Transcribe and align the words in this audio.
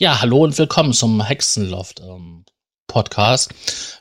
Ja, 0.00 0.20
hallo 0.20 0.44
und 0.44 0.56
willkommen 0.56 0.92
zum 0.92 1.20
Hexenloft 1.22 2.00
ähm, 2.00 2.44
Podcast. 2.86 3.52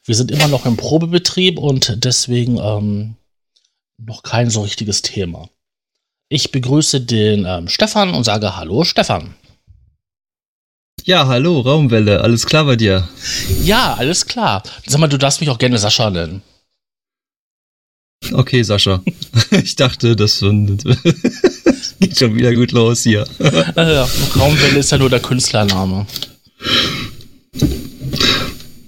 Wir 0.05 0.13
sind 0.15 0.29
immer 0.31 0.47
noch 0.47 0.65
im 0.65 0.77
Probebetrieb 0.77 1.57
und 1.57 2.03
deswegen 2.05 2.57
ähm, 2.57 3.15
noch 3.97 4.21
kein 4.23 4.49
so 4.49 4.61
richtiges 4.61 5.01
Thema. 5.01 5.49
Ich 6.29 6.51
begrüße 6.51 7.01
den 7.01 7.45
ähm, 7.45 7.67
Stefan 7.67 8.13
und 8.13 8.23
sage 8.23 8.55
Hallo, 8.55 8.83
Stefan. 8.83 9.33
Ja, 11.03 11.25
hallo, 11.27 11.61
Raumwelle, 11.61 12.21
alles 12.21 12.45
klar 12.45 12.65
bei 12.65 12.75
dir? 12.75 13.07
Ja, 13.63 13.95
alles 13.95 14.25
klar. 14.25 14.61
Sag 14.85 14.99
mal, 14.99 15.07
du 15.07 15.17
darfst 15.17 15.39
mich 15.39 15.49
auch 15.49 15.57
gerne 15.57 15.77
Sascha 15.77 16.09
nennen. 16.09 16.43
Okay, 18.33 18.61
Sascha. 18.63 19.01
Ich 19.51 19.75
dachte, 19.75 20.15
das 20.15 20.43
geht 21.99 22.17
schon 22.17 22.35
wieder 22.35 22.53
gut 22.53 22.71
los 22.71 23.03
hier. 23.03 23.25
Äh, 23.75 24.05
Raumwelle 24.37 24.79
ist 24.79 24.91
ja 24.91 24.97
nur 24.97 25.09
der 25.09 25.19
Künstlername. 25.19 26.05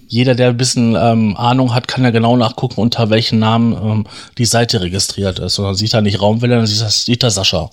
Jeder, 0.07 0.35
der 0.35 0.49
ein 0.49 0.57
bisschen 0.57 0.95
ähm, 0.95 1.35
Ahnung 1.37 1.73
hat, 1.73 1.87
kann 1.87 2.03
ja 2.03 2.09
genau 2.09 2.35
nachgucken, 2.35 2.81
unter 2.81 3.09
welchen 3.09 3.39
Namen 3.39 3.73
ähm, 3.73 4.07
die 4.37 4.45
Seite 4.45 4.81
registriert 4.81 5.39
ist. 5.39 5.59
Und 5.59 5.65
dann 5.65 5.75
sieht 5.75 5.93
er 5.93 6.01
nicht 6.01 6.21
Raumwelle, 6.21 6.55
dann 6.55 6.67
sieht 6.67 6.81
er, 6.81 6.89
sieht 6.89 7.23
er 7.23 7.31
Sascha. 7.31 7.69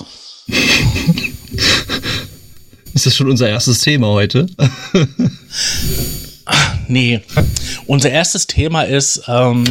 Ist 2.93 3.05
das 3.07 3.15
schon 3.15 3.31
unser 3.31 3.49
erstes 3.49 3.81
Thema 3.81 4.09
heute? 4.09 4.47
nee. 6.89 7.21
Unser 7.87 8.11
erstes 8.11 8.47
Thema 8.47 8.83
ist 8.83 9.23
ähm, 9.29 9.65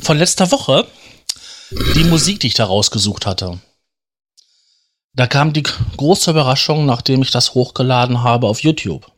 von 0.00 0.16
letzter 0.16 0.50
Woche 0.50 0.86
die 1.94 2.04
Musik, 2.04 2.40
die 2.40 2.46
ich 2.46 2.54
da 2.54 2.64
rausgesucht 2.64 3.26
hatte. 3.26 3.58
Da 5.16 5.26
kam 5.26 5.54
die 5.54 5.62
große 5.62 6.30
Überraschung, 6.30 6.84
nachdem 6.84 7.22
ich 7.22 7.30
das 7.30 7.54
hochgeladen 7.54 8.22
habe 8.22 8.46
auf 8.46 8.60
YouTube. 8.60 9.10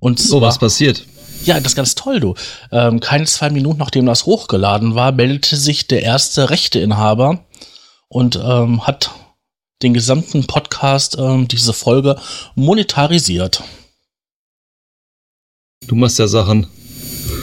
Und 0.00 0.18
so, 0.18 0.38
oh, 0.38 0.40
was 0.40 0.58
passiert? 0.58 1.06
Ja, 1.44 1.60
das 1.60 1.72
ist 1.72 1.76
ganz 1.76 1.94
toll, 1.94 2.20
du. 2.20 2.34
Ähm, 2.72 3.00
keine 3.00 3.26
zwei 3.26 3.50
Minuten 3.50 3.78
nachdem 3.78 4.06
das 4.06 4.24
hochgeladen 4.24 4.94
war, 4.94 5.12
meldete 5.12 5.56
sich 5.56 5.86
der 5.86 6.02
erste 6.02 6.48
Rechteinhaber 6.48 7.44
und 8.08 8.36
ähm, 8.36 8.86
hat 8.86 9.10
den 9.82 9.92
gesamten 9.92 10.46
Podcast, 10.46 11.18
ähm, 11.18 11.48
diese 11.48 11.74
Folge, 11.74 12.18
monetarisiert. 12.54 13.62
Du 15.86 15.94
machst 15.94 16.18
ja 16.18 16.28
Sachen. 16.28 16.66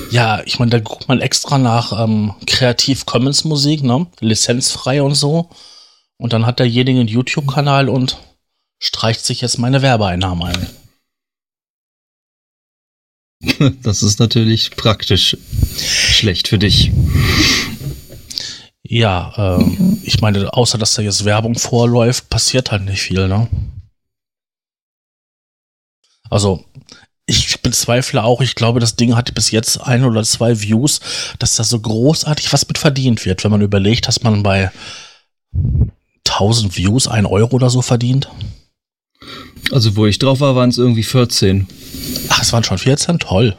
Ja, 0.09 0.41
ich 0.45 0.57
meine, 0.57 0.71
da 0.71 0.79
guckt 0.79 1.07
man 1.07 1.21
extra 1.21 1.59
nach 1.59 2.03
ähm, 2.03 2.33
Creative 2.47 3.05
Commons 3.05 3.43
Musik, 3.43 3.83
ne? 3.83 4.07
Lizenzfrei 4.19 5.03
und 5.03 5.13
so. 5.13 5.49
Und 6.17 6.33
dann 6.33 6.45
hat 6.45 6.59
derjenige 6.59 6.99
einen 6.99 7.07
YouTube-Kanal 7.07 7.89
und 7.89 8.17
streicht 8.79 9.25
sich 9.25 9.41
jetzt 9.41 9.57
meine 9.57 9.81
Werbeeinnahmen 9.81 10.43
ein. 10.47 10.69
Das 13.83 14.03
ist 14.03 14.19
natürlich 14.19 14.71
praktisch 14.71 15.35
schlecht 15.77 16.47
für 16.47 16.57
dich. 16.57 16.91
Ja, 18.83 19.33
ähm, 19.59 19.99
ich 20.03 20.21
meine, 20.21 20.53
außer 20.53 20.77
dass 20.77 20.93
da 20.93 21.01
jetzt 21.01 21.25
Werbung 21.25 21.55
vorläuft, 21.55 22.29
passiert 22.29 22.71
halt 22.71 22.83
nicht 22.83 23.01
viel, 23.01 23.27
ne? 23.27 23.49
Also, 26.29 26.65
ich 27.25 27.61
bezweifle 27.61 28.23
auch, 28.23 28.41
ich 28.41 28.55
glaube, 28.55 28.79
das 28.79 28.95
Ding 28.95 29.15
hat 29.15 29.33
bis 29.33 29.51
jetzt 29.51 29.77
ein 29.77 30.03
oder 30.03 30.23
zwei 30.23 30.61
Views, 30.61 30.99
dass 31.39 31.55
da 31.55 31.63
so 31.63 31.79
großartig 31.79 32.51
was 32.51 32.67
mit 32.67 32.77
verdient 32.77 33.25
wird, 33.25 33.43
wenn 33.43 33.51
man 33.51 33.61
überlegt, 33.61 34.07
dass 34.07 34.23
man 34.23 34.43
bei 34.43 34.71
1000 36.33 36.75
Views 36.77 37.07
ein 37.07 37.25
Euro 37.25 37.55
oder 37.55 37.69
so 37.69 37.81
verdient. 37.81 38.29
Also, 39.71 39.95
wo 39.95 40.05
ich 40.05 40.19
drauf 40.19 40.39
war, 40.39 40.55
waren 40.55 40.69
es 40.69 40.77
irgendwie 40.77 41.03
14. 41.03 41.67
Ach, 42.29 42.41
es 42.41 42.51
waren 42.53 42.63
schon 42.63 42.77
14? 42.77 43.19
Toll. 43.19 43.55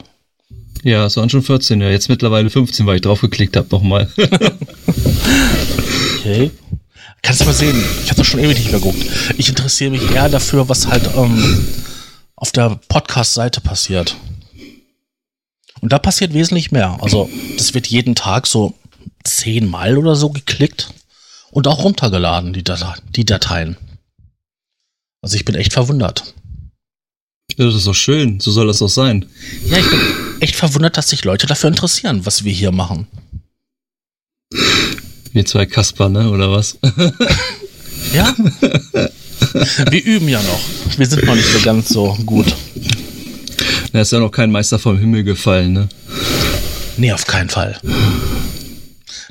Ja, 0.82 1.06
es 1.06 1.16
waren 1.16 1.30
schon 1.30 1.42
14, 1.42 1.80
ja. 1.80 1.90
Jetzt 1.90 2.08
mittlerweile 2.08 2.50
15, 2.50 2.84
weil 2.86 2.96
ich 2.96 3.02
drauf 3.02 3.20
geklickt 3.20 3.56
habe 3.56 3.68
nochmal. 3.70 4.10
okay. 6.18 6.50
Kannst 7.22 7.40
du 7.40 7.46
mal 7.46 7.54
sehen, 7.54 7.82
ich 8.02 8.10
habe 8.10 8.18
das 8.18 8.26
schon 8.26 8.40
ewig 8.40 8.58
nicht 8.58 8.70
mehr 8.70 8.80
geguckt. 8.80 9.02
Ich 9.38 9.48
interessiere 9.48 9.92
mich 9.92 10.10
eher 10.10 10.28
dafür, 10.28 10.68
was 10.68 10.86
halt 10.86 11.08
ähm, 11.16 11.66
auf 12.36 12.52
der 12.52 12.78
Podcast-Seite 12.88 13.62
passiert. 13.62 14.16
Und 15.80 15.92
da 15.92 15.98
passiert 15.98 16.34
wesentlich 16.34 16.70
mehr. 16.70 16.98
Also, 17.00 17.30
das 17.56 17.72
wird 17.72 17.86
jeden 17.86 18.14
Tag 18.14 18.46
so 18.46 18.74
zehnmal 19.24 19.96
oder 19.96 20.16
so 20.16 20.28
geklickt 20.28 20.93
und 21.54 21.68
auch 21.68 21.84
runtergeladen, 21.84 22.52
die, 22.52 22.64
Date 22.64 22.84
die 23.14 23.24
Dateien. 23.24 23.76
Also, 25.22 25.36
ich 25.36 25.44
bin 25.44 25.54
echt 25.54 25.72
verwundert. 25.72 26.34
Ja, 27.56 27.66
das 27.66 27.76
ist 27.76 27.86
doch 27.86 27.94
schön. 27.94 28.40
So 28.40 28.50
soll 28.50 28.66
das 28.66 28.78
doch 28.78 28.88
sein. 28.88 29.26
Ja, 29.66 29.78
ich 29.78 29.88
bin 29.88 30.00
echt 30.40 30.56
verwundert, 30.56 30.96
dass 30.96 31.10
sich 31.10 31.24
Leute 31.24 31.46
dafür 31.46 31.68
interessieren, 31.68 32.26
was 32.26 32.42
wir 32.42 32.52
hier 32.52 32.72
machen. 32.72 33.06
Wir 35.32 35.46
zwei 35.46 35.64
Kasper, 35.64 36.08
ne? 36.08 36.28
Oder 36.30 36.50
was? 36.50 36.78
Ja. 38.12 38.34
Wir 39.90 40.04
üben 40.04 40.28
ja 40.28 40.42
noch. 40.42 40.98
Wir 40.98 41.06
sind 41.06 41.24
noch 41.24 41.34
nicht 41.34 41.50
so 41.50 41.58
ganz 41.60 41.88
so 41.88 42.14
gut. 42.26 42.54
Da 43.92 44.02
ist 44.02 44.12
ja 44.12 44.18
noch 44.18 44.30
kein 44.30 44.52
Meister 44.52 44.78
vom 44.78 44.98
Himmel 44.98 45.24
gefallen, 45.24 45.72
ne? 45.72 45.88
Nee, 46.98 47.12
auf 47.12 47.26
keinen 47.26 47.48
Fall. 47.48 47.80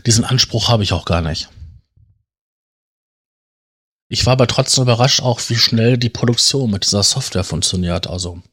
Diesen 0.07 0.25
Anspruch 0.25 0.69
habe 0.69 0.81
ich 0.83 0.91
auch 0.91 1.05
gar 1.05 1.21
nicht. 1.21 1.49
Ich 4.13 4.27
war 4.27 4.33
aber 4.33 4.45
trotzdem 4.45 4.83
überrascht, 4.83 5.23
auch 5.23 5.41
wie 5.47 5.55
schnell 5.55 5.97
die 5.97 6.11
Produktion 6.11 6.69
mit 6.69 6.85
dieser 6.85 7.01
Software 7.01 7.43
funktioniert. 7.43 8.05
Also 8.05 8.43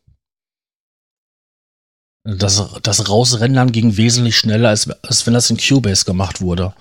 das, 2.24 2.64
das 2.82 3.10
Rausrendern 3.10 3.70
ging 3.70 3.98
wesentlich 3.98 4.38
schneller, 4.38 4.70
als, 4.70 4.88
als 4.88 5.26
wenn 5.26 5.34
das 5.34 5.50
in 5.50 5.58
Cubase 5.58 6.06
gemacht 6.06 6.40
wurde. 6.40 6.72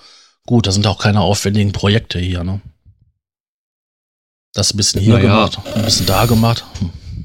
Gut, 0.46 0.66
da 0.66 0.72
sind 0.72 0.88
auch 0.88 0.98
keine 0.98 1.20
aufwendigen 1.20 1.74
Projekte 1.74 2.20
hier, 2.20 2.46
ne? 2.46 2.62
Das 4.54 4.74
ein 4.74 4.78
bisschen 4.78 5.02
hier 5.02 5.16
naja. 5.16 5.28
gemacht, 5.28 5.60
ein 5.76 5.84
bisschen 5.84 6.06
da 6.06 6.26
gemacht, 6.26 6.64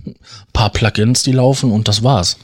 ein 0.06 0.16
paar 0.52 0.70
Plugins, 0.70 1.22
die 1.22 1.32
laufen 1.32 1.70
und 1.70 1.86
das 1.86 2.02
war's. 2.02 2.36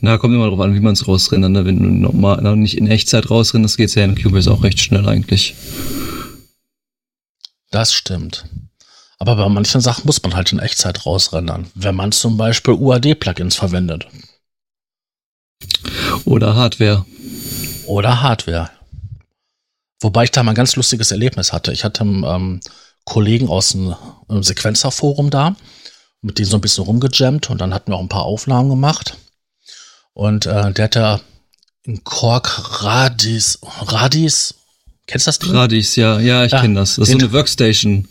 Na, 0.00 0.18
kommt 0.18 0.34
immer 0.34 0.46
darauf 0.46 0.60
an, 0.60 0.74
wie 0.74 0.80
man 0.80 0.94
es 0.94 1.06
rausrendert. 1.06 1.52
Ne? 1.52 1.64
Wenn 1.64 1.80
du 1.80 1.90
normal, 1.90 2.56
nicht 2.56 2.76
in 2.76 2.88
Echtzeit 2.88 3.30
rausrenderst, 3.30 3.76
geht's 3.76 3.94
ja 3.94 4.02
in 4.02 4.20
Cubase 4.20 4.50
auch 4.50 4.64
recht 4.64 4.80
schnell 4.80 5.08
eigentlich. 5.08 5.54
Das 7.70 7.92
stimmt. 7.92 8.44
Aber 9.18 9.36
bei 9.36 9.48
manchen 9.48 9.80
Sachen 9.80 10.06
muss 10.06 10.22
man 10.22 10.34
halt 10.34 10.52
in 10.52 10.60
Echtzeit 10.60 11.04
rausrendern, 11.04 11.70
wenn 11.74 11.94
man 11.94 12.12
zum 12.12 12.36
Beispiel 12.36 12.74
UAD-Plugins 12.74 13.56
verwendet. 13.56 14.06
Oder 16.24 16.54
Hardware. 16.54 17.04
Oder 17.86 18.22
Hardware. 18.22 18.70
Wobei 20.00 20.24
ich 20.24 20.30
da 20.30 20.42
mal 20.42 20.52
ein 20.52 20.56
ganz 20.56 20.76
lustiges 20.76 21.10
Erlebnis 21.10 21.52
hatte. 21.52 21.72
Ich 21.72 21.82
hatte 21.82 22.02
einen 22.02 22.22
ähm, 22.24 22.60
Kollegen 23.04 23.48
aus 23.48 23.70
dem 23.70 23.94
Sequenzerforum 24.28 25.30
da, 25.30 25.56
mit 26.22 26.38
dem 26.38 26.44
so 26.44 26.56
ein 26.56 26.60
bisschen 26.60 26.84
rumgejammt 26.84 27.50
und 27.50 27.60
dann 27.60 27.74
hatten 27.74 27.90
wir 27.90 27.96
auch 27.96 28.02
ein 28.02 28.08
paar 28.08 28.24
Aufnahmen 28.24 28.68
gemacht. 28.68 29.16
Und 30.12 30.46
äh, 30.46 30.72
der 30.72 30.84
hat 30.84 30.96
da 30.96 31.20
einen 31.86 32.04
Korg 32.04 32.82
Radis, 32.82 33.58
Radis 33.62 34.54
Kennst 35.08 35.26
du 35.26 35.28
das 35.30 35.38
Ding? 35.38 35.50
Radis, 35.52 35.96
ja, 35.96 36.20
ja, 36.20 36.44
ich 36.44 36.52
ja, 36.52 36.60
kenne 36.60 36.74
das. 36.74 36.96
Das 36.96 37.08
ist 37.08 37.12
so 37.12 37.18
eine 37.18 37.32
Workstation. 37.32 38.06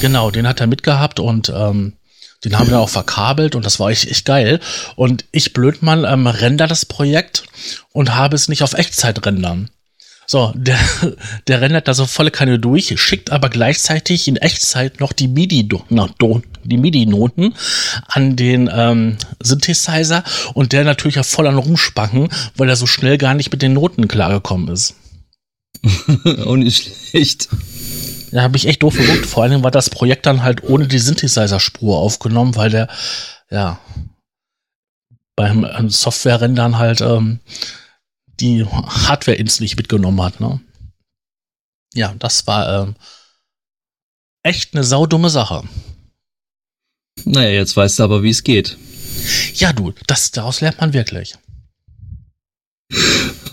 Genau, 0.00 0.30
den 0.30 0.48
hat 0.48 0.60
er 0.60 0.66
mitgehabt 0.66 1.20
und 1.20 1.52
ähm, 1.54 1.92
den 2.44 2.58
haben 2.58 2.70
wir 2.70 2.78
auch 2.78 2.88
verkabelt 2.88 3.54
und 3.54 3.66
das 3.66 3.78
war 3.78 3.90
echt, 3.90 4.10
echt 4.10 4.24
geil. 4.24 4.58
Und 4.96 5.26
ich 5.30 5.52
Blödmann 5.52 6.04
ähm, 6.04 6.26
render 6.26 6.66
das 6.66 6.86
Projekt 6.86 7.44
und 7.92 8.14
habe 8.14 8.34
es 8.34 8.48
nicht 8.48 8.62
auf 8.62 8.72
Echtzeit 8.72 9.24
rendern. 9.26 9.68
So, 10.26 10.52
der, 10.54 10.78
der 11.48 11.60
rendert 11.60 11.86
da 11.86 11.92
so 11.92 12.06
volle 12.06 12.30
Kanne 12.30 12.58
durch, 12.58 12.98
schickt 12.98 13.30
aber 13.30 13.50
gleichzeitig 13.50 14.26
in 14.26 14.36
Echtzeit 14.36 15.00
noch 15.00 15.12
die 15.12 15.28
MIDI, 15.28 15.68
die 15.68 16.76
MIDI-Noten 16.78 17.54
an 18.06 18.36
den 18.36 18.70
ähm, 18.72 19.18
Synthesizer 19.42 20.24
und 20.54 20.72
der 20.72 20.84
natürlich 20.84 21.16
ja 21.16 21.22
voll 21.24 21.46
an 21.46 21.58
Rumspacken, 21.58 22.30
weil 22.56 22.70
er 22.70 22.76
so 22.76 22.86
schnell 22.86 23.18
gar 23.18 23.34
nicht 23.34 23.52
mit 23.52 23.60
den 23.60 23.74
Noten 23.74 24.08
klargekommen 24.08 24.68
ist. 24.68 24.94
Auch 26.44 26.56
nicht 26.56 26.92
schlecht. 27.10 27.48
Da 28.30 28.42
habe 28.42 28.56
ich 28.56 28.66
echt 28.66 28.82
doof 28.82 28.96
geguckt. 28.96 29.26
Vor 29.26 29.42
allem 29.42 29.62
war 29.62 29.70
das 29.70 29.90
Projekt 29.90 30.26
dann 30.26 30.42
halt 30.42 30.62
ohne 30.62 30.86
die 30.86 30.98
Synthesizer-Spur 30.98 31.96
aufgenommen, 31.98 32.56
weil 32.56 32.70
der, 32.70 32.88
ja, 33.50 33.80
beim 35.36 35.64
ähm, 35.64 35.88
Software-Rendern 35.88 36.78
halt 36.78 37.00
ähm, 37.00 37.40
die 38.40 38.64
Hardware-Ins 38.64 39.60
nicht 39.60 39.76
mitgenommen 39.76 40.20
hat. 40.22 40.40
Ne? 40.40 40.60
Ja, 41.94 42.14
das 42.18 42.46
war 42.46 42.82
ähm, 42.82 42.96
echt 44.42 44.74
eine 44.74 44.84
saudumme 44.84 45.30
Sache. 45.30 45.62
Naja, 47.24 47.50
jetzt 47.50 47.76
weißt 47.76 47.98
du 47.98 48.02
aber, 48.04 48.22
wie 48.22 48.30
es 48.30 48.44
geht. 48.44 48.76
Ja, 49.54 49.72
du, 49.72 49.92
das, 50.06 50.30
daraus 50.30 50.60
lernt 50.60 50.80
man 50.80 50.92
wirklich. 50.92 51.36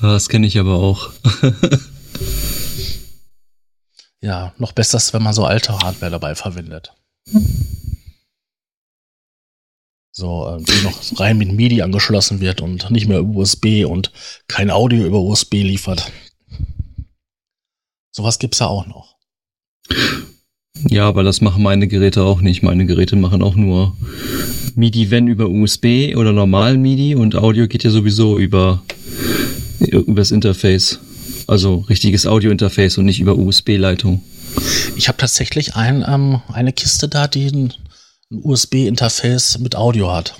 Das 0.01 0.29
kenne 0.29 0.47
ich 0.47 0.59
aber 0.59 0.75
auch. 0.75 1.09
Ja, 4.21 4.53
noch 4.57 4.71
besser 4.71 4.97
ist, 4.97 5.13
wenn 5.13 5.21
man 5.21 5.33
so 5.33 5.45
alte 5.45 5.77
Hardware 5.77 6.11
dabei 6.11 6.35
verwendet. 6.35 6.93
So, 10.11 10.47
äh, 10.47 10.63
die 10.63 10.83
noch 10.83 11.19
rein 11.19 11.37
mit 11.37 11.51
MIDI 11.51 11.81
angeschlossen 11.81 12.39
wird 12.39 12.61
und 12.61 12.89
nicht 12.89 13.07
mehr 13.07 13.19
über 13.19 13.39
USB 13.39 13.85
und 13.85 14.11
kein 14.47 14.71
Audio 14.71 15.05
über 15.05 15.19
USB 15.19 15.55
liefert. 15.55 16.11
Sowas 18.11 18.39
gibt's 18.39 18.59
ja 18.59 18.67
auch 18.67 18.87
noch. 18.87 19.17
Ja, 20.87 21.07
aber 21.07 21.23
das 21.23 21.41
machen 21.41 21.63
meine 21.63 21.87
Geräte 21.87 22.23
auch 22.23 22.41
nicht. 22.41 22.63
Meine 22.63 22.85
Geräte 22.85 23.15
machen 23.17 23.41
auch 23.41 23.55
nur 23.55 23.95
MIDI, 24.75 25.11
wenn 25.11 25.27
über 25.27 25.49
USB 25.49 26.15
oder 26.15 26.31
normal 26.31 26.77
MIDI 26.77 27.15
und 27.15 27.35
Audio 27.35 27.67
geht 27.67 27.83
ja 27.83 27.89
sowieso 27.89 28.37
über 28.37 28.83
übers 29.79 30.31
Interface. 30.31 30.99
Also 31.47 31.77
richtiges 31.89 32.25
Audio-Interface 32.25 32.97
und 32.97 33.05
nicht 33.05 33.19
über 33.19 33.37
USB-Leitung. 33.37 34.23
Ich 34.95 35.07
habe 35.07 35.17
tatsächlich 35.17 35.75
ein, 35.75 36.03
ähm, 36.07 36.41
eine 36.51 36.73
Kiste 36.73 37.07
da, 37.07 37.27
die 37.27 37.47
ein, 37.47 37.73
ein 38.31 38.41
USB-Interface 38.43 39.59
mit 39.59 39.75
Audio 39.75 40.11
hat. 40.11 40.35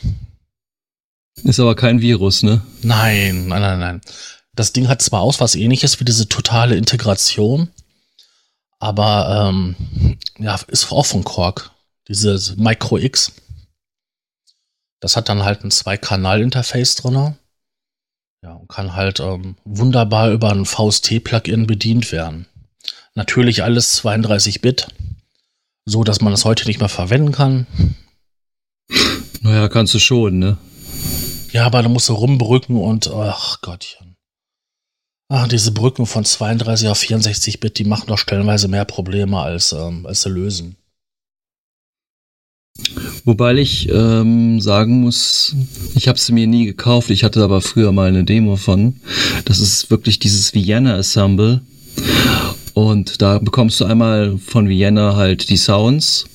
Ist 1.44 1.60
aber 1.60 1.75
kein 1.75 2.02
Virus, 2.02 2.44
ne? 2.44 2.62
Nein, 2.81 3.48
nein, 3.48 3.62
nein, 3.62 3.80
nein. 3.80 4.02
Das 4.56 4.72
Ding 4.72 4.88
hat 4.88 5.02
zwar 5.02 5.22
aus 5.22 5.40
was 5.42 5.56
ähnliches 5.56 6.00
wie 6.00 6.06
diese 6.06 6.30
totale 6.30 6.78
Integration, 6.78 7.69
aber 8.80 9.50
ähm, 9.50 9.75
ja, 10.40 10.60
ist 10.68 10.92
auch 10.92 11.06
von 11.06 11.24
Korg. 11.24 11.72
Dieses 12.07 12.56
Micro 12.56 12.98
X. 12.98 13.34
Das 15.00 15.18
hat 15.18 15.28
dann 15.28 15.44
halt 15.44 15.63
ein 15.63 15.72
Zwei-Kanal-Interface 15.72 16.96
drin. 16.96 17.36
Ja, 18.45 18.53
und 18.53 18.69
kann 18.69 18.95
halt 18.95 19.19
ähm, 19.21 19.56
wunderbar 19.65 20.30
über 20.30 20.51
ein 20.51 20.65
VST-Plugin 20.65 21.65
bedient 21.65 22.12
werden. 22.12 22.45
Natürlich 23.15 23.63
alles 23.63 24.03
32-Bit, 24.03 24.89
so 25.86 26.03
dass 26.03 26.21
man 26.21 26.31
es 26.31 26.45
heute 26.45 26.68
nicht 26.68 26.80
mehr 26.80 26.89
verwenden 26.89 27.31
kann. 27.31 27.65
Naja, 29.42 29.68
kannst 29.68 29.95
du 29.95 30.00
schon, 30.00 30.38
ne? 30.38 30.59
Ja, 31.53 31.65
aber 31.65 31.81
da 31.81 31.89
musst 31.89 32.07
du 32.07 32.13
rumbrücken 32.13 32.77
und 32.77 33.07
ach 33.07 33.62
Gottchen. 33.62 34.15
Ach, 35.27 35.47
diese 35.47 35.71
Brücken 35.71 36.06
von 36.06 36.24
32 36.24 36.88
auf 36.88 37.00
64 37.00 37.59
Bit, 37.59 37.80
die 37.80 37.86
machen 37.86 38.06
doch 38.06 38.19
stellenweise 38.19 38.68
mehr 38.68 38.86
Probleme 38.86 39.42
als, 39.42 39.71
ähm, 39.71 40.06
als 40.06 40.21
sie 40.21 40.30
lösen. 40.30 40.75
Wobei 43.25 43.56
ich 43.56 43.89
ähm, 43.89 44.62
sagen 44.62 45.01
muss, 45.01 45.56
ich 45.95 46.07
habe 46.07 46.19
sie 46.19 46.31
mir 46.31 46.45
nie 46.45 46.66
gekauft, 46.66 47.10
ich 47.10 47.24
hatte 47.24 47.44
aber 47.44 47.60
früher 47.60 47.92
mal 47.92 48.07
eine 48.07 48.24
Demo 48.24 48.56
von. 48.56 48.98
Das 49.45 49.60
ist 49.60 49.89
wirklich 49.89 50.19
dieses 50.19 50.54
Vienna 50.54 50.95
Assemble. 50.95 51.62
Und 52.75 53.24
da 53.24 53.39
bekommst 53.39 53.80
du 53.80 53.86
einmal 53.86 54.38
von 54.38 54.69
Vienna 54.69 55.16
halt 55.16 55.50
die 55.50 55.57
Sounds, 55.57 56.25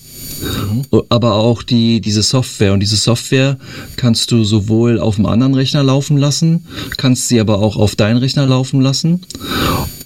mhm. 0.42 1.02
aber 1.10 1.34
auch 1.34 1.62
die, 1.62 2.00
diese 2.00 2.22
Software. 2.22 2.72
Und 2.72 2.80
diese 2.80 2.96
Software 2.96 3.56
kannst 3.94 4.32
du 4.32 4.42
sowohl 4.42 4.98
auf 4.98 5.14
dem 5.14 5.26
anderen 5.26 5.54
Rechner 5.54 5.84
laufen 5.84 6.16
lassen, 6.16 6.66
kannst 6.96 7.28
sie 7.28 7.38
aber 7.38 7.60
auch 7.60 7.76
auf 7.76 7.94
deinen 7.94 8.16
Rechner 8.16 8.46
laufen 8.46 8.80
lassen 8.80 9.20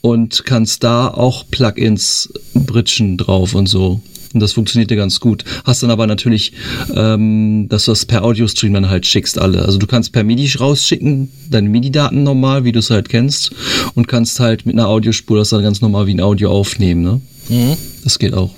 und 0.02 0.44
kannst 0.44 0.84
da 0.84 1.08
auch 1.08 1.44
Plugins 1.50 2.30
bridgen 2.52 3.16
drauf 3.16 3.54
und 3.54 3.68
so. 3.68 4.02
Und 4.34 4.40
das 4.40 4.52
funktionierte 4.52 4.96
ganz 4.96 5.20
gut. 5.20 5.44
Hast 5.64 5.82
dann 5.82 5.90
aber 5.90 6.06
natürlich, 6.06 6.52
ähm, 6.94 7.66
dass 7.68 7.84
du 7.84 7.92
das 7.92 8.04
per 8.04 8.24
Audio-Stream 8.24 8.74
dann 8.74 8.90
halt 8.90 9.06
schickst 9.06 9.38
alle. 9.38 9.64
Also 9.64 9.78
du 9.78 9.86
kannst 9.86 10.12
per 10.12 10.24
MIDI 10.24 10.50
rausschicken, 10.58 11.30
deine 11.48 11.68
MIDI-Daten 11.68 12.24
normal, 12.24 12.64
wie 12.64 12.72
du 12.72 12.80
es 12.80 12.90
halt 12.90 13.08
kennst, 13.08 13.52
und 13.94 14.08
kannst 14.08 14.40
halt 14.40 14.66
mit 14.66 14.74
einer 14.74 14.88
Audiospur 14.88 15.38
das 15.38 15.50
dann 15.50 15.62
ganz 15.62 15.80
normal 15.80 16.06
wie 16.06 16.14
ein 16.14 16.20
Audio 16.20 16.50
aufnehmen. 16.50 17.02
Ne? 17.02 17.20
Mhm. 17.48 17.76
Das 18.02 18.18
geht 18.18 18.34
auch. 18.34 18.50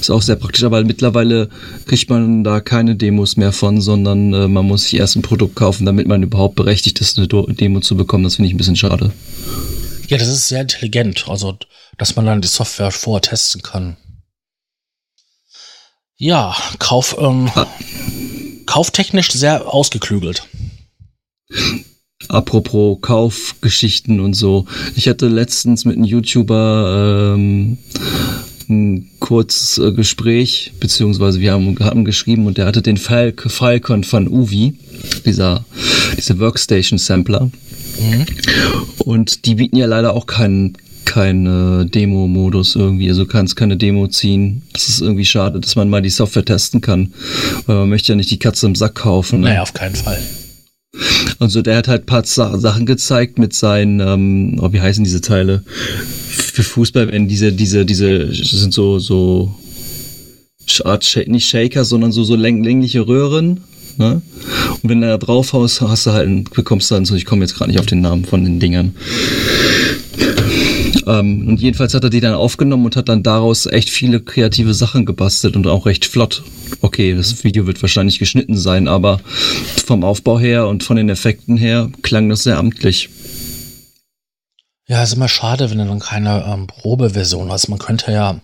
Ist 0.00 0.10
auch 0.10 0.22
sehr 0.22 0.36
praktisch, 0.36 0.62
aber 0.64 0.84
mittlerweile 0.84 1.48
kriegt 1.86 2.10
man 2.10 2.44
da 2.44 2.60
keine 2.60 2.94
Demos 2.94 3.36
mehr 3.36 3.52
von, 3.52 3.80
sondern 3.80 4.32
äh, 4.32 4.48
man 4.48 4.66
muss 4.66 4.84
sich 4.84 4.98
erst 4.98 5.16
ein 5.16 5.22
Produkt 5.22 5.56
kaufen, 5.56 5.86
damit 5.86 6.06
man 6.06 6.22
überhaupt 6.22 6.54
berechtigt 6.54 7.00
ist, 7.00 7.18
eine 7.18 7.26
Demo 7.26 7.80
zu 7.80 7.96
bekommen. 7.96 8.22
Das 8.22 8.36
finde 8.36 8.48
ich 8.48 8.54
ein 8.54 8.58
bisschen 8.58 8.76
schade. 8.76 9.12
Ja, 10.08 10.18
das 10.18 10.28
ist 10.28 10.48
sehr 10.48 10.60
intelligent, 10.60 11.24
also 11.28 11.56
dass 11.98 12.14
man 12.14 12.26
dann 12.26 12.42
die 12.42 12.48
Software 12.48 12.92
vorher 12.92 13.22
testen 13.22 13.62
kann. 13.62 13.96
Ja, 16.18 16.56
Kauf, 16.78 17.16
ähm, 17.18 17.50
kauftechnisch 18.64 19.30
sehr 19.32 19.72
ausgeklügelt. 19.72 20.46
Apropos 22.28 22.98
Kaufgeschichten 23.02 24.20
und 24.20 24.34
so. 24.34 24.64
Ich 24.96 25.08
hatte 25.08 25.28
letztens 25.28 25.84
mit 25.84 25.96
einem 25.96 26.04
YouTuber 26.04 27.34
ähm, 27.36 27.78
ein 28.68 29.10
kurzes 29.20 29.78
äh, 29.78 29.92
Gespräch, 29.92 30.72
beziehungsweise 30.80 31.40
wir 31.40 31.52
haben, 31.52 31.78
haben 31.80 32.04
geschrieben 32.06 32.46
und 32.46 32.56
der 32.56 32.66
hatte 32.66 32.82
den 32.82 32.96
Fal 32.96 33.34
Falcon 33.36 34.02
von 34.02 34.26
Uvi, 34.26 34.78
dieser, 35.26 35.66
dieser 36.16 36.38
Workstation 36.38 36.98
Sampler. 36.98 37.50
Mhm. 38.00 38.26
Und 38.98 39.44
die 39.44 39.56
bieten 39.56 39.76
ja 39.76 39.86
leider 39.86 40.14
auch 40.14 40.26
keinen 40.26 40.78
kein 41.06 41.46
äh, 41.46 41.86
Demo-Modus 41.86 42.76
irgendwie. 42.76 43.08
Also 43.08 43.24
du 43.24 43.30
kannst 43.30 43.56
keine 43.56 43.76
Demo 43.76 44.06
ziehen. 44.08 44.62
Das 44.72 44.88
ist 44.88 45.00
irgendwie 45.00 45.24
schade, 45.24 45.60
dass 45.60 45.76
man 45.76 45.88
mal 45.88 46.02
die 46.02 46.10
Software 46.10 46.44
testen 46.44 46.82
kann. 46.82 47.14
Weil 47.66 47.76
man 47.76 47.88
möchte 47.88 48.12
ja 48.12 48.16
nicht 48.16 48.30
die 48.30 48.38
Katze 48.38 48.66
im 48.66 48.74
Sack 48.74 48.96
kaufen. 48.96 49.40
Ne? 49.40 49.48
Naja, 49.48 49.62
auf 49.62 49.72
keinen 49.72 49.94
Fall. 49.94 50.18
Also 51.38 51.62
der 51.62 51.76
hat 51.76 51.88
halt 51.88 52.02
ein 52.02 52.06
paar 52.06 52.24
Sachen 52.24 52.86
gezeigt 52.86 53.38
mit 53.38 53.52
seinen, 53.52 54.00
ähm, 54.00 54.58
oh, 54.60 54.72
wie 54.72 54.80
heißen 54.80 55.04
diese 55.04 55.20
Teile? 55.20 55.62
Für 55.66 56.62
Fußball, 56.62 57.12
wenn 57.12 57.28
diese, 57.28 57.52
diese, 57.52 57.84
diese, 57.84 58.32
sind 58.32 58.72
so, 58.72 58.98
so 58.98 59.54
Art, 60.84 61.06
nicht 61.26 61.48
Shaker, 61.48 61.84
sondern 61.84 62.12
so, 62.12 62.24
so 62.24 62.34
längliche 62.34 63.06
Röhren. 63.06 63.60
Ne? 63.98 64.20
Und 64.82 64.90
wenn 64.90 65.00
du 65.00 65.06
da 65.06 65.18
drauf 65.18 65.52
haust, 65.52 65.80
hast 65.80 66.06
du 66.06 66.12
halt, 66.12 66.50
bekommst 66.50 66.90
du 66.90 66.94
dann 66.94 67.04
so, 67.04 67.14
ich 67.14 67.24
komme 67.24 67.42
jetzt 67.42 67.54
gerade 67.54 67.70
nicht 67.70 67.80
auf 67.80 67.86
den 67.86 68.00
Namen 68.00 68.24
von 68.24 68.44
den 68.44 68.60
Dingern. 68.60 68.94
Ähm, 71.06 71.46
und 71.46 71.60
jedenfalls 71.60 71.94
hat 71.94 72.02
er 72.02 72.10
die 72.10 72.20
dann 72.20 72.34
aufgenommen 72.34 72.84
und 72.84 72.96
hat 72.96 73.08
dann 73.08 73.22
daraus 73.22 73.66
echt 73.66 73.90
viele 73.90 74.20
kreative 74.20 74.74
Sachen 74.74 75.06
gebastelt 75.06 75.54
und 75.54 75.66
auch 75.66 75.86
recht 75.86 76.04
flott. 76.04 76.42
Okay, 76.80 77.14
das 77.14 77.44
Video 77.44 77.66
wird 77.66 77.80
wahrscheinlich 77.80 78.18
geschnitten 78.18 78.56
sein, 78.56 78.88
aber 78.88 79.20
vom 79.86 80.02
Aufbau 80.02 80.38
her 80.38 80.66
und 80.66 80.82
von 80.82 80.96
den 80.96 81.08
Effekten 81.08 81.56
her 81.56 81.90
klang 82.02 82.28
das 82.28 82.42
sehr 82.42 82.58
amtlich. 82.58 83.08
Ja, 84.88 85.02
ist 85.02 85.14
immer 85.14 85.28
schade, 85.28 85.70
wenn 85.70 85.78
du 85.78 85.84
dann 85.84 86.00
keine 86.00 86.44
ähm, 86.44 86.66
Probeversion 86.66 87.50
hast. 87.50 87.68
Man 87.68 87.78
könnte 87.78 88.12
ja 88.12 88.40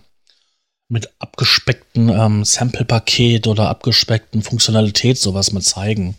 mit 0.89 1.09
abgespeckten 1.19 2.09
ähm, 2.09 2.45
Sample-Paket 2.45 3.47
oder 3.47 3.69
abgespeckten 3.69 4.41
Funktionalität 4.41 5.17
sowas 5.17 5.51
mal 5.51 5.61
zeigen. 5.61 6.15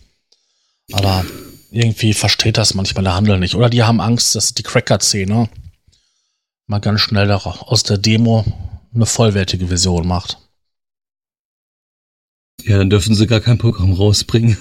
Aber 0.93 1.25
irgendwie 1.71 2.13
versteht 2.15 2.59
das 2.59 2.75
manchmal 2.75 3.05
der 3.05 3.15
Handel 3.15 3.39
nicht. 3.39 3.55
Oder 3.55 3.71
die 3.71 3.83
haben 3.83 4.01
Angst, 4.01 4.35
dass 4.35 4.55
die 4.55 4.63
Cracker-Szene 4.63 5.49
mal 6.67 6.81
ganz 6.81 7.01
schnell 7.01 7.31
aus 7.31 7.83
der 7.83 7.99
Demo 7.99 8.45
eine 8.95 9.07
vollwertige 9.07 9.69
Version 9.69 10.07
macht. 10.07 10.39
Ja, 12.63 12.79
dann 12.79 12.91
dürfen 12.91 13.15
sie 13.15 13.27
gar 13.27 13.41
kein 13.41 13.59
Programm 13.59 13.93
rausbringen. 13.93 14.57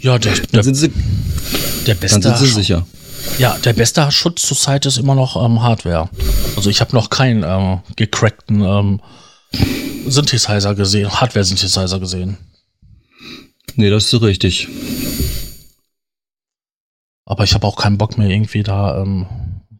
Ja, 0.00 0.18
der, 0.18 0.34
der, 0.34 0.46
dann 0.46 0.62
sind 0.64 0.74
sie, 0.74 0.92
der 1.86 1.94
beste. 1.94 2.20
Dann 2.20 2.36
sind 2.36 2.46
sie 2.46 2.54
sicher. 2.54 2.86
Ja, 3.38 3.56
der 3.58 3.72
beste 3.72 4.10
Schutz 4.12 4.42
zur 4.42 4.56
Zeit 4.56 4.84
ist 4.84 4.98
immer 4.98 5.14
noch 5.14 5.42
ähm, 5.42 5.62
Hardware. 5.62 6.10
Also 6.56 6.68
ich 6.68 6.80
habe 6.80 6.94
noch 6.94 7.08
keinen 7.08 7.42
ähm, 7.42 7.80
gecrackten 7.96 8.60
ähm, 8.60 9.00
Synthesizer 10.06 10.74
gesehen, 10.74 11.10
Hardware-Synthesizer 11.10 11.98
gesehen. 12.00 12.36
Nee, 13.76 13.88
das 13.88 14.04
ist 14.04 14.10
so 14.10 14.18
richtig. 14.18 14.68
Aber 17.24 17.44
ich 17.44 17.54
habe 17.54 17.66
auch 17.66 17.76
keinen 17.76 17.96
Bock 17.96 18.18
mehr 18.18 18.28
irgendwie 18.28 18.62
da 18.62 19.00
ähm, 19.00 19.26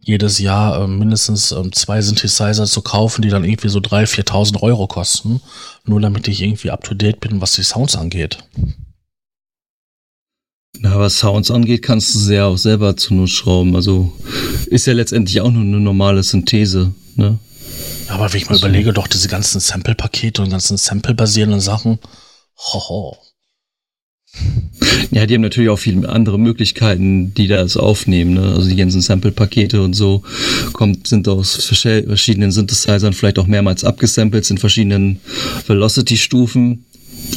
jedes 0.05 0.39
Jahr 0.39 0.83
äh, 0.83 0.87
mindestens 0.87 1.53
äh, 1.53 1.71
zwei 1.73 2.01
Synthesizer 2.01 2.67
zu 2.67 2.83
kaufen, 2.83 3.23
die 3.23 3.31
dann 3.31 3.45
irgendwie 3.45 3.69
so 3.69 3.79
3.000, 3.79 4.25
4.000 4.25 4.63
Euro 4.63 4.87
kosten. 4.87 5.41
Nur 5.85 6.01
damit 6.01 6.29
ich 6.29 6.43
irgendwie 6.43 6.71
up-to-date 6.71 7.21
bin, 7.21 7.41
was 7.41 7.53
die 7.53 7.63
Sounds 7.63 7.97
angeht. 7.97 8.39
Na, 10.79 10.99
was 10.99 11.19
Sounds 11.19 11.51
angeht, 11.51 11.83
kannst 11.83 12.15
du 12.15 12.19
sehr 12.19 12.47
auch 12.47 12.59
selber 12.59 12.97
zu 12.97 13.15
nur 13.15 13.29
schrauben. 13.29 13.75
Also 13.77 14.13
ist 14.67 14.87
ja 14.87 14.93
letztendlich 14.93 15.41
auch 15.41 15.51
nur 15.51 15.63
eine 15.63 15.81
normale 15.81 16.23
Synthese, 16.23 16.95
ne? 17.17 17.39
Aber 18.09 18.33
wenn 18.33 18.39
ich 18.39 18.47
mal 18.47 18.53
also, 18.53 18.67
überlege, 18.67 18.93
doch 18.93 19.09
diese 19.09 19.29
ganzen 19.29 19.61
Sample-Pakete 19.61 20.43
und 20.43 20.51
ganzen 20.51 20.77
Sample-basierenden 20.77 21.61
Sachen, 21.61 21.99
hoho. 22.59 23.17
Ja, 25.11 25.27
die 25.27 25.35
haben 25.35 25.43
natürlich 25.43 25.71
auch 25.71 25.79
viele 25.79 26.09
andere 26.09 26.39
Möglichkeiten, 26.39 27.35
die 27.35 27.47
das 27.47 27.77
aufnehmen. 27.77 28.35
Ne? 28.35 28.55
Also 28.55 28.69
die 28.69 28.77
ganzen 28.77 29.01
Sample-Pakete 29.01 29.81
und 29.81 29.95
so 29.95 30.23
kommt, 30.73 31.07
sind 31.07 31.29
aus 31.29 31.55
verschiedenen 31.65 32.51
Synthesizern 32.51 33.13
vielleicht 33.13 33.39
auch 33.39 33.47
mehrmals 33.47 33.85
abgesampelt, 33.85 34.45
sind 34.45 34.61
verschiedenen 34.61 35.21
Velocity-Stufen 35.67 36.85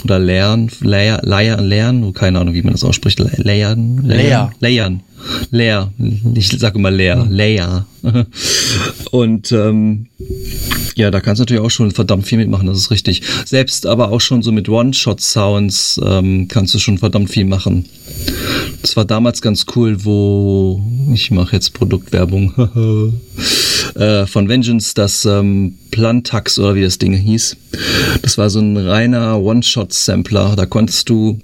oder 0.03 0.19
Layern, 0.19 0.69
Layer, 0.81 1.21
Layer, 1.23 1.61
Layern, 1.61 2.13
keine 2.13 2.39
Ahnung, 2.39 2.53
wie 2.53 2.61
man 2.61 2.73
das 2.73 2.83
ausspricht, 2.83 3.19
Layern, 3.19 4.03
Layer, 4.05 4.51
Layern, 4.59 5.01
Leer. 5.51 5.91
Ich 6.33 6.49
sage 6.49 6.77
immer 6.77 6.91
leer. 6.91 7.25
Mhm. 7.25 7.31
Leer. 7.31 7.85
Und 9.11 9.51
ähm, 9.51 10.07
ja, 10.95 11.11
da 11.11 11.19
kannst 11.19 11.39
du 11.39 11.41
natürlich 11.43 11.63
auch 11.63 11.71
schon 11.71 11.91
verdammt 11.91 12.25
viel 12.25 12.37
mitmachen, 12.37 12.67
das 12.67 12.77
ist 12.77 12.91
richtig. 12.91 13.21
Selbst 13.45 13.85
aber 13.85 14.11
auch 14.11 14.21
schon 14.21 14.41
so 14.41 14.51
mit 14.51 14.69
One-Shot-Sounds 14.69 16.01
ähm, 16.03 16.47
kannst 16.47 16.73
du 16.73 16.79
schon 16.79 16.97
verdammt 16.97 17.29
viel 17.29 17.45
machen. 17.45 17.85
Das 18.81 18.95
war 18.95 19.05
damals 19.05 19.41
ganz 19.41 19.65
cool, 19.75 20.05
wo 20.05 20.81
ich 21.13 21.31
mache 21.31 21.55
jetzt 21.55 21.73
Produktwerbung 21.73 22.53
äh, 23.95 24.25
von 24.25 24.49
Vengeance, 24.49 24.93
das 24.93 25.25
ähm, 25.25 25.75
Plantax 25.91 26.59
oder 26.59 26.75
wie 26.75 26.83
das 26.83 26.97
Ding 26.97 27.13
hieß. 27.13 27.57
Das 28.21 28.37
war 28.37 28.49
so 28.49 28.59
ein 28.59 28.77
reiner 28.77 29.39
One-Shot-Sampler. 29.39 30.55
Da 30.55 30.65
konntest 30.65 31.09
du 31.09 31.39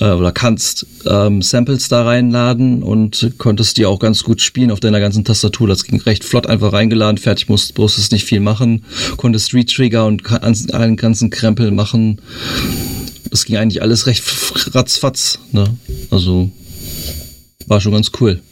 äh, 0.00 0.10
oder 0.10 0.32
kannst 0.32 0.86
ähm, 1.06 1.42
Samples 1.42 1.88
da 1.88 2.04
reinladen 2.04 2.82
und 2.82 2.95
konntest 3.38 3.76
die 3.76 3.86
auch 3.86 3.98
ganz 3.98 4.22
gut 4.22 4.40
spielen 4.40 4.70
auf 4.70 4.80
deiner 4.80 5.00
ganzen 5.00 5.24
Tastatur. 5.24 5.68
Das 5.68 5.84
ging 5.84 6.00
recht 6.00 6.24
flott 6.24 6.46
einfach 6.46 6.72
reingeladen, 6.72 7.18
fertig 7.18 7.48
musst, 7.48 7.74
brauchst 7.74 8.12
nicht 8.12 8.24
viel 8.24 8.40
machen, 8.40 8.84
konntest 9.16 9.54
Retrigger 9.54 10.06
und 10.06 10.22
allen 10.30 10.96
ganzen 10.96 11.30
Krempel 11.30 11.70
machen. 11.70 12.20
Das 13.30 13.44
ging 13.44 13.56
eigentlich 13.56 13.82
alles 13.82 14.06
recht 14.06 14.22
ratzfatz. 14.74 15.38
Ne? 15.52 15.76
Also 16.10 16.50
war 17.66 17.80
schon 17.80 17.92
ganz 17.92 18.10
cool. 18.20 18.42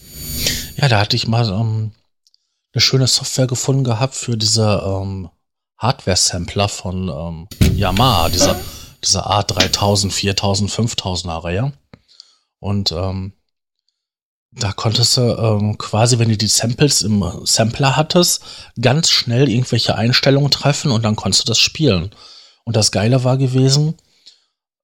Ja, 0.76 0.88
da 0.88 1.00
hatte 1.00 1.16
ich 1.16 1.28
mal 1.28 1.48
ähm, 1.48 1.92
eine 2.72 2.80
schöne 2.80 3.06
Software 3.06 3.46
gefunden 3.46 3.84
gehabt 3.84 4.14
für 4.14 4.36
diese 4.36 4.82
ähm, 4.84 5.28
Hardware-Sampler 5.78 6.68
von 6.68 7.08
ähm, 7.08 7.48
Yamaha, 7.76 8.28
dieser, 8.28 8.58
dieser 9.02 9.30
A3000, 9.30 10.10
4000, 10.10 10.70
5000er 10.70 11.44
Reihe. 11.44 11.72
Und 12.58 12.92
ähm, 12.92 13.34
da 14.56 14.73
konntest 14.73 15.16
du 15.16 15.23
ähm, 15.23 15.78
quasi, 15.78 16.18
wenn 16.18 16.28
du 16.28 16.37
die 16.37 16.49
Samples 16.49 17.02
im 17.02 17.25
Sampler 17.44 17.96
hattest, 17.96 18.42
ganz 18.80 19.11
schnell 19.11 19.49
irgendwelche 19.49 19.96
Einstellungen 19.96 20.50
treffen 20.50 20.90
und 20.90 21.04
dann 21.04 21.16
konntest 21.16 21.44
du 21.44 21.50
das 21.50 21.58
spielen. 21.58 22.11
Und 22.64 22.76
das 22.76 22.92
Geile 22.92 23.25
war 23.25 23.37
gewesen, 23.37 23.94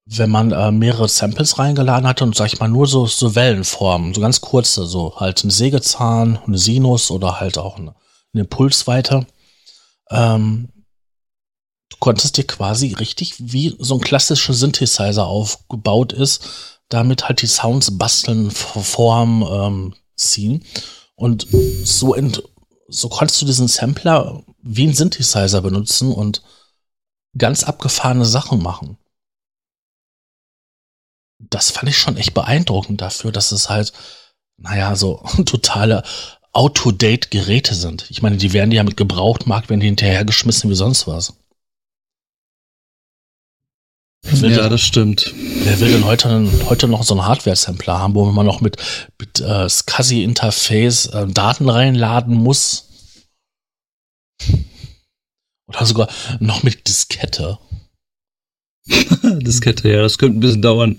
wenn 0.06 0.30
man 0.30 0.50
äh, 0.50 0.72
mehrere 0.72 1.08
Samples 1.08 1.58
reingeladen 1.58 2.08
hatte 2.08 2.24
und 2.24 2.34
sag 2.34 2.52
ich 2.52 2.58
mal 2.58 2.68
nur 2.68 2.88
so, 2.88 3.06
so 3.06 3.34
Wellenformen, 3.36 4.12
so 4.12 4.20
ganz 4.20 4.40
kurze, 4.40 4.86
so 4.86 5.14
halt 5.20 5.44
ein 5.44 5.50
Sägezahn, 5.50 6.40
eine 6.44 6.58
Sinus 6.58 7.10
oder 7.12 7.38
halt 7.38 7.58
auch 7.58 7.78
eine, 7.78 7.94
eine 8.32 8.42
Impulsweite, 8.42 9.26
ähm, 10.10 10.68
du 11.90 11.96
konntest 12.00 12.36
dir 12.36 12.46
quasi 12.46 12.92
richtig 12.94 13.34
wie 13.38 13.76
so 13.78 13.94
ein 13.94 14.00
klassischer 14.00 14.52
Synthesizer 14.52 15.26
aufgebaut 15.26 16.12
ist, 16.12 16.79
damit 16.90 17.28
halt 17.28 17.40
die 17.40 17.46
Sounds 17.46 17.96
basteln, 17.96 18.50
formen, 18.50 19.42
ähm, 19.42 19.94
ziehen 20.16 20.64
und 21.14 21.46
so, 21.82 22.14
ent, 22.14 22.42
so 22.88 23.08
konntest 23.08 23.40
du 23.40 23.46
diesen 23.46 23.68
Sampler 23.68 24.42
wie 24.62 24.86
ein 24.86 24.94
Synthesizer 24.94 25.62
benutzen 25.62 26.12
und 26.12 26.42
ganz 27.38 27.64
abgefahrene 27.64 28.26
Sachen 28.26 28.62
machen 28.62 28.98
das 31.48 31.70
fand 31.70 31.88
ich 31.88 31.96
schon 31.96 32.16
echt 32.16 32.34
beeindruckend 32.34 33.00
dafür, 33.00 33.32
dass 33.32 33.52
es 33.52 33.70
halt, 33.70 33.92
naja, 34.56 34.94
so 34.94 35.22
totale 35.46 36.02
Out-to-Date-Geräte 36.52 37.74
sind. 37.74 38.10
Ich 38.10 38.22
meine, 38.22 38.36
die 38.36 38.52
werden 38.52 38.72
ja 38.72 38.82
mit 38.82 38.96
Gebrauchtmarkt, 38.96 39.70
werden 39.70 39.80
die 39.80 39.86
hinterhergeschmissen 39.86 40.68
wie 40.68 40.74
sonst 40.74 41.06
was. 41.06 41.34
Ja, 44.24 44.48
denn, 44.48 44.70
das 44.70 44.80
stimmt. 44.80 45.32
Wer 45.34 45.80
will 45.80 45.92
denn 45.92 46.04
heute, 46.04 46.48
heute 46.68 46.88
noch 46.88 47.02
so 47.04 47.14
einen 47.14 47.26
Hardware-Sampler 47.26 47.98
haben, 47.98 48.14
wo 48.14 48.24
man 48.26 48.46
noch 48.46 48.60
mit, 48.60 48.76
mit 49.18 49.40
äh, 49.40 49.68
SCSI-Interface 49.68 51.06
äh, 51.06 51.26
Daten 51.26 51.68
reinladen 51.68 52.34
muss? 52.34 52.88
Oder 55.66 55.86
sogar 55.86 56.08
noch 56.40 56.62
mit 56.62 56.88
Diskette. 56.88 57.58
Diskette, 59.22 59.88
ja, 59.88 60.02
das 60.02 60.18
könnte 60.18 60.38
ein 60.38 60.40
bisschen 60.40 60.62
dauern. 60.62 60.96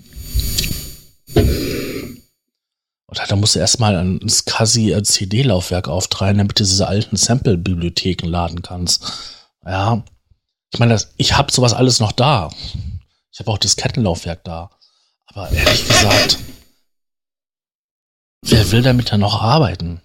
Oder 3.12 3.26
da 3.28 3.36
musst 3.36 3.56
du 3.56 3.60
erstmal 3.60 3.98
ein 3.98 4.22
SCSI 4.28 5.04
CD-Laufwerk 5.04 5.90
auftreiben, 5.90 6.38
damit 6.38 6.60
du 6.60 6.64
diese 6.64 6.88
alten 6.88 7.18
Sample-Bibliotheken 7.18 8.28
laden 8.28 8.62
kannst. 8.62 9.04
Ja. 9.66 10.04
Ich 10.74 10.80
meine, 10.80 10.98
ich 11.18 11.34
habe 11.38 11.52
sowas 11.52 11.74
alles 11.74 12.00
noch 12.00 12.14
da. 12.14 12.50
Ich 13.32 13.40
habe 13.40 13.52
auch 13.52 13.58
das 13.58 13.76
Kettenlaufwerk 13.76 14.44
da. 14.44 14.70
Aber 15.28 15.50
ehrlich 15.52 15.88
gesagt, 15.88 16.40
wer 18.42 18.72
will 18.72 18.82
damit 18.82 19.12
dann 19.12 19.22
noch 19.22 19.42
arbeiten? 19.42 20.02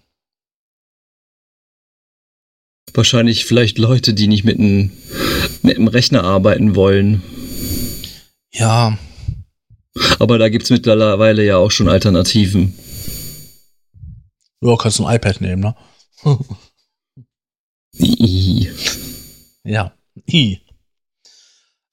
Wahrscheinlich 2.94 3.44
vielleicht 3.44 3.78
Leute, 3.78 4.14
die 4.14 4.28
nicht 4.28 4.44
mit 4.44 4.58
einem, 4.58 4.96
mit 5.62 5.76
einem 5.76 5.88
Rechner 5.88 6.24
arbeiten 6.24 6.76
wollen. 6.76 7.22
Ja, 8.52 8.96
aber 10.18 10.38
da 10.38 10.48
gibt 10.48 10.64
es 10.64 10.70
mittlerweile 10.70 11.44
ja 11.44 11.56
auch 11.56 11.70
schon 11.70 11.88
Alternativen. 11.88 12.74
Ja, 14.60 14.76
kannst 14.76 14.98
du 14.98 15.06
ein 15.06 15.16
iPad 15.16 15.40
nehmen, 15.40 15.62
ne? 15.62 15.76
I. 17.98 18.70
Ja, 19.64 19.92
I. 20.30 20.60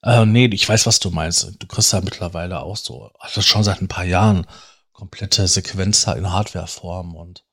Äh, 0.04 0.26
nee, 0.26 0.46
ich 0.52 0.68
weiß, 0.68 0.86
was 0.86 1.00
du 1.00 1.10
meinst. 1.10 1.56
Du 1.58 1.66
kriegst 1.66 1.92
ja 1.92 2.00
mittlerweile 2.02 2.60
auch 2.60 2.76
so, 2.76 3.10
das 3.34 3.46
schon 3.46 3.64
seit 3.64 3.80
ein 3.80 3.88
paar 3.88 4.04
Jahren, 4.04 4.46
komplette 4.92 5.48
Sequenzer 5.48 6.16
in 6.16 6.30
Hardwareform 6.30 7.14
und 7.16 7.44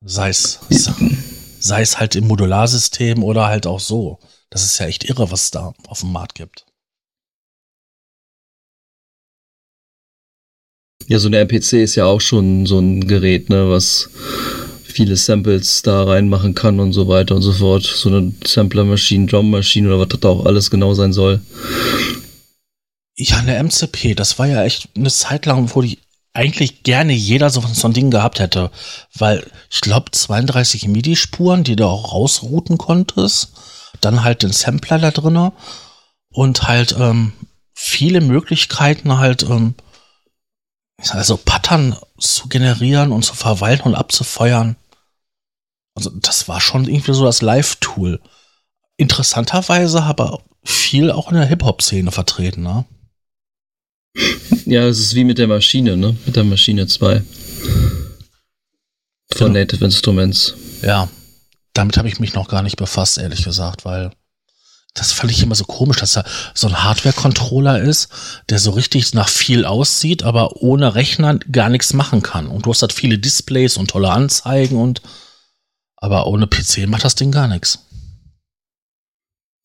sei 0.00 0.28
es, 0.28 0.60
sei 1.58 1.82
es 1.82 1.98
halt 1.98 2.14
im 2.14 2.28
Modularsystem 2.28 3.24
oder 3.24 3.46
halt 3.46 3.66
auch 3.66 3.80
so. 3.80 4.20
Das 4.48 4.62
ist 4.62 4.78
ja 4.78 4.86
echt 4.86 5.04
irre, 5.04 5.30
was 5.32 5.44
es 5.44 5.50
da 5.50 5.74
auf 5.88 6.00
dem 6.00 6.12
Markt 6.12 6.36
gibt. 6.36 6.66
Ja, 11.08 11.18
so 11.18 11.26
eine 11.26 11.38
RPC 11.38 11.82
ist 11.82 11.96
ja 11.96 12.04
auch 12.04 12.20
schon 12.20 12.66
so 12.66 12.78
ein 12.78 13.08
Gerät, 13.08 13.48
ne, 13.48 13.68
was 13.68 14.08
viele 14.90 15.16
Samples 15.16 15.82
da 15.82 16.04
reinmachen 16.04 16.54
kann 16.54 16.80
und 16.80 16.92
so 16.92 17.08
weiter 17.08 17.36
und 17.36 17.42
so 17.42 17.52
fort. 17.52 17.84
So 17.84 18.08
eine 18.08 18.32
Sampler-Maschine, 18.44 19.26
Drum-Maschine 19.26 19.88
oder 19.88 20.00
was 20.00 20.08
das 20.08 20.20
da 20.20 20.28
auch 20.28 20.46
alles 20.46 20.70
genau 20.70 20.94
sein 20.94 21.12
soll. 21.12 21.40
Ja, 23.16 23.38
eine 23.38 23.62
MCP, 23.62 24.14
das 24.14 24.38
war 24.38 24.46
ja 24.46 24.64
echt 24.64 24.88
eine 24.96 25.10
Zeit 25.10 25.46
lang, 25.46 25.70
wo 25.74 25.82
die 25.82 25.98
eigentlich 26.32 26.82
gerne 26.84 27.12
jeder 27.12 27.50
so, 27.50 27.60
so 27.60 27.88
ein 27.88 27.92
Ding 27.92 28.10
gehabt 28.10 28.40
hätte. 28.40 28.70
Weil 29.14 29.46
ich 29.70 29.80
glaube, 29.80 30.10
32 30.10 30.88
MIDI-Spuren, 30.88 31.64
die 31.64 31.76
du 31.76 31.86
auch 31.86 32.12
rausrouten 32.12 32.78
konntest. 32.78 33.52
Dann 34.00 34.24
halt 34.24 34.42
den 34.42 34.52
Sampler 34.52 34.98
da 34.98 35.10
drinnen 35.10 35.52
und 36.32 36.68
halt 36.68 36.94
ähm, 36.98 37.32
viele 37.74 38.20
Möglichkeiten 38.20 39.18
halt 39.18 39.42
ähm, 39.42 39.74
also 41.08 41.36
Pattern 41.36 41.96
zu 42.18 42.48
generieren 42.48 43.12
und 43.12 43.24
zu 43.24 43.34
verwalten 43.34 43.88
und 43.88 43.94
abzufeuern. 43.94 44.76
Also 45.94 46.10
das 46.10 46.48
war 46.48 46.60
schon 46.60 46.88
irgendwie 46.88 47.14
so 47.14 47.24
das 47.24 47.42
Live-Tool. 47.42 48.20
Interessanterweise 48.96 50.02
aber 50.02 50.42
viel 50.62 51.10
auch 51.10 51.28
in 51.30 51.36
der 51.36 51.46
Hip-Hop-Szene 51.46 52.12
vertreten, 52.12 52.62
ne? 52.62 52.84
Ja, 54.66 54.86
es 54.86 54.98
ist 54.98 55.14
wie 55.14 55.24
mit 55.24 55.38
der 55.38 55.48
Maschine, 55.48 55.96
ne? 55.96 56.16
Mit 56.26 56.36
der 56.36 56.44
Maschine 56.44 56.86
2. 56.86 57.22
Von 59.32 59.54
ja. 59.54 59.60
Native 59.60 59.84
Instruments. 59.84 60.54
Ja, 60.82 61.08
damit 61.72 61.96
habe 61.96 62.08
ich 62.08 62.20
mich 62.20 62.34
noch 62.34 62.48
gar 62.48 62.62
nicht 62.62 62.76
befasst, 62.76 63.18
ehrlich 63.18 63.44
gesagt, 63.44 63.84
weil 63.84 64.12
das 64.94 65.12
fand 65.12 65.30
ich 65.30 65.42
immer 65.42 65.54
so 65.54 65.64
komisch, 65.64 65.98
dass 65.98 66.14
da 66.14 66.24
so 66.54 66.66
ein 66.66 66.82
Hardware-Controller 66.82 67.80
ist, 67.80 68.08
der 68.48 68.58
so 68.58 68.72
richtig 68.72 69.14
nach 69.14 69.28
viel 69.28 69.64
aussieht, 69.64 70.22
aber 70.22 70.56
ohne 70.62 70.94
Rechner 70.94 71.38
gar 71.50 71.68
nichts 71.68 71.92
machen 71.92 72.22
kann. 72.22 72.48
Und 72.48 72.66
du 72.66 72.70
hast 72.70 72.82
halt 72.82 72.92
viele 72.92 73.18
Displays 73.18 73.76
und 73.76 73.90
tolle 73.90 74.10
Anzeigen 74.10 74.76
und 74.76 75.00
aber 75.96 76.26
ohne 76.26 76.46
PC 76.46 76.86
macht 76.88 77.04
das 77.04 77.14
Ding 77.14 77.30
gar 77.30 77.46
nichts. 77.46 77.86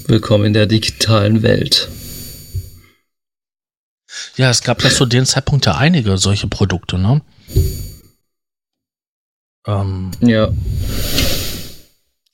Willkommen 0.06 0.46
in 0.46 0.54
der 0.54 0.68
digitalen 0.68 1.42
Welt. 1.42 1.90
Ja, 4.36 4.50
es 4.50 4.62
gab 4.62 4.84
ja 4.84 4.90
zu 4.90 5.06
dem 5.06 5.26
Zeitpunkt 5.26 5.66
ja 5.66 5.76
einige 5.76 6.18
solche 6.18 6.48
Produkte, 6.48 6.98
ne? 6.98 7.22
Ähm, 9.66 10.12
ja. 10.22 10.50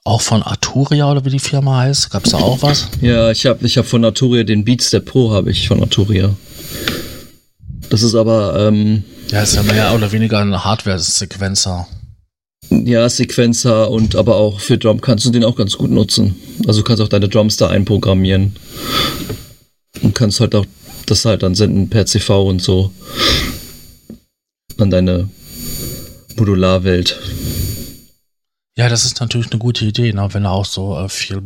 Auch 0.03 0.21
von 0.21 0.41
Arturia 0.41 1.11
oder 1.11 1.23
wie 1.25 1.29
die 1.29 1.39
Firma 1.39 1.81
heißt? 1.81 2.09
Gab 2.09 2.25
es 2.25 2.31
da 2.31 2.37
auch 2.37 2.61
was? 2.63 2.87
Ja, 3.01 3.29
ich 3.29 3.45
habe 3.45 3.65
ich 3.65 3.77
hab 3.77 3.85
von 3.85 4.03
Arturia 4.03 4.43
den 4.43 4.65
Beatstep 4.65 5.05
Pro 5.05 5.31
habe 5.31 5.51
ich 5.51 5.67
von 5.67 5.79
Arturia. 5.79 6.35
Das 7.89 8.01
ist 8.01 8.15
aber 8.15 8.67
ähm, 8.67 9.03
ja, 9.29 9.43
ist 9.43 9.55
ja 9.55 9.63
mehr 9.63 9.93
oder 9.93 10.11
weniger 10.11 10.39
ein 10.39 10.63
Hardware-Sequencer. 10.63 11.87
Ja, 12.69 13.07
Sequencer 13.09 13.91
und 13.91 14.15
aber 14.15 14.37
auch 14.37 14.59
für 14.59 14.77
Drum 14.77 15.01
kannst 15.01 15.25
du 15.25 15.29
den 15.29 15.43
auch 15.43 15.55
ganz 15.55 15.77
gut 15.77 15.91
nutzen. 15.91 16.35
Also 16.67 16.81
du 16.81 16.83
kannst 16.85 17.03
auch 17.03 17.09
deine 17.09 17.29
Drums 17.29 17.57
da 17.57 17.67
einprogrammieren. 17.67 18.55
Und 20.01 20.15
kannst 20.15 20.39
halt 20.39 20.55
auch 20.55 20.65
das 21.05 21.25
halt 21.25 21.43
dann 21.43 21.53
senden 21.53 21.89
per 21.89 22.05
CV 22.05 22.43
und 22.43 22.61
so. 22.61 22.91
An 24.77 24.89
deine 24.89 25.29
Modularwelt. 26.37 27.19
Ja, 28.77 28.87
das 28.87 29.05
ist 29.05 29.19
natürlich 29.19 29.51
eine 29.51 29.59
gute 29.59 29.85
Idee, 29.85 30.13
ne? 30.13 30.29
wenn 30.31 30.43
du 30.43 30.49
auch 30.49 30.65
so 30.65 30.97
äh, 30.97 31.09
viel 31.09 31.41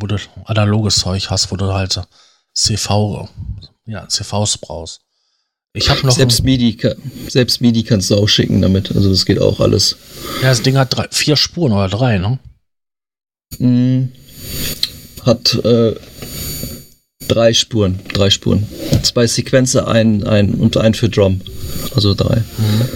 analoges 0.46 0.98
Zeug 0.98 1.30
hast, 1.30 1.52
wo 1.52 1.56
du 1.56 1.74
halt 1.74 2.00
CV, 2.54 3.28
ja, 3.86 4.08
CVs 4.08 4.60
brauchst. 4.60 5.02
Ich 5.74 5.90
habe 5.90 6.06
noch. 6.06 6.16
Selbst 6.16 6.44
MIDI, 6.44 6.78
selbst 7.28 7.60
MIDI 7.60 7.84
kannst 7.84 8.10
du 8.10 8.16
auch 8.16 8.28
schicken 8.28 8.62
damit. 8.62 8.96
Also 8.96 9.10
das 9.10 9.26
geht 9.26 9.40
auch 9.40 9.60
alles. 9.60 9.98
Ja, 10.42 10.50
das 10.50 10.62
Ding 10.62 10.78
hat 10.78 10.96
drei, 10.96 11.08
vier 11.12 11.36
Spuren 11.36 11.74
oder 11.74 11.90
drei, 11.90 12.18
ne? 12.18 12.40
Mm, 13.60 14.06
hat 15.24 15.54
äh, 15.66 15.96
drei 17.28 17.54
Spuren, 17.54 18.00
drei 18.14 18.30
Spuren. 18.30 18.66
Zwei 19.04 19.28
Sequenzer, 19.28 19.88
ein, 19.90 20.26
ein 20.26 20.54
und 20.54 20.78
ein 20.78 20.94
für 20.94 21.10
Drum. 21.10 21.42
Also 21.94 22.14
drei. 22.14 22.38
Mhm. 22.38 22.90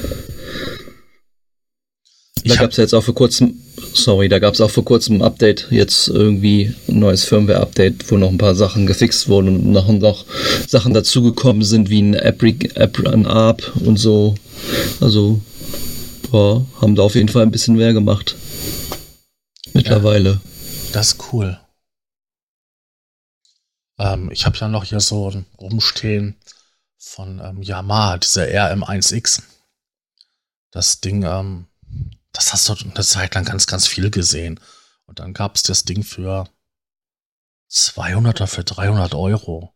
Da 2.46 2.56
gab 2.56 2.72
es 2.72 2.78
jetzt 2.78 2.94
auch 2.94 3.04
vor 3.04 3.16
kurzem, 3.16 3.62
sorry, 3.94 4.30
da 4.30 4.40
gab 4.40 4.54
es 4.54 4.62
auch 4.62 4.72
vor 4.72 4.86
kurzem 4.86 5.18
ein 5.18 5.22
Update, 5.22 5.68
jetzt 5.72 6.08
irgendwie 6.08 6.74
ein 6.88 7.00
neues 7.00 7.26
Firmware-Update, 7.26 8.10
wo 8.12 8.18
noch 8.18 8.30
ein 8.30 8.38
paar 8.38 8.56
Sachen 8.56 8.86
gefixt 8.86 9.28
wurden 9.28 9.48
und 9.48 9.72
noch, 9.72 9.88
noch 9.88 10.26
Sachen 10.68 10.94
dazugekommen 10.94 11.64
sind, 11.64 11.90
wie 11.90 12.02
ein 12.02 12.14
App, 12.14 12.44
App 12.44 13.06
ein 13.08 13.26
App 13.26 13.72
und 13.86 13.98
so. 13.98 14.36
Also, 15.02 15.42
ja, 16.32 16.66
haben 16.82 16.96
da 16.96 17.04
auf 17.04 17.16
jeden 17.16 17.30
Fall 17.30 17.44
ein 17.44 17.52
bisschen 17.52 17.76
mehr 17.76 17.94
gemacht. 17.94 18.36
Mittlerweile. 19.74 20.30
Ja, 20.30 20.42
das 20.94 21.14
ist 21.14 21.34
cool. 21.34 21.60
Ähm, 23.98 24.30
ich 24.32 24.46
habe 24.46 24.58
ja 24.58 24.68
noch 24.68 24.86
hier 24.86 25.00
so 25.00 25.32
rumstehen 25.60 26.36
von 26.98 27.40
ähm, 27.44 27.62
Yamaha, 27.62 28.18
dieser 28.18 28.44
RM1X. 28.44 29.42
Das 30.72 31.02
Ding, 31.02 31.24
ähm, 31.24 31.66
das 32.34 32.54
hast 32.54 32.70
du 32.70 32.74
eine 32.74 33.04
Zeit 33.04 33.36
lang 33.36 33.46
ganz, 33.46 33.68
ganz 33.68 33.88
viel 33.88 34.12
gesehen. 34.12 34.60
Und 35.06 35.20
dann 35.20 35.34
gab 35.34 35.56
es 35.56 35.64
das 35.64 35.84
Ding 35.84 36.04
für 36.04 36.48
200 37.70 38.42
oder 38.42 38.48
für 38.48 38.64
300 38.64 39.16
Euro. 39.16 39.74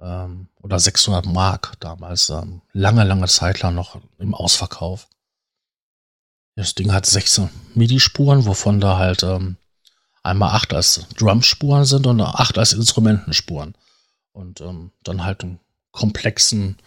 Ähm, 0.00 0.48
oder 0.60 0.78
600 0.78 1.26
Mark 1.26 1.74
damals. 1.80 2.30
Ähm, 2.30 2.62
lange, 2.72 3.04
lange 3.04 3.26
Zeit 3.28 3.60
lang 3.60 3.74
noch 3.74 4.00
im 4.18 4.34
Ausverkauf. 4.34 5.08
Das 6.56 6.74
Ding 6.74 6.92
hat 6.92 7.06
16 7.06 7.50
MIDI-Spuren, 7.74 8.46
wovon 8.46 8.80
da 8.80 8.98
halt 8.98 9.22
ähm, 9.22 9.56
einmal 10.22 10.50
acht 10.54 10.72
als 10.72 11.06
Drumspuren 11.16 11.84
sind 11.84 12.06
und 12.06 12.20
acht 12.20 12.58
als 12.58 12.72
Instrumentenspuren. 12.72 13.74
Und 14.32 14.60
ähm, 14.60 14.92
dann 15.02 15.24
halt 15.24 15.42
einen 15.42 15.60
komplexen 15.92 16.78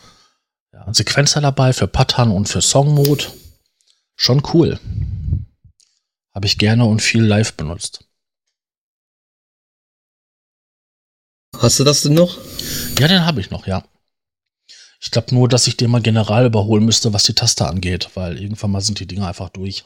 ja, 0.73 0.93
Sequenzer 0.93 1.41
dabei 1.41 1.73
für 1.73 1.87
Pattern 1.87 2.31
und 2.31 2.49
für 2.49 2.61
Song-Mode. 2.61 3.25
Schon 4.17 4.41
cool. 4.53 4.79
Habe 6.33 6.47
ich 6.47 6.57
gerne 6.57 6.85
und 6.85 7.01
viel 7.01 7.23
live 7.23 7.53
benutzt. 7.53 8.03
Hast 11.55 11.79
du 11.79 11.83
das 11.83 12.01
denn 12.01 12.13
noch? 12.13 12.37
Ja, 12.99 13.07
den 13.07 13.25
habe 13.25 13.41
ich 13.41 13.51
noch, 13.51 13.67
ja. 13.67 13.83
Ich 14.99 15.11
glaube 15.11 15.33
nur, 15.33 15.47
dass 15.47 15.67
ich 15.67 15.77
den 15.77 15.91
mal 15.91 16.01
general 16.01 16.47
überholen 16.47 16.83
müsste, 16.83 17.13
was 17.13 17.23
die 17.23 17.33
Taste 17.33 17.67
angeht, 17.67 18.09
weil 18.15 18.41
irgendwann 18.41 18.71
mal 18.71 18.81
sind 18.81 18.99
die 18.99 19.05
Dinge 19.05 19.27
einfach 19.27 19.49
durch. 19.49 19.85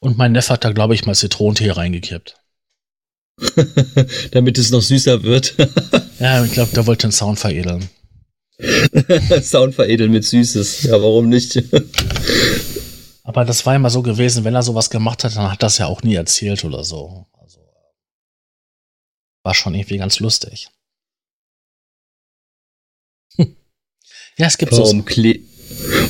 Und 0.00 0.16
mein 0.16 0.32
Neffe 0.32 0.54
hat 0.54 0.64
da, 0.64 0.72
glaube 0.72 0.94
ich, 0.94 1.04
mal 1.04 1.14
Zitronentee 1.14 1.70
reingekippt. 1.70 2.36
Damit 4.30 4.56
es 4.56 4.70
noch 4.70 4.82
süßer 4.82 5.22
wird. 5.22 5.54
ja, 6.18 6.42
ich 6.44 6.52
glaube, 6.52 6.74
der 6.74 6.86
wollte 6.86 7.06
den 7.06 7.12
Sound 7.12 7.38
veredeln. 7.38 7.88
Sound 9.42 9.74
veredeln 9.74 10.10
mit 10.10 10.24
Süßes. 10.24 10.84
Ja, 10.84 10.92
warum 10.92 11.28
nicht? 11.28 11.62
Aber 13.26 13.44
das 13.44 13.66
war 13.66 13.74
immer 13.74 13.90
so 13.90 14.02
gewesen, 14.02 14.44
wenn 14.44 14.54
er 14.54 14.62
sowas 14.62 14.88
gemacht 14.88 15.24
hat, 15.24 15.34
dann 15.34 15.50
hat 15.50 15.60
das 15.60 15.78
ja 15.78 15.86
auch 15.86 16.04
nie 16.04 16.14
erzählt 16.14 16.64
oder 16.64 16.84
so. 16.84 17.26
Also 17.32 17.58
war 19.42 19.52
schon 19.52 19.74
irgendwie 19.74 19.98
ganz 19.98 20.20
lustig. 20.20 20.68
ja, 23.36 23.46
es 24.46 24.58
gibt 24.58 24.70
warum 24.70 24.98
so. 24.98 25.02
Kle 25.02 25.40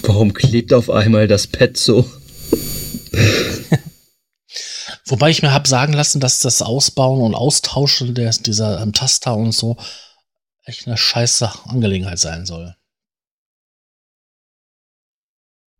warum 0.02 0.34
klebt 0.34 0.74
auf 0.74 0.90
einmal 0.90 1.26
das 1.26 1.46
Pad 1.46 1.78
so? 1.78 2.04
Wobei 5.06 5.30
ich 5.30 5.40
mir 5.40 5.52
habe 5.52 5.66
sagen 5.66 5.94
lassen, 5.94 6.20
dass 6.20 6.40
das 6.40 6.60
Ausbauen 6.60 7.22
und 7.22 7.34
Austauschen 7.34 8.14
der, 8.14 8.30
dieser 8.32 8.82
ähm, 8.82 8.92
Taster 8.92 9.34
und 9.34 9.52
so 9.52 9.78
echt 10.66 10.86
eine 10.86 10.98
scheiße 10.98 11.50
Angelegenheit 11.64 12.18
sein 12.18 12.44
soll. 12.44 12.76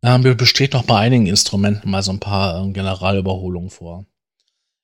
Mir 0.01 0.35
besteht 0.35 0.73
noch 0.73 0.83
bei 0.83 0.97
einigen 0.97 1.25
Instrumenten 1.25 1.89
mal 1.89 2.03
so 2.03 2.11
ein 2.11 2.19
paar 2.19 2.63
äh, 2.63 2.71
Generalüberholungen 2.71 3.69
vor. 3.69 4.05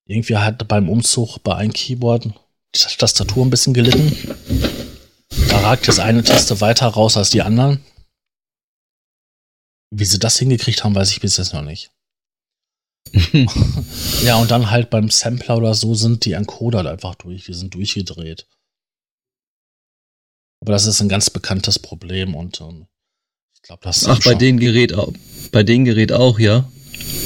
Irgendwie 0.05 0.37
hat 0.37 0.67
beim 0.67 0.89
Umzug 0.89 1.37
bei 1.43 1.55
einem 1.55 1.71
Keyboard 1.71 2.25
die 2.75 2.79
Tastatur 2.79 3.45
ein 3.45 3.49
bisschen 3.49 3.73
gelitten. 3.73 4.35
Da 5.49 5.59
ragt 5.59 5.87
jetzt 5.87 5.99
eine 5.99 6.23
Taste 6.23 6.59
weiter 6.61 6.87
raus 6.87 7.15
als 7.15 7.29
die 7.29 7.41
anderen. 7.41 7.83
Wie 9.91 10.05
sie 10.05 10.19
das 10.19 10.39
hingekriegt 10.39 10.83
haben, 10.83 10.95
weiß 10.95 11.11
ich 11.11 11.21
bis 11.21 11.37
jetzt 11.37 11.53
noch 11.53 11.61
nicht. 11.61 11.91
ja, 14.23 14.37
und 14.37 14.49
dann 14.49 14.71
halt 14.71 14.89
beim 14.89 15.09
Sampler 15.09 15.57
oder 15.57 15.75
so 15.75 15.93
sind 15.93 16.25
die 16.25 16.33
Encoder 16.33 16.79
halt 16.79 16.87
einfach 16.87 17.15
durch, 17.15 17.45
die 17.45 17.53
sind 17.53 17.75
durchgedreht. 17.75 18.47
Aber 20.61 20.71
das 20.71 20.87
ist 20.87 21.01
ein 21.01 21.09
ganz 21.09 21.29
bekanntes 21.29 21.77
Problem 21.77 22.35
und 22.35 22.59
ähm, 22.61 22.87
glaube, 23.63 23.81
das 23.83 24.05
Ach, 24.07 24.19
bei 24.23 24.35
dem 24.35 24.59
Gerät 24.59 24.93
auch. 24.93 25.11
Bei 25.51 25.63
dem 25.63 25.85
Gerät 25.85 26.11
auch, 26.11 26.39
ja? 26.39 26.69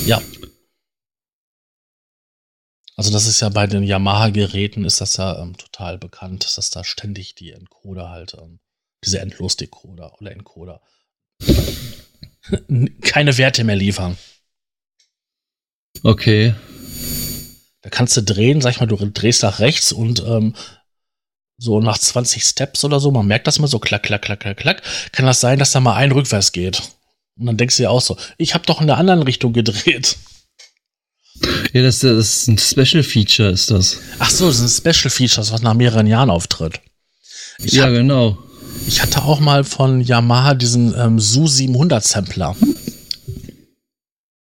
Ja. 0.06 0.22
Also 2.96 3.12
das 3.12 3.28
ist 3.28 3.42
ja 3.42 3.50
bei 3.50 3.68
den 3.68 3.84
Yamaha-Geräten 3.84 4.86
ist 4.86 5.02
das 5.02 5.18
ja 5.18 5.42
ähm, 5.42 5.56
total 5.58 5.98
bekannt, 5.98 6.58
dass 6.58 6.70
da 6.70 6.84
ständig 6.84 7.36
die 7.36 7.52
Encoder 7.52 8.10
halt, 8.10 8.36
ähm, 8.40 8.60
diese 9.04 9.20
Endlos-Decoder 9.20 10.20
oder 10.20 10.32
Encoder 10.32 10.82
keine 13.02 13.38
Werte 13.38 13.64
mehr 13.64 13.76
liefern. 13.76 14.18
Okay. 16.04 16.56
Da 17.82 17.90
kannst 17.90 18.18
du 18.18 18.24
drehen, 18.24 18.62
sag 18.62 18.72
ich 18.72 18.80
mal, 18.80 18.88
du 18.88 18.96
drehst 18.98 19.44
nach 19.44 19.60
rechts 19.60 19.92
und 19.92 20.24
ähm, 20.24 20.56
so 21.58 21.80
nach 21.80 21.98
20 21.98 22.44
Steps 22.44 22.84
oder 22.84 23.00
so, 23.00 23.12
man 23.12 23.28
merkt 23.28 23.48
das 23.48 23.60
mal 23.60 23.68
so 23.68 23.80
klack, 23.80 24.04
klack, 24.04 24.22
klack, 24.22 24.42
klack, 24.42 24.58
klack, 24.58 24.82
kann 25.12 25.26
das 25.26 25.40
sein, 25.40 25.60
dass 25.60 25.72
da 25.72 25.80
mal 25.80 25.96
ein 25.96 26.12
rückwärts 26.12 26.52
geht. 26.52 26.82
Und 27.38 27.48
dann 27.48 27.58
denkst 27.58 27.78
du 27.78 27.84
dir 27.84 27.92
auch 27.92 28.02
so, 28.02 28.18
ich 28.38 28.54
habe 28.54 28.66
doch 28.66 28.82
in 28.82 28.88
der 28.88 28.98
anderen 28.98 29.24
Richtung 29.24 29.54
gedreht. 29.54 30.18
Ja, 31.74 31.84
das, 31.84 32.00
das 32.00 32.18
ist 32.18 32.48
ein 32.48 32.58
Special 32.58 33.04
Feature, 33.04 33.50
ist 33.50 33.70
das. 33.70 34.00
Ach 34.20 34.30
so, 34.30 34.48
das 34.48 34.60
ist 34.60 34.86
ein 34.86 34.94
Special 34.94 35.10
Feature, 35.12 35.48
was 35.52 35.62
nach 35.62 35.76
mehreren 35.76 36.08
Jahren 36.08 36.30
auftritt. 36.30 36.80
Ich 37.60 37.74
ja, 37.74 37.86
hab, 37.86 37.92
genau. 37.92 38.38
Ich 38.88 39.02
hatte 39.02 39.24
auch 39.24 39.40
mal 39.40 39.64
von 39.64 40.02
Yamaha 40.02 40.54
diesen 40.54 40.96
ähm, 40.98 41.20
Su 41.20 41.48
700 41.48 42.04
Sampler. 42.04 42.56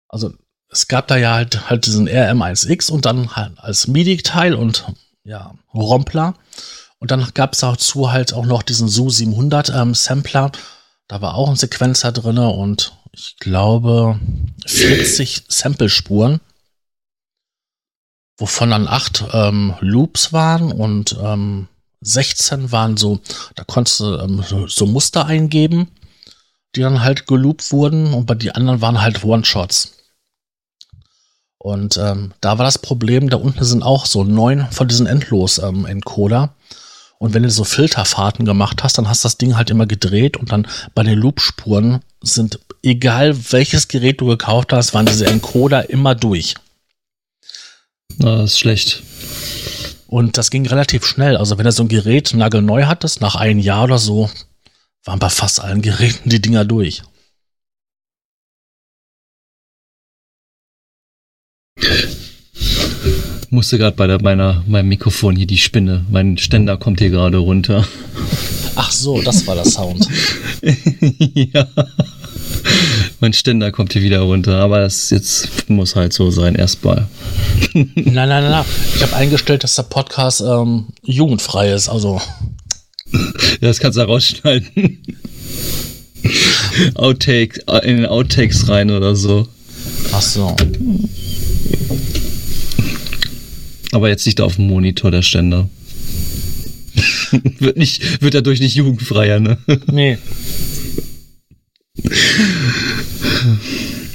Also 0.08 0.32
es 0.70 0.88
gab 0.88 1.08
da 1.08 1.16
ja 1.16 1.34
halt, 1.34 1.68
halt 1.68 1.86
diesen 1.86 2.08
RM1X 2.08 2.90
und 2.90 3.04
dann 3.06 3.34
halt 3.34 3.52
als 3.58 3.88
MIDI-Teil 3.88 4.54
und 4.54 4.84
ja, 5.24 5.54
Rompler. 5.72 6.34
Und 7.04 7.10
dann 7.10 7.32
gab 7.34 7.52
es 7.52 7.58
dazu 7.58 8.12
halt 8.12 8.32
auch 8.32 8.46
noch 8.46 8.62
diesen 8.62 8.88
Su 8.88 9.10
700 9.10 9.68
ähm, 9.68 9.92
Sampler. 9.92 10.50
Da 11.06 11.20
war 11.20 11.34
auch 11.34 11.50
ein 11.50 11.56
Sequenzer 11.56 12.12
drin 12.12 12.38
und 12.38 12.94
ich 13.12 13.36
glaube 13.36 14.18
40 14.64 15.44
Samplespuren, 15.48 16.40
wovon 18.38 18.70
dann 18.70 18.88
acht 18.88 19.22
ähm, 19.34 19.74
Loops 19.80 20.32
waren 20.32 20.72
und 20.72 21.18
ähm, 21.22 21.68
16 22.00 22.72
waren 22.72 22.96
so, 22.96 23.20
da 23.54 23.64
konntest 23.64 24.00
du 24.00 24.16
ähm, 24.16 24.42
so, 24.66 24.86
Muster 24.86 25.26
eingeben, 25.26 25.88
die 26.74 26.80
dann 26.80 27.02
halt 27.02 27.26
geloopt 27.26 27.70
wurden 27.70 28.14
und 28.14 28.24
bei 28.24 28.34
die 28.34 28.54
anderen 28.54 28.80
waren 28.80 29.02
halt 29.02 29.22
One-Shots. 29.22 29.92
Und 31.58 31.98
ähm, 31.98 32.32
da 32.40 32.56
war 32.56 32.64
das 32.64 32.78
Problem, 32.78 33.28
da 33.28 33.36
unten 33.36 33.62
sind 33.62 33.82
auch 33.82 34.06
so 34.06 34.24
neun 34.24 34.66
von 34.70 34.88
diesen 34.88 35.06
Endlos-Encoder. 35.06 36.42
Ähm, 36.44 36.50
und 37.18 37.34
wenn 37.34 37.42
du 37.42 37.50
so 37.50 37.64
Filterfahrten 37.64 38.44
gemacht 38.44 38.82
hast, 38.82 38.98
dann 38.98 39.08
hast 39.08 39.24
das 39.24 39.38
Ding 39.38 39.56
halt 39.56 39.70
immer 39.70 39.86
gedreht 39.86 40.36
und 40.36 40.52
dann 40.52 40.66
bei 40.94 41.02
den 41.02 41.18
Loop-Spuren 41.18 42.00
sind, 42.22 42.58
egal 42.82 43.36
welches 43.52 43.88
Gerät 43.88 44.20
du 44.20 44.26
gekauft 44.26 44.72
hast, 44.72 44.94
waren 44.94 45.06
diese 45.06 45.26
Encoder 45.26 45.88
immer 45.90 46.14
durch. 46.14 46.54
Na, 48.18 48.38
das 48.38 48.52
ist 48.52 48.58
schlecht. 48.58 49.02
Und 50.06 50.38
das 50.38 50.50
ging 50.50 50.66
relativ 50.66 51.04
schnell. 51.06 51.36
Also 51.36 51.58
wenn 51.58 51.64
du 51.64 51.72
so 51.72 51.82
ein 51.82 51.88
Gerät 51.88 52.34
nagelneu 52.34 52.84
hattest, 52.84 53.20
nach 53.20 53.34
einem 53.34 53.58
Jahr 53.58 53.84
oder 53.84 53.98
so, 53.98 54.30
waren 55.04 55.18
bei 55.18 55.28
fast 55.28 55.60
allen 55.60 55.82
Geräten 55.82 56.30
die 56.30 56.40
Dinger 56.40 56.64
durch. 56.64 57.02
Musste 63.54 63.78
gerade 63.78 63.96
bei 63.96 64.06
der, 64.06 64.20
meiner, 64.20 64.62
meinem 64.66 64.88
Mikrofon 64.88 65.36
hier 65.36 65.46
die 65.46 65.58
Spinne. 65.58 66.04
Mein 66.10 66.36
Ständer 66.36 66.76
kommt 66.76 67.00
hier 67.00 67.10
gerade 67.10 67.38
runter. 67.38 67.86
Ach 68.74 68.90
so, 68.90 69.22
das 69.22 69.46
war 69.46 69.54
der 69.54 69.64
Sound. 69.64 70.06
ja. 71.34 71.66
Mein 73.20 73.32
Ständer 73.32 73.70
kommt 73.70 73.92
hier 73.92 74.02
wieder 74.02 74.20
runter, 74.20 74.56
aber 74.56 74.80
das 74.80 75.10
jetzt 75.10 75.70
muss 75.70 75.94
halt 75.94 76.12
so 76.12 76.30
sein, 76.30 76.56
erstmal. 76.56 77.06
nein, 77.72 77.92
nein, 77.94 78.28
nein, 78.28 78.50
nein. 78.50 78.64
Ich 78.96 79.02
habe 79.02 79.14
eingestellt, 79.14 79.62
dass 79.64 79.76
der 79.76 79.84
Podcast 79.84 80.40
ähm, 80.40 80.86
jugendfrei 81.02 81.72
ist, 81.72 81.88
also. 81.88 82.20
Das 83.60 83.78
kannst 83.78 83.96
du 83.96 84.02
rausschneiden. 84.02 85.02
Outtake, 86.94 87.60
in 87.84 87.98
den 87.98 88.06
Outtakes 88.06 88.68
rein 88.68 88.90
oder 88.90 89.14
so. 89.14 89.46
Ach 90.12 90.22
so. 90.22 90.56
Aber 93.94 94.08
jetzt 94.08 94.26
nicht 94.26 94.40
auf 94.40 94.56
dem 94.56 94.66
Monitor 94.66 95.12
der 95.12 95.22
Ständer. 95.22 95.68
wird, 97.60 97.76
nicht, 97.76 98.20
wird 98.20 98.34
dadurch 98.34 98.58
nicht 98.58 98.74
jugendfreier, 98.74 99.38
ne? 99.38 99.56
Nee. 99.86 100.18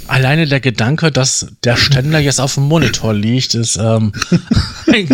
Alleine 0.08 0.48
der 0.48 0.60
Gedanke, 0.60 1.12
dass 1.12 1.48
der 1.64 1.78
Ständer 1.78 2.20
jetzt 2.20 2.42
auf 2.42 2.56
dem 2.56 2.64
Monitor 2.64 3.14
liegt, 3.14 3.54
ist 3.54 3.78
ähm, 3.78 4.12
ein 4.88 5.08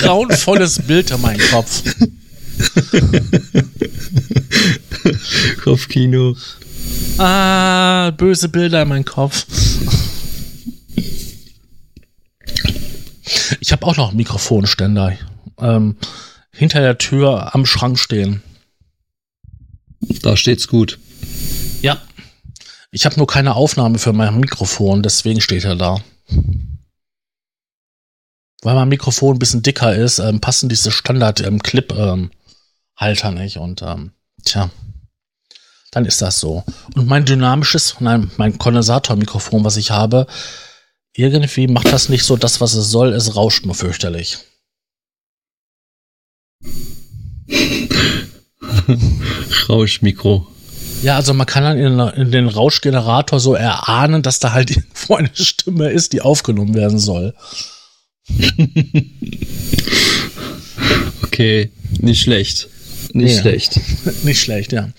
grauenvolles 0.00 0.80
Bild 0.86 1.10
in 1.10 1.20
meinem 1.20 1.46
Kopf. 1.50 1.82
Kopfkino. 5.62 6.34
Ah, 7.18 8.10
böse 8.12 8.48
Bilder 8.48 8.80
in 8.82 8.88
meinem 8.88 9.04
Kopf. 9.04 9.44
Ich 13.68 13.72
habe 13.72 13.84
auch 13.84 13.98
noch 13.98 14.12
Mikrofonständer 14.12 15.18
ähm, 15.58 15.98
hinter 16.50 16.80
der 16.80 16.96
Tür 16.96 17.54
am 17.54 17.66
Schrank 17.66 17.98
stehen. 17.98 18.42
Da 20.22 20.38
steht's 20.38 20.68
gut. 20.68 20.98
Ja. 21.82 22.00
Ich 22.90 23.04
habe 23.04 23.16
nur 23.16 23.26
keine 23.26 23.56
Aufnahme 23.56 23.98
für 23.98 24.14
mein 24.14 24.40
Mikrofon, 24.40 25.02
deswegen 25.02 25.42
steht 25.42 25.64
er 25.64 25.76
da. 25.76 26.00
Weil 28.62 28.74
mein 28.74 28.88
Mikrofon 28.88 29.36
ein 29.36 29.38
bisschen 29.38 29.62
dicker 29.62 29.94
ist, 29.94 30.18
ähm, 30.18 30.40
passen 30.40 30.70
diese 30.70 30.90
Standard-Clip-Halter 30.90 33.28
ähm, 33.28 33.34
nicht. 33.34 33.58
Und 33.58 33.82
ähm, 33.82 34.12
tja, 34.46 34.70
dann 35.90 36.06
ist 36.06 36.22
das 36.22 36.40
so. 36.40 36.64
Und 36.94 37.06
mein 37.06 37.26
dynamisches, 37.26 37.96
nein, 38.00 38.30
mein 38.38 38.56
Kondensatormikrofon, 38.56 39.62
was 39.62 39.76
ich 39.76 39.90
habe, 39.90 40.26
irgendwie 41.18 41.66
macht 41.66 41.92
das 41.92 42.08
nicht 42.08 42.22
so 42.22 42.36
das, 42.36 42.60
was 42.60 42.74
es 42.74 42.90
soll. 42.90 43.12
Es 43.12 43.34
rauscht 43.34 43.66
nur 43.66 43.74
fürchterlich. 43.74 44.38
Rauschmikro. 49.68 50.46
Ja, 51.02 51.16
also 51.16 51.34
man 51.34 51.46
kann 51.46 51.64
dann 51.64 51.78
in, 51.78 51.98
in, 52.22 52.30
den 52.30 52.46
Rauschgenerator 52.48 53.40
so 53.40 53.54
erahnen, 53.54 54.22
dass 54.22 54.38
da 54.38 54.52
halt 54.52 54.70
irgendwo 54.70 55.16
eine 55.16 55.30
Stimme 55.34 55.90
ist, 55.90 56.12
die 56.12 56.20
aufgenommen 56.20 56.74
werden 56.74 57.00
soll. 57.00 57.34
okay, 61.22 61.72
nicht 62.00 62.22
schlecht. 62.22 62.68
Nicht 63.12 63.36
ja. 63.36 63.40
schlecht. 63.40 63.80
nicht 64.24 64.40
schlecht, 64.40 64.72
ja. 64.72 64.90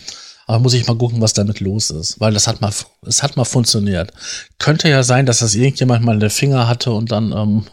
Aber 0.50 0.58
muss 0.58 0.74
ich 0.74 0.88
mal 0.88 0.98
gucken, 0.98 1.22
was 1.22 1.34
damit 1.34 1.60
los 1.60 1.92
ist, 1.92 2.20
weil 2.20 2.34
das 2.34 2.48
hat 2.48 2.60
mal, 2.60 2.74
es 3.06 3.22
hat 3.22 3.38
mal 3.38 3.46
funktioniert. 3.46 4.12
Könnte 4.58 4.90
ja 4.90 5.04
sein, 5.04 5.28
dass 5.28 5.38
das 5.40 5.54
irgendjemand 5.54 6.04
mal 6.04 6.16
in 6.16 6.20
den 6.20 6.32
Finger 6.32 6.68
hatte 6.68 6.92
und 6.92 7.12
dann, 7.12 7.32
ähm, 7.34 7.66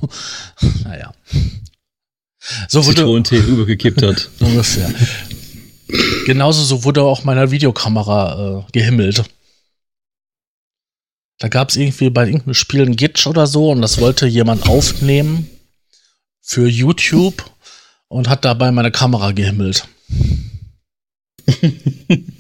naja. 0.84 1.14
So 2.68 2.84
wurde 2.84 2.96
Zitronentee 2.96 3.38
übergekippt 3.38 4.02
hat. 4.02 4.28
Ungefähr. 4.40 4.90
Genauso 6.26 6.62
so 6.64 6.84
wurde 6.84 7.00
auch 7.00 7.24
meiner 7.24 7.50
Videokamera 7.50 8.66
äh, 8.68 8.72
gehimmelt. 8.72 9.24
Da 11.38 11.48
gab 11.48 11.70
es 11.70 11.76
irgendwie 11.76 12.10
bei 12.10 12.26
irgendeinem 12.26 12.52
Spiel 12.52 12.82
ein 12.82 12.96
Gitch 12.96 13.26
oder 13.26 13.46
so 13.46 13.70
und 13.70 13.80
das 13.80 14.02
wollte 14.02 14.26
jemand 14.26 14.68
aufnehmen 14.68 15.48
für 16.42 16.68
YouTube 16.68 17.42
und 18.08 18.28
hat 18.28 18.44
dabei 18.44 18.70
meine 18.70 18.92
Kamera 18.92 19.32
gehimmelt. 19.32 19.88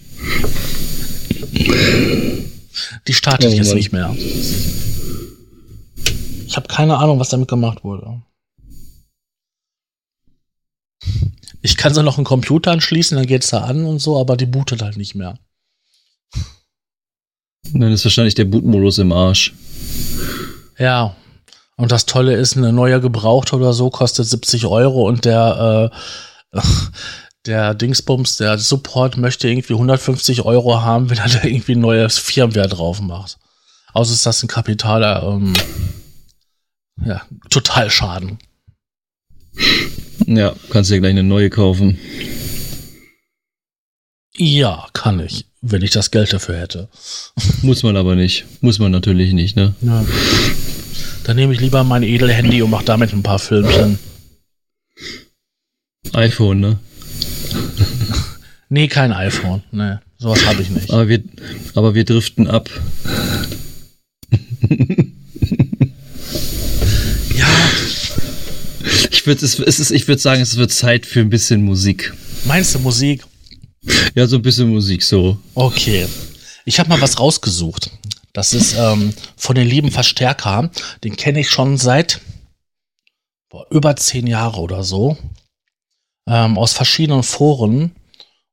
Die 3.06 3.14
startet 3.14 3.52
oh, 3.52 3.54
jetzt 3.54 3.74
nicht 3.74 3.92
mehr. 3.92 4.14
Ich 6.46 6.56
habe 6.56 6.68
keine 6.68 6.98
Ahnung, 6.98 7.18
was 7.18 7.28
damit 7.28 7.48
gemacht 7.48 7.84
wurde. 7.84 8.22
Ich 11.62 11.76
kann 11.76 11.94
so 11.94 12.02
noch 12.02 12.16
einen 12.16 12.24
Computer 12.24 12.70
anschließen, 12.70 13.16
dann 13.16 13.26
geht 13.26 13.44
es 13.44 13.50
da 13.50 13.64
an 13.64 13.84
und 13.84 13.98
so, 13.98 14.18
aber 14.18 14.36
die 14.36 14.46
bootet 14.46 14.82
halt 14.82 14.96
nicht 14.96 15.14
mehr. 15.14 15.38
Dann 17.72 17.92
ist 17.92 18.04
wahrscheinlich 18.04 18.34
der 18.34 18.44
Bootmodus 18.44 18.98
im 18.98 19.12
Arsch. 19.12 19.52
Ja. 20.78 21.16
Und 21.76 21.92
das 21.92 22.06
Tolle 22.06 22.34
ist, 22.34 22.56
eine 22.56 22.72
neue 22.72 23.00
gebraucht 23.00 23.52
oder 23.52 23.72
so 23.72 23.90
kostet 23.90 24.26
70 24.26 24.66
Euro 24.66 25.06
und 25.06 25.24
der, 25.24 25.92
äh, 26.52 26.60
der 27.46 27.74
Dingsbums, 27.74 28.36
der 28.36 28.58
Support 28.58 29.16
möchte 29.16 29.48
irgendwie 29.48 29.74
150 29.74 30.42
Euro 30.42 30.80
haben, 30.82 31.10
wenn 31.10 31.18
er 31.18 31.28
da 31.28 31.44
irgendwie 31.44 31.72
ein 31.72 31.80
neues 31.80 32.18
Firmware 32.18 32.68
drauf 32.68 33.00
macht. 33.00 33.38
Außer 33.92 34.12
ist 34.12 34.26
das 34.26 34.42
ein 34.42 34.48
kapitaler, 34.48 35.22
ähm, 35.22 35.54
ja, 37.04 37.22
total 37.50 37.90
Schaden. 37.90 38.38
Ja, 40.26 40.54
kannst 40.70 40.90
dir 40.90 41.00
gleich 41.00 41.10
eine 41.10 41.22
neue 41.22 41.50
kaufen. 41.50 41.98
Ja, 44.36 44.86
kann 44.92 45.20
ich, 45.20 45.46
wenn 45.62 45.82
ich 45.82 45.90
das 45.90 46.10
Geld 46.10 46.32
dafür 46.32 46.58
hätte. 46.58 46.88
Muss 47.62 47.82
man 47.82 47.96
aber 47.96 48.16
nicht. 48.16 48.44
Muss 48.60 48.78
man 48.78 48.92
natürlich 48.92 49.32
nicht, 49.32 49.56
ne? 49.56 49.74
Ja. 49.80 50.04
Dann 51.24 51.36
nehme 51.36 51.54
ich 51.54 51.60
lieber 51.60 51.82
mein 51.84 52.02
Edelhandy 52.02 52.62
und 52.62 52.70
mache 52.70 52.84
damit 52.84 53.12
ein 53.12 53.22
paar 53.22 53.38
Filmchen. 53.38 53.98
iPhone, 56.12 56.60
ne? 56.60 56.78
nee, 58.68 58.88
kein 58.88 59.12
iPhone. 59.12 59.62
Ne, 59.72 60.00
sowas 60.18 60.44
habe 60.46 60.62
ich 60.62 60.70
nicht. 60.70 60.90
Aber 60.90 61.08
wir, 61.08 61.22
aber 61.74 61.94
wir 61.94 62.04
driften 62.04 62.48
ab. 62.48 62.68
Ich 69.10 69.28
würde 69.28 69.44
es, 69.44 69.58
es 69.58 69.80
ist, 69.80 69.90
ich 69.90 70.06
würde 70.06 70.22
sagen, 70.22 70.40
es 70.40 70.56
wird 70.56 70.70
Zeit 70.70 71.04
für 71.04 71.18
ein 71.18 71.30
bisschen 71.30 71.64
Musik. 71.64 72.14
Meinst 72.44 72.76
du 72.76 72.78
Musik? 72.78 73.24
Ja, 74.14 74.26
so 74.28 74.36
ein 74.36 74.42
bisschen 74.42 74.68
Musik 74.68 75.02
so. 75.02 75.36
Okay. 75.54 76.06
Ich 76.64 76.78
habe 76.78 76.88
mal 76.88 77.00
was 77.00 77.18
rausgesucht. 77.18 77.90
Das 78.32 78.52
ist 78.52 78.76
ähm, 78.78 79.12
von 79.36 79.56
den 79.56 79.66
lieben 79.66 79.90
Verstärker. 79.90 80.70
Den 81.02 81.16
kenne 81.16 81.40
ich 81.40 81.50
schon 81.50 81.76
seit 81.76 82.20
boah, 83.48 83.66
über 83.70 83.96
zehn 83.96 84.26
Jahren 84.26 84.60
oder 84.60 84.84
so. 84.84 85.16
Ähm, 86.28 86.58
aus 86.58 86.72
verschiedenen 86.72 87.22
Foren. 87.22 87.94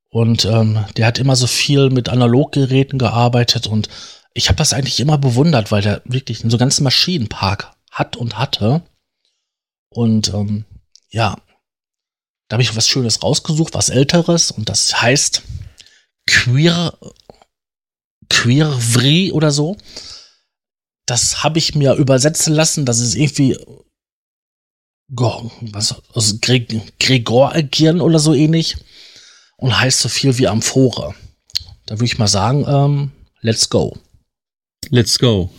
Und 0.09 0.45
ähm, 0.45 0.85
der 0.95 1.07
hat 1.07 1.17
immer 1.17 1.35
so 1.35 1.47
viel 1.47 1.89
mit 1.89 2.09
Analoggeräten 2.09 2.99
gearbeitet. 2.99 3.67
Und 3.67 3.89
ich 4.33 4.47
habe 4.49 4.57
das 4.57 4.73
eigentlich 4.73 4.99
immer 4.99 5.17
bewundert, 5.17 5.71
weil 5.71 5.81
der 5.81 6.01
wirklich 6.05 6.39
so 6.39 6.43
einen 6.45 6.57
ganzen 6.57 6.83
Maschinenpark 6.83 7.71
hat 7.91 8.15
und 8.15 8.37
hatte. 8.37 8.83
Und 9.89 10.33
ähm, 10.33 10.65
ja, 11.09 11.37
da 12.47 12.55
habe 12.55 12.63
ich 12.63 12.75
was 12.75 12.87
Schönes 12.87 13.23
rausgesucht, 13.23 13.73
was 13.73 13.89
Älteres. 13.89 14.51
Und 14.51 14.69
das 14.69 15.01
heißt 15.01 15.41
Queer, 16.27 16.97
Queervri 18.29 19.31
oder 19.31 19.51
so. 19.51 19.77
Das 21.05 21.43
habe 21.43 21.59
ich 21.59 21.75
mir 21.75 21.95
übersetzen 21.95 22.53
lassen. 22.53 22.85
Das 22.85 22.99
ist 22.99 23.15
irgendwie 23.15 23.57
was, 25.09 25.95
also 26.13 26.37
Gregor 26.99 27.53
agieren 27.55 28.01
oder 28.01 28.19
so 28.19 28.33
ähnlich. 28.33 28.77
Und 29.57 29.79
heißt 29.79 29.99
so 29.99 30.09
viel 30.09 30.37
wie 30.37 30.47
Amphore. 30.47 31.15
Da 31.85 31.95
würde 31.95 32.05
ich 32.05 32.17
mal 32.17 32.27
sagen, 32.27 32.65
ähm, 32.67 33.11
let's 33.41 33.69
go. 33.69 33.97
Let's 34.89 35.19
go. 35.19 35.49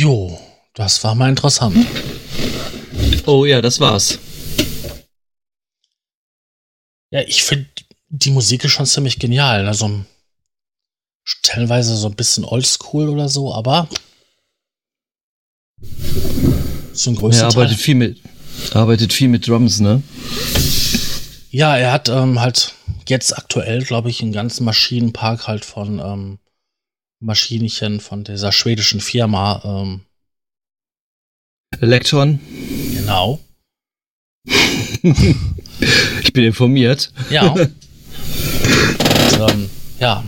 Jo, 0.00 0.40
das 0.72 1.04
war 1.04 1.14
mal 1.14 1.28
interessant. 1.28 1.86
Oh 3.26 3.44
ja, 3.44 3.60
das 3.60 3.80
war's. 3.80 4.18
Ja, 7.10 7.20
ich 7.26 7.42
finde 7.42 7.66
die 8.08 8.30
Musik 8.30 8.64
ist 8.64 8.70
schon 8.70 8.86
ziemlich 8.86 9.18
genial. 9.18 9.68
Also 9.68 10.02
stellenweise 11.22 11.94
so 11.96 12.06
ein 12.08 12.14
bisschen 12.14 12.46
oldschool 12.46 13.10
oder 13.10 13.28
so, 13.28 13.52
aber 13.52 13.90
zum 16.94 17.16
größten 17.16 17.44
er 17.44 17.48
arbeitet 17.48 17.76
Teil. 17.76 17.84
viel 17.84 17.94
mit 17.94 18.20
arbeitet 18.72 19.12
viel 19.12 19.28
mit 19.28 19.46
Drums, 19.46 19.80
ne? 19.80 20.02
Ja, 21.50 21.76
er 21.76 21.92
hat 21.92 22.08
ähm, 22.08 22.40
halt 22.40 22.72
jetzt 23.06 23.36
aktuell, 23.36 23.82
glaube 23.82 24.08
ich, 24.08 24.22
einen 24.22 24.32
ganzen 24.32 24.64
Maschinenpark 24.64 25.46
halt 25.46 25.66
von 25.66 25.98
ähm, 25.98 26.38
Maschinchen 27.20 28.00
von 28.00 28.24
dieser 28.24 28.50
schwedischen 28.50 29.00
Firma. 29.00 29.62
Ähm, 29.64 30.00
Elektron. 31.80 32.40
Genau. 32.94 33.38
ich 35.02 36.32
bin 36.32 36.44
informiert. 36.44 37.12
Ja. 37.30 37.48
Und, 37.52 37.70
ähm, 39.38 39.70
ja. 39.98 40.24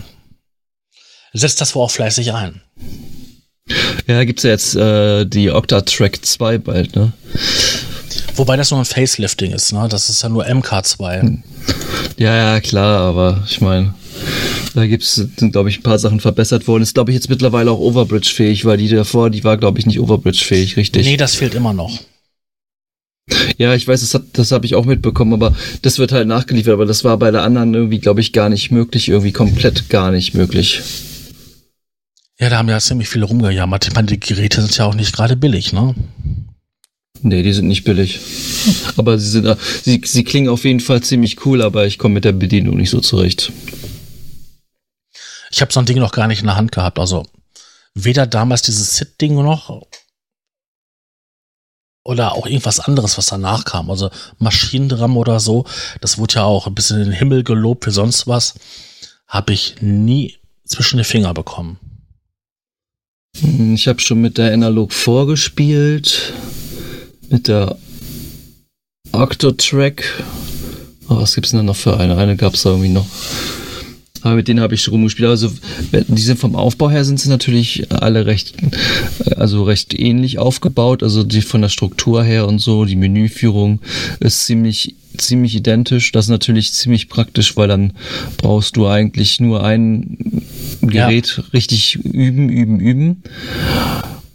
Setzt 1.33 1.59
das 1.61 1.73
wohl 1.75 1.83
auch 1.83 1.91
fleißig 1.91 2.31
ein. 2.33 2.61
Ja, 4.07 4.23
gibt's 4.23 4.43
ja 4.43 4.51
jetzt 4.51 4.75
äh, 4.75 5.25
die 5.25 5.49
Octa-Track 5.49 6.23
2 6.23 6.57
bald, 6.59 6.95
ne? 6.95 7.13
Wobei 8.35 8.57
das 8.57 8.71
nur 8.71 8.79
ein 8.79 8.85
Facelifting 8.85 9.51
ist, 9.51 9.71
ne? 9.71 9.87
Das 9.89 10.09
ist 10.09 10.21
ja 10.21 10.29
nur 10.29 10.45
MK2. 10.45 11.39
Ja, 12.17 12.35
ja, 12.35 12.59
klar, 12.59 12.99
aber 12.99 13.43
ich 13.47 13.61
meine, 13.61 13.93
da 14.73 14.87
gibt's, 14.87 15.15
sind, 15.15 15.51
glaube 15.51 15.69
ich, 15.69 15.79
ein 15.79 15.83
paar 15.83 15.99
Sachen 15.99 16.19
verbessert 16.19 16.67
worden. 16.67 16.83
Ist, 16.83 16.93
glaube 16.93 17.11
ich, 17.11 17.15
jetzt 17.15 17.29
mittlerweile 17.29 17.71
auch 17.71 17.79
Overbridge-fähig, 17.79 18.65
weil 18.65 18.77
die 18.77 18.87
davor, 18.87 19.29
die 19.29 19.43
war, 19.43 19.57
glaube 19.57 19.79
ich, 19.79 19.85
nicht 19.85 19.99
Overbridge-fähig, 19.99 20.77
richtig? 20.77 21.05
Nee, 21.05 21.17
das 21.17 21.35
fehlt 21.35 21.55
immer 21.55 21.73
noch. 21.73 21.99
Ja, 23.57 23.73
ich 23.73 23.87
weiß, 23.87 24.01
das, 24.01 24.13
hat, 24.13 24.23
das 24.33 24.51
habe 24.51 24.65
ich 24.65 24.75
auch 24.75 24.85
mitbekommen, 24.85 25.33
aber 25.33 25.55
das 25.81 25.99
wird 25.99 26.11
halt 26.11 26.27
nachgeliefert. 26.27 26.73
Aber 26.73 26.85
das 26.85 27.03
war 27.03 27.17
bei 27.17 27.31
der 27.31 27.43
anderen 27.43 27.73
irgendwie, 27.73 27.99
glaube 27.99 28.21
ich, 28.21 28.33
gar 28.33 28.49
nicht 28.49 28.71
möglich, 28.71 29.09
irgendwie 29.09 29.31
komplett 29.31 29.89
gar 29.89 30.11
nicht 30.11 30.33
möglich. 30.33 30.81
Ja, 32.39 32.49
da 32.49 32.57
haben 32.57 32.69
ja 32.69 32.79
ziemlich 32.79 33.07
viele 33.07 33.25
rumgejammert. 33.25 33.87
Ich 33.87 33.93
meine, 33.93 34.07
die 34.07 34.19
Geräte 34.19 34.61
sind 34.61 34.75
ja 34.75 34.85
auch 34.85 34.95
nicht 34.95 35.15
gerade 35.15 35.35
billig, 35.35 35.71
ne? 35.71 35.95
Nee, 37.21 37.41
die 37.41 37.53
sind 37.53 37.67
nicht 37.67 37.85
billig. 37.85 38.19
Aber 38.97 39.17
sie 39.17 39.29
sind, 39.29 39.57
sie, 39.83 40.01
sie 40.03 40.23
klingen 40.25 40.49
auf 40.49 40.65
jeden 40.65 40.81
Fall 40.81 41.01
ziemlich 41.01 41.45
cool, 41.45 41.61
aber 41.61 41.87
ich 41.87 41.97
komme 41.97 42.15
mit 42.15 42.25
der 42.25 42.33
Bedienung 42.33 42.75
nicht 42.75 42.89
so 42.89 42.99
zurecht. 42.99 43.51
Ich 45.53 45.61
habe 45.61 45.71
so 45.71 45.79
ein 45.79 45.85
Ding 45.85 45.99
noch 45.99 46.11
gar 46.11 46.27
nicht 46.27 46.39
in 46.39 46.47
der 46.47 46.55
Hand 46.55 46.71
gehabt. 46.71 46.97
Also 46.97 47.27
weder 47.93 48.25
damals 48.25 48.63
dieses 48.63 48.95
Sit-Ding 48.95 49.35
noch 49.35 49.83
oder 52.03 52.33
auch 52.33 52.47
irgendwas 52.47 52.79
anderes, 52.79 53.19
was 53.19 53.27
danach 53.27 53.63
kam. 53.63 53.91
Also 53.91 54.09
Maschinendrum 54.39 55.15
oder 55.15 55.39
so. 55.39 55.65
Das 56.01 56.17
wurde 56.17 56.35
ja 56.35 56.43
auch 56.43 56.65
ein 56.65 56.73
bisschen 56.73 56.97
in 56.97 57.05
den 57.05 57.13
Himmel 57.13 57.43
gelobt 57.43 57.83
für 57.83 57.91
sonst 57.91 58.25
was. 58.25 58.55
Habe 59.27 59.53
ich 59.53 59.75
nie 59.79 60.37
zwischen 60.65 60.97
die 60.97 61.03
Finger 61.03 61.35
bekommen. 61.35 61.79
Ich 63.75 63.87
habe 63.87 63.99
schon 63.99 64.21
mit 64.21 64.39
der 64.39 64.53
Analog 64.53 64.91
vorgespielt 64.91 66.33
mit 67.29 67.47
der 67.47 67.77
Octotrack. 69.11 70.03
Oh, 71.09 71.17
was 71.17 71.35
gibt's 71.35 71.51
denn 71.51 71.59
da 71.59 71.63
noch 71.63 71.75
für 71.75 71.99
eine? 71.99 72.17
Eine 72.17 72.37
gab's 72.37 72.63
da 72.63 72.71
irgendwie 72.71 72.89
noch. 72.89 73.05
Aber 74.23 74.35
mit 74.35 74.47
denen 74.47 74.61
habe 74.61 74.73
ich 74.73 74.81
schon 74.81 74.93
rumgespielt. 74.93 75.27
Also 75.27 75.51
die 75.91 76.21
sind 76.21 76.39
vom 76.39 76.55
Aufbau 76.55 76.89
her 76.89 77.05
sind 77.05 77.19
sie 77.19 77.29
natürlich 77.29 77.91
alle 77.91 78.25
recht, 78.25 78.55
also 79.35 79.63
recht 79.63 79.97
ähnlich 79.97 80.39
aufgebaut. 80.39 81.03
Also 81.03 81.23
die 81.23 81.41
von 81.41 81.61
der 81.61 81.69
Struktur 81.69 82.23
her 82.23 82.47
und 82.47 82.59
so, 82.59 82.85
die 82.85 82.95
Menüführung 82.95 83.79
ist 84.19 84.45
ziemlich 84.45 84.95
ziemlich 85.17 85.55
identisch. 85.55 86.11
Das 86.11 86.25
ist 86.25 86.29
natürlich 86.29 86.73
ziemlich 86.73 87.07
praktisch, 87.07 87.55
weil 87.55 87.67
dann 87.67 87.93
brauchst 88.37 88.75
du 88.77 88.87
eigentlich 88.87 89.39
nur 89.39 89.63
ein 89.63 90.17
Gerät 90.81 91.35
ja. 91.37 91.43
richtig 91.53 91.95
üben, 92.03 92.49
üben, 92.49 92.79
üben 92.79 93.23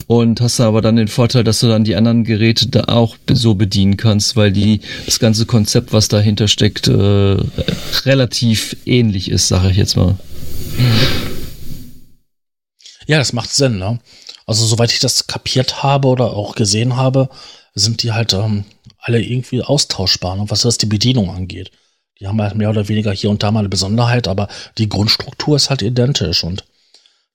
und 0.09 0.41
hast 0.41 0.59
aber 0.59 0.81
dann 0.81 0.97
den 0.97 1.07
Vorteil, 1.07 1.45
dass 1.45 1.61
du 1.61 1.69
dann 1.69 1.85
die 1.85 1.95
anderen 1.95 2.25
Geräte 2.25 2.67
da 2.69 2.85
auch 2.85 3.17
so 3.31 3.55
bedienen 3.55 3.99
kannst, 3.99 4.37
weil 4.37 4.51
die 4.51 4.81
das 5.05 5.21
ganze 5.21 5.45
Konzept, 5.45 5.93
was 5.93 6.09
dahinter 6.09 6.49
steckt, 6.49 6.89
äh, 6.89 7.37
relativ 8.07 8.75
ähnlich 8.87 9.31
ist, 9.31 9.49
sage 9.49 9.71
ich 9.71 9.77
jetzt 9.77 9.97
mal. 9.97 10.17
Ja, 13.07 13.19
das 13.19 13.35
macht 13.35 13.51
Sinn, 13.51 13.79
ne? 13.79 14.01
Also 14.47 14.65
soweit 14.65 14.93
ich 14.93 14.99
das 14.99 15.27
kapiert 15.27 15.83
habe 15.83 16.09
oder 16.09 16.33
auch 16.33 16.55
gesehen 16.55 16.97
habe, 16.97 17.29
sind 17.75 18.03
die 18.03 18.13
halt 18.13 18.33
ähm, 18.33 18.65
alle 18.99 19.21
irgendwie 19.21 19.63
austauschbar, 19.63 20.37
ne? 20.37 20.47
was 20.49 20.63
das 20.63 20.79
die 20.79 20.87
Bedienung 20.87 21.29
angeht. 21.29 21.71
Die 22.19 22.27
haben 22.27 22.41
halt 22.41 22.55
mehr 22.55 22.71
oder 22.71 22.89
weniger 22.89 23.13
hier 23.13 23.29
und 23.29 23.43
da 23.43 23.51
mal 23.51 23.61
eine 23.61 23.69
Besonderheit, 23.69 24.27
aber 24.27 24.49
die 24.79 24.89
Grundstruktur 24.89 25.57
ist 25.57 25.69
halt 25.69 25.83
identisch 25.83 26.45
und 26.45 26.65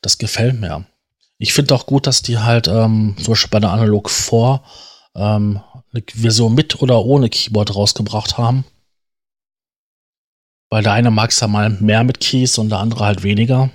das 0.01 0.17
gefällt 0.17 0.59
mir. 0.59 0.87
Ich 1.39 1.53
finde 1.53 1.75
auch 1.75 1.85
gut, 1.85 2.07
dass 2.07 2.21
die 2.21 2.37
halt 2.37 2.67
ähm, 2.67 3.15
zum 3.17 3.33
Beispiel 3.33 3.49
bei 3.49 3.59
der 3.59 3.71
Analog 3.71 4.09
4 4.09 4.63
ähm, 5.15 5.61
eine 5.91 6.03
Version 6.13 6.53
mit 6.55 6.81
oder 6.81 7.03
ohne 7.03 7.29
Keyboard 7.29 7.75
rausgebracht 7.75 8.37
haben. 8.37 8.65
Weil 10.69 10.83
der 10.83 10.93
eine 10.93 11.11
mag 11.11 11.29
es 11.29 11.39
ja 11.39 11.47
mal 11.47 11.69
mehr 11.69 12.03
mit 12.03 12.19
Keys 12.19 12.57
und 12.57 12.69
der 12.69 12.79
andere 12.79 13.05
halt 13.05 13.23
weniger. 13.23 13.69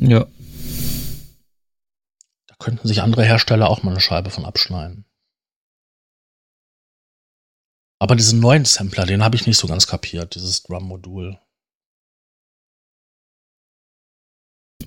Ja. 0.00 0.26
Da 2.46 2.54
könnten 2.58 2.88
sich 2.88 3.02
andere 3.02 3.24
Hersteller 3.24 3.68
auch 3.70 3.82
mal 3.82 3.92
eine 3.92 4.00
Scheibe 4.00 4.30
von 4.30 4.44
abschneiden. 4.44 5.04
Aber 8.00 8.16
diesen 8.16 8.40
neuen 8.40 8.64
Sampler, 8.64 9.06
den 9.06 9.22
habe 9.22 9.36
ich 9.36 9.46
nicht 9.46 9.58
so 9.58 9.68
ganz 9.68 9.86
kapiert, 9.86 10.34
dieses 10.34 10.64
Drum-Modul. 10.64 11.38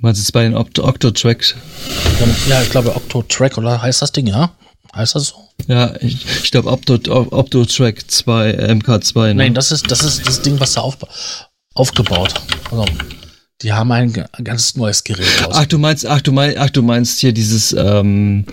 Meinst 0.02 0.22
jetzt 0.22 0.32
bei 0.32 0.44
den 0.44 0.56
Oct 0.56 0.80
Octo-Tracks? 0.80 1.56
Ja, 2.48 2.62
ich 2.62 2.70
glaube 2.70 2.96
Octo-Track, 2.96 3.58
oder 3.58 3.82
heißt 3.82 4.02
das 4.02 4.12
Ding, 4.12 4.28
ja? 4.28 4.52
Heißt 4.96 5.16
das 5.16 5.28
so? 5.28 5.46
Ja, 5.68 5.94
ich, 6.00 6.26
ich 6.44 6.52
glaube 6.52 6.72
Opto-Track 6.72 8.10
2, 8.10 8.50
äh, 8.52 8.72
MK2. 8.72 9.28
Ne? 9.28 9.36
Nein, 9.36 9.54
das 9.54 9.72
ist, 9.72 9.90
das 9.90 10.04
ist 10.04 10.28
das 10.28 10.42
Ding, 10.42 10.60
was 10.60 10.74
da 10.74 10.82
auf, 10.82 10.98
aufgebaut. 11.74 12.34
Also, 12.72 12.86
die 13.62 13.74
haben 13.74 13.92
ein 13.92 14.14
ganz 14.44 14.76
neues 14.76 15.04
Gerät 15.04 15.28
raus. 15.44 15.56
Ach, 15.58 15.66
du 15.66 15.80
meinst, 15.80 16.06
ach, 16.06 16.22
du 16.22 16.32
meinst, 16.32 16.58
ach, 16.58 16.70
du 16.70 16.82
meinst 16.82 17.20
hier 17.20 17.32
dieses 17.32 17.74
ähm, 17.74 18.46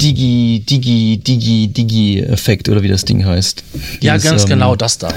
Digi, 0.00 0.64
Digi, 0.68 1.18
Digi, 1.18 1.68
Digi-Effekt 1.68 2.68
oder 2.68 2.82
wie 2.82 2.88
das 2.88 3.04
Ding 3.04 3.24
heißt. 3.24 3.62
Dieses, 3.72 4.02
ja, 4.02 4.16
ganz 4.16 4.42
ähm, 4.42 4.48
genau 4.48 4.74
das 4.74 4.98
da. 4.98 5.12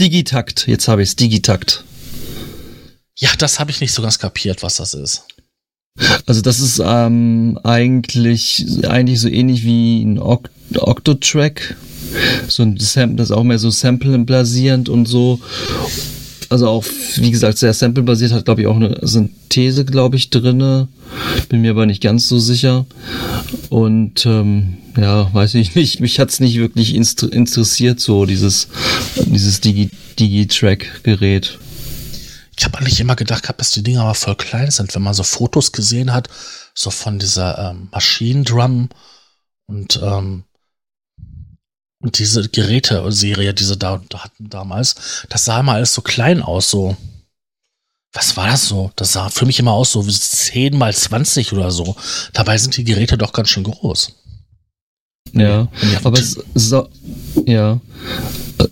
Digitakt, 0.00 0.66
jetzt 0.66 0.88
habe 0.88 1.02
ich 1.02 1.10
es, 1.10 1.16
Digitakt. 1.16 1.84
Ja, 3.18 3.30
das 3.38 3.58
habe 3.58 3.70
ich 3.70 3.80
nicht 3.80 3.92
so 3.92 4.02
ganz 4.02 4.18
kapiert, 4.18 4.62
was 4.62 4.76
das 4.76 4.94
ist. 4.94 5.24
Also 6.26 6.42
das 6.42 6.60
ist 6.60 6.82
ähm, 6.84 7.58
eigentlich 7.64 8.66
eigentlich 8.86 9.20
so 9.20 9.28
ähnlich 9.28 9.64
wie 9.64 10.02
ein 10.02 10.18
Oct 10.18 10.50
Octotrack. 10.74 11.76
So 12.48 12.62
ein 12.62 12.76
Sample, 12.78 13.16
das 13.16 13.30
ist 13.30 13.36
auch 13.36 13.44
mehr 13.44 13.58
so 13.58 13.70
Sample-basierend 13.70 14.88
und 14.88 15.06
so. 15.06 15.40
Also 16.48 16.68
auch, 16.68 16.84
wie 17.16 17.30
gesagt, 17.30 17.58
sehr 17.58 17.72
Sample-basiert, 17.72 18.32
hat 18.32 18.44
glaube 18.44 18.60
ich 18.60 18.66
auch 18.66 18.76
eine 18.76 18.98
Synthese, 19.02 19.84
glaube 19.84 20.16
ich, 20.16 20.30
drinne. 20.30 20.88
Bin 21.48 21.62
mir 21.62 21.70
aber 21.70 21.86
nicht 21.86 22.02
ganz 22.02 22.28
so 22.28 22.38
sicher. 22.38 22.86
Und 23.70 24.26
ähm, 24.26 24.76
ja, 24.96 25.32
weiß 25.32 25.54
ich 25.54 25.74
nicht. 25.74 26.00
Mich 26.00 26.20
hat's 26.20 26.40
nicht 26.40 26.56
wirklich 26.56 26.94
interessiert, 26.94 28.00
so 28.00 28.26
dieses, 28.26 28.68
dieses 29.16 29.60
Digi-Track-Gerät. 29.60 31.58
Ich 32.58 32.64
habe 32.64 32.78
eigentlich 32.78 33.00
immer 33.00 33.16
gedacht 33.16 33.42
gehabt, 33.42 33.60
dass 33.60 33.70
die 33.70 33.82
Dinger 33.82 34.02
aber 34.02 34.14
voll 34.14 34.36
klein 34.36 34.70
sind, 34.70 34.94
wenn 34.94 35.02
man 35.02 35.14
so 35.14 35.22
Fotos 35.22 35.72
gesehen 35.72 36.12
hat, 36.12 36.28
so 36.74 36.90
von 36.90 37.18
dieser 37.18 37.70
ähm, 37.70 37.88
Maschinendrum 37.92 38.88
und 39.66 40.00
ähm, 40.02 40.44
und 41.98 42.18
diese 42.18 42.48
Geräte-Serie, 42.48 43.54
diese 43.54 43.76
da, 43.76 44.02
da 44.08 44.24
hatten 44.24 44.48
damals, 44.50 45.26
das 45.28 45.44
sah 45.44 45.60
immer 45.60 45.72
alles 45.72 45.94
so 45.94 46.02
klein 46.02 46.42
aus, 46.42 46.70
so. 46.70 46.96
Was 48.12 48.36
war 48.36 48.46
das 48.46 48.68
so? 48.68 48.92
Das 48.96 49.12
sah 49.12 49.28
für 49.28 49.44
mich 49.44 49.58
immer 49.58 49.72
aus, 49.72 49.92
so 49.92 50.06
wie 50.06 50.12
10 50.12 50.76
mal 50.76 50.94
20 50.94 51.52
oder 51.52 51.70
so. 51.70 51.96
Dabei 52.32 52.56
sind 52.56 52.76
die 52.76 52.84
Geräte 52.84 53.18
doch 53.18 53.32
ganz 53.32 53.48
schön 53.48 53.64
groß. 53.64 54.12
Ja, 55.32 55.68
aber 56.04 56.18
es 56.18 56.38
ist, 56.54 56.72
auch, 56.72 56.88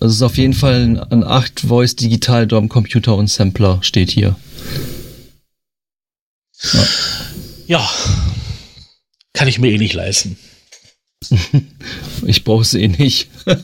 ja, 0.01 0.07
es 0.07 0.15
ist 0.15 0.23
auf 0.23 0.37
jeden 0.37 0.55
Fall 0.55 0.83
ein, 0.83 0.99
ein 0.99 1.25
8-Voice 1.25 1.97
Digital 1.97 2.47
Drum 2.47 2.69
Computer 2.69 3.17
und 3.17 3.29
Sampler 3.29 3.79
steht 3.83 4.11
hier. 4.11 4.37
Ja. 6.73 6.87
ja. 7.67 7.91
Kann 9.33 9.49
ich 9.49 9.59
mir 9.59 9.73
eh 9.73 9.79
nicht 9.79 9.95
leisten. 9.95 10.39
ich 12.27 12.45
brauche 12.45 12.63
es 12.63 12.75
eh 12.75 12.89
nicht. 12.89 13.29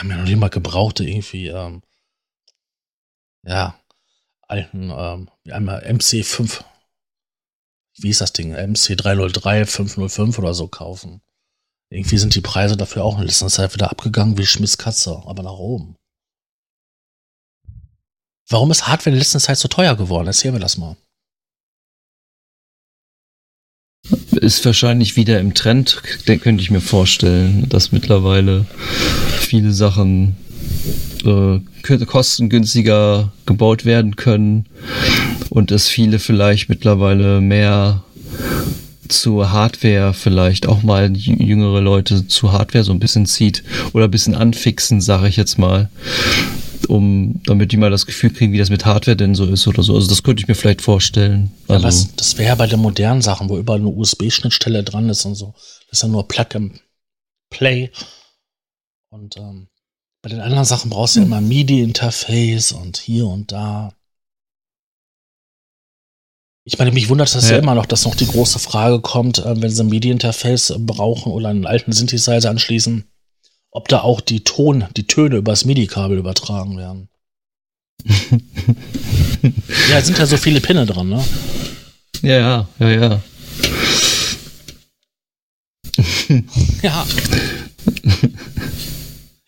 kann 0.00 0.08
mir 0.08 0.16
noch 0.16 0.24
nicht 0.24 0.38
mal 0.38 0.48
gebrauchte 0.48 1.04
irgendwie, 1.04 1.48
ähm, 1.48 1.82
ja, 3.42 3.78
alten, 4.48 4.90
ähm, 4.90 5.28
einmal 5.50 5.84
MC5, 5.84 6.64
wie 8.02 8.10
ist 8.10 8.20
das 8.20 8.32
Ding? 8.32 8.54
MC303, 8.54 9.66
505 9.66 10.38
oder 10.38 10.54
so 10.54 10.68
kaufen. 10.68 11.20
Irgendwie 11.92 12.18
sind 12.18 12.34
die 12.34 12.40
Preise 12.40 12.76
dafür 12.76 13.04
auch 13.04 13.18
in 13.18 13.26
letzter 13.26 13.48
Zeit 13.48 13.74
wieder 13.74 13.90
abgegangen 13.90 14.38
wie 14.38 14.46
Schmitz 14.46 14.78
Katze, 14.78 15.22
aber 15.26 15.42
nach 15.42 15.58
oben. 15.58 15.96
Warum 18.48 18.70
ist 18.70 18.86
Hardware 18.86 19.14
in 19.14 19.18
letzter 19.18 19.40
Zeit 19.40 19.58
so 19.58 19.68
teuer 19.68 19.96
geworden? 19.96 20.26
Erzähl 20.26 20.52
mir 20.52 20.60
das 20.60 20.76
mal. 20.76 20.96
Ist 24.32 24.64
wahrscheinlich 24.64 25.16
wieder 25.16 25.38
im 25.40 25.54
Trend, 25.54 26.02
könnte 26.24 26.62
ich 26.62 26.70
mir 26.70 26.80
vorstellen, 26.80 27.68
dass 27.68 27.92
mittlerweile 27.92 28.66
viele 29.38 29.72
Sachen 29.72 30.36
äh, 31.24 31.60
kostengünstiger 32.06 33.32
gebaut 33.46 33.84
werden 33.84 34.16
können 34.16 34.66
und 35.48 35.70
dass 35.70 35.88
viele 35.88 36.18
vielleicht 36.18 36.68
mittlerweile 36.68 37.40
mehr 37.40 38.02
zur 39.08 39.50
Hardware 39.50 40.14
vielleicht 40.14 40.66
auch 40.66 40.82
mal 40.82 41.14
jüngere 41.16 41.80
Leute 41.80 42.26
zu 42.28 42.52
Hardware 42.52 42.84
so 42.84 42.92
ein 42.92 43.00
bisschen 43.00 43.26
zieht 43.26 43.64
oder 43.92 44.04
ein 44.04 44.10
bisschen 44.10 44.34
anfixen, 44.34 45.00
sage 45.00 45.28
ich 45.28 45.36
jetzt 45.36 45.58
mal, 45.58 45.90
um 46.88 47.40
damit 47.44 47.72
die 47.72 47.76
mal 47.76 47.90
das 47.90 48.06
Gefühl 48.06 48.30
kriegen, 48.32 48.52
wie 48.52 48.58
das 48.58 48.70
mit 48.70 48.86
Hardware 48.86 49.16
denn 49.16 49.34
so 49.34 49.46
ist 49.46 49.66
oder 49.66 49.82
so. 49.82 49.94
Also 49.94 50.08
das 50.08 50.22
könnte 50.22 50.42
ich 50.42 50.48
mir 50.48 50.54
vielleicht 50.54 50.82
vorstellen. 50.82 51.50
Also, 51.66 51.82
ja, 51.82 51.86
das, 51.88 52.14
das 52.14 52.38
wäre 52.38 52.50
ja 52.50 52.54
bei 52.54 52.66
den 52.66 52.80
modernen 52.80 53.22
Sachen, 53.22 53.48
wo 53.48 53.58
überall 53.58 53.80
eine 53.80 53.88
USB-Schnittstelle 53.88 54.84
dran 54.84 55.08
ist 55.08 55.24
und 55.24 55.34
so. 55.34 55.54
Das 55.88 55.98
ist 55.98 56.02
ja 56.02 56.08
nur 56.08 56.28
Plug 56.28 56.46
and 56.54 56.80
Play. 57.50 57.90
Und 59.10 59.36
ähm, 59.36 59.66
bei 60.22 60.28
den 60.28 60.40
anderen 60.40 60.64
Sachen 60.64 60.90
brauchst 60.90 61.16
du 61.16 61.20
ja 61.20 61.26
immer 61.26 61.40
MIDI-Interface 61.40 62.72
und 62.72 62.98
hier 62.98 63.26
und 63.26 63.52
da. 63.52 63.94
Ich 66.64 66.78
meine, 66.78 66.92
mich 66.92 67.08
wundert 67.08 67.34
das 67.34 67.48
ja. 67.48 67.56
ja 67.56 67.62
immer 67.62 67.74
noch, 67.74 67.86
dass 67.86 68.04
noch 68.04 68.14
die 68.14 68.26
große 68.26 68.58
Frage 68.58 69.00
kommt, 69.00 69.38
äh, 69.38 69.62
wenn 69.62 69.70
sie 69.70 69.82
ein 69.82 69.88
MIDI-Interface 69.88 70.74
brauchen 70.78 71.32
oder 71.32 71.48
einen 71.48 71.66
alten 71.66 71.92
Synthesizer 71.92 72.50
anschließen, 72.50 73.04
ob 73.70 73.88
da 73.88 74.02
auch 74.02 74.20
die 74.20 74.44
Ton, 74.44 74.84
die 74.96 75.06
Töne 75.06 75.36
übers 75.36 75.64
MIDI-Kabel 75.64 76.18
übertragen 76.18 76.76
werden. 76.76 77.08
ja, 79.90 79.98
es 79.98 80.06
sind 80.06 80.18
ja 80.18 80.26
so 80.26 80.36
viele 80.36 80.60
Pinne 80.60 80.86
dran, 80.86 81.08
ne? 81.08 81.24
Ja, 82.22 82.38
ja, 82.38 82.68
ja, 82.78 82.90
ja. 82.90 83.22
ja. 86.82 87.06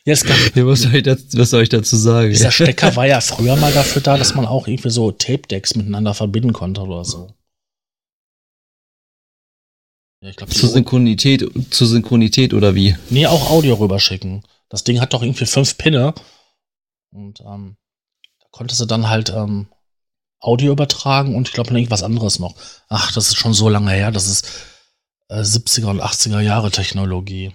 Jetzt 0.05 0.27
kann, 0.27 0.37
ja, 0.55 0.67
was, 0.67 0.83
soll 0.83 0.97
ich 0.97 1.03
dazu, 1.05 1.39
was 1.39 1.51
soll 1.51 1.63
ich 1.63 1.69
dazu 1.69 1.97
sagen? 1.97 2.31
Dieser 2.31 2.51
Stecker 2.53 2.97
war 2.97 3.07
ja 3.07 3.21
früher 3.21 3.57
mal 3.57 3.73
dafür 3.73 4.03
da, 4.03 4.17
dass 4.17 4.35
man 4.35 4.47
auch 4.47 4.67
irgendwie 4.67 4.91
so 4.91 5.13
Tape-Decks 5.13 5.77
miteinander 5.77 6.15
verbinden 6.15 6.53
konnte 6.53 6.81
oder 6.83 7.05
so. 7.05 7.33
Ja, 10.21 10.31
ich 10.31 10.37
glaub, 10.37 10.53
zur 10.53 10.69
Synchronität, 10.69 11.45
zur 11.71 11.87
Synchronität 11.87 12.55
oder 12.55 12.75
wie? 12.75 12.97
Nee, 13.11 13.27
auch 13.27 13.51
Audio 13.51 13.75
rüberschicken. 13.75 14.43
Das 14.69 14.85
Ding 14.85 15.01
hat 15.01 15.13
doch 15.13 15.23
irgendwie 15.23 15.47
fünf 15.47 15.77
Pinne. 15.79 16.15
Und 17.11 17.41
ähm, 17.41 17.77
da 18.41 18.47
konntest 18.51 18.81
du 18.81 18.87
dann 18.87 19.09
halt 19.09 19.31
ähm, 19.31 19.67
Audio 20.41 20.73
übertragen 20.73 21.35
und 21.37 21.49
ich 21.49 21.55
glaube 21.55 21.71
noch 21.71 21.79
irgendwas 21.79 22.03
anderes 22.03 22.39
noch. 22.39 22.55
Ach, 22.89 23.13
das 23.13 23.29
ist 23.29 23.37
schon 23.37 23.53
so 23.53 23.69
lange 23.69 23.91
her. 23.93 24.11
Das 24.11 24.29
ist 24.29 24.49
äh, 25.29 25.41
70er 25.41 25.87
und 25.87 26.03
80er 26.03 26.41
Jahre 26.41 26.71
Technologie. 26.71 27.53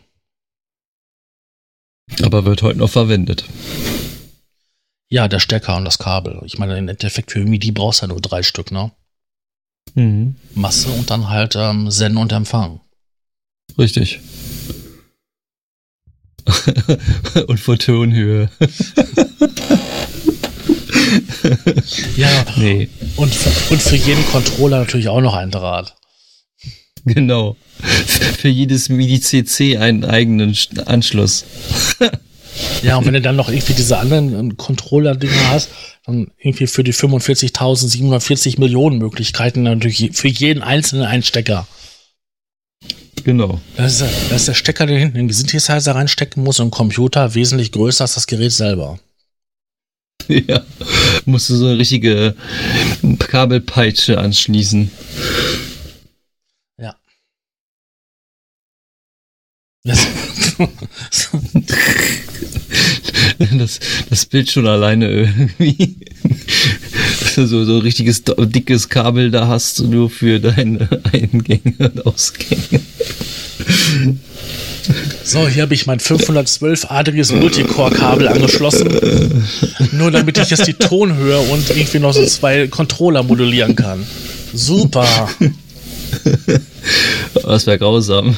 Aber 2.24 2.46
wird 2.46 2.62
heute 2.62 2.80
noch 2.80 2.90
verwendet. 2.90 3.46
Ja, 5.10 5.28
der 5.28 5.40
Stecker 5.40 5.78
und 5.78 5.86
das 5.86 6.00
Kabel. 6.00 6.42
Ich 6.46 6.58
meine, 6.58 6.78
im 6.78 6.88
Endeffekt 6.88 7.32
für 7.32 7.40
MIDI 7.40 7.72
brauchst 7.72 8.02
du 8.02 8.06
ja 8.06 8.08
nur 8.10 8.22
drei 8.22 8.44
Stück, 8.44 8.72
ne? 8.72 8.92
Mhm. 9.96 10.36
Masse 10.54 10.90
und 10.90 11.10
dann 11.10 11.30
halt 11.30 11.56
ähm, 11.56 11.90
Senden 11.92 12.18
und 12.18 12.32
Empfang. 12.32 12.82
Richtig. 13.78 14.20
und 17.48 17.60
Photonhöhe. 17.60 18.50
ja. 22.16 22.46
Nee. 22.56 22.90
Und, 23.16 23.34
und 23.70 23.82
für 23.82 23.96
jeden 23.96 24.26
Controller 24.28 24.80
natürlich 24.80 25.10
auch 25.10 25.22
noch 25.22 25.36
ein 25.36 25.52
Draht. 25.52 25.97
Genau. 27.14 27.56
Für 27.80 28.50
jedes 28.50 28.90
MIDI-CC 28.90 29.78
einen 29.78 30.04
eigenen 30.04 30.58
Anschluss. 30.86 31.46
ja, 32.84 32.98
und 32.98 33.06
wenn 33.06 33.14
du 33.14 33.22
dann 33.22 33.36
noch 33.36 33.50
irgendwie 33.50 33.74
diese 33.74 33.98
anderen 33.98 34.52
äh, 34.52 34.54
Controller-Dinger 34.56 35.52
hast, 35.52 35.70
dann 36.06 36.32
irgendwie 36.38 36.68
für 36.68 36.84
die 36.84 36.94
45.740 36.94 38.60
Millionen 38.60 38.98
Möglichkeiten 38.98 39.64
natürlich 39.64 40.12
für 40.14 40.28
jeden 40.28 40.64
einzelnen 40.64 41.06
einen 41.06 41.24
Stecker. 41.24 41.68
Genau. 43.24 43.62
Das 43.76 44.02
ist, 44.02 44.12
das 44.30 44.42
ist 44.42 44.48
der 44.48 44.54
Stecker, 44.54 44.86
der 44.86 45.00
hinten 45.00 45.18
in 45.18 45.28
den 45.28 45.34
Synthesizer 45.34 45.96
reinstecken 45.96 46.44
muss 46.44 46.60
und 46.60 46.72
Computer 46.72 47.36
wesentlich 47.36 47.72
größer 47.72 48.04
als 48.04 48.16
das 48.16 48.28
Gerät 48.28 48.52
selber. 48.52 49.00
Ja, 50.30 50.62
musst 51.26 51.50
du 51.50 51.56
so 51.56 51.68
eine 51.68 51.78
richtige 51.78 52.36
Kabelpeitsche 53.18 54.18
anschließen. 54.18 54.92
Das, 63.58 63.80
das 64.10 64.26
Bild 64.26 64.52
schon 64.52 64.68
alleine 64.68 65.10
irgendwie. 65.10 65.98
Dass 67.22 67.36
du 67.36 67.48
so, 67.48 67.66
so 67.66 67.78
richtiges 67.80 68.24
dickes 68.26 68.90
Kabel 68.90 69.32
da 69.32 69.48
hast, 69.48 69.80
nur 69.82 70.10
für 70.10 70.40
deine 70.40 70.90
Eingänge 71.12 71.76
und 71.80 72.06
Ausgänge. 72.06 72.82
So, 75.24 75.48
hier 75.48 75.64
habe 75.64 75.74
ich 75.74 75.86
mein 75.86 76.00
512-adriges 76.00 77.34
Multicore-Kabel 77.34 78.28
angeschlossen. 78.28 78.90
Nur 79.92 80.12
damit 80.12 80.38
ich 80.38 80.50
jetzt 80.50 80.68
die 80.68 80.74
Tonhöhe 80.74 81.40
und 81.40 81.70
irgendwie 81.70 82.00
noch 82.00 82.14
so 82.14 82.26
zwei 82.26 82.68
Controller 82.68 83.24
modulieren 83.24 83.76
kann. 83.76 84.06
Super. 84.54 85.30
Das 87.44 87.68
wäre 87.68 87.78
grausam. 87.78 88.36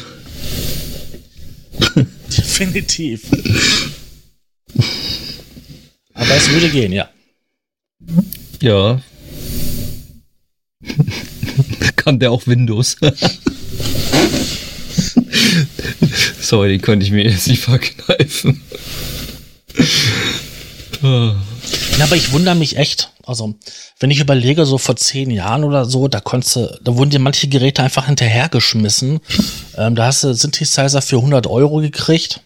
Definitiv. 2.37 3.23
Aber 6.13 6.35
es 6.35 6.49
würde 6.49 6.69
gehen, 6.69 6.91
ja. 6.91 7.09
Ja. 8.61 9.01
Kann 11.95 12.19
der 12.19 12.31
auch 12.31 12.47
Windows? 12.47 12.97
Sorry, 16.41 16.69
den 16.69 16.81
konnte 16.81 17.05
ich 17.05 17.11
mir 17.11 17.23
jetzt 17.23 17.47
nicht 17.47 17.61
verkneifen. 17.63 18.61
Ja, 21.99 22.05
aber 22.05 22.15
ich 22.15 22.31
wundere 22.31 22.55
mich 22.55 22.77
echt. 22.77 23.11
Also, 23.25 23.55
wenn 23.99 24.09
ich 24.09 24.21
überlege, 24.21 24.65
so 24.65 24.77
vor 24.77 24.95
zehn 24.95 25.29
Jahren 25.31 25.65
oder 25.65 25.83
so, 25.83 26.07
da 26.07 26.21
konntest 26.21 26.55
du, 26.55 26.79
da 26.81 26.95
wurden 26.95 27.09
dir 27.09 27.19
manche 27.19 27.49
Geräte 27.49 27.83
einfach 27.83 28.05
hinterhergeschmissen. 28.05 29.19
Ähm, 29.77 29.95
da 29.95 30.07
hast 30.07 30.25
du 30.25 30.33
Synthesizer 30.33 31.01
für 31.01 31.17
100 31.17 31.47
Euro 31.47 31.77
gekriegt. 31.77 32.41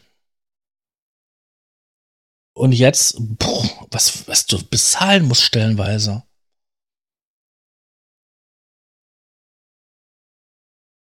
Und 2.54 2.74
jetzt, 2.74 3.16
boah, 3.18 3.88
was, 3.90 4.28
was 4.28 4.46
du 4.46 4.62
bezahlen 4.64 5.28
musst 5.28 5.42
stellenweise. 5.42 6.22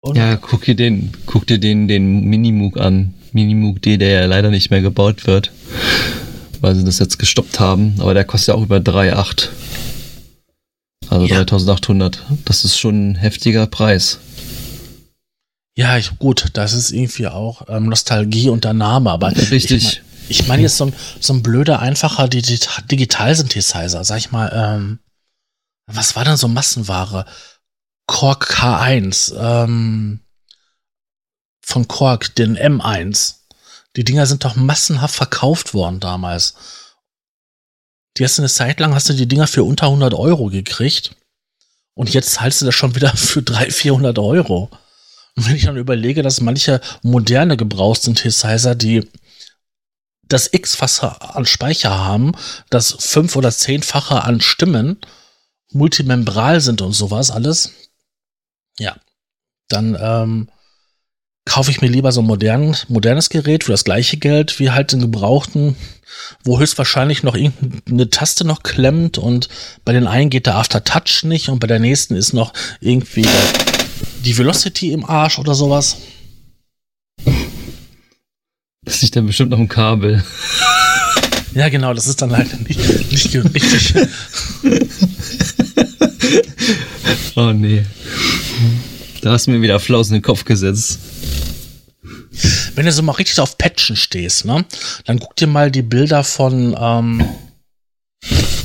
Und 0.02 0.18
ja, 0.18 0.36
guck 0.36 0.66
dir 0.66 0.76
den, 0.76 1.14
guck 1.28 1.48
dir 1.48 1.60
den, 1.60 1.88
den 1.88 2.26
Minimoog 2.26 2.78
an. 2.78 3.14
Minimoog 3.32 3.82
D, 3.82 3.95
der 3.95 4.10
ja 4.10 4.26
leider 4.26 4.50
nicht 4.50 4.70
mehr 4.70 4.82
gebaut 4.82 5.28
wird 5.28 5.54
weil 6.62 6.76
sie 6.76 6.84
das 6.84 6.99
jetzt 6.99 7.20
gestoppt 7.20 7.60
haben. 7.60 7.95
Aber 7.99 8.14
der 8.14 8.26
kostet 8.26 8.49
ja 8.49 8.55
auch 8.55 8.64
über 8.64 8.78
3,8. 8.78 9.49
Also 11.10 11.26
ja. 11.26 11.43
3800. 11.43 12.24
Das 12.45 12.66
ist 12.66 12.78
schon 12.78 13.12
ein 13.12 13.16
heftiger 13.16 13.68
Preis. 13.68 14.20
Ja, 15.78 15.97
ich, 15.97 16.18
gut, 16.18 16.45
das 16.53 16.74
ist 16.74 16.91
irgendwie 16.91 17.28
auch 17.28 17.62
ähm, 17.70 17.86
Nostalgie 17.86 18.49
und 18.49 18.64
der 18.64 18.74
Name, 18.74 19.12
aber 19.12 19.32
richtig. 19.51 20.01
Ich 20.30 20.39
meine, 20.41 20.49
mein 20.49 20.62
jetzt 20.62 20.78
so 20.78 20.88
ein, 20.88 20.93
so 21.20 21.34
ein 21.34 21.43
blöder, 21.43 21.80
einfacher 21.80 22.28
Digital-Synthesizer, 22.28 24.03
sag 24.03 24.18
ich 24.18 24.32
mal, 24.32 24.51
ähm, 24.53 24.99
was 25.86 26.16
war 26.16 26.26
denn 26.26 26.36
so 26.36 26.47
Massenware? 26.47 27.26
Korg 28.08 28.49
K1, 28.49 29.34
ähm, 29.38 30.20
von 31.62 31.88
Korg, 31.88 32.34
den 32.36 32.58
M1. 32.58 33.37
Die 33.98 34.04
Dinger 34.04 34.28
sind 34.28 34.45
doch 34.45 34.56
massenhaft 34.56 35.16
verkauft 35.16 35.74
worden 35.74 36.00
damals. 36.00 36.54
Die 38.16 38.24
hast 38.24 38.38
du 38.38 38.43
eine 38.43 38.50
Zeit 38.50 38.80
lang, 38.80 38.93
hast 38.93 39.10
du 39.10 39.14
die 39.14 39.28
Dinger 39.28 39.48
für 39.48 39.64
unter 39.64 39.88
100 39.88 40.14
Euro 40.14 40.45
gekriegt. 40.45 41.16
Und 41.95 42.14
jetzt 42.14 42.34
zahlst 42.34 42.62
du 42.62 42.66
das 42.66 42.76
schon 42.76 42.95
wieder 42.95 43.10
für 43.16 43.41
300, 43.41 43.74
400 43.74 44.20
Euro. 44.20 44.70
Und 45.36 45.48
wenn 45.48 45.56
ich 45.56 45.66
dann 45.66 45.78
überlege, 45.78 46.22
dass 46.22 46.41
manche 46.41 46.80
moderne 47.02 47.58
Gebrauchssynthesizer, 47.58 48.76
die 48.76 49.10
das 50.24 50.52
X-fache 50.52 51.36
an 51.36 51.45
Speicher 51.45 51.98
haben, 51.98 52.34
das 52.70 52.95
fünf- 53.00 53.36
oder 53.36 53.52
zehnfache 53.52 54.24
an 54.24 54.41
Stimmen 54.41 55.00
multimembral 55.72 56.62
sind 56.62 56.82
und 56.82 56.93
sowas 56.93 57.32
alles, 57.32 57.72
ja, 58.78 58.95
dann 59.70 59.98
ähm, 60.00 60.50
kaufe 61.48 61.72
ich 61.72 61.82
mir 61.82 61.88
lieber 61.88 62.12
so 62.12 62.22
ein 62.22 62.28
modern, 62.28 62.76
modernes 62.89 63.30
Gerät 63.30 63.64
für 63.64 63.72
das 63.72 63.86
gleiche 63.86 64.18
Geld 64.18 64.60
wie 64.60 64.70
halt 64.70 64.91
den 64.91 65.00
gebrauchten, 65.00 65.76
wo 66.43 66.60
höchstwahrscheinlich 66.60 67.24
noch 67.24 67.36
irgendeine 67.36 68.10
Taste 68.10 68.45
noch 68.45 68.64
klemmt 68.64 69.18
und 69.18 69.48
bei 69.86 69.93
den 69.93 70.08
einen 70.08 70.30
geht 70.30 70.45
der 70.45 70.56
Aftertouch 70.56 71.24
nicht 71.24 71.48
und 71.48 71.60
bei 71.60 71.68
der 71.68 71.80
nächsten 71.80 72.16
ist 72.16 72.34
noch 72.34 72.52
irgendwie 72.82 73.26
die 74.26 74.38
Velocity 74.38 74.91
im 74.91 75.06
Arsch 75.06 75.39
oder 75.39 75.56
sowas. 75.56 75.98
Das 78.84 79.02
liegt 79.02 79.16
dann 79.16 79.26
bestimmt 79.26 79.52
noch 79.52 79.60
im 79.60 79.70
Kabel. 79.70 80.24
Ja, 81.54 81.70
genau, 81.70 81.93
das 81.93 82.08
ist 82.08 82.22
dann 82.22 82.36
halt 82.36 82.68
nicht, 82.68 83.12
nicht 83.12 83.34
richtig. 83.34 83.93
oh 87.36 87.54
nee. 87.54 87.86
Da 89.28 89.34
hast 89.34 89.45
du 89.45 89.51
mir 89.51 89.61
wieder 89.61 89.82
Flausen 89.82 90.15
in 90.15 90.21
den 90.21 90.25
Kopf 90.25 90.45
gesetzt. 90.45 90.99
Wenn 92.75 92.86
du 92.86 92.93
so 92.93 93.01
mal 93.01 93.11
richtig 93.11 93.38
auf 93.41 93.57
Patchen 93.57 93.97
stehst, 93.97 94.45
ne, 94.45 94.63
dann 95.03 95.19
guck 95.19 95.36
dir 95.36 95.47
mal 95.47 95.69
die 95.69 95.82
Bilder 95.82 96.23
von 96.23 96.73
ähm, 96.80 97.28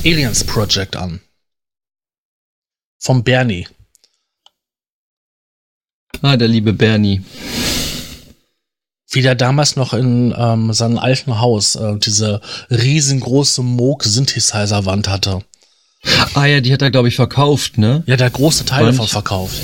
Aliens 0.05 0.45
Project 0.45 0.95
an. 0.95 1.19
Vom 2.97 3.25
Bernie. 3.25 3.67
Ah, 6.21 6.37
der 6.37 6.47
liebe 6.47 6.71
Bernie. 6.71 7.25
Wie 9.11 9.21
der 9.21 9.35
damals 9.35 9.75
noch 9.75 9.93
in 9.93 10.33
ähm, 10.37 10.71
seinem 10.71 10.97
alten 10.97 11.41
Haus 11.41 11.75
äh, 11.75 11.97
diese 11.97 12.39
riesengroße 12.69 13.61
Moog-Synthesizer-Wand 13.63 15.09
hatte. 15.09 15.43
Ah 16.35 16.45
ja, 16.45 16.61
die 16.61 16.71
hat 16.71 16.81
er, 16.81 16.89
glaube 16.89 17.09
ich, 17.09 17.17
verkauft, 17.17 17.77
ne? 17.77 18.03
Ja, 18.05 18.15
der 18.15 18.29
große 18.29 18.63
Teil 18.63 18.85
davon 18.85 19.09
verkauft. 19.09 19.61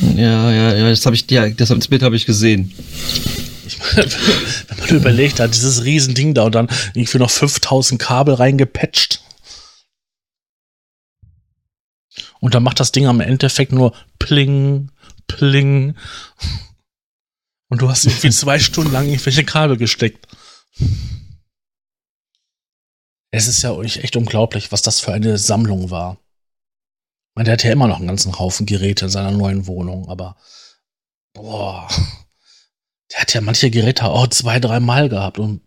Ja, 0.00 0.50
ja, 0.50 0.74
ja, 0.74 0.88
das 0.88 1.04
habe 1.04 1.14
ich, 1.14 1.30
ja, 1.30 1.48
das, 1.48 1.88
Bild 1.88 2.02
habe 2.02 2.16
ich 2.16 2.26
gesehen. 2.26 2.72
Wenn 3.94 4.78
man 4.78 4.88
überlegt 4.88 5.40
hat, 5.40 5.54
dieses 5.54 5.84
Riesending 5.84 6.34
da 6.34 6.44
und 6.44 6.54
dann 6.54 6.68
irgendwie 6.94 7.18
noch 7.18 7.30
5000 7.30 8.00
Kabel 8.00 8.34
reingepatcht. 8.34 9.22
Und 12.40 12.54
dann 12.54 12.62
macht 12.62 12.80
das 12.80 12.92
Ding 12.92 13.06
am 13.06 13.20
Endeffekt 13.20 13.72
nur 13.72 13.94
pling, 14.18 14.90
pling. 15.28 15.94
Und 17.68 17.82
du 17.82 17.88
hast 17.88 18.04
irgendwie 18.04 18.30
zwei 18.30 18.58
Stunden 18.58 18.92
lang 18.92 19.06
irgendwelche 19.06 19.44
Kabel 19.44 19.76
gesteckt. 19.76 20.26
Es 23.30 23.46
ist 23.46 23.62
ja 23.62 23.80
echt 23.80 24.16
unglaublich, 24.16 24.72
was 24.72 24.82
das 24.82 25.00
für 25.00 25.12
eine 25.12 25.38
Sammlung 25.38 25.90
war. 25.90 26.18
Der 27.38 27.54
hat 27.54 27.64
ja 27.64 27.72
immer 27.72 27.88
noch 27.88 27.98
einen 27.98 28.08
ganzen 28.08 28.38
Haufen 28.38 28.66
Geräte 28.66 29.06
in 29.06 29.10
seiner 29.10 29.30
neuen 29.30 29.66
Wohnung, 29.66 30.08
aber 30.08 30.36
boah, 31.32 31.88
der 33.12 33.20
hat 33.20 33.34
ja 33.34 33.40
manche 33.40 33.70
Geräte 33.70 34.04
auch 34.04 34.26
zwei, 34.28 34.60
dreimal 34.60 35.08
gehabt 35.08 35.38
und 35.38 35.62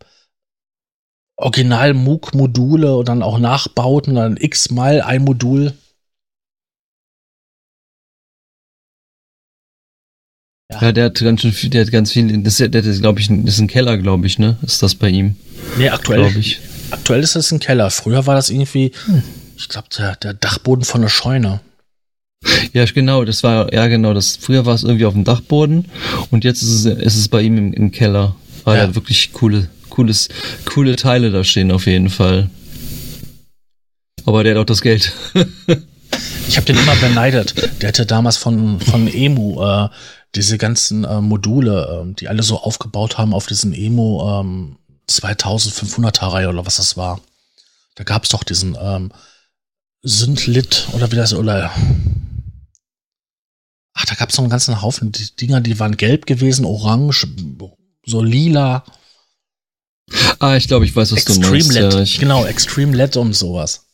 Original 1.38 1.94
MOOC-Module 1.94 2.96
und 2.96 3.10
dann 3.10 3.22
auch 3.22 3.40
Nachbauten, 3.40 4.16
dann 4.16 4.38
x-mal 4.38 5.02
ein 5.02 5.24
Modul. 5.24 5.74
Ja. 10.72 10.82
ja. 10.82 10.92
der 10.92 11.06
hat 11.06 11.20
ganz 11.20 11.42
schön 11.42 11.52
viel, 11.52 11.70
der 11.70 11.86
hat 11.86 11.92
ganz 11.92 12.12
viel, 12.12 12.42
das, 12.42 12.58
der, 12.58 12.74
ist, 12.74 13.02
glaube 13.02 13.20
ich, 13.20 13.28
das 13.28 13.56
ist 13.56 13.60
ein 13.60 13.68
Keller, 13.68 13.98
glaube 13.98 14.28
ich, 14.28 14.40
ne? 14.40 14.58
Ist 14.62 14.82
das 14.82 14.96
bei 14.96 15.10
ihm? 15.10 15.36
Nee, 15.78 15.90
aktuell. 15.90 16.36
Ich. 16.38 16.60
Aktuell 16.92 17.22
ist 17.22 17.36
das 17.36 17.52
ein 17.52 17.60
Keller. 17.60 17.90
Früher 17.90 18.26
war 18.28 18.36
das 18.36 18.50
irgendwie, 18.50 18.92
hm. 19.06 19.24
Ich 19.56 19.70
glaube, 19.70 19.88
der, 19.98 20.16
der 20.16 20.34
Dachboden 20.34 20.86
von 20.86 21.02
der 21.02 21.10
Scheune. 21.10 21.62
Ja, 22.74 22.86
genau, 22.86 23.26
das 23.26 23.44
war, 23.44 23.74
ja 23.74 23.88
genau, 23.88 24.14
das, 24.14 24.38
früher 24.38 24.66
war 24.66 24.76
es 24.76 24.84
irgendwie 24.84 25.06
auf 25.06 25.14
dem 25.14 25.24
Dachboden 25.24 25.86
und 26.30 26.44
jetzt 26.44 26.62
ist 26.62 26.70
es, 26.70 26.86
ist 26.86 27.18
es 27.18 27.28
bei 27.28 27.42
ihm 27.42 27.58
im, 27.58 27.74
im 27.74 27.92
Keller. 27.92 28.36
Weil 28.64 28.78
ja. 28.78 28.96
wirklich 28.96 29.32
coole, 29.34 29.70
cooles, 29.90 30.30
coole 30.66 30.96
Teile 30.96 31.32
da 31.32 31.44
stehen 31.44 31.72
auf 31.72 31.86
jeden 31.86 32.10
Fall. 32.10 32.50
Aber 34.26 34.44
der 34.44 34.56
hat 34.56 34.62
auch 34.62 34.66
das 34.66 34.82
Geld. 34.82 35.14
ich 36.48 36.58
habe 36.58 36.66
den 36.66 36.78
immer 36.78 36.96
beneidet. 36.96 37.54
Der 37.82 37.90
hatte 37.90 38.06
damals 38.06 38.38
von, 38.38 38.80
von 38.80 39.08
Emu 39.08 39.64
äh, 39.64 39.90
diese 40.34 40.58
ganzen 40.58 41.04
äh, 41.04 41.22
Module, 41.22 42.06
äh, 42.10 42.14
die 42.16 42.28
alle 42.28 42.44
so 42.44 42.60
aufgebaut 42.60 43.18
haben 43.18 43.34
auf 43.34 43.46
diesen 43.46 43.74
Emu 43.74 44.22
ähm, 44.28 44.78
2500er 45.10 46.32
Reihe 46.34 46.50
oder 46.50 46.66
was 46.66 46.78
das 46.78 46.98
war. 46.98 47.22
Da 47.94 48.04
gab 48.04 48.24
es 48.24 48.30
doch 48.30 48.44
diesen 48.44 48.76
ähm, 48.82 49.12
Sündlit 50.06 50.88
oder 50.94 51.12
wie 51.12 51.16
das 51.16 51.34
oder 51.34 51.72
Ach, 53.98 54.06
da 54.06 54.16
gab 54.16 54.30
es 54.30 54.38
noch 54.38 54.44
einen 54.44 54.52
ganzen 54.52 54.82
Haufen 54.82 55.12
die 55.12 55.36
Dinger, 55.36 55.62
die 55.62 55.80
waren 55.80 55.98
gelb 55.98 56.26
gewesen, 56.26 56.66
orange, 56.66 57.28
so 58.06 58.22
lila. 58.22 58.84
Ah, 60.40 60.58
ich 60.58 60.68
glaube, 60.68 60.86
ich 60.86 60.96
weiß, 60.96 61.14
was 61.14 61.20
Extreme 61.20 61.46
du 61.46 61.52
meinst. 61.52 61.74
LED. 61.74 61.94
Ja, 61.94 62.02
ich 62.02 62.20
genau, 62.20 62.46
Extreme 62.46 62.96
LED 62.96 63.18
und 63.18 63.34
sowas. 63.34 63.86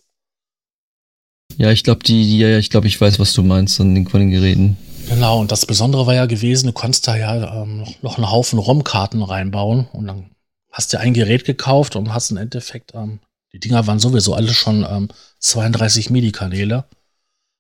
Ja, 1.58 1.72
ich 1.72 1.84
glaube, 1.84 2.04
die, 2.04 2.40
ja, 2.40 2.58
ich 2.58 2.70
glaube, 2.70 2.88
ich 2.88 3.00
weiß, 3.00 3.20
was 3.20 3.34
du 3.34 3.44
meinst 3.44 3.80
an 3.80 3.94
den, 3.94 4.08
von 4.08 4.20
den 4.20 4.32
Geräten. 4.32 4.78
Genau, 5.08 5.40
und 5.40 5.52
das 5.52 5.66
Besondere 5.66 6.08
war 6.08 6.16
ja 6.16 6.26
gewesen, 6.26 6.68
du 6.68 6.74
konntest 6.74 7.08
da 7.08 7.16
ja 7.16 7.62
ähm, 7.62 7.86
noch 8.02 8.18
einen 8.18 8.32
Haufen 8.32 8.60
ROM-Karten 8.60 9.22
reinbauen 9.22 9.88
und 9.94 10.08
dann 10.08 10.32
hast 10.72 10.94
du 10.94 11.00
ein 11.00 11.14
Gerät 11.14 11.46
gekauft 11.46 11.96
und 11.96 12.14
hast 12.14 12.32
im 12.32 12.38
Endeffekt, 12.38 12.94
ähm, 12.96 13.20
die 13.54 13.60
Dinger 13.60 13.86
waren 13.88 14.00
sowieso 14.00 14.34
alle 14.34 14.54
schon 14.54 14.86
ähm, 14.90 15.10
32 15.40 16.10
MIDI-Kanäle 16.10 16.86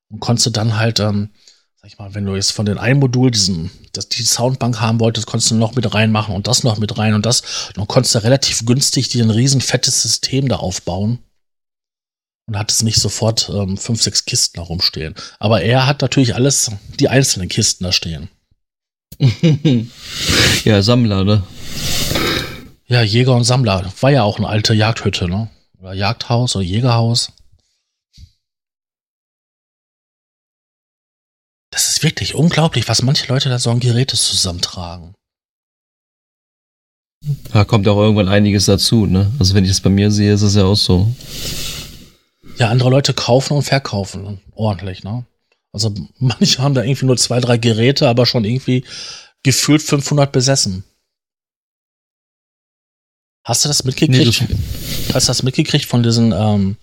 und 0.09 0.19
konntest 0.19 0.55
dann 0.55 0.77
halt, 0.77 0.99
ähm, 0.99 1.31
sag 1.75 1.87
ich 1.87 1.97
mal, 1.97 2.13
wenn 2.13 2.25
du 2.25 2.35
jetzt 2.35 2.51
von 2.51 2.65
den 2.65 2.77
einen 2.77 2.99
Modul 2.99 3.31
diesen, 3.31 3.71
das, 3.93 4.09
die 4.09 4.23
Soundbank 4.23 4.79
haben 4.79 4.99
wolltest, 4.99 5.27
konntest 5.27 5.51
du 5.51 5.55
noch 5.55 5.75
mit 5.75 5.93
reinmachen 5.93 6.35
und 6.35 6.47
das 6.47 6.63
noch 6.63 6.77
mit 6.77 6.97
rein 6.97 7.13
und 7.13 7.25
das, 7.25 7.71
dann 7.75 7.87
konntest 7.87 8.15
du 8.15 8.23
relativ 8.23 8.65
günstig 8.65 9.09
dir 9.09 9.23
ein 9.23 9.31
riesen 9.31 9.61
fettes 9.61 10.01
System 10.01 10.47
da 10.47 10.57
aufbauen 10.57 11.19
und 12.47 12.57
hattest 12.57 12.83
nicht 12.83 12.99
sofort 12.99 13.49
ähm, 13.53 13.77
fünf, 13.77 14.01
sechs 14.01 14.25
Kisten 14.25 14.57
da 14.57 14.63
rumstehen. 14.63 15.15
Aber 15.39 15.61
er 15.61 15.87
hat 15.87 16.01
natürlich 16.01 16.35
alles, 16.35 16.71
die 16.99 17.09
einzelnen 17.09 17.49
Kisten 17.49 17.83
da 17.83 17.91
stehen. 17.91 18.29
ja, 20.63 20.81
Sammler, 20.81 21.23
ne? 21.23 21.43
Ja, 22.87 23.01
Jäger 23.03 23.35
und 23.35 23.43
Sammler. 23.43 23.93
War 24.01 24.11
ja 24.11 24.23
auch 24.23 24.37
eine 24.37 24.47
alte 24.47 24.73
Jagdhütte, 24.73 25.29
ne? 25.29 25.49
Oder 25.81 25.93
Jagdhaus 25.93 26.55
oder 26.55 26.63
Jägerhaus. 26.63 27.31
Das 31.71 31.87
ist 31.87 32.03
wirklich 32.03 32.35
unglaublich, 32.35 32.87
was 32.87 33.01
manche 33.01 33.27
Leute 33.27 33.49
da 33.49 33.57
so 33.57 33.71
an 33.71 33.79
Geräte 33.79 34.15
zusammentragen. 34.15 35.15
Da 37.51 37.65
kommt 37.65 37.87
auch 37.87 37.97
irgendwann 37.97 38.29
einiges 38.29 38.65
dazu, 38.65 39.07
ne? 39.07 39.31
Also 39.39 39.55
wenn 39.55 39.63
ich 39.63 39.71
das 39.71 39.81
bei 39.81 39.89
mir 39.89 40.11
sehe, 40.11 40.33
ist 40.33 40.41
es 40.43 40.55
ja 40.55 40.65
auch 40.65 40.75
so. 40.75 41.15
Ja, 42.57 42.69
andere 42.69 42.89
Leute 42.89 43.13
kaufen 43.15 43.57
und 43.57 43.63
verkaufen 43.63 44.39
ordentlich, 44.53 45.03
ne? 45.03 45.25
Also 45.71 45.93
manche 46.19 46.61
haben 46.61 46.75
da 46.75 46.83
irgendwie 46.83 47.07
nur 47.07 47.17
zwei, 47.17 47.39
drei 47.39 47.57
Geräte, 47.57 48.07
aber 48.07 48.27
schon 48.27 48.45
irgendwie 48.45 48.85
gefühlt 49.41 49.81
500 49.81 50.31
besessen. 50.31 50.83
Hast 53.43 53.65
du 53.65 53.69
das 53.69 53.83
mitgekriegt? 53.83 54.49
Nee, 54.49 54.57
Hast 55.13 55.27
du 55.27 55.29
das 55.31 55.43
mitgekriegt 55.43 55.85
von 55.85 56.03
diesen 56.03 56.31
ähm, 56.31 56.77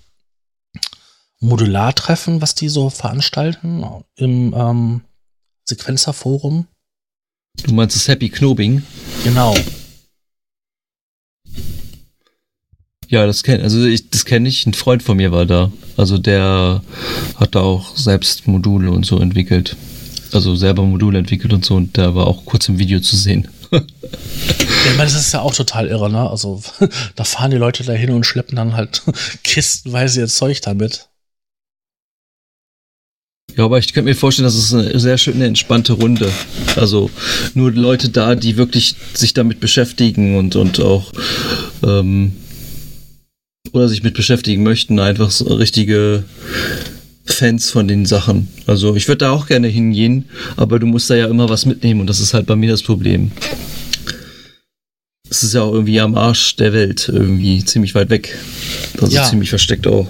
Modulartreffen, 1.40 2.40
was 2.40 2.54
die 2.54 2.68
so 2.68 2.90
veranstalten 2.90 3.84
im 4.16 4.54
ähm, 4.56 5.00
Sequenzerforum? 5.64 6.66
Du 7.64 7.74
meinst 7.74 7.96
das 7.96 8.08
Happy 8.08 8.28
Knobing? 8.28 8.82
Genau. 9.24 9.54
Ja, 13.08 13.26
das 13.26 13.42
kenne 13.42 13.62
also 13.62 13.84
ich, 13.84 14.10
das 14.10 14.24
kenne 14.24 14.48
ich. 14.48 14.66
Ein 14.66 14.74
Freund 14.74 15.02
von 15.02 15.16
mir 15.16 15.32
war 15.32 15.46
da. 15.46 15.72
Also 15.96 16.18
der 16.18 16.82
hat 17.36 17.54
da 17.54 17.60
auch 17.60 17.96
selbst 17.96 18.46
Module 18.46 18.90
und 18.90 19.06
so 19.06 19.18
entwickelt. 19.18 19.76
Also 20.32 20.56
selber 20.56 20.82
Module 20.82 21.18
entwickelt 21.18 21.52
und 21.52 21.64
so 21.64 21.76
und 21.76 21.96
der 21.96 22.14
war 22.14 22.26
auch 22.26 22.44
kurz 22.44 22.68
im 22.68 22.78
Video 22.78 23.00
zu 23.00 23.16
sehen. 23.16 23.48
Ja, 23.70 23.80
ich 24.90 24.96
meine, 24.96 25.10
das 25.10 25.14
ist 25.14 25.32
ja 25.32 25.40
auch 25.40 25.54
total 25.54 25.88
irre, 25.88 26.10
ne? 26.10 26.28
Also 26.28 26.62
da 27.16 27.24
fahren 27.24 27.50
die 27.50 27.56
Leute 27.56 27.84
da 27.84 27.92
hin 27.92 28.10
und 28.10 28.24
schleppen 28.24 28.56
dann 28.56 28.74
halt 28.74 29.02
kistenweise 29.44 30.20
ihr 30.20 30.28
Zeug 30.28 30.60
damit. 30.62 31.08
Ja, 33.56 33.64
aber 33.64 33.78
ich 33.78 33.92
könnte 33.92 34.08
mir 34.08 34.14
vorstellen, 34.14 34.44
das 34.44 34.54
ist 34.54 34.72
eine 34.72 35.00
sehr 35.00 35.18
schöne, 35.18 35.46
entspannte 35.46 35.94
Runde. 35.94 36.30
Also 36.76 37.10
nur 37.54 37.72
Leute 37.72 38.08
da, 38.08 38.34
die 38.34 38.56
wirklich 38.56 38.94
sich 39.14 39.34
damit 39.34 39.58
beschäftigen 39.58 40.36
und, 40.36 40.54
und 40.54 40.80
auch 40.80 41.12
ähm, 41.82 42.36
oder 43.72 43.88
sich 43.88 44.02
mit 44.02 44.14
beschäftigen 44.14 44.62
möchten, 44.62 45.00
einfach 45.00 45.30
so 45.30 45.52
richtige 45.54 46.24
Fans 47.32 47.70
von 47.70 47.88
den 47.88 48.06
Sachen. 48.06 48.48
Also 48.66 48.96
ich 48.96 49.08
würde 49.08 49.18
da 49.18 49.30
auch 49.30 49.46
gerne 49.46 49.68
hingehen, 49.68 50.26
aber 50.56 50.78
du 50.78 50.86
musst 50.86 51.10
da 51.10 51.14
ja 51.14 51.26
immer 51.26 51.48
was 51.48 51.66
mitnehmen 51.66 52.00
und 52.00 52.06
das 52.08 52.20
ist 52.20 52.34
halt 52.34 52.46
bei 52.46 52.56
mir 52.56 52.70
das 52.70 52.82
Problem. 52.82 53.30
Es 55.30 55.42
ist 55.42 55.54
ja 55.54 55.62
auch 55.62 55.72
irgendwie 55.72 56.00
am 56.00 56.14
Arsch 56.16 56.56
der 56.56 56.72
Welt, 56.72 57.08
irgendwie 57.12 57.64
ziemlich 57.64 57.94
weit 57.94 58.10
weg. 58.10 58.36
Also 59.00 59.14
ja. 59.14 59.24
ziemlich 59.24 59.50
versteckt 59.50 59.86
auch. 59.86 60.08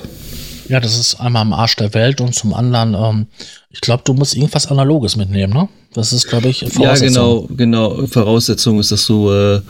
Ja, 0.68 0.80
das 0.80 0.98
ist 0.98 1.20
einmal 1.20 1.42
am 1.42 1.52
Arsch 1.52 1.76
der 1.76 1.94
Welt 1.94 2.20
und 2.20 2.34
zum 2.34 2.52
anderen, 2.52 2.94
ähm, 2.94 3.26
ich 3.70 3.80
glaube, 3.80 4.02
du 4.04 4.12
musst 4.12 4.36
irgendwas 4.36 4.66
Analoges 4.66 5.16
mitnehmen, 5.16 5.52
ne? 5.52 5.68
Das 5.94 6.12
ist, 6.12 6.28
glaube 6.28 6.48
ich, 6.48 6.60
Voraussetzung. 6.60 6.82
Ja, 6.82 6.94
genau, 6.94 7.48
genau. 7.56 8.06
Voraussetzung 8.06 8.78
ist, 8.78 8.92
dass 8.92 9.06
du, 9.06 9.30
äh, 9.30 9.60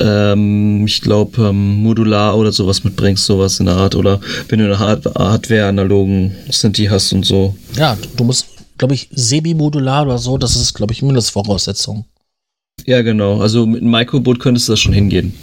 ähm, 0.00 0.84
ich 0.84 1.00
glaube, 1.00 1.40
ähm, 1.40 1.82
modular 1.82 2.36
oder 2.36 2.50
sowas 2.50 2.82
mitbringst, 2.82 3.24
sowas 3.24 3.60
in 3.60 3.66
der 3.66 3.76
Art. 3.76 3.94
Oder 3.94 4.20
wenn 4.48 4.58
du 4.58 4.64
eine 4.64 4.78
Hard 4.78 5.06
Hardware-analogen 5.06 6.34
Sinti 6.50 6.86
hast 6.86 7.12
und 7.12 7.24
so. 7.24 7.54
Ja, 7.76 7.96
du 8.16 8.24
musst, 8.24 8.46
glaube 8.78 8.94
ich, 8.94 9.08
semi-modular 9.12 10.04
oder 10.06 10.18
so, 10.18 10.36
das 10.38 10.56
ist, 10.56 10.74
glaube 10.74 10.92
ich, 10.92 11.02
Mindestvoraussetzung. 11.02 12.04
Ja, 12.84 13.02
genau. 13.02 13.40
Also 13.40 13.64
mit 13.64 13.82
einem 13.82 13.92
Microboot 13.92 14.40
könntest 14.40 14.68
du 14.68 14.72
das 14.72 14.80
schon 14.80 14.92
hingehen. 14.92 15.34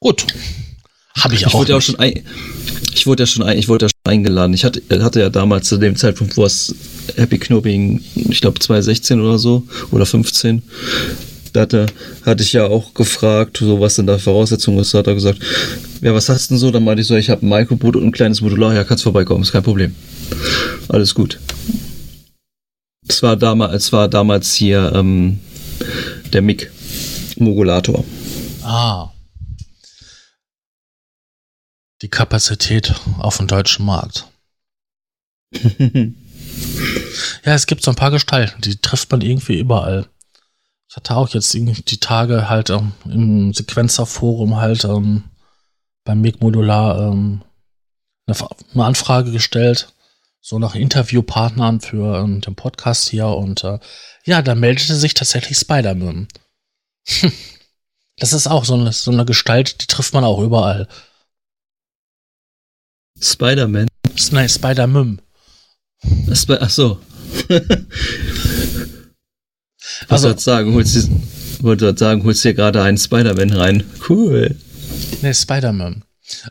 Gut. 0.00 0.24
Habe 1.18 1.34
ich, 1.34 1.42
ich 1.42 1.46
auch. 1.46 1.54
Wurde 1.54 1.76
auch 1.76 1.82
schon 1.82 1.98
ein, 1.98 2.22
ich 2.94 3.06
wurde 3.06 3.22
ja 3.22 3.26
schon, 3.26 3.42
ein, 3.42 3.58
ich 3.58 3.68
wurde 3.68 3.86
ja 3.86 3.88
schon 3.88 4.12
eingeladen. 4.12 4.54
Ich 4.54 4.64
hatte, 4.64 4.82
hatte 5.02 5.20
ja 5.20 5.30
damals 5.30 5.68
zu 5.68 5.78
dem 5.78 5.96
Zeitpunkt, 5.96 6.36
wo 6.36 6.44
es 6.44 6.74
Happy 7.16 7.38
Knopping, 7.38 8.02
ich 8.14 8.40
glaube 8.40 8.58
2016 8.58 9.20
oder 9.20 9.38
so, 9.38 9.64
oder 9.90 10.06
15, 10.06 10.62
da 11.52 11.62
hatte, 11.62 11.86
hatte 12.24 12.42
ich 12.42 12.52
ja 12.52 12.66
auch 12.66 12.94
gefragt, 12.94 13.58
so 13.58 13.80
was 13.80 13.96
denn 13.96 14.06
da 14.06 14.18
Voraussetzung 14.18 14.78
ist. 14.78 14.94
Da 14.94 14.98
hat 14.98 15.06
er 15.06 15.14
gesagt, 15.14 15.38
ja, 16.02 16.14
was 16.14 16.28
hast 16.28 16.50
du 16.50 16.54
denn 16.54 16.58
so? 16.58 16.70
Dann 16.70 16.84
meinte 16.84 17.02
ich 17.02 17.08
so, 17.08 17.16
ich 17.16 17.30
habe 17.30 17.44
ein 17.44 17.48
Microboot 17.48 17.96
und 17.96 18.04
ein 18.04 18.12
kleines 18.12 18.40
Modular, 18.40 18.74
ja, 18.74 18.84
kannst 18.84 19.02
vorbeikommen, 19.02 19.42
ist 19.42 19.52
kein 19.52 19.62
Problem. 19.62 19.94
Alles 20.88 21.14
gut. 21.14 21.38
Es 23.08 23.22
war 23.22 23.36
damals, 23.36 23.74
es 23.74 23.92
war 23.92 24.08
damals 24.08 24.54
hier 24.54 24.92
ähm, 24.94 25.38
der 26.32 26.42
MIG 26.42 26.70
Mogulator. 27.38 28.04
Ah 28.62 29.08
die 32.02 32.08
Kapazität 32.08 32.94
auf 33.18 33.38
dem 33.38 33.46
deutschen 33.46 33.84
Markt. 33.84 34.26
ja, 35.52 37.54
es 37.54 37.66
gibt 37.66 37.82
so 37.82 37.90
ein 37.90 37.96
paar 37.96 38.10
Gestalten, 38.10 38.60
die 38.60 38.76
trifft 38.76 39.10
man 39.10 39.20
irgendwie 39.20 39.58
überall. 39.58 40.06
Ich 40.88 40.96
hatte 40.96 41.16
auch 41.16 41.28
jetzt 41.30 41.52
die 41.52 42.00
Tage 42.00 42.48
halt 42.48 42.70
ähm, 42.70 42.92
im 43.04 43.52
Sequenzerforum 43.52 44.56
halt 44.56 44.84
ähm, 44.84 45.24
beim 46.04 46.20
MIG 46.20 46.40
Modular 46.40 47.12
ähm, 47.12 47.42
eine, 48.26 48.86
Anfrage 48.86 49.30
gestellt, 49.30 49.92
so 50.40 50.58
nach 50.58 50.74
Interviewpartnern 50.74 51.80
für 51.80 52.18
ähm, 52.18 52.40
den 52.40 52.54
Podcast 52.54 53.08
hier 53.08 53.28
und 53.28 53.64
äh, 53.64 53.78
ja, 54.24 54.42
da 54.42 54.54
meldete 54.54 54.94
sich 54.94 55.14
tatsächlich 55.14 55.58
Spider-Man. 55.58 56.28
das 58.18 58.32
ist 58.32 58.46
auch 58.46 58.64
so 58.64 58.74
eine, 58.74 58.92
so 58.92 59.10
eine 59.10 59.24
Gestalt, 59.24 59.82
die 59.82 59.86
trifft 59.86 60.14
man 60.14 60.24
auch 60.24 60.40
überall. 60.40 60.88
Spider-Man? 63.20 63.88
Nein, 64.32 64.48
Spider-Mum. 64.48 65.18
Ach 66.60 66.70
so. 66.70 66.98
Also, 70.08 70.36
sagen, 70.36 70.74
holst 70.74 70.96
du, 70.96 71.20
wollte 71.60 71.96
sagen, 71.96 72.24
holst 72.24 72.44
dir 72.44 72.54
gerade 72.54 72.82
einen 72.82 72.98
Spider-Man 72.98 73.52
rein. 73.52 73.84
Cool. 74.08 74.56
Nee, 75.22 75.34
Spider-Man. 75.34 76.04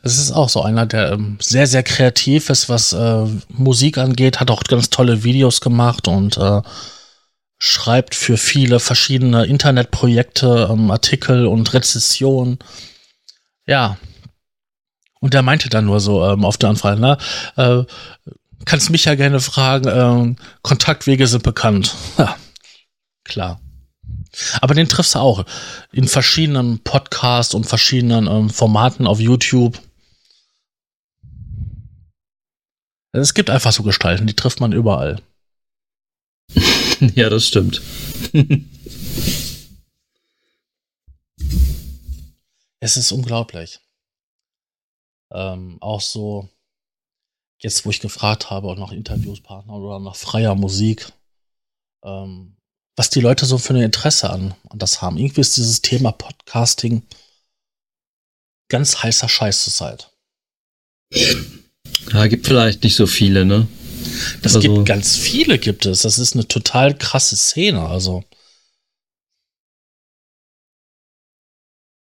Es 0.04 0.18
ist 0.18 0.32
auch 0.32 0.50
so 0.50 0.64
einer, 0.64 0.86
der 0.86 1.12
ähm, 1.12 1.38
sehr, 1.40 1.68
sehr 1.68 1.84
kreativ 1.84 2.50
ist, 2.50 2.68
was 2.68 2.94
äh, 2.94 3.26
Musik 3.50 3.98
angeht, 3.98 4.40
hat 4.40 4.50
auch 4.50 4.64
ganz 4.64 4.90
tolle 4.90 5.24
Videos 5.24 5.62
gemacht 5.62 6.08
und 6.08 6.38
äh, 6.38 6.62
schreibt 7.60 8.16
für 8.16 8.38
viele 8.38 8.80
verschiedene 8.80 9.46
Internetprojekte 9.46 10.70
ähm, 10.72 10.90
Artikel 10.90 11.46
und 11.46 11.74
Rezessionen. 11.74 12.58
Ja, 13.68 13.98
und 15.20 15.34
der 15.34 15.42
meinte 15.42 15.70
dann 15.70 15.86
nur 15.86 16.00
so 16.00 16.24
ähm, 16.26 16.46
auf 16.46 16.58
der 16.58 16.70
Anfrage, 16.70 17.00
ne? 17.00 17.18
Äh, 17.56 17.84
kannst 18.66 18.90
mich 18.90 19.06
ja 19.06 19.16
gerne 19.16 19.40
fragen, 19.40 19.88
ähm, 19.88 20.36
Kontaktwege 20.62 21.28
sind 21.28 21.44
bekannt. 21.44 21.96
Ja, 22.18 22.36
klar. 23.24 23.62
Aber 24.62 24.76
den 24.76 24.90
triffst 24.90 25.16
du 25.16 25.20
auch 25.20 25.46
in 25.92 26.08
verschiedenen 26.08 26.80
Podcasts 26.80 27.54
und 27.56 27.66
verschiedenen 27.66 28.28
ähm, 28.28 28.50
Formaten 28.50 29.08
auf 29.08 29.20
YouTube. 29.20 29.80
Es 33.14 33.34
gibt 33.34 33.50
einfach 33.50 33.72
so 33.72 33.84
Gestalten, 33.84 34.28
die 34.28 34.36
trifft 34.36 34.60
man 34.60 34.74
überall. 34.74 35.22
ja, 37.16 37.30
das 37.30 37.48
stimmt. 37.48 37.82
es 42.80 42.98
ist 42.98 43.12
unglaublich 43.12 43.80
ähm, 45.38 45.78
auch 45.82 46.02
so, 46.02 46.50
jetzt 47.60 47.86
wo 47.86 47.92
ich 47.92 48.00
gefragt 48.00 48.50
habe, 48.50 48.68
auch 48.68 48.78
nach 48.78 48.92
Interviewspartner 48.92 49.74
oder 49.74 50.00
nach 50.00 50.16
freier 50.16 50.56
Musik, 50.56 51.12
ähm, 52.04 52.58
was 52.96 53.12
die 53.12 53.22
Leute 53.22 53.46
so 53.46 53.60
für 53.60 53.76
ein 53.76 53.82
Interesse 53.82 54.32
an, 54.32 54.56
an 54.70 54.80
das 54.80 55.02
haben. 55.02 55.18
Irgendwie 55.18 55.42
ist 55.42 55.56
dieses 55.56 55.82
Thema 55.84 56.12
Podcasting 56.12 57.04
ganz 58.70 59.04
heißer 59.04 59.30
Scheiß 59.30 59.64
zur 59.64 59.74
Zeit. 59.74 60.12
Ja, 62.12 62.26
gibt 62.28 62.48
vielleicht 62.48 62.84
nicht 62.84 62.96
so 62.96 63.06
viele, 63.06 63.46
ne? 63.46 63.68
Das 64.42 64.56
also, 64.56 64.74
gibt 64.74 64.88
ganz 64.88 65.16
viele, 65.16 65.60
gibt 65.60 65.86
es. 65.86 66.02
Das 66.02 66.18
ist 66.18 66.34
eine 66.34 66.48
total 66.48 66.98
krasse 66.98 67.38
Szene. 67.38 67.86
Also 67.86 68.24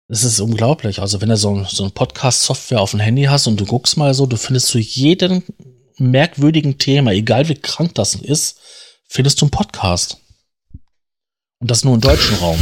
Es 0.09 0.23
ist 0.23 0.41
unglaublich. 0.41 1.01
Also, 1.01 1.21
wenn 1.21 1.31
du 1.31 1.37
so, 1.37 1.65
so 1.65 1.85
ein 1.85 1.93
Podcast-Software 1.93 2.81
auf 2.81 2.91
dem 2.91 3.01
Handy 3.01 3.25
hast 3.25 3.47
und 3.47 3.59
du 3.59 3.65
guckst 3.65 3.97
mal 3.97 4.13
so, 4.13 4.27
du 4.27 4.37
findest 4.37 4.67
zu 4.67 4.79
jedem 4.79 5.43
merkwürdigen 5.99 6.79
Thema, 6.79 7.13
egal 7.13 7.49
wie 7.49 7.55
krank 7.55 7.95
das 7.95 8.15
ist, 8.15 8.59
findest 9.09 9.41
du 9.41 9.47
einen 9.47 9.51
Podcast. 9.51 10.19
Und 11.61 11.71
das 11.71 11.85
nur 11.85 11.95
im 11.95 12.01
deutschen 12.01 12.37
Raum. 12.37 12.59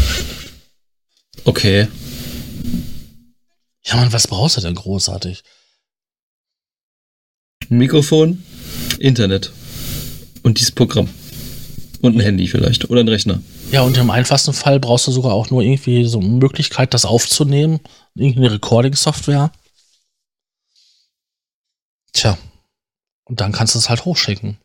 Okay. 1.45 1.88
Ja, 3.84 3.97
Mann, 3.97 4.12
was 4.12 4.28
brauchst 4.28 4.57
du 4.57 4.61
denn 4.61 4.76
großartig? 4.76 5.43
Mikrofon, 7.68 8.45
Internet 8.99 9.51
und 10.43 10.61
dieses 10.61 10.72
Programm. 10.72 11.09
Und 12.01 12.16
ein 12.16 12.20
Handy 12.20 12.47
vielleicht 12.47 12.90
oder 12.90 13.01
ein 13.01 13.09
Rechner. 13.09 13.43
Ja, 13.73 13.81
und 13.81 13.97
im 13.97 14.11
einfachsten 14.11 14.53
Fall 14.53 14.79
brauchst 14.79 15.07
du 15.07 15.12
sogar 15.12 15.33
auch 15.33 15.49
nur 15.49 15.62
irgendwie 15.62 16.05
so 16.05 16.20
eine 16.20 16.29
Möglichkeit, 16.29 16.93
das 16.93 17.07
aufzunehmen. 17.07 17.81
Irgendeine 18.14 18.53
Recording-Software. 18.53 19.51
Tja. 22.12 22.37
Und 23.25 23.41
dann 23.41 23.53
kannst 23.53 23.75
du 23.75 23.79
es 23.79 23.89
halt 23.89 24.05
hochschicken. 24.05 24.59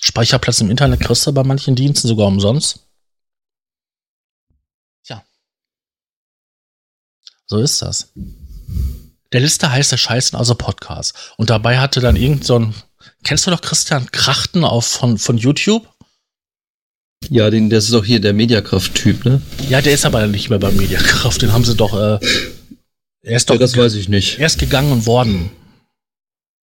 Speicherplatz 0.00 0.60
im 0.60 0.70
Internet 0.70 1.00
kriegst 1.00 1.26
du 1.26 1.32
bei 1.32 1.42
manchen 1.44 1.76
Diensten 1.76 2.08
sogar 2.08 2.26
umsonst. 2.26 2.86
Tja. 5.04 5.24
So 7.46 7.56
ist 7.56 7.80
das. 7.80 8.12
Der 9.32 9.40
Liste 9.40 9.72
heißt 9.72 9.92
der 9.92 9.96
Scheißen 9.96 10.38
also 10.38 10.54
Podcast. 10.54 11.32
Und 11.38 11.48
dabei 11.48 11.78
hatte 11.78 12.00
dann 12.00 12.16
irgend 12.16 12.44
so 12.44 12.58
ein, 12.58 12.74
kennst 13.24 13.46
du 13.46 13.50
doch 13.50 13.62
Christian 13.62 14.10
Krachten 14.12 14.66
auf, 14.66 14.84
von, 14.84 15.16
von 15.16 15.38
YouTube? 15.38 15.88
Ja, 17.30 17.50
den, 17.50 17.68
das 17.68 17.84
ist 17.84 17.92
doch 17.92 18.04
hier 18.04 18.20
der 18.20 18.32
Mediakraft-Typ, 18.32 19.24
ne? 19.24 19.42
Ja, 19.68 19.80
der 19.80 19.92
ist 19.92 20.06
aber 20.06 20.26
nicht 20.26 20.50
mehr 20.50 20.58
bei 20.58 20.70
Mediakraft. 20.70 21.42
Den 21.42 21.52
haben 21.52 21.64
sie 21.64 21.74
doch. 21.74 21.94
Äh, 21.94 22.18
er 23.22 23.36
ist 23.36 23.50
doch. 23.50 23.54
Ja, 23.54 23.60
das 23.60 23.76
weiß 23.76 23.94
ich 23.94 24.08
nicht. 24.08 24.38
Er 24.38 24.46
ist 24.46 24.58
gegangen 24.58 25.04
worden. 25.06 25.50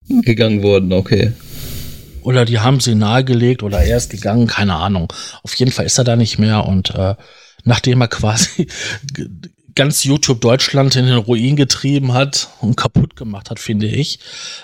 Gegangen 0.08 0.64
worden, 0.64 0.94
okay. 0.94 1.34
Oder 2.22 2.46
die 2.46 2.60
haben 2.60 2.80
sie 2.80 2.96
nahegelegt 2.96 3.62
oder 3.62 3.82
er 3.82 3.98
ist 3.98 4.10
gegangen, 4.10 4.48
keine 4.48 4.76
Ahnung. 4.76 5.14
Auf 5.44 5.54
jeden 5.56 5.72
Fall 5.72 5.86
ist 5.86 5.98
er 5.98 6.04
da 6.04 6.16
nicht 6.16 6.40
mehr 6.40 6.66
und 6.66 6.90
äh, 6.96 7.16
nachdem 7.64 8.02
er 8.02 8.08
quasi 8.08 8.68
ganz 9.76 10.04
YouTube 10.04 10.42
Deutschland 10.42 10.96
in 10.96 11.06
den 11.06 11.18
Ruin 11.18 11.56
getrieben 11.56 12.14
hat 12.14 12.50
und 12.62 12.78
kaputt 12.78 13.16
gemacht 13.16 13.52
hat, 13.52 13.60
finde 13.60 13.88
ich, 13.88 14.20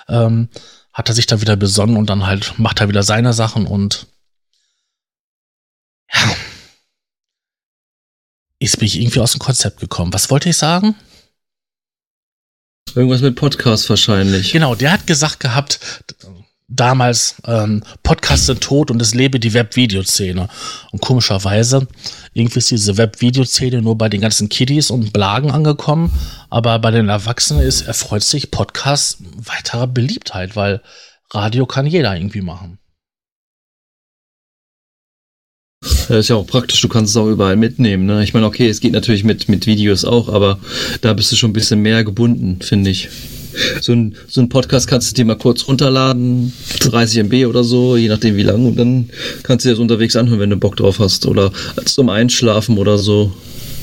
ähm, 0.08 0.48
hat 0.92 1.08
er 1.08 1.14
sich 1.14 1.26
da 1.26 1.40
wieder 1.40 1.54
besonnen 1.54 1.96
und 1.96 2.10
dann 2.10 2.26
halt 2.26 2.54
macht 2.58 2.80
er 2.80 2.88
wieder 2.88 3.04
seine 3.04 3.32
Sachen 3.32 3.66
und 3.66 4.06
ja. 6.14 6.36
Ist 8.58 8.78
bin 8.78 8.86
ich 8.86 9.00
irgendwie 9.00 9.20
aus 9.20 9.32
dem 9.32 9.40
Konzept 9.40 9.80
gekommen. 9.80 10.12
Was 10.12 10.30
wollte 10.30 10.48
ich 10.48 10.56
sagen? 10.56 10.94
Irgendwas 12.94 13.20
mit 13.20 13.34
Podcast 13.34 13.88
wahrscheinlich. 13.90 14.52
Genau, 14.52 14.74
der 14.74 14.92
hat 14.92 15.06
gesagt 15.06 15.40
gehabt, 15.40 15.80
damals, 16.68 17.36
ähm, 17.46 17.82
Podcasts 18.02 18.46
sind 18.46 18.60
tot 18.60 18.90
und 18.90 19.00
es 19.00 19.14
lebe 19.14 19.40
die 19.40 19.54
Web-Videoszene. 19.54 20.48
Und 20.90 21.00
komischerweise, 21.00 21.86
irgendwie 22.32 22.58
ist 22.58 22.70
diese 22.70 22.96
Web-Videoszene 22.96 23.82
nur 23.82 23.96
bei 23.96 24.08
den 24.08 24.20
ganzen 24.20 24.48
Kiddies 24.48 24.90
und 24.90 25.12
Blagen 25.12 25.50
angekommen, 25.50 26.12
aber 26.50 26.78
bei 26.78 26.90
den 26.90 27.08
Erwachsenen 27.08 27.62
ist, 27.62 27.82
erfreut 27.82 28.22
sich 28.22 28.50
Podcast 28.50 29.18
weiterer 29.36 29.86
Beliebtheit, 29.86 30.56
weil 30.56 30.82
Radio 31.30 31.66
kann 31.66 31.86
jeder 31.86 32.14
irgendwie 32.16 32.42
machen. 32.42 32.78
Das 35.82 36.10
ist 36.10 36.28
ja 36.28 36.36
auch 36.36 36.46
praktisch, 36.46 36.80
du 36.80 36.88
kannst 36.88 37.10
es 37.10 37.16
auch 37.16 37.28
überall 37.28 37.56
mitnehmen. 37.56 38.06
Ne? 38.06 38.22
Ich 38.22 38.34
meine, 38.34 38.46
okay, 38.46 38.68
es 38.68 38.80
geht 38.80 38.92
natürlich 38.92 39.24
mit, 39.24 39.48
mit 39.48 39.66
Videos 39.66 40.04
auch, 40.04 40.28
aber 40.28 40.58
da 41.00 41.12
bist 41.12 41.32
du 41.32 41.36
schon 41.36 41.50
ein 41.50 41.54
bisschen 41.54 41.80
mehr 41.80 42.04
gebunden, 42.04 42.60
finde 42.62 42.90
ich. 42.90 43.08
So 43.80 43.92
ein, 43.92 44.16
so 44.28 44.40
ein 44.40 44.48
Podcast 44.48 44.86
kannst 44.86 45.10
du 45.10 45.14
dir 45.14 45.24
mal 45.24 45.36
kurz 45.36 45.66
runterladen, 45.66 46.52
30 46.80 47.24
MB 47.24 47.46
oder 47.46 47.64
so, 47.64 47.96
je 47.96 48.08
nachdem 48.08 48.36
wie 48.36 48.44
lang, 48.44 48.64
und 48.64 48.76
dann 48.76 49.10
kannst 49.42 49.64
du 49.64 49.68
dir 49.68 49.74
das 49.74 49.80
unterwegs 49.80 50.16
anhören, 50.16 50.40
wenn 50.40 50.50
du 50.50 50.56
Bock 50.56 50.76
drauf 50.76 51.00
hast. 51.00 51.26
Oder 51.26 51.52
zum 51.84 52.08
Einschlafen 52.08 52.78
oder 52.78 52.96
so. 52.96 53.32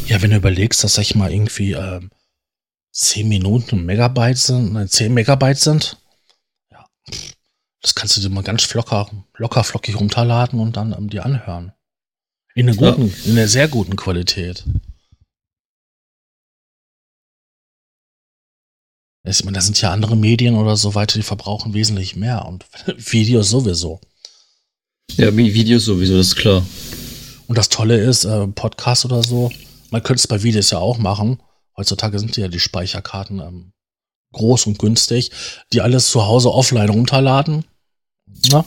Ja, 0.07 0.21
wenn 0.21 0.31
du 0.31 0.37
überlegst, 0.37 0.83
dass 0.83 0.97
ich 0.97 1.15
mal 1.15 1.31
irgendwie 1.31 1.73
ähm, 1.73 2.09
10 2.93 3.27
Minuten 3.27 3.85
Megabyte 3.85 4.37
sind, 4.37 4.73
nein, 4.73 4.87
10 4.87 5.13
Megabyte 5.13 5.59
sind, 5.59 5.97
ja, 6.71 6.85
das 7.81 7.93
kannst 7.93 8.17
du 8.17 8.21
dir 8.21 8.29
mal 8.29 8.43
ganz 8.43 8.73
locker, 8.73 9.09
locker 9.37 9.63
flockig 9.63 9.99
runterladen 9.99 10.59
und 10.59 10.77
dann 10.77 10.95
ähm, 10.97 11.09
dir 11.09 11.25
anhören. 11.25 11.73
In 12.59 12.67
einer 12.67 12.75
guten, 12.75 13.07
ja. 13.07 13.13
in 13.23 13.37
einer 13.37 13.47
sehr 13.47 13.69
guten 13.69 13.95
Qualität. 13.95 14.65
Ich 19.25 19.45
meine, 19.45 19.55
da 19.55 19.61
sind 19.61 19.79
ja 19.79 19.93
andere 19.93 20.17
Medien 20.17 20.55
oder 20.55 20.75
so 20.75 20.93
weiter, 20.93 21.17
die 21.17 21.23
verbrauchen 21.23 21.73
wesentlich 21.73 22.17
mehr 22.17 22.45
und 22.45 22.65
Videos 22.97 23.49
sowieso. 23.49 24.01
Ja, 25.11 25.33
Videos 25.37 25.85
sowieso, 25.85 26.17
das 26.17 26.27
ist 26.27 26.35
klar. 26.35 26.65
Und 27.47 27.57
das 27.57 27.69
Tolle 27.69 27.97
ist, 27.97 28.25
äh, 28.25 28.47
Podcast 28.47 29.05
oder 29.05 29.23
so, 29.23 29.49
man 29.89 30.03
könnte 30.03 30.19
es 30.19 30.27
bei 30.27 30.43
Videos 30.43 30.71
ja 30.71 30.79
auch 30.79 30.97
machen. 30.97 31.41
Heutzutage 31.77 32.19
sind 32.19 32.35
ja 32.35 32.49
die 32.49 32.59
Speicherkarten 32.59 33.39
ähm, 33.39 33.71
groß 34.33 34.65
und 34.65 34.79
günstig, 34.79 35.31
die 35.71 35.79
alles 35.79 36.11
zu 36.11 36.27
Hause 36.27 36.51
offline 36.51 36.89
runterladen, 36.89 37.63
na, 38.51 38.65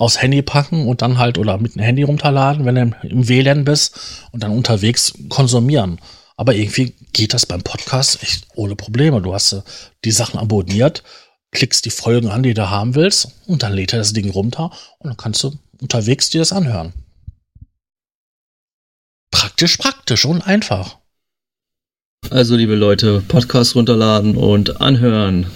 aufs 0.00 0.22
Handy 0.22 0.40
packen 0.40 0.88
und 0.88 1.02
dann 1.02 1.18
halt 1.18 1.36
oder 1.36 1.58
mit 1.58 1.74
dem 1.74 1.82
Handy 1.82 2.04
runterladen, 2.04 2.64
wenn 2.64 2.74
du 2.74 2.96
im 3.02 3.28
WLAN 3.28 3.66
bist 3.66 4.00
und 4.32 4.42
dann 4.42 4.50
unterwegs 4.50 5.12
konsumieren. 5.28 6.00
Aber 6.38 6.54
irgendwie 6.54 6.94
geht 7.12 7.34
das 7.34 7.44
beim 7.44 7.62
Podcast 7.62 8.22
echt 8.22 8.46
ohne 8.54 8.76
Probleme. 8.76 9.20
Du 9.20 9.34
hast 9.34 9.52
äh, 9.52 9.60
die 10.06 10.10
Sachen 10.10 10.40
abonniert, 10.40 11.04
klickst 11.52 11.84
die 11.84 11.90
Folgen 11.90 12.28
an, 12.28 12.42
die 12.42 12.54
du 12.54 12.70
haben 12.70 12.94
willst, 12.94 13.28
und 13.46 13.62
dann 13.62 13.74
lädt 13.74 13.92
er 13.92 13.98
das 13.98 14.14
Ding 14.14 14.30
runter 14.30 14.70
und 15.00 15.08
dann 15.08 15.18
kannst 15.18 15.42
du 15.44 15.52
unterwegs 15.82 16.30
dir 16.30 16.40
das 16.40 16.52
anhören. 16.52 16.94
Praktisch, 19.30 19.76
praktisch 19.76 20.24
und 20.24 20.40
einfach. 20.40 20.96
Also, 22.30 22.56
liebe 22.56 22.74
Leute, 22.74 23.20
Podcast 23.28 23.74
runterladen 23.74 24.34
und 24.34 24.80
anhören. 24.80 25.46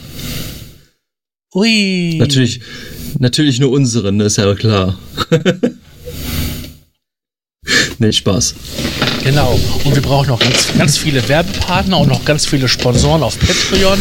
Ui. 1.55 2.17
Natürlich, 2.19 2.61
natürlich 3.19 3.61
nur 3.61 3.71
unseren, 3.71 4.21
ist 4.21 4.39
ja 4.39 4.55
klar. 4.55 4.99
nee, 7.99 8.13
Spaß. 8.13 8.55
Genau. 9.23 9.59
Und 9.85 9.95
wir 9.95 10.03
brauchen 10.03 10.29
noch 10.29 10.41
ganz, 10.41 10.69
ganz 10.77 10.99
viele 10.99 11.27
Werbepartner 11.29 11.99
und 11.99 12.09
noch 12.09 12.25
ganz 12.25 12.45
viele 12.47 12.69
Sponsoren 12.69 13.23
auf 13.23 13.39
Patreon. 13.39 13.99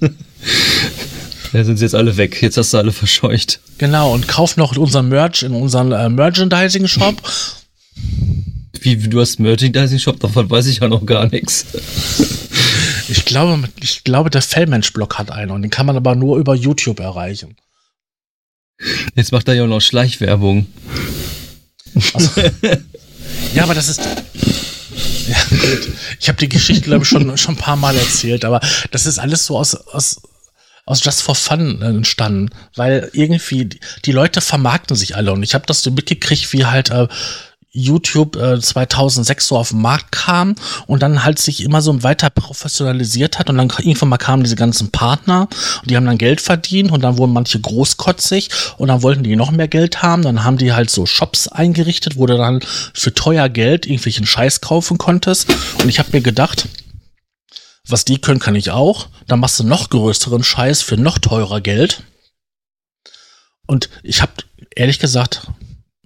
Ja, 1.52 1.64
sind 1.64 1.78
sie 1.78 1.84
jetzt 1.84 1.94
alle 1.94 2.16
weg. 2.18 2.42
Jetzt 2.42 2.58
hast 2.58 2.74
du 2.74 2.78
alle 2.78 2.92
verscheucht. 2.92 3.60
Genau, 3.78 4.12
und 4.12 4.28
kauf 4.28 4.58
noch 4.58 4.76
unser 4.76 5.02
Merch 5.02 5.42
in 5.42 5.52
unseren 5.52 5.90
äh, 5.92 6.10
Merchandising-Shop. 6.10 7.22
Wie, 8.80 8.96
du 8.96 9.20
hast 9.20 9.40
Merchandising-Shop? 9.40 10.20
Davon 10.20 10.50
weiß 10.50 10.66
ich 10.66 10.80
ja 10.80 10.88
noch 10.88 11.06
gar 11.06 11.28
nichts. 11.30 11.64
Ich 13.08 13.24
glaube, 13.24 13.68
ich 13.80 14.04
glaube, 14.04 14.30
der 14.30 14.42
Fellmensch-Blog 14.42 15.18
hat 15.18 15.30
einen 15.30 15.50
und 15.50 15.62
den 15.62 15.70
kann 15.70 15.86
man 15.86 15.96
aber 15.96 16.14
nur 16.14 16.38
über 16.38 16.54
YouTube 16.54 17.00
erreichen. 17.00 17.56
Jetzt 19.14 19.32
macht 19.32 19.48
er 19.48 19.54
ja 19.54 19.64
auch 19.64 19.68
noch 19.68 19.80
Schleichwerbung. 19.80 20.66
Also, 22.12 22.30
Ja, 23.54 23.62
aber 23.62 23.74
das 23.74 23.88
ist. 23.88 24.00
Ja, 25.28 25.36
gut. 25.48 25.88
Ich 26.20 26.28
habe 26.28 26.38
die 26.38 26.48
Geschichte, 26.48 26.82
glaube 26.82 27.04
ich, 27.04 27.08
schon, 27.08 27.36
schon 27.36 27.54
ein 27.54 27.58
paar 27.58 27.76
Mal 27.76 27.96
erzählt, 27.96 28.44
aber 28.44 28.60
das 28.90 29.06
ist 29.06 29.18
alles 29.18 29.46
so 29.46 29.58
aus, 29.58 29.74
aus, 29.74 30.20
aus 30.84 31.04
Just 31.04 31.22
for 31.22 31.34
Fun 31.34 31.82
entstanden, 31.82 32.50
weil 32.76 33.10
irgendwie 33.12 33.68
die 34.04 34.12
Leute 34.12 34.40
vermarkten 34.40 34.96
sich 34.96 35.16
alle 35.16 35.32
und 35.32 35.42
ich 35.42 35.54
habe 35.54 35.66
das 35.66 35.82
so 35.82 35.90
mitgekriegt, 35.90 36.52
wie 36.52 36.64
halt 36.64 36.90
äh, 36.90 37.08
YouTube 37.76 38.36
äh, 38.36 38.60
2006 38.60 39.48
so 39.48 39.56
auf 39.56 39.68
den 39.70 39.82
Markt 39.82 40.12
kam 40.12 40.54
und 40.86 41.02
dann 41.02 41.24
halt 41.24 41.38
sich 41.38 41.62
immer 41.62 41.82
so 41.82 42.02
weiter 42.02 42.30
professionalisiert 42.30 43.38
hat 43.38 43.50
und 43.50 43.58
dann 43.58 43.68
irgendwann 43.78 44.08
mal 44.08 44.16
kamen 44.16 44.42
diese 44.42 44.56
ganzen 44.56 44.90
Partner 44.90 45.48
und 45.82 45.90
die 45.90 45.96
haben 45.96 46.06
dann 46.06 46.18
Geld 46.18 46.40
verdient 46.40 46.90
und 46.90 47.02
dann 47.02 47.18
wurden 47.18 47.32
manche 47.32 47.60
großkotzig 47.60 48.50
und 48.78 48.88
dann 48.88 49.02
wollten 49.02 49.22
die 49.22 49.36
noch 49.36 49.50
mehr 49.50 49.68
Geld 49.68 50.02
haben, 50.02 50.22
dann 50.22 50.44
haben 50.44 50.56
die 50.56 50.72
halt 50.72 50.90
so 50.90 51.06
Shops 51.06 51.48
eingerichtet, 51.48 52.16
wo 52.16 52.26
du 52.26 52.36
dann 52.36 52.60
für 52.94 53.12
teuer 53.12 53.48
Geld 53.48 53.86
irgendwelchen 53.86 54.26
Scheiß 54.26 54.60
kaufen 54.60 54.98
konntest 54.98 55.48
und 55.82 55.88
ich 55.88 55.98
habe 55.98 56.10
mir 56.12 56.22
gedacht, 56.22 56.66
was 57.88 58.04
die 58.04 58.18
können, 58.18 58.40
kann 58.40 58.56
ich 58.56 58.70
auch. 58.70 59.08
Dann 59.28 59.40
machst 59.40 59.60
du 59.60 59.64
noch 59.64 59.90
größeren 59.90 60.42
Scheiß 60.42 60.82
für 60.82 60.96
noch 60.96 61.18
teurer 61.18 61.60
Geld. 61.60 62.02
Und 63.66 63.90
ich 64.02 64.22
habe 64.22 64.32
ehrlich 64.74 64.98
gesagt 64.98 65.46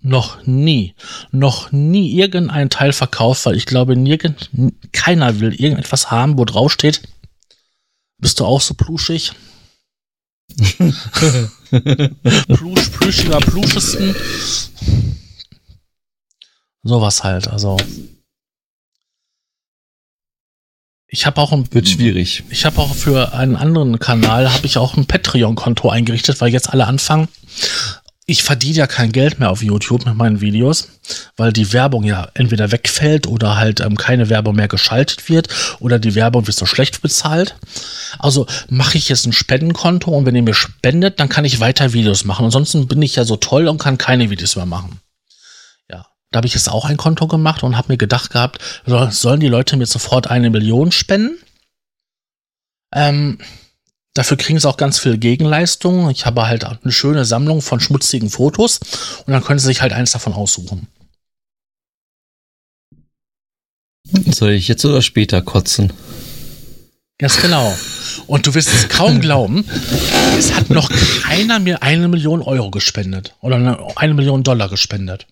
noch 0.02 0.46
nie, 0.46 0.94
noch 1.30 1.72
nie 1.72 2.12
irgendein 2.18 2.70
Teil 2.70 2.92
verkauft, 2.92 3.46
weil 3.46 3.56
ich 3.56 3.66
glaube, 3.66 3.96
nirgend, 3.96 4.50
keiner 4.92 5.40
will 5.40 5.54
irgendetwas 5.54 6.10
haben, 6.10 6.38
wo 6.38 6.44
drauf 6.44 6.72
steht, 6.72 7.02
bist 8.18 8.40
du 8.40 8.44
auch 8.44 8.60
so 8.60 8.74
pluschig? 8.74 9.32
Plusch, 12.48 12.88
plüschiger, 12.90 13.38
pluschesten. 13.38 14.16
Sowas 16.82 17.22
halt, 17.22 17.46
also. 17.48 17.76
Ich 21.12 21.26
habe 21.26 21.40
auch 21.40 21.52
ein 21.52 21.72
wird 21.72 21.88
schwierig. 21.88 22.44
Ich 22.50 22.64
habe 22.64 22.78
auch 22.78 22.94
für 22.94 23.32
einen 23.34 23.56
anderen 23.56 23.98
Kanal 23.98 24.52
habe 24.52 24.66
ich 24.66 24.78
auch 24.78 24.96
ein 24.96 25.06
Patreon 25.06 25.56
Konto 25.56 25.88
eingerichtet, 25.88 26.40
weil 26.40 26.52
jetzt 26.52 26.70
alle 26.70 26.86
anfangen 26.86 27.28
ich 28.30 28.44
verdiene 28.44 28.76
ja 28.76 28.86
kein 28.86 29.10
Geld 29.10 29.40
mehr 29.40 29.50
auf 29.50 29.60
YouTube 29.60 30.06
mit 30.06 30.14
meinen 30.14 30.40
Videos, 30.40 30.86
weil 31.36 31.52
die 31.52 31.72
Werbung 31.72 32.04
ja 32.04 32.28
entweder 32.34 32.70
wegfällt 32.70 33.26
oder 33.26 33.56
halt 33.56 33.80
ähm, 33.80 33.96
keine 33.96 34.28
Werbung 34.28 34.54
mehr 34.54 34.68
geschaltet 34.68 35.28
wird 35.28 35.48
oder 35.80 35.98
die 35.98 36.14
Werbung 36.14 36.46
wird 36.46 36.56
so 36.56 36.64
schlecht 36.64 37.02
bezahlt. 37.02 37.56
Also 38.20 38.46
mache 38.68 38.98
ich 38.98 39.08
jetzt 39.08 39.26
ein 39.26 39.32
Spendenkonto 39.32 40.12
und 40.12 40.26
wenn 40.26 40.36
ihr 40.36 40.42
mir 40.42 40.54
spendet, 40.54 41.18
dann 41.18 41.28
kann 41.28 41.44
ich 41.44 41.58
weiter 41.58 41.92
Videos 41.92 42.24
machen. 42.24 42.44
Ansonsten 42.44 42.86
bin 42.86 43.02
ich 43.02 43.16
ja 43.16 43.24
so 43.24 43.36
toll 43.36 43.66
und 43.66 43.78
kann 43.78 43.98
keine 43.98 44.30
Videos 44.30 44.54
mehr 44.54 44.66
machen. 44.66 45.00
Ja, 45.90 46.06
da 46.30 46.36
habe 46.36 46.46
ich 46.46 46.54
jetzt 46.54 46.70
auch 46.70 46.84
ein 46.84 46.96
Konto 46.96 47.26
gemacht 47.26 47.64
und 47.64 47.76
habe 47.76 47.92
mir 47.92 47.98
gedacht 47.98 48.30
gehabt, 48.30 48.60
sollen 49.10 49.40
die 49.40 49.48
Leute 49.48 49.76
mir 49.76 49.86
sofort 49.86 50.30
eine 50.30 50.50
Million 50.50 50.92
spenden? 50.92 51.36
Ähm, 52.94 53.38
Dafür 54.14 54.36
kriegen 54.36 54.58
sie 54.58 54.68
auch 54.68 54.76
ganz 54.76 54.98
viel 54.98 55.18
Gegenleistung. 55.18 56.10
Ich 56.10 56.26
habe 56.26 56.46
halt 56.46 56.64
eine 56.64 56.92
schöne 56.92 57.24
Sammlung 57.24 57.62
von 57.62 57.78
schmutzigen 57.78 58.28
Fotos 58.28 58.80
und 59.26 59.32
dann 59.32 59.44
können 59.44 59.60
sie 59.60 59.66
sich 59.66 59.82
halt 59.82 59.92
eins 59.92 60.10
davon 60.10 60.32
aussuchen. 60.32 60.88
Soll 64.32 64.52
ich 64.52 64.66
jetzt 64.66 64.84
oder 64.84 65.02
später 65.02 65.42
kotzen? 65.42 65.92
Ganz 67.18 67.40
genau. 67.40 67.76
Und 68.26 68.46
du 68.46 68.54
wirst 68.54 68.68
es 68.72 68.88
kaum 68.88 69.20
glauben, 69.20 69.64
es 70.38 70.54
hat 70.54 70.70
noch 70.70 70.90
keiner 71.22 71.60
mir 71.60 71.82
eine 71.82 72.08
Million 72.08 72.42
Euro 72.42 72.70
gespendet 72.70 73.36
oder 73.40 73.56
eine, 73.94 74.14
Million 74.14 74.42
Dollar 74.42 74.68
gespendet. 74.68 75.26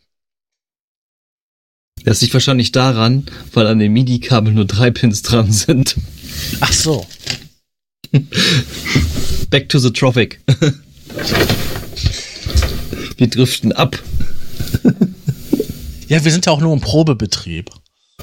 Das 2.05 2.21
liegt 2.21 2.35
wahrscheinlich 2.35 2.73
daran, 2.73 3.27
weil 3.53 3.67
an 3.67 3.79
dem 3.79 3.93
MIDI-Kabel 3.93 4.53
nur 4.53 4.67
drei 4.67 4.91
Pins 4.91 5.23
dran 5.23 5.51
sind. 5.51 5.97
Ach 6.61 6.73
so. 6.73 7.07
Back 9.51 9.69
to 9.69 9.79
the 9.79 9.93
Trophic. 9.93 10.41
Wir 13.17 13.29
driften 13.29 13.73
ab. 13.73 13.99
Ja, 16.07 16.25
wir 16.25 16.31
sind 16.33 16.47
ja 16.47 16.53
auch 16.53 16.61
nur 16.61 16.73
im 16.73 16.81
Probebetrieb. 16.81 17.71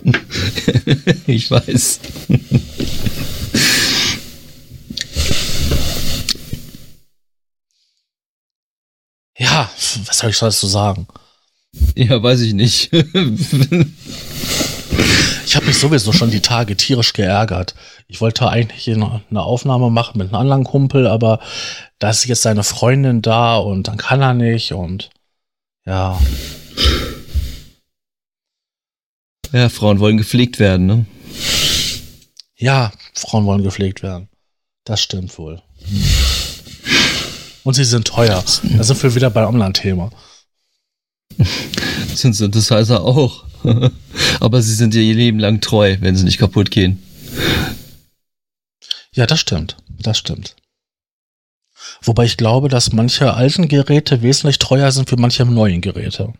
ich 1.28 1.52
weiß. 1.52 2.00
Ja, 9.38 9.70
was 10.06 10.18
soll 10.18 10.30
ich 10.30 10.40
dazu 10.40 10.68
sagen? 10.68 11.08
Ja, 11.96 12.24
weiß 12.24 12.42
ich 12.42 12.54
nicht. 12.54 12.90
Ich 15.46 15.56
habe 15.56 15.68
mich 15.68 15.78
sowieso 15.78 16.12
schon 16.12 16.32
die 16.32 16.42
Tage 16.42 16.76
tierisch 16.76 17.14
geärgert. 17.14 17.76
Ich 18.08 18.20
wollte 18.22 18.48
eigentlich 18.50 18.90
eine 18.90 19.42
Aufnahme 19.42 19.90
machen 19.90 20.18
mit 20.18 20.28
einem 20.28 20.36
anderen 20.36 20.64
Kumpel, 20.64 21.08
aber 21.08 21.40
da 22.00 22.10
ist 22.10 22.26
jetzt 22.26 22.42
seine 22.42 22.64
Freundin 22.64 23.22
da 23.22 23.58
und 23.58 23.88
dann 23.88 23.98
kann 23.98 24.22
er 24.22 24.34
nicht 24.34 24.74
und 24.74 25.10
ja. 25.86 26.20
Ja, 29.52 29.70
Frauen 29.70 30.00
wollen 30.00 30.18
gepflegt 30.18 30.60
werden, 30.60 30.86
ne? 30.86 31.06
Ja, 32.58 32.92
Frauen 33.14 33.46
wollen 33.46 33.64
gepflegt 33.64 34.02
werden. 34.04 34.30
Das 34.84 35.02
stimmt 35.02 35.38
wohl. 35.38 35.62
Und 37.64 37.74
sie 37.74 37.84
sind 37.84 38.08
teuer. 38.08 38.44
Da 38.78 38.84
sind 38.84 39.02
wir 39.02 39.16
wieder 39.16 39.30
beim 39.30 39.48
Online-Thema. 39.48 40.12
sind 42.16 42.34
Synthesizer 42.34 43.04
auch. 43.04 43.46
Aber 44.40 44.62
sie 44.62 44.74
sind 44.74 44.96
ihr 44.96 45.14
Leben 45.14 45.40
lang 45.40 45.62
treu, 45.62 45.98
wenn 46.00 46.16
sie 46.16 46.26
nicht 46.26 46.38
kaputt 46.38 46.72
gehen. 46.72 47.02
Ja, 49.14 49.26
das 49.26 49.40
stimmt. 49.40 49.78
Das 50.02 50.18
stimmt. 50.18 50.56
Wobei 52.02 52.26
ich 52.26 52.38
glaube, 52.38 52.70
dass 52.70 52.94
manche 52.94 53.34
alten 53.34 53.68
Geräte 53.68 54.22
wesentlich 54.22 54.60
treuer 54.60 54.92
sind 54.92 55.12
wie 55.12 55.16
manche 55.16 55.46
neuen 55.46 55.82
Geräte. 55.82 56.34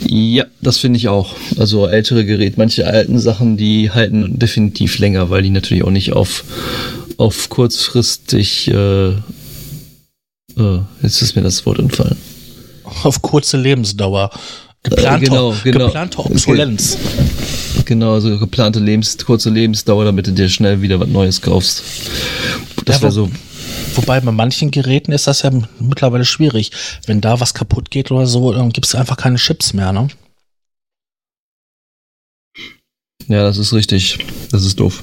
Ja, 0.00 0.44
das 0.60 0.78
finde 0.78 0.98
ich 0.98 1.08
auch. 1.08 1.34
Also 1.58 1.86
ältere 1.86 2.24
Geräte, 2.24 2.56
manche 2.58 2.86
alten 2.86 3.18
Sachen, 3.18 3.56
die 3.56 3.90
halten 3.90 4.38
definitiv 4.38 4.98
länger, 4.98 5.30
weil 5.30 5.42
die 5.42 5.50
natürlich 5.50 5.82
auch 5.82 5.90
nicht 5.90 6.12
auf, 6.12 6.44
auf 7.16 7.48
kurzfristig, 7.48 8.68
äh, 8.68 9.08
äh, 9.08 10.80
jetzt 11.02 11.22
ist 11.22 11.36
mir 11.36 11.42
das 11.42 11.64
Wort 11.64 11.78
entfallen. 11.78 12.18
Auf 13.02 13.22
kurze 13.22 13.56
Lebensdauer. 13.56 14.30
Geplante, 14.90 15.24
äh, 15.24 15.28
genau, 15.28 15.54
genau. 15.64 15.86
geplante 15.86 16.18
Obsolenz. 16.18 16.96
Genau, 17.84 18.14
also 18.14 18.38
geplante 18.38 18.78
Lebens, 18.80 19.16
kurze 19.18 19.50
Lebensdauer, 19.50 20.04
damit 20.04 20.26
du 20.26 20.32
dir 20.32 20.48
schnell 20.48 20.80
wieder 20.82 20.98
was 21.00 21.08
Neues 21.08 21.40
kaufst. 21.42 21.82
Das 22.84 22.96
Ja, 22.96 23.02
wäre 23.02 23.12
wo- 23.12 23.14
so. 23.14 23.30
Wobei 23.96 24.20
bei 24.20 24.30
manchen 24.32 24.70
Geräten 24.70 25.12
ist 25.12 25.26
das 25.26 25.42
ja 25.42 25.50
mittlerweile 25.80 26.24
schwierig. 26.24 26.70
Wenn 27.06 27.20
da 27.20 27.40
was 27.40 27.54
kaputt 27.54 27.90
geht 27.90 28.10
oder 28.10 28.26
so, 28.26 28.52
dann 28.52 28.70
gibt 28.70 28.86
es 28.86 28.94
einfach 28.94 29.16
keine 29.16 29.36
Chips 29.36 29.72
mehr, 29.72 29.92
ne? 29.92 30.08
Ja, 33.28 33.42
das 33.42 33.58
ist 33.58 33.72
richtig. 33.72 34.18
Das 34.52 34.64
ist 34.64 34.78
doof. 34.78 35.02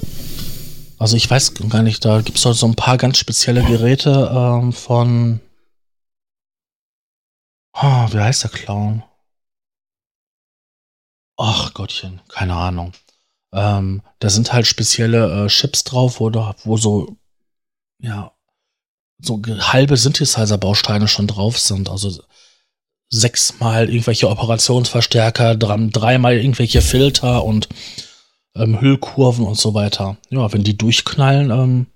Also 0.98 1.18
ich 1.18 1.30
weiß 1.30 1.54
gar 1.70 1.82
nicht, 1.84 2.06
da 2.06 2.22
gibt 2.22 2.38
es 2.38 2.44
so 2.44 2.66
ein 2.66 2.76
paar 2.76 2.98
ganz 2.98 3.18
spezielle 3.18 3.64
Geräte 3.64 4.32
ähm, 4.34 4.72
von. 4.72 5.40
Ah, 7.76 8.08
wie 8.14 8.20
heißt 8.20 8.44
der 8.44 8.52
Clown? 8.52 9.04
Ach 11.46 11.74
Gottchen, 11.74 12.22
keine 12.30 12.56
Ahnung. 12.56 12.94
Ähm, 13.52 14.02
da 14.20 14.30
sind 14.30 14.54
halt 14.54 14.66
spezielle 14.66 15.44
äh, 15.44 15.48
Chips 15.50 15.84
drauf, 15.84 16.22
wo, 16.22 16.32
wo 16.64 16.78
so, 16.78 17.18
ja, 18.00 18.32
so 19.22 19.42
halbe 19.60 19.98
Synthesizer-Bausteine 19.98 21.10
schon 21.10 21.28
drauf 21.28 21.60
sind. 21.60 21.90
Also 21.90 22.18
sechsmal 23.10 23.90
irgendwelche 23.90 24.30
Operationsverstärker, 24.30 25.58
dreimal 25.58 26.38
irgendwelche 26.38 26.82
Filter 26.82 27.44
und 27.44 27.68
ähm, 28.56 28.80
Hüllkurven 28.80 29.46
und 29.46 29.58
so 29.58 29.74
weiter. 29.74 30.16
Ja, 30.30 30.54
wenn 30.54 30.64
die 30.64 30.78
durchknallen, 30.78 31.52
ähm, 31.52 31.88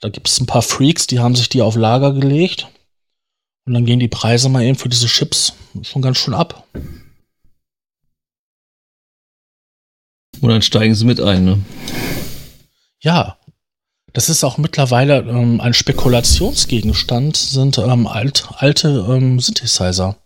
da 0.00 0.08
gibt 0.08 0.28
es 0.28 0.40
ein 0.40 0.46
paar 0.46 0.62
Freaks, 0.62 1.06
die 1.06 1.20
haben 1.20 1.36
sich 1.36 1.50
die 1.50 1.60
auf 1.60 1.76
Lager 1.76 2.14
gelegt. 2.14 2.68
Und 3.66 3.74
dann 3.74 3.84
gehen 3.84 4.00
die 4.00 4.08
Preise 4.08 4.48
mal 4.48 4.62
eben 4.62 4.78
für 4.78 4.88
diese 4.88 5.08
Chips 5.08 5.52
schon 5.82 6.00
ganz 6.00 6.16
schön 6.16 6.32
ab. 6.32 6.66
Und 10.40 10.48
dann 10.48 10.62
steigen 10.62 10.94
sie 10.94 11.04
mit 11.04 11.20
ein, 11.20 11.44
ne? 11.44 11.60
Ja, 13.00 13.38
das 14.12 14.28
ist 14.28 14.44
auch 14.44 14.58
mittlerweile 14.58 15.18
ähm, 15.18 15.60
ein 15.60 15.74
Spekulationsgegenstand, 15.74 17.36
sind 17.36 17.78
ähm, 17.78 18.06
alt, 18.06 18.46
alte 18.56 19.06
ähm, 19.08 19.40
Synthesizer. 19.40 20.16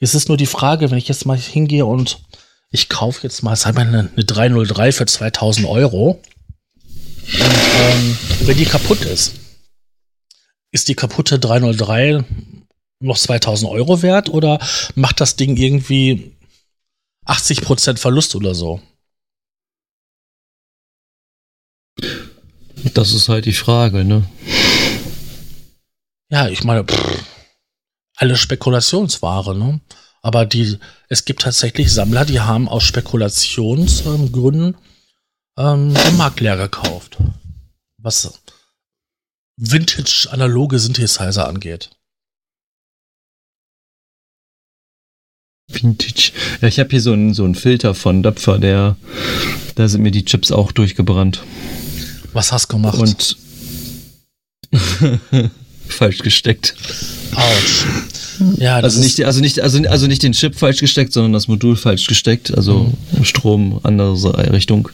Es 0.00 0.14
ist 0.14 0.28
nur 0.28 0.38
die 0.38 0.46
Frage, 0.46 0.90
wenn 0.90 0.98
ich 0.98 1.08
jetzt 1.08 1.26
mal 1.26 1.36
hingehe 1.36 1.84
und 1.84 2.22
ich 2.70 2.88
kaufe 2.88 3.22
jetzt 3.24 3.42
mal, 3.42 3.54
sagen 3.56 3.76
wir 3.76 3.82
eine, 3.82 4.10
eine 4.14 4.24
303 4.24 4.92
für 4.92 5.06
2000 5.06 5.66
Euro 5.66 6.22
und 7.32 7.40
ähm, 7.80 8.18
wenn 8.46 8.56
die 8.56 8.64
kaputt 8.64 9.02
ist, 9.02 9.34
ist 10.72 10.88
die 10.88 10.94
kaputte 10.94 11.38
303 11.38 12.24
noch 13.00 13.18
2000 13.18 13.70
Euro 13.70 14.02
wert 14.02 14.30
oder 14.30 14.58
macht 14.94 15.20
das 15.20 15.36
Ding 15.36 15.56
irgendwie 15.56 16.32
80% 17.30 17.98
Verlust 17.98 18.34
oder 18.34 18.54
so? 18.54 18.80
Das 22.94 23.12
ist 23.12 23.28
halt 23.28 23.44
die 23.44 23.52
Frage, 23.52 24.04
ne? 24.04 24.24
Ja, 26.30 26.48
ich 26.48 26.64
meine, 26.64 26.84
pff, 26.84 27.24
alle 28.16 28.36
Spekulationsware, 28.36 29.56
ne? 29.56 29.80
Aber 30.22 30.44
die, 30.44 30.78
es 31.08 31.24
gibt 31.24 31.42
tatsächlich 31.42 31.92
Sammler, 31.92 32.24
die 32.24 32.40
haben 32.40 32.68
aus 32.68 32.84
Spekulationsgründen 32.84 34.76
ähm, 35.56 35.94
den 35.94 36.16
Markt 36.16 36.40
leer 36.40 36.56
gekauft. 36.56 37.18
Was 37.98 38.40
Vintage-analoge 39.56 40.78
Synthesizer 40.78 41.46
angeht. 41.48 41.90
Vintage. 45.72 46.32
Ja, 46.60 46.68
ich 46.68 46.78
habe 46.78 46.90
hier 46.90 47.00
so 47.00 47.12
einen 47.12 47.34
so 47.34 47.44
einen 47.44 47.54
Filter 47.54 47.94
von 47.94 48.22
Döpfer, 48.22 48.58
der, 48.58 48.96
da 49.74 49.88
sind 49.88 50.02
mir 50.02 50.10
die 50.10 50.24
Chips 50.24 50.52
auch 50.52 50.72
durchgebrannt. 50.72 51.42
Was 52.32 52.52
hast 52.52 52.72
du 52.72 52.76
gemacht? 52.76 52.98
Und 52.98 53.36
falsch 55.88 56.18
gesteckt. 56.18 56.74
Autsch. 57.34 57.86
Ja, 58.56 58.80
das 58.80 58.94
Also 58.94 59.04
nicht, 59.04 59.24
also 59.24 59.40
nicht, 59.40 59.60
also, 59.60 59.82
also 59.88 60.06
nicht 60.06 60.22
den 60.22 60.32
Chip 60.32 60.54
falsch 60.54 60.80
gesteckt, 60.80 61.12
sondern 61.12 61.32
das 61.32 61.48
Modul 61.48 61.76
falsch 61.76 62.06
gesteckt. 62.06 62.56
Also 62.56 62.92
Strom, 63.22 63.80
andere 63.82 64.52
Richtung. 64.52 64.88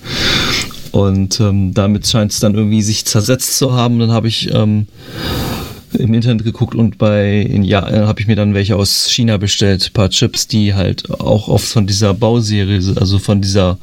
Und 0.91 1.41
ähm, 1.41 1.74
damit 1.74 2.07
scheint 2.07 2.33
es 2.33 2.41
dann 2.41 2.55
irgendwie 2.55 2.83
sich 2.83 3.05
zersetzt 3.05 3.59
zu 3.59 3.72
haben. 3.72 3.99
Dann 3.99 4.11
habe 4.11 4.29
ich 4.29 4.53
ähm, 4.53 4.87
im 5.99 6.14
Internet 6.14 6.44
geguckt 6.44 6.74
und 6.74 6.99
bei 6.99 7.49
ja, 7.62 7.88
äh, 7.88 8.07
habe 8.07 8.20
ich 8.20 8.26
mir 8.26 8.36
dann 8.36 8.55
welche 8.55 8.76
aus 8.76 9.11
China 9.11 9.36
bestellt, 9.36 9.90
ein 9.90 9.92
paar 9.92 10.11
Chips, 10.11 10.47
die 10.47 10.74
halt 10.74 11.11
auch 11.11 11.49
oft 11.49 11.66
von 11.66 11.86
dieser 11.86 12.14
Bauserie, 12.14 12.80
also 12.97 13.18
von 13.18 13.40
dieser, 13.40 13.78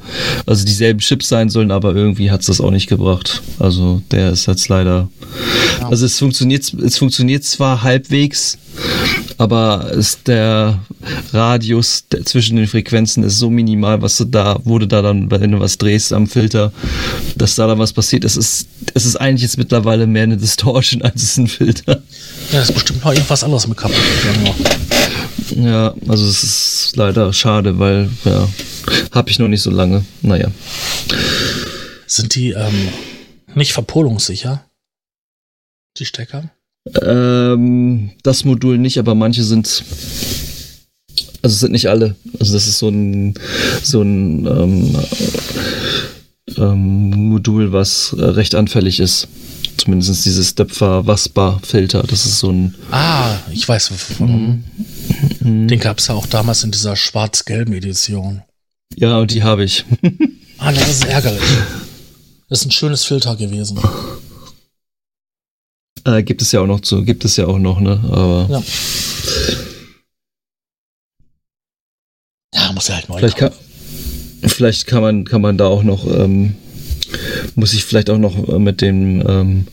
also 0.46 0.64
dieselben 0.64 1.00
Chips 1.00 1.28
sein 1.28 1.48
sollen, 1.48 1.70
aber 1.70 1.94
irgendwie 1.94 2.30
hat 2.30 2.40
es 2.40 2.46
das 2.46 2.60
auch 2.60 2.70
nicht 2.70 2.88
gebracht. 2.88 3.42
Also 3.58 4.02
der 4.10 4.30
ist 4.30 4.46
jetzt 4.46 4.68
leider. 4.68 5.08
Also 5.82 6.06
es 6.06 6.18
funktioniert, 6.18 6.72
es 6.72 6.98
funktioniert 6.98 7.44
zwar 7.44 7.82
halbwegs, 7.82 8.58
aber 9.38 9.90
ist 9.92 10.28
der 10.28 10.80
Radius 11.32 12.04
zwischen 12.24 12.56
den 12.56 12.66
Frequenzen 12.66 13.24
ist 13.24 13.38
so 13.38 13.50
minimal, 13.50 14.00
was 14.02 14.16
du 14.16 14.24
da, 14.24 14.58
wurde 14.64 14.86
da 14.86 15.02
dann, 15.02 15.30
wenn 15.30 15.52
du 15.52 15.60
was 15.60 15.78
drehst 15.78 16.12
am 16.12 16.26
Filter, 16.26 16.72
dass 17.36 17.54
da 17.54 17.66
dann 17.66 17.78
was 17.78 17.92
passiert. 17.92 18.24
Es 18.24 18.36
ist, 18.36 18.68
es 18.94 19.04
ist 19.04 19.16
eigentlich 19.16 19.42
jetzt 19.42 19.58
mittlerweile 19.58 20.06
mehr 20.06 20.24
eine 20.24 20.36
Distortion 20.36 21.02
als 21.02 21.22
es 21.22 21.36
ein 21.36 21.48
Filter. 21.48 22.02
ja, 22.52 22.60
das 22.60 22.68
ist 22.70 22.74
bestimmt 22.74 23.04
noch 23.04 23.12
irgendwas 23.12 23.44
anderes 23.44 23.66
mit 23.66 23.76
gegangen. 23.76 24.54
Ja, 25.56 25.94
also 26.08 26.26
es 26.26 26.42
ist 26.42 26.96
leider 26.96 27.32
schade, 27.32 27.78
weil, 27.78 28.10
ja, 28.24 28.48
habe 29.12 29.30
ich 29.30 29.38
noch 29.38 29.48
nicht 29.48 29.62
so 29.62 29.70
lange. 29.70 30.04
Naja. 30.22 30.50
Sind 32.06 32.34
die 32.34 32.50
ähm, 32.50 32.88
nicht 33.54 33.72
verpolungssicher? 33.72 34.64
Die 35.98 36.06
Stecker? 36.06 36.50
Ähm, 37.02 38.10
das 38.22 38.44
Modul 38.44 38.78
nicht, 38.78 38.98
aber 38.98 39.14
manche 39.14 39.42
sind. 39.44 39.84
Also 41.42 41.54
es 41.54 41.60
sind 41.60 41.72
nicht 41.72 41.88
alle. 41.88 42.16
Also 42.38 42.52
das 42.54 42.66
ist 42.66 42.78
so 42.78 42.88
ein 42.88 43.34
so 43.82 44.02
ein 44.02 44.46
ähm, 44.46 44.98
ähm, 46.56 47.10
Modul, 47.30 47.72
was 47.72 48.14
recht 48.16 48.54
anfällig 48.54 49.00
ist. 49.00 49.28
Zumindest 49.76 50.24
dieses 50.24 50.54
Döpfer 50.54 51.06
Waspa 51.06 51.60
Filter. 51.62 52.02
Das 52.02 52.26
ist 52.26 52.38
so 52.38 52.50
ein. 52.50 52.74
Ah, 52.90 53.36
ich 53.50 53.68
weiß. 53.68 53.90
wovon. 53.90 54.64
Den 55.40 55.80
gab 55.80 55.98
es 55.98 56.06
ja 56.06 56.14
auch 56.14 56.26
damals 56.26 56.64
in 56.64 56.70
dieser 56.70 56.96
schwarz-gelben 56.96 57.74
Edition. 57.74 58.42
Ja, 58.96 59.18
und 59.18 59.32
die 59.32 59.42
habe 59.42 59.64
ich. 59.64 59.84
Ah, 60.58 60.72
das 60.72 60.88
ist 60.88 61.04
ärgerlich. 61.06 61.42
Das 62.50 62.60
ist 62.60 62.66
ein 62.66 62.72
schönes 62.72 63.04
Filter 63.04 63.34
gewesen. 63.36 63.80
Äh, 66.04 66.22
gibt 66.22 66.42
es 66.42 66.52
ja 66.52 66.60
auch 66.60 66.66
noch 66.66 66.80
zu, 66.80 67.04
gibt 67.04 67.24
es 67.24 67.36
ja 67.36 67.46
auch 67.46 67.58
noch, 67.58 67.80
ne? 67.80 68.00
Aber 68.10 68.46
Ja. 68.50 68.62
Ja, 72.54 72.72
muss 72.72 72.88
ja 72.88 72.94
halt 72.94 73.08
neu 73.08 73.18
vielleicht 73.18 73.36
kann, 73.36 73.52
vielleicht 74.46 74.86
kann 74.86 75.02
man, 75.02 75.24
kann 75.24 75.40
man 75.40 75.58
da 75.58 75.66
auch 75.66 75.82
noch, 75.82 76.06
ähm, 76.06 76.54
muss 77.56 77.74
ich 77.74 77.84
vielleicht 77.84 78.10
auch 78.10 78.18
noch 78.18 78.48
äh, 78.48 78.58
mit 78.58 78.80
dem 78.80 79.22
ähm, 79.26 79.66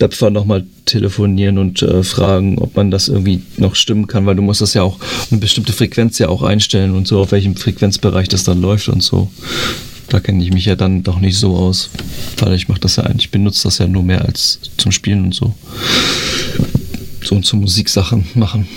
Döpfer 0.00 0.30
nochmal 0.30 0.66
telefonieren 0.86 1.58
und 1.58 1.82
äh, 1.82 2.02
fragen, 2.02 2.58
ob 2.58 2.74
man 2.76 2.90
das 2.90 3.08
irgendwie 3.08 3.42
noch 3.58 3.74
stimmen 3.74 4.06
kann, 4.06 4.26
weil 4.26 4.34
du 4.34 4.42
musst 4.42 4.60
das 4.60 4.74
ja 4.74 4.82
auch 4.82 4.98
eine 5.30 5.40
bestimmte 5.40 5.72
Frequenz 5.72 6.18
ja 6.18 6.28
auch 6.28 6.42
einstellen 6.42 6.94
und 6.94 7.06
so, 7.06 7.20
auf 7.20 7.32
welchem 7.32 7.54
Frequenzbereich 7.54 8.28
das 8.28 8.44
dann 8.44 8.60
läuft 8.60 8.88
und 8.88 9.02
so. 9.02 9.30
Da 10.10 10.18
kenne 10.18 10.42
ich 10.42 10.52
mich 10.52 10.64
ja 10.64 10.74
dann 10.74 11.04
doch 11.04 11.20
nicht 11.20 11.38
so 11.38 11.56
aus, 11.56 11.88
weil 12.38 12.54
ich 12.54 12.68
mache 12.68 12.80
das 12.80 12.96
ja 12.96 13.04
eigentlich, 13.04 13.30
benutze 13.30 13.62
das 13.62 13.78
ja 13.78 13.86
nur 13.86 14.02
mehr 14.02 14.24
als 14.24 14.60
zum 14.76 14.90
Spielen 14.90 15.24
und 15.24 15.34
so. 15.34 15.54
So 17.22 17.36
und 17.36 17.46
zu 17.46 17.56
Musiksachen 17.56 18.26
machen. 18.34 18.68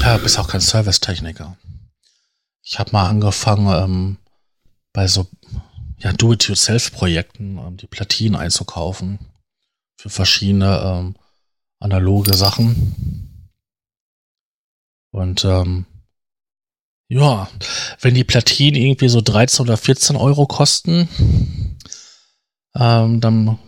Ja, 0.00 0.18
bist 0.18 0.38
auch 0.38 0.48
kein 0.48 0.60
Servicetechniker. 0.60 1.56
Ich 2.62 2.78
habe 2.78 2.92
mal 2.92 3.08
angefangen, 3.08 3.66
ähm, 3.82 4.16
bei 4.92 5.08
so 5.08 5.26
ja, 5.98 6.12
Do-it-yourself-Projekten 6.12 7.58
ähm, 7.58 7.76
die 7.78 7.86
Platinen 7.86 8.36
einzukaufen. 8.36 9.18
Für 9.96 10.10
verschiedene 10.10 10.82
ähm, 10.84 11.14
analoge 11.78 12.34
Sachen. 12.34 13.48
Und 15.12 15.44
ähm, 15.44 15.86
ja, 17.12 17.48
wenn 18.00 18.14
die 18.14 18.24
Platinen 18.24 18.80
irgendwie 18.80 19.08
so 19.08 19.20
13 19.20 19.64
oder 19.64 19.76
14 19.76 20.16
Euro 20.16 20.46
kosten, 20.46 21.08
ähm, 22.74 23.20
dann 23.20 23.58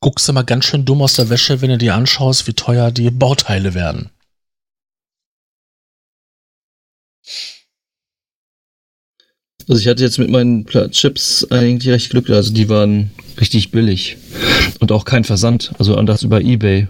guckst 0.00 0.28
du 0.28 0.32
mal 0.32 0.42
ganz 0.42 0.64
schön 0.64 0.84
dumm 0.84 1.02
aus 1.02 1.14
der 1.14 1.30
Wäsche, 1.30 1.60
wenn 1.60 1.70
du 1.70 1.78
dir 1.78 1.94
anschaust, 1.94 2.48
wie 2.48 2.52
teuer 2.52 2.90
die 2.90 3.10
Bauteile 3.10 3.74
werden. 3.74 4.10
Also 9.68 9.80
ich 9.80 9.88
hatte 9.88 10.02
jetzt 10.02 10.18
mit 10.18 10.28
meinen 10.28 10.66
Chips 10.90 11.46
eigentlich 11.50 11.92
recht 11.92 12.10
Glück, 12.10 12.28
also 12.28 12.52
die 12.52 12.68
waren 12.68 13.12
richtig 13.40 13.70
billig 13.70 14.18
und 14.80 14.90
auch 14.90 15.04
kein 15.04 15.24
Versand, 15.24 15.72
also 15.78 15.96
anders 15.96 16.22
über 16.22 16.40
eBay, 16.40 16.88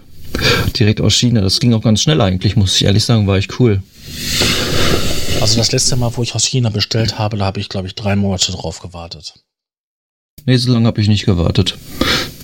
direkt 0.77 0.99
aus 0.99 1.13
China. 1.13 1.41
Das 1.41 1.59
ging 1.59 1.73
auch 1.73 1.83
ganz 1.83 2.01
schnell 2.01 2.19
eigentlich, 2.21 2.55
muss 2.55 2.75
ich 2.75 2.85
ehrlich 2.85 3.05
sagen, 3.05 3.27
war 3.27 3.37
ich 3.37 3.59
cool. 3.59 3.81
Also 5.41 5.57
das 5.57 5.71
letzte 5.71 5.95
Mal, 5.95 6.15
wo 6.15 6.23
ich 6.23 6.33
aus 6.33 6.45
China 6.45 6.69
bestellt 6.69 7.19
habe, 7.19 7.37
da 7.37 7.45
habe 7.45 7.59
ich, 7.59 7.69
glaube 7.69 7.87
ich, 7.87 7.95
drei 7.95 8.15
Monate 8.15 8.51
drauf 8.51 8.79
gewartet. 8.79 9.35
Nee, 10.45 10.57
so 10.57 10.71
lange 10.71 10.87
habe 10.87 11.01
ich 11.01 11.07
nicht 11.07 11.25
gewartet. 11.25 11.77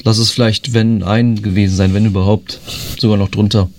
Lass 0.03 0.17
es 0.17 0.31
vielleicht, 0.31 0.73
wenn 0.73 1.03
ein 1.03 1.41
gewesen 1.41 1.75
sein, 1.75 1.93
wenn 1.93 2.05
überhaupt, 2.05 2.59
sogar 2.99 3.17
noch 3.17 3.29
drunter. 3.29 3.69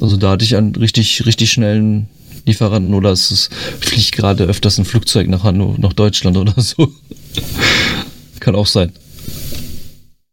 Also 0.00 0.16
da 0.16 0.30
hatte 0.30 0.44
ich 0.44 0.56
einen 0.56 0.74
richtig, 0.74 1.24
richtig 1.26 1.52
schnellen 1.52 2.08
Lieferanten 2.46 2.94
oder 2.94 3.10
es 3.10 3.30
ist, 3.30 3.52
fliegt 3.80 4.12
gerade 4.12 4.44
öfters 4.44 4.78
ein 4.78 4.84
Flugzeug 4.84 5.28
nach, 5.28 5.50
nach 5.52 5.92
Deutschland 5.92 6.36
oder 6.36 6.60
so. 6.60 6.92
Kann 8.40 8.54
auch 8.54 8.66
sein. 8.66 8.92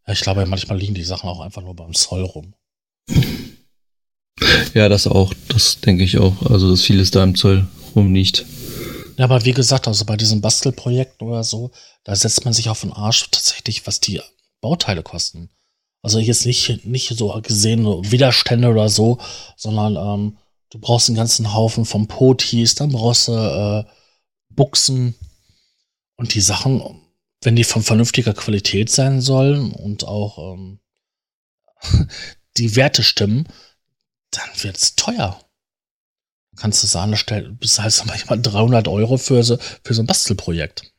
Ich 0.07 0.21
glaube, 0.21 0.45
manchmal 0.45 0.77
liegen 0.77 0.93
die 0.93 1.03
Sachen 1.03 1.29
auch 1.29 1.39
einfach 1.39 1.61
nur 1.61 1.75
beim 1.75 1.93
Zoll 1.93 2.23
rum. 2.23 2.53
Ja, 4.73 4.89
das 4.89 5.07
auch. 5.07 5.33
Das 5.47 5.79
denke 5.81 6.03
ich 6.03 6.17
auch. 6.17 6.41
Also, 6.49 6.71
dass 6.71 6.81
vieles 6.81 7.11
da 7.11 7.23
im 7.23 7.35
Zoll 7.35 7.67
rumliegt. 7.95 8.45
Ja, 9.17 9.25
aber 9.25 9.45
wie 9.45 9.53
gesagt, 9.53 9.87
also 9.87 10.05
bei 10.05 10.17
diesen 10.17 10.41
Bastelprojekten 10.41 11.27
oder 11.27 11.43
so, 11.43 11.71
da 12.03 12.15
setzt 12.15 12.45
man 12.45 12.53
sich 12.53 12.69
auf 12.69 12.81
den 12.81 12.93
Arsch 12.93 13.29
tatsächlich, 13.29 13.85
was 13.85 13.99
die 13.99 14.21
Bauteile 14.61 15.03
kosten. 15.03 15.49
Also 16.01 16.17
jetzt 16.17 16.45
nicht, 16.45 16.85
nicht 16.85 17.09
so 17.15 17.39
gesehen 17.43 17.85
Widerstände 17.85 18.69
oder 18.69 18.89
so, 18.89 19.19
sondern 19.55 19.95
ähm, 19.95 20.37
Du 20.71 20.79
brauchst 20.79 21.09
einen 21.09 21.17
ganzen 21.17 21.53
Haufen 21.53 21.83
von 21.83 22.07
Potis, 22.07 22.75
dann 22.75 22.93
brauchst 22.93 23.27
du 23.27 23.33
äh, 23.33 23.83
Buchsen 24.49 25.15
und 26.15 26.33
die 26.33 26.39
Sachen, 26.39 26.81
wenn 27.41 27.57
die 27.57 27.65
von 27.65 27.83
vernünftiger 27.83 28.33
Qualität 28.33 28.89
sein 28.89 29.19
sollen 29.19 29.73
und 29.73 30.05
auch 30.05 30.53
ähm, 30.53 30.79
die 32.57 32.77
Werte 32.77 33.03
stimmen, 33.03 33.47
dann 34.31 34.49
wird 34.63 34.77
es 34.77 34.95
teuer. 34.95 35.39
Kannst 36.57 36.83
du 36.83 36.87
sagen, 36.87 37.15
da 37.27 37.39
bist 37.39 37.77
du 37.77 38.05
manchmal 38.05 38.41
300 38.41 38.87
Euro 38.87 39.17
für 39.17 39.43
so, 39.43 39.57
für 39.83 39.93
so 39.93 40.01
ein 40.01 40.07
Bastelprojekt. 40.07 40.91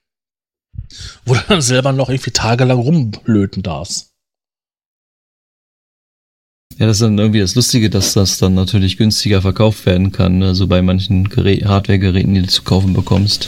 Wo 1.25 1.35
du 1.35 1.41
dann 1.49 1.63
selber 1.63 1.93
noch 1.93 2.09
irgendwie 2.09 2.31
tagelang 2.31 2.79
rumblöten 2.79 3.63
darfst. 3.63 4.13
Ja, 6.79 6.87
das 6.87 6.97
ist 6.97 7.03
dann 7.03 7.19
irgendwie 7.19 7.41
das 7.41 7.55
Lustige, 7.55 7.91
dass 7.91 8.15
das 8.15 8.39
dann 8.39 8.55
natürlich 8.55 8.97
günstiger 8.97 9.43
verkauft 9.43 9.85
werden 9.85 10.11
kann, 10.11 10.43
also 10.43 10.67
bei 10.67 10.81
manchen 10.81 11.29
Hardware-Geräten, 11.29 12.35
die 12.35 12.43
du 12.43 12.49
zu 12.49 12.63
kaufen 12.63 12.95
bekommst. 12.95 13.47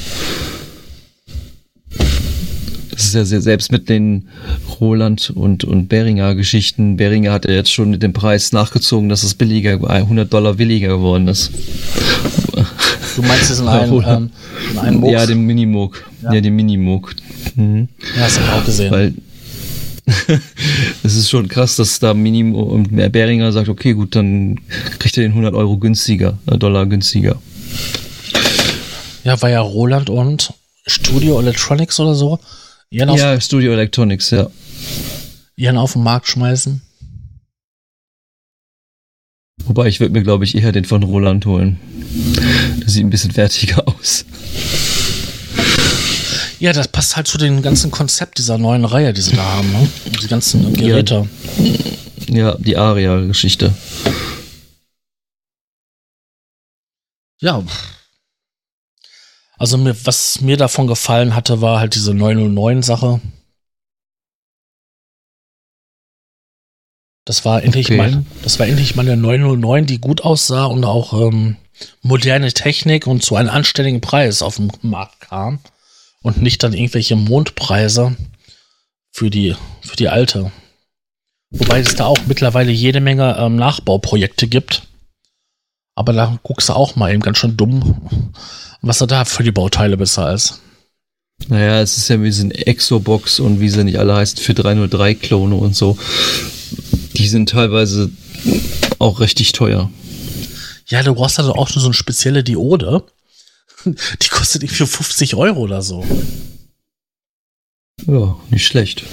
Das 3.05 3.09
ist 3.09 3.16
ja 3.16 3.24
sehr, 3.26 3.42
selbst 3.42 3.70
mit 3.70 3.90
den 3.90 4.28
Roland 4.80 5.28
und, 5.28 5.62
und 5.62 5.88
Beringer 5.88 6.34
Geschichten. 6.34 6.96
Beringer 6.96 7.32
hat 7.32 7.44
ja 7.44 7.50
jetzt 7.50 7.70
schon 7.70 7.90
mit 7.90 8.02
dem 8.02 8.14
Preis 8.14 8.52
nachgezogen, 8.52 9.11
dass 9.11 9.24
es 9.24 9.34
billiger, 9.34 9.78
100 9.86 10.32
Dollar 10.32 10.55
billiger 10.55 10.88
geworden 10.88 11.28
ist. 11.28 11.50
Du 13.14 13.20
meinst 13.20 13.50
es 13.50 13.61
in 13.61 13.68
einem, 13.68 14.02
ähm, 14.07 14.30
in 14.72 14.78
einem? 14.78 15.05
Ja, 15.05 15.26
den 15.26 15.44
Minimoog. 15.44 16.02
Ja. 16.22 16.32
ja, 16.32 16.40
den 16.40 16.57
Minimoog. 16.57 17.14
Mhm. 17.57 17.88
Ja, 18.16 18.22
das 18.22 18.40
habe 18.40 18.46
ich 18.46 18.52
auch 18.55 18.64
gesehen. 18.64 18.90
Weil 18.90 19.14
es 21.02 21.14
ist 21.14 21.28
schon 21.28 21.46
krass, 21.48 21.76
dass 21.76 21.98
da 21.98 22.14
Minimo 22.14 22.62
und 22.62 22.88
Beringer 23.12 23.52
sagt, 23.52 23.68
okay, 23.68 23.92
gut, 23.92 24.16
dann 24.16 24.61
kriegt 24.98 25.18
er 25.18 25.24
den 25.24 25.32
100 25.32 25.52
Euro 25.52 25.76
günstiger, 25.76 26.38
äh, 26.46 26.57
Dollar 26.57 26.86
günstiger. 26.86 27.36
Ja, 29.24 29.42
war 29.42 29.50
ja 29.50 29.61
Roland 29.61 30.09
und 30.09 30.55
Studio 30.86 31.38
Electronics 31.38 32.00
oder 32.00 32.14
so. 32.14 32.40
Ihren 32.95 33.12
ja, 33.16 33.40
Studio 33.40 33.72
Electronics, 33.72 34.30
ja. 34.30 34.49
Ihren 35.57 35.78
auf 35.78 35.95
den 35.95 36.05
Markt 36.05 36.28
schmeißen. 36.28 36.80
Wobei 39.64 39.88
ich 39.88 39.99
würde 39.99 40.12
mir, 40.12 40.22
glaube 40.22 40.45
ich, 40.45 40.55
eher 40.55 40.70
den 40.70 40.84
von 40.84 41.03
Roland 41.03 41.45
holen. 41.45 41.80
Der 42.80 42.88
sieht 42.88 43.05
ein 43.05 43.11
bisschen 43.11 43.32
fertiger 43.32 43.82
aus. 43.88 44.24
Ja, 46.61 46.72
das 46.72 46.86
passt 46.86 47.16
halt 47.16 47.26
zu 47.26 47.36
dem 47.36 47.62
ganzen 47.62 47.90
Konzept 47.90 48.38
dieser 48.38 48.59
neuen 48.59 48.84
Reihe, 48.84 49.12
die 49.12 49.22
sie 49.22 49.34
da 49.34 49.42
haben, 49.42 49.72
ne? 49.72 49.88
Die 50.22 50.28
ganzen 50.28 50.72
Geräte. 50.74 51.28
Ja, 52.28 52.36
ja 52.36 52.55
die 52.61 52.76
Aria-Geschichte. 52.76 53.74
Ja. 57.40 57.61
Also 59.64 59.78
mir, 59.78 59.96
was 60.04 60.42
mir 60.42 60.58
davon 60.58 60.86
gefallen 60.86 61.34
hatte, 61.34 61.62
war 61.62 61.80
halt 61.80 61.94
diese 61.94 62.12
909-Sache. 62.12 63.22
Das 67.24 67.46
war 67.46 67.62
endlich 67.62 67.86
okay. 67.86 67.96
mal, 67.96 68.26
das 68.42 68.58
war 68.58 68.66
endlich 68.66 68.94
mal 68.94 69.08
eine 69.08 69.16
909, 69.16 69.86
die 69.86 70.02
gut 70.02 70.20
aussah 70.20 70.66
und 70.66 70.84
auch 70.84 71.14
ähm, 71.14 71.56
moderne 72.02 72.52
Technik 72.52 73.06
und 73.06 73.24
zu 73.24 73.36
einem 73.36 73.48
anständigen 73.48 74.02
Preis 74.02 74.42
auf 74.42 74.56
den 74.56 74.70
Markt 74.82 75.20
kam 75.20 75.60
und 76.20 76.42
nicht 76.42 76.62
dann 76.62 76.74
irgendwelche 76.74 77.16
Mondpreise 77.16 78.14
für 79.12 79.30
die, 79.30 79.56
für 79.80 79.96
die 79.96 80.10
alte. 80.10 80.52
Wobei 81.48 81.80
es 81.80 81.96
da 81.96 82.04
auch 82.04 82.20
mittlerweile 82.26 82.70
jede 82.70 83.00
Menge 83.00 83.34
ähm, 83.38 83.56
Nachbauprojekte 83.56 84.46
gibt. 84.46 84.88
Aber 85.94 86.12
da 86.12 86.38
guckst 86.42 86.68
du 86.68 86.74
auch 86.74 86.96
mal 86.96 87.10
eben 87.10 87.22
ganz 87.22 87.38
schön 87.38 87.56
dumm, 87.56 88.34
was 88.87 89.01
er 89.01 89.07
da 89.07 89.24
für 89.24 89.43
die 89.43 89.53
Bauteile 89.53 89.97
besser 89.97 90.32
ist. 90.32 90.61
Naja, 91.49 91.80
es 91.80 91.99
ist 91.99 92.09
ja 92.09 92.22
wie 92.22 92.30
so 92.30 92.45
ein 92.45 92.51
Exobox 92.51 93.41
und 93.41 93.61
wie 93.61 93.68
sie 93.68 93.85
nicht 93.85 93.99
alle 93.99 94.14
heißen 94.14 94.39
für 94.39 94.53
303-Klone 94.53 95.55
und 95.55 95.74
so. 95.74 95.99
Die 97.14 97.28
sind 97.28 97.49
teilweise 97.49 98.11
auch 98.99 99.20
richtig 99.20 99.53
teuer. 99.53 99.91
Ja, 100.87 101.03
du 101.03 101.14
brauchst 101.14 101.39
also 101.39 101.55
auch 101.55 101.68
so 101.68 101.85
eine 101.85 101.95
spezielle 101.95 102.45
Diode. 102.45 103.05
Die 103.85 104.28
kostet 104.28 104.62
irgendwie 104.62 104.87
50 104.87 105.35
Euro 105.35 105.61
oder 105.61 105.82
so. 105.82 106.05
Ja, 108.07 108.37
nicht 108.51 108.66
schlecht. 108.66 109.05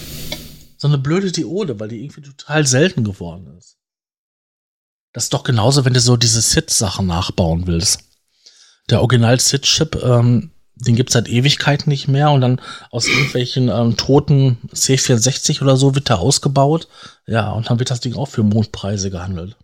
So 0.78 0.88
eine 0.88 0.98
blöde 0.98 1.32
Diode, 1.32 1.80
weil 1.80 1.90
die 1.90 2.04
irgendwie 2.04 2.22
total 2.22 2.66
selten 2.66 3.04
geworden 3.04 3.56
ist. 3.58 3.78
Das 5.14 5.26
ist 5.26 5.34
doch 5.34 5.44
genauso, 5.44 5.86
wenn 5.86 5.94
du 5.94 6.00
so 6.00 6.18
diese 6.18 6.42
SID-Sachen 6.42 7.06
nachbauen 7.06 7.68
willst. 7.68 8.11
Der 8.92 9.02
Original-SID-Chip, 9.02 9.96
ähm, 10.04 10.52
den 10.76 10.96
gibt 10.96 11.10
es 11.10 11.14
seit 11.14 11.30
Ewigkeiten 11.30 11.90
nicht 11.90 12.08
mehr 12.08 12.32
und 12.32 12.42
dann 12.42 12.62
aus 12.90 13.08
irgendwelchen 13.08 13.70
ähm, 13.70 13.98
toten 13.98 14.58
C64 14.74 15.62
oder 15.62 15.78
so 15.78 15.96
wird 15.96 16.10
der 16.10 16.20
ausgebaut. 16.20 16.88
Ja, 17.26 17.52
und 17.52 17.70
dann 17.70 17.80
wird 17.80 17.90
das 17.90 18.02
Ding 18.02 18.16
auch 18.16 18.28
für 18.28 18.44
Mondpreise 18.44 19.10
gehandelt. 19.10 19.56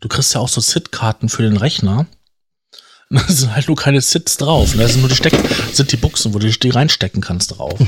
Du 0.00 0.08
kriegst 0.08 0.34
ja 0.34 0.40
auch 0.40 0.48
so 0.48 0.60
SID-Karten 0.60 1.28
für 1.28 1.42
den 1.42 1.56
Rechner. 1.56 2.06
Da 3.08 3.20
sind 3.28 3.54
halt 3.54 3.68
nur 3.68 3.76
keine 3.76 4.00
SIDs 4.00 4.36
drauf. 4.36 4.74
Da 4.76 4.88
sind 4.88 5.00
nur 5.00 5.08
die 5.08 5.14
Steck 5.14 5.32
sind 5.72 5.92
die 5.92 5.96
Buchsen, 5.96 6.34
wo 6.34 6.40
du 6.40 6.50
die 6.50 6.70
reinstecken 6.70 7.22
kannst 7.22 7.56
drauf. 7.56 7.78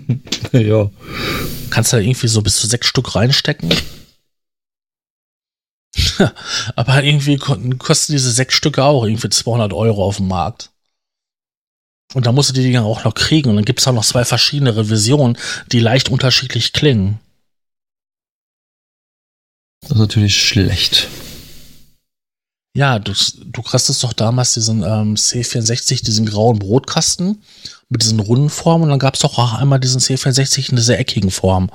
ja. 0.52 0.90
Kannst 1.70 1.94
da 1.94 1.96
irgendwie 1.96 2.28
so 2.28 2.42
bis 2.42 2.56
zu 2.56 2.66
sechs 2.66 2.86
Stück 2.86 3.14
reinstecken. 3.14 3.72
Aber 6.76 7.02
irgendwie 7.02 7.36
kosten 7.36 8.12
diese 8.12 8.30
sechs 8.30 8.54
Stücke 8.54 8.84
auch 8.84 9.04
irgendwie 9.04 9.28
200 9.28 9.72
Euro 9.72 10.04
auf 10.04 10.16
dem 10.16 10.28
Markt. 10.28 10.70
Und 12.14 12.26
da 12.26 12.32
musst 12.32 12.50
du 12.50 12.54
die 12.54 12.62
Dinger 12.62 12.84
auch 12.84 13.04
noch 13.04 13.14
kriegen. 13.14 13.50
Und 13.50 13.56
dann 13.56 13.64
gibt 13.64 13.80
es 13.80 13.86
auch 13.86 13.92
noch 13.92 14.04
zwei 14.04 14.24
verschiedene 14.24 14.76
Revisionen, 14.76 15.36
die 15.72 15.80
leicht 15.80 16.08
unterschiedlich 16.08 16.72
klingen. 16.72 17.20
Das 19.82 19.92
ist 19.92 19.98
natürlich 19.98 20.42
schlecht. 20.42 21.08
Ja, 22.74 22.98
du, 22.98 23.12
du 23.44 23.62
kriegst 23.62 24.02
doch 24.04 24.12
damals 24.12 24.54
diesen 24.54 24.82
ähm, 24.82 25.14
C64, 25.14 26.04
diesen 26.04 26.26
grauen 26.26 26.58
Brotkasten 26.58 27.42
mit 27.88 28.02
diesen 28.02 28.20
runden 28.20 28.50
Formen 28.50 28.84
und 28.84 28.90
dann 28.90 28.98
gab 28.98 29.14
es 29.14 29.20
doch 29.20 29.38
auch 29.38 29.54
einmal 29.54 29.80
diesen 29.80 30.00
C64 30.00 30.70
in 30.70 30.76
dieser 30.76 30.98
eckigen 30.98 31.30
Form. 31.30 31.70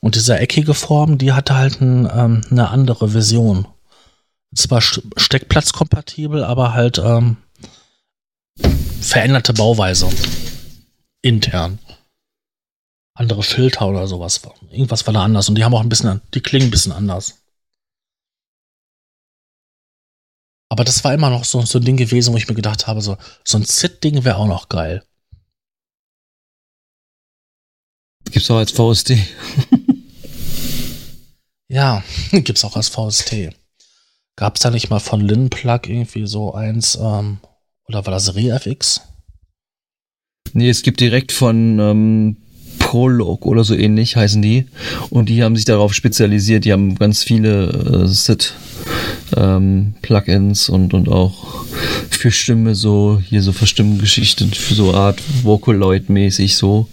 Und 0.00 0.14
diese 0.14 0.38
eckige 0.38 0.74
Form, 0.74 1.18
die 1.18 1.32
hatte 1.32 1.54
halt 1.54 1.80
ein, 1.80 2.08
ähm, 2.12 2.40
eine 2.50 2.70
andere 2.70 3.10
Version 3.10 3.66
zwar 4.54 4.80
steckplatzkompatibel, 4.80 6.44
aber 6.44 6.74
halt 6.74 6.98
ähm, 6.98 7.36
veränderte 9.00 9.52
Bauweise 9.54 10.08
intern. 11.22 11.78
Andere 13.14 13.42
Filter 13.42 13.88
oder 13.88 14.06
sowas. 14.06 14.40
Irgendwas 14.70 15.06
war 15.06 15.14
da 15.14 15.24
anders 15.24 15.48
und 15.48 15.56
die 15.56 15.64
haben 15.64 15.74
auch 15.74 15.82
ein 15.82 15.88
bisschen, 15.88 16.20
die 16.34 16.40
klingen 16.40 16.68
ein 16.68 16.70
bisschen 16.70 16.92
anders. 16.92 17.42
Aber 20.72 20.84
das 20.84 21.02
war 21.02 21.12
immer 21.12 21.30
noch 21.30 21.44
so, 21.44 21.60
so 21.62 21.78
ein 21.78 21.84
Ding 21.84 21.96
gewesen, 21.96 22.32
wo 22.32 22.36
ich 22.36 22.48
mir 22.48 22.54
gedacht 22.54 22.86
habe, 22.86 23.02
so, 23.02 23.18
so 23.44 23.58
ein 23.58 23.64
Zit-Ding 23.64 24.24
wäre 24.24 24.36
auch 24.36 24.46
noch 24.46 24.68
geil. 24.68 25.04
Gibt's 28.30 28.50
auch 28.50 28.58
als 28.58 28.70
VST. 28.70 29.14
ja, 31.68 32.04
gibt's 32.30 32.64
auch 32.64 32.76
als 32.76 32.88
VST. 32.88 33.52
Gab's 34.40 34.60
da 34.60 34.70
nicht 34.70 34.88
mal 34.88 35.00
von 35.00 35.20
Linplug 35.20 35.86
irgendwie 35.86 36.26
so 36.26 36.54
eins, 36.54 36.98
ähm, 36.98 37.40
oder 37.86 38.06
war 38.06 38.10
das 38.10 38.34
ReFX? 38.34 39.02
Nee, 40.54 40.70
es 40.70 40.80
gibt 40.82 41.00
direkt 41.00 41.30
von 41.30 41.78
ähm, 41.78 42.36
Prolog 42.90 43.46
oder 43.46 43.62
so 43.62 43.76
ähnlich 43.76 44.16
heißen 44.16 44.42
die. 44.42 44.66
Und 45.10 45.28
die 45.28 45.44
haben 45.44 45.54
sich 45.54 45.64
darauf 45.64 45.94
spezialisiert. 45.94 46.64
Die 46.64 46.72
haben 46.72 46.96
ganz 46.96 47.22
viele 47.22 47.68
äh, 47.68 48.08
Sit 48.08 48.54
ähm, 49.36 49.94
Plugins 50.02 50.68
und, 50.68 50.92
und 50.92 51.08
auch 51.08 51.64
für 52.10 52.32
Stimme 52.32 52.74
so, 52.74 53.22
hier 53.24 53.42
so 53.42 53.52
Verstimmgeschichten, 53.52 54.50
für 54.50 54.74
so 54.74 54.92
Art 54.92 55.22
Vocaloid-mäßig 55.44 56.56
so. 56.56 56.88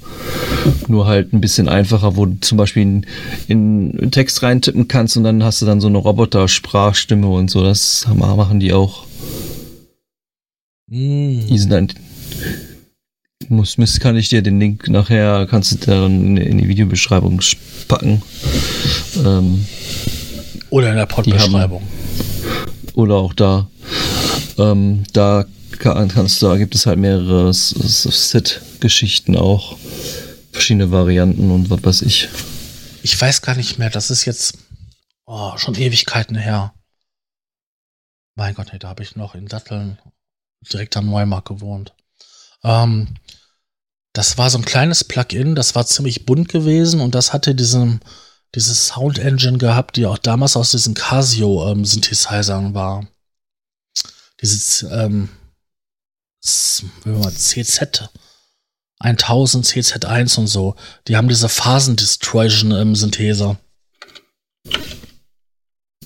Nur 0.88 1.08
halt 1.08 1.34
ein 1.34 1.42
bisschen 1.42 1.68
einfacher, 1.68 2.16
wo 2.16 2.28
du 2.28 2.38
zum 2.42 2.60
Beispiel 2.60 2.84
in, 2.84 3.06
in, 3.48 3.92
in 3.92 4.12
Text 4.12 4.44
reintippen 4.44 4.88
kannst 4.88 5.18
und 5.18 5.24
dann 5.24 5.44
hast 5.44 5.64
du 5.64 5.66
dann 5.66 5.82
so 5.82 5.88
eine 5.88 5.98
Roboter-Sprachstimme 5.98 7.28
und 7.28 7.50
so. 7.50 7.64
Das 7.64 8.06
machen 8.14 8.60
die 8.60 8.72
auch. 8.72 9.08
Mm. 10.92 11.48
Die 11.50 11.58
sind 11.58 11.72
dann 11.72 11.88
muss, 13.50 13.78
muss, 13.78 14.00
kann 14.00 14.18
ich 14.18 14.30
dir 14.30 14.42
den 14.42 14.60
Link 14.60 14.88
nachher, 14.90 15.48
kannst 15.50 15.72
du 15.72 15.78
dann 15.78 16.38
in, 16.38 16.58
die 16.58 16.68
Videobeschreibung 16.68 17.42
packen. 17.88 18.22
Ähm, 19.16 19.66
oder 20.70 20.90
in 20.90 20.98
der 20.98 21.06
Podbeschreibung. 21.06 21.88
Oder 22.94 23.16
auch 23.16 23.34
da. 23.34 23.70
Ähm, 24.58 25.04
da 25.14 25.46
kann, 25.80 26.08
kannst 26.10 26.42
du, 26.42 26.48
da 26.48 26.58
gibt 26.58 26.76
es 26.76 26.86
halt 26.86 27.00
mehrere 27.00 27.54
Sit-Geschichten 27.54 29.38
auch. 29.38 29.78
Verschiedene 30.52 30.92
Varianten 30.92 31.52
und 31.52 31.70
was 31.70 31.84
weiß 31.84 32.02
ich. 32.02 32.30
Ich 33.04 33.20
weiß 33.20 33.42
gar 33.42 33.56
nicht 33.56 33.78
mehr, 33.78 33.90
das 33.90 34.10
ist 34.10 34.26
jetzt 34.26 34.58
oh, 35.26 35.58
schon 35.58 35.76
Ewigkeiten 35.76 36.36
her. 36.36 36.74
Mein 38.36 38.56
Gott, 38.56 38.70
nee, 38.74 38.80
da 38.80 38.90
habe 38.90 39.04
ich 39.04 39.16
noch 39.16 39.36
in 39.36 39.48
Datteln 39.48 40.00
direkt 40.72 40.98
am 40.98 41.06
Neumarkt 41.10 41.48
gewohnt. 41.48 41.94
Ähm, 42.64 43.08
das 44.14 44.38
war 44.38 44.50
so 44.50 44.58
ein 44.58 44.66
kleines 44.66 45.04
Plugin, 45.04 45.56
das 45.56 45.76
war 45.76 45.86
ziemlich 45.86 46.26
bunt 46.26 46.50
gewesen 46.50 47.02
und 47.02 47.14
das 47.16 47.34
hatte 47.34 47.54
diesen, 47.54 48.02
diese 48.56 48.74
Sound 48.74 49.20
Engine 49.20 49.58
gehabt, 49.58 49.96
die 49.96 50.06
auch 50.06 50.18
damals 50.18 50.56
aus 50.56 50.72
diesen 50.72 50.94
Casio 50.94 51.72
ähm, 51.72 51.86
war. 52.74 53.08
Diese 54.42 54.88
ähm, 54.88 55.30
CZ 56.42 58.10
1000, 59.00 59.66
CZ1 59.66 60.40
und 60.40 60.48
so. 60.48 60.76
Die 61.08 61.18
haben 61.18 61.28
diese 61.28 61.50
Phasen 61.50 61.96
Distortion 61.96 62.72
im 62.72 62.96
Syntheser. 62.96 63.58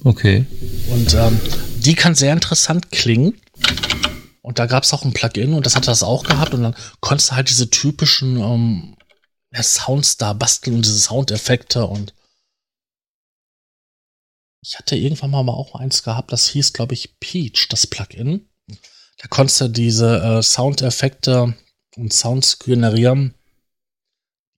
Okay. 0.04 0.46
Und 0.90 1.14
ähm, 1.14 1.40
die 1.78 1.96
kann 1.96 2.16
sehr 2.16 2.34
interessant 2.34 2.92
klingen. 2.92 3.40
Und 4.52 4.60
da 4.60 4.66
gab 4.66 4.84
es 4.84 4.92
auch 4.92 5.06
ein 5.06 5.14
Plugin 5.14 5.54
und 5.54 5.66
das 5.66 5.78
hatte 5.78 5.86
das 5.86 6.04
auch 6.04 6.26
gehabt 6.26 6.54
und 6.54 6.62
dann 6.62 6.76
konntest 7.00 7.32
du 7.32 7.36
halt 7.36 7.50
diese 7.50 7.70
typischen 7.70 8.36
ähm, 8.36 8.98
Sounds 9.56 10.18
da 10.18 10.34
basteln 10.34 10.76
und 10.76 10.86
diese 10.86 11.00
Soundeffekte 11.00 11.86
und 11.86 12.14
ich 14.62 14.78
hatte 14.78 14.98
irgendwann 14.98 15.32
mal 15.32 15.48
auch 15.48 15.76
eins 15.76 16.04
gehabt, 16.04 16.34
das 16.34 16.50
hieß, 16.50 16.74
glaube 16.74 16.96
ich, 16.96 17.18
Peach, 17.22 17.70
das 17.70 17.88
Plugin. 17.88 18.50
Da 19.20 19.30
konntest 19.30 19.62
du 19.62 19.70
diese 19.70 20.22
äh, 20.22 20.44
Soundeffekte 20.44 21.56
und 21.96 22.12
Sounds 22.12 22.60
generieren 22.60 23.36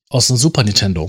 aus 0.10 0.26
dem 0.26 0.38
Super 0.38 0.64
Nintendo. 0.64 1.08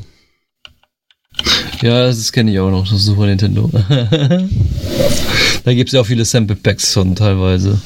Ja, 1.80 2.09
das 2.09 2.32
kenne 2.32 2.53
ich 2.53 2.59
auch 2.59 2.70
noch, 2.70 2.87
das 2.87 3.01
Super 3.01 3.24
Nintendo. 3.24 3.70
da 5.65 5.75
gibt 5.75 5.89
es 5.89 5.95
ja 5.95 6.01
auch 6.01 6.07
viele 6.07 6.25
Sample 6.25 6.57
Packs 6.57 6.93
von 6.93 7.17
teilweise. 7.17 7.81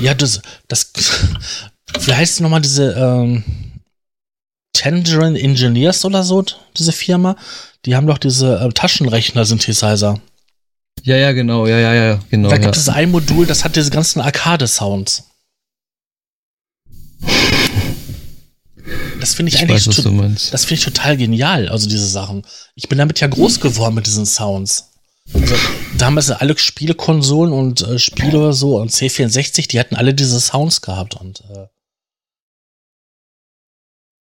Ja, 0.00 0.14
das, 0.14 0.40
das, 0.68 0.90
wie 2.00 2.14
heißt 2.14 2.34
es 2.34 2.40
nochmal 2.40 2.60
diese 2.60 2.92
ähm, 2.92 3.44
Tangerine 4.72 5.38
Engineers 5.38 6.04
oder 6.04 6.22
so, 6.22 6.44
diese 6.76 6.92
Firma? 6.92 7.36
Die 7.84 7.94
haben 7.94 8.06
doch 8.06 8.18
diese 8.18 8.58
äh, 8.58 8.68
Taschenrechner-Synthesizer. 8.70 10.20
Ja, 11.02 11.16
ja, 11.16 11.32
genau, 11.32 11.66
ja, 11.66 11.78
ja, 11.78 11.94
ja, 11.94 12.20
genau. 12.30 12.48
Da 12.48 12.56
gibt 12.56 12.74
ja. 12.74 12.80
es 12.80 12.88
ein 12.88 13.10
Modul, 13.10 13.46
das 13.46 13.64
hat 13.64 13.76
diese 13.76 13.90
ganzen 13.90 14.20
Arcade-Sounds. 14.20 15.24
Das 19.20 19.34
finde 19.34 19.50
ich, 19.50 19.56
ich, 19.56 19.62
eigentlich 19.62 19.86
weiß, 19.86 20.50
das 20.50 20.64
finde 20.64 20.74
ich 20.78 20.84
total 20.84 21.16
genial, 21.16 21.68
also 21.68 21.88
diese 21.88 22.06
Sachen. 22.06 22.42
Ich 22.74 22.88
bin 22.88 22.98
damit 22.98 23.20
ja 23.20 23.26
groß 23.26 23.60
geworden 23.60 23.94
mit 23.94 24.06
diesen 24.06 24.26
Sounds. 24.26 24.88
Also, 25.34 25.54
damals 25.98 26.30
alle 26.30 26.56
Spielekonsolen 26.56 27.52
und 27.52 27.82
äh, 27.82 27.98
Spiele 27.98 28.38
oder 28.38 28.52
so 28.52 28.78
und 28.80 28.90
C64, 28.90 29.68
die 29.68 29.78
hatten 29.78 29.96
alle 29.96 30.14
diese 30.14 30.40
Sounds 30.40 30.80
gehabt 30.80 31.14
und 31.16 31.42
äh, 31.50 31.66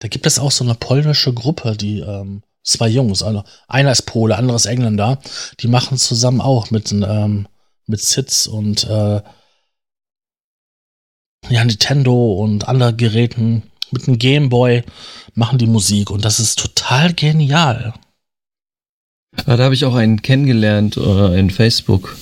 da 0.01 0.09
gibt 0.09 0.27
es 0.27 0.39
auch 0.39 0.51
so 0.51 0.65
eine 0.65 0.75
polnische 0.75 1.33
Gruppe, 1.33 1.77
die 1.77 2.01
ähm, 2.01 2.43
zwei 2.63 2.89
Jungs, 2.89 3.23
also 3.23 3.43
einer 3.69 3.93
ist 3.93 4.03
Pole, 4.03 4.37
anderer 4.37 4.57
ist 4.57 4.67
Engländer, 4.67 5.21
die 5.61 5.69
machen 5.69 5.99
zusammen 5.99 6.41
auch 6.41 6.71
mit 6.71 6.93
ähm, 6.93 7.49
mit 7.87 8.01
Sits 8.01 8.47
und 8.47 8.85
äh, 8.85 9.23
ja, 11.51 11.65
Nintendo 11.65 12.35
und 12.35 12.69
anderen 12.69 12.97
Geräten 12.97 13.71
mit 13.91 14.09
einem 14.09 14.19
Gameboy 14.19 14.83
machen 15.35 15.59
die 15.59 15.67
Musik 15.67 16.11
und 16.11 16.25
das 16.25 16.41
ist 16.41 16.59
total 16.59 17.13
genial. 17.13 17.95
Ja, 19.47 19.57
da 19.57 19.65
habe 19.65 19.75
ich 19.75 19.85
auch 19.85 19.95
einen 19.95 20.23
kennengelernt 20.23 20.97
äh, 20.97 21.39
in 21.39 21.51
Facebook. 21.51 22.17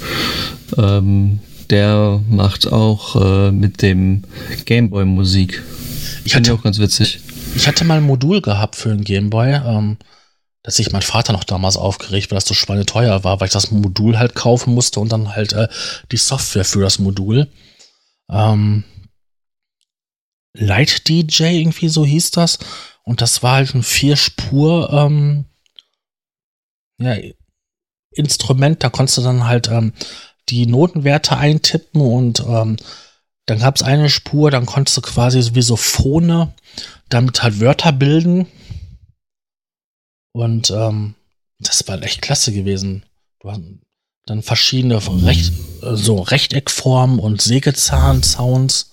Ähm, 0.77 1.41
der 1.71 2.21
macht 2.29 2.71
auch 2.71 3.17
äh, 3.17 3.53
mit 3.53 3.83
dem 3.83 4.25
Gameboy 4.65 5.05
Musik. 5.05 5.63
Ich 6.25 6.35
hatte 6.35 6.53
auch 6.53 6.63
ganz 6.63 6.79
witzig. 6.79 7.21
Ich 7.55 7.69
hatte 7.69 7.85
mal 7.85 7.99
ein 7.99 8.05
Modul 8.05 8.41
gehabt 8.41 8.77
für 8.77 8.91
einen 8.91 9.05
Gameboy, 9.05 9.55
ähm, 9.55 9.97
dass 10.63 10.77
sich 10.77 10.93
mein 10.93 11.03
Vater 11.03 11.33
noch 11.33 11.45
damals 11.45 11.77
aufgeregt, 11.77 12.31
weil 12.31 12.37
das 12.37 12.47
so 12.47 12.55
schweineteuer 12.55 13.25
war, 13.25 13.41
weil 13.41 13.47
ich 13.47 13.53
das 13.53 13.71
Modul 13.71 14.19
halt 14.19 14.35
kaufen 14.35 14.75
musste 14.75 15.01
und 15.01 15.13
dann 15.13 15.35
halt 15.35 15.53
äh, 15.53 15.69
die 16.11 16.17
Software 16.17 16.65
für 16.65 16.81
das 16.81 16.99
Modul. 16.99 17.49
Ähm, 18.31 18.85
Light 20.55 21.09
DJ 21.09 21.45
irgendwie 21.45 21.89
so 21.89 22.05
hieß 22.05 22.31
das. 22.33 22.59
Und 23.05 23.21
das 23.21 23.43
war 23.43 23.55
halt 23.57 23.75
ein 23.75 23.83
Vier-Spur 23.83 24.91
ähm, 24.93 25.47
ja, 27.05 27.17
Instrument, 28.15 28.83
da 28.83 28.91
konntest 28.91 29.19
du 29.19 29.23
dann 29.23 29.47
halt 29.47 29.69
ähm, 29.69 29.93
die 30.49 30.67
Notenwerte 30.67 31.37
eintippen 31.37 32.01
und 32.01 32.41
ähm, 32.41 32.77
dann 33.47 33.59
gab 33.59 33.77
es 33.77 33.83
eine 33.83 34.09
Spur, 34.09 34.51
dann 34.51 34.67
konntest 34.67 34.97
du 34.97 35.01
quasi 35.01 35.55
wie 35.55 35.63
so 35.63 35.77
Phone 35.77 36.53
damit 37.09 37.43
halt 37.43 37.61
Wörter 37.61 37.93
bilden. 37.93 38.47
Und 40.33 40.71
ähm, 40.71 41.15
das 41.59 41.87
war 41.89 42.01
echt 42.03 42.23
klasse 42.23 42.53
gewesen. 42.53 43.05
Du 43.41 43.51
hast 43.51 43.61
dann 44.27 44.43
verschiedene 44.43 45.01
Recht, 45.25 45.53
so 45.81 46.21
Rechteckformen 46.21 47.19
und 47.19 47.43
Sägezahn-Sounds. 47.43 48.91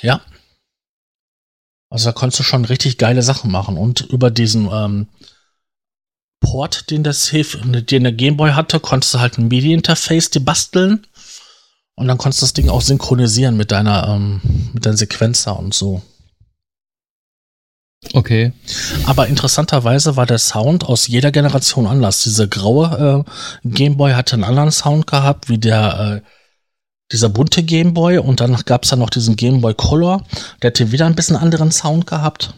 Ja. 0.00 0.20
Also 1.88 2.10
da 2.10 2.12
konntest 2.12 2.40
du 2.40 2.42
schon 2.44 2.64
richtig 2.64 2.98
geile 2.98 3.22
Sachen 3.22 3.50
machen. 3.50 3.78
Und 3.78 4.02
über 4.02 4.30
diesen 4.30 4.68
ähm, 4.70 5.08
Port, 6.44 6.90
den 6.90 7.02
das 7.02 7.30
den 7.30 8.02
der 8.04 8.12
Gameboy 8.12 8.52
hatte, 8.52 8.78
konntest 8.78 9.14
du 9.14 9.20
halt 9.20 9.38
ein 9.38 9.48
MIDI-Interface 9.48 10.30
die 10.30 10.40
basteln. 10.40 11.06
Und 11.96 12.08
dann 12.08 12.18
konntest 12.18 12.42
du 12.42 12.46
das 12.46 12.52
Ding 12.52 12.68
auch 12.68 12.82
synchronisieren 12.82 13.56
mit 13.56 13.70
deiner, 13.70 14.08
ähm, 14.08 14.40
mit 14.72 14.84
deinem 14.84 14.96
Sequenzer 14.96 15.58
und 15.58 15.74
so. 15.74 16.02
Okay. 18.12 18.52
Aber 19.06 19.28
interessanterweise 19.28 20.16
war 20.16 20.26
der 20.26 20.38
Sound 20.38 20.84
aus 20.84 21.06
jeder 21.06 21.32
Generation 21.32 21.86
anders. 21.86 22.22
Diese 22.22 22.48
graue 22.48 23.24
äh, 23.64 23.68
Gameboy 23.68 24.12
hatte 24.12 24.34
einen 24.34 24.44
anderen 24.44 24.72
Sound 24.72 25.06
gehabt, 25.06 25.48
wie 25.48 25.58
der, 25.58 26.22
äh, 26.22 26.28
dieser 27.12 27.30
bunte 27.30 27.62
Gameboy. 27.62 28.18
Und 28.18 28.40
dann 28.40 28.56
gab 28.66 28.84
es 28.84 28.90
dann 28.90 28.98
noch 28.98 29.10
diesen 29.10 29.36
Gameboy 29.36 29.74
Color. 29.74 30.22
Der 30.62 30.70
hatte 30.70 30.92
wieder 30.92 31.06
ein 31.06 31.14
bisschen 31.14 31.36
anderen 31.36 31.70
Sound 31.70 32.06
gehabt. 32.06 32.54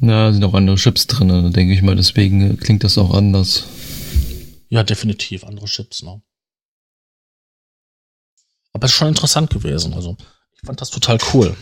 Na, 0.00 0.32
sind 0.32 0.44
auch 0.44 0.54
andere 0.54 0.76
Chips 0.76 1.06
drin, 1.06 1.52
denke 1.52 1.74
ich 1.74 1.82
mal. 1.82 1.96
Deswegen 1.96 2.56
klingt 2.58 2.84
das 2.84 2.98
auch 2.98 3.14
anders. 3.14 3.64
Ja, 4.68 4.84
definitiv 4.84 5.44
andere 5.44 5.66
Chips, 5.66 6.02
ne? 6.02 6.20
Aber 8.72 8.84
es 8.84 8.92
ist 8.92 8.98
schon 8.98 9.08
interessant 9.08 9.50
gewesen. 9.50 9.94
Also, 9.94 10.16
ich 10.54 10.66
fand 10.66 10.80
das 10.80 10.90
total 10.90 11.18
cool. 11.32 11.56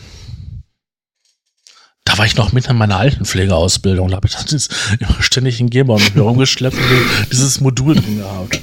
Da 2.03 2.17
war 2.17 2.25
ich 2.25 2.35
noch 2.35 2.53
mitten 2.53 2.71
in 2.71 2.77
meiner 2.77 2.97
Altenpflegeausbildung. 2.97 4.09
Da 4.09 4.17
habe 4.17 4.27
ich 4.27 4.35
das 4.35 4.69
immer 4.99 5.21
ständig 5.21 5.59
in 5.59 5.67
mit 5.67 6.15
mir 6.15 6.21
rumgeschleppt 6.21 6.77
und 6.77 7.31
dieses 7.31 7.59
Modul 7.59 7.95
drin 7.95 8.17
gehabt. 8.17 8.61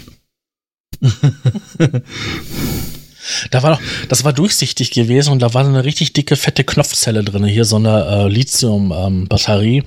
da 3.51 3.63
war 3.63 3.73
doch, 3.73 3.81
das 4.09 4.25
war 4.25 4.33
durchsichtig 4.33 4.91
gewesen 4.91 5.31
und 5.31 5.41
da 5.41 5.55
war 5.55 5.65
eine 5.65 5.85
richtig 5.85 6.13
dicke, 6.13 6.37
fette 6.37 6.65
Knopfzelle 6.65 7.25
drin. 7.25 7.45
Hier 7.45 7.65
so 7.65 7.77
eine 7.77 8.05
äh, 8.05 8.29
Lithium-Batterie. 8.29 9.85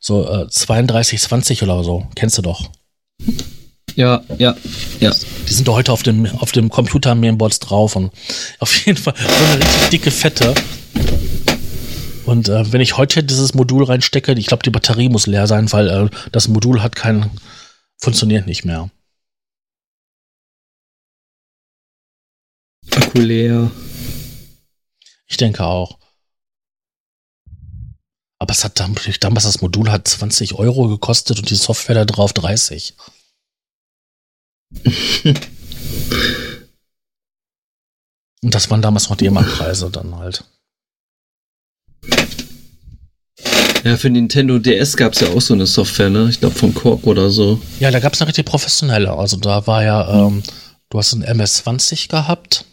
so 0.00 0.24
äh, 0.24 0.46
3220 0.46 1.62
oder 1.62 1.82
so. 1.84 2.06
Kennst 2.14 2.38
du 2.38 2.42
doch. 2.42 2.70
Ja, 3.96 4.22
ja, 4.38 4.56
ja. 5.00 5.12
Die 5.48 5.52
sind 5.52 5.66
doch 5.68 5.74
heute 5.74 5.92
auf 5.92 6.02
dem, 6.02 6.26
auf 6.38 6.52
dem 6.52 6.70
Computer-Mainboards 6.70 7.58
drauf 7.60 7.96
und 7.96 8.12
auf 8.58 8.86
jeden 8.86 8.98
Fall 8.98 9.14
so 9.16 9.44
eine 9.44 9.64
richtig 9.64 9.90
dicke, 9.90 10.10
fette. 10.10 10.54
Und 12.24 12.48
äh, 12.48 12.72
wenn 12.72 12.80
ich 12.80 12.96
heute 12.96 13.24
dieses 13.24 13.54
Modul 13.54 13.84
reinstecke, 13.84 14.32
ich 14.32 14.46
glaube, 14.46 14.62
die 14.62 14.70
Batterie 14.70 15.08
muss 15.08 15.26
leer 15.26 15.46
sein, 15.46 15.70
weil 15.72 15.88
äh, 15.88 16.08
das 16.32 16.48
Modul 16.48 16.82
hat 16.82 16.94
kein, 16.94 17.30
funktioniert 17.98 18.46
nicht 18.46 18.64
mehr. 18.64 18.90
Akku 22.90 23.20
leer. 23.20 23.70
Ich 25.26 25.36
denke 25.36 25.64
auch. 25.64 25.98
Aber 28.38 28.52
es 28.52 28.64
hat 28.64 28.80
damals 28.80 29.44
das 29.44 29.60
Modul 29.60 29.90
hat 29.90 30.08
20 30.08 30.54
Euro 30.54 30.88
gekostet 30.88 31.38
und 31.38 31.50
die 31.50 31.56
Software 31.56 31.94
da 31.94 32.04
drauf 32.06 32.32
30. 32.32 32.94
und 38.42 38.54
das 38.54 38.70
waren 38.70 38.80
damals 38.80 39.10
noch 39.10 39.16
die 39.16 39.24
D-Mark-Preise 39.24 39.90
dann 39.90 40.16
halt. 40.16 40.44
Ja, 43.84 43.96
für 43.96 44.10
Nintendo 44.10 44.58
DS 44.58 44.96
gab 44.96 45.14
es 45.14 45.20
ja 45.20 45.28
auch 45.28 45.40
so 45.40 45.54
eine 45.54 45.66
Software, 45.66 46.10
ne? 46.10 46.28
Ich 46.28 46.40
glaube 46.40 46.54
von 46.54 46.74
Korg 46.74 47.06
oder 47.06 47.30
so. 47.30 47.60
Ja, 47.78 47.90
da 47.90 47.98
gab 47.98 48.12
es 48.12 48.20
eine 48.20 48.28
richtig 48.28 48.46
professionelle. 48.46 49.12
Also 49.12 49.36
da 49.38 49.66
war 49.66 49.82
ja, 49.82 50.26
ähm, 50.26 50.42
du 50.90 50.98
hast 50.98 51.14
ein 51.14 51.22
MS-20 51.22 52.08
gehabt. 52.08 52.66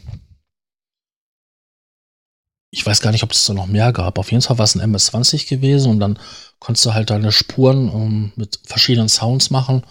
Ich 2.78 2.86
weiß 2.86 3.02
gar 3.02 3.12
nicht, 3.12 3.24
ob 3.24 3.32
es 3.32 3.44
da 3.44 3.56
noch 3.56 3.66
mehr 3.66 3.91
gab. 3.91 4.20
Auf 4.20 4.32
jeden 4.32 4.44
Fall 4.44 4.60
war 4.60 4.66
es 4.66 4.76
ein 4.76 4.82
MS-20 4.82 5.49
gewesen 5.49 5.90
und 5.90 5.99
dann 5.99 6.20
konntest 6.60 6.86
du 6.86 6.94
halt 6.94 7.10
deine 7.10 7.32
Spuren 7.32 7.90
um, 7.90 8.02
ähm, 8.04 8.34
mit 8.36 8.60
verschiedenen 8.66 9.10
Sounds 9.10 9.49
machen. 9.49 9.84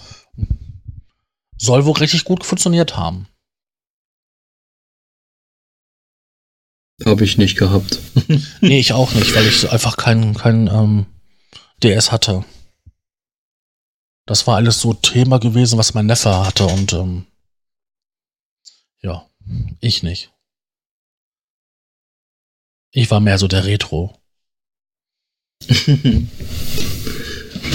Soll 1.58 1.84
wohl 1.84 1.96
richtig 1.96 2.22
gut 2.22 2.44
funktioniert 2.44 2.96
haben. 2.96 3.26
Habe 7.04 7.24
ich 7.24 7.38
nicht 7.38 7.58
gehabt. 7.58 7.98
nee, 8.60 8.78
ich 8.78 8.92
auch 8.92 9.12
nicht, 9.14 9.34
weil 9.34 9.48
ich 9.48 9.68
einfach 9.68 9.96
keinen 9.96 10.34
kein, 10.34 10.68
ähm, 10.68 11.06
DS 11.82 12.12
hatte. 12.12 12.44
Das 14.26 14.46
war 14.46 14.54
alles 14.54 14.80
so 14.80 14.94
Thema 14.94 15.40
gewesen, 15.40 15.76
was 15.76 15.94
mein 15.94 16.06
Neffe 16.06 16.36
hatte 16.36 16.66
und 16.66 16.92
ähm, 16.92 17.26
ja, 19.02 19.28
ich 19.80 20.04
nicht. 20.04 20.35
Ich 22.96 23.10
war 23.10 23.20
mehr 23.20 23.36
so 23.36 23.46
der 23.46 23.66
Retro. 23.66 24.14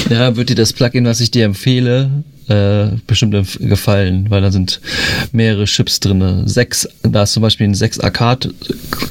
ja, 0.09 0.35
wird 0.35 0.49
dir 0.49 0.55
das 0.55 0.73
Plugin, 0.73 1.05
was 1.05 1.19
ich 1.19 1.29
dir 1.29 1.45
empfehle, 1.45 2.23
äh, 2.47 2.87
bestimmt 3.05 3.59
gefallen, 3.59 4.31
weil 4.31 4.41
da 4.41 4.51
sind 4.51 4.81
mehrere 5.31 5.65
Chips 5.65 5.99
drin. 5.99 6.47
Sechs, 6.47 6.89
da 7.03 7.21
ist 7.21 7.33
zum 7.33 7.43
Beispiel 7.43 7.67
ein 7.67 7.75
6 7.75 7.99
Arcade 7.99 8.51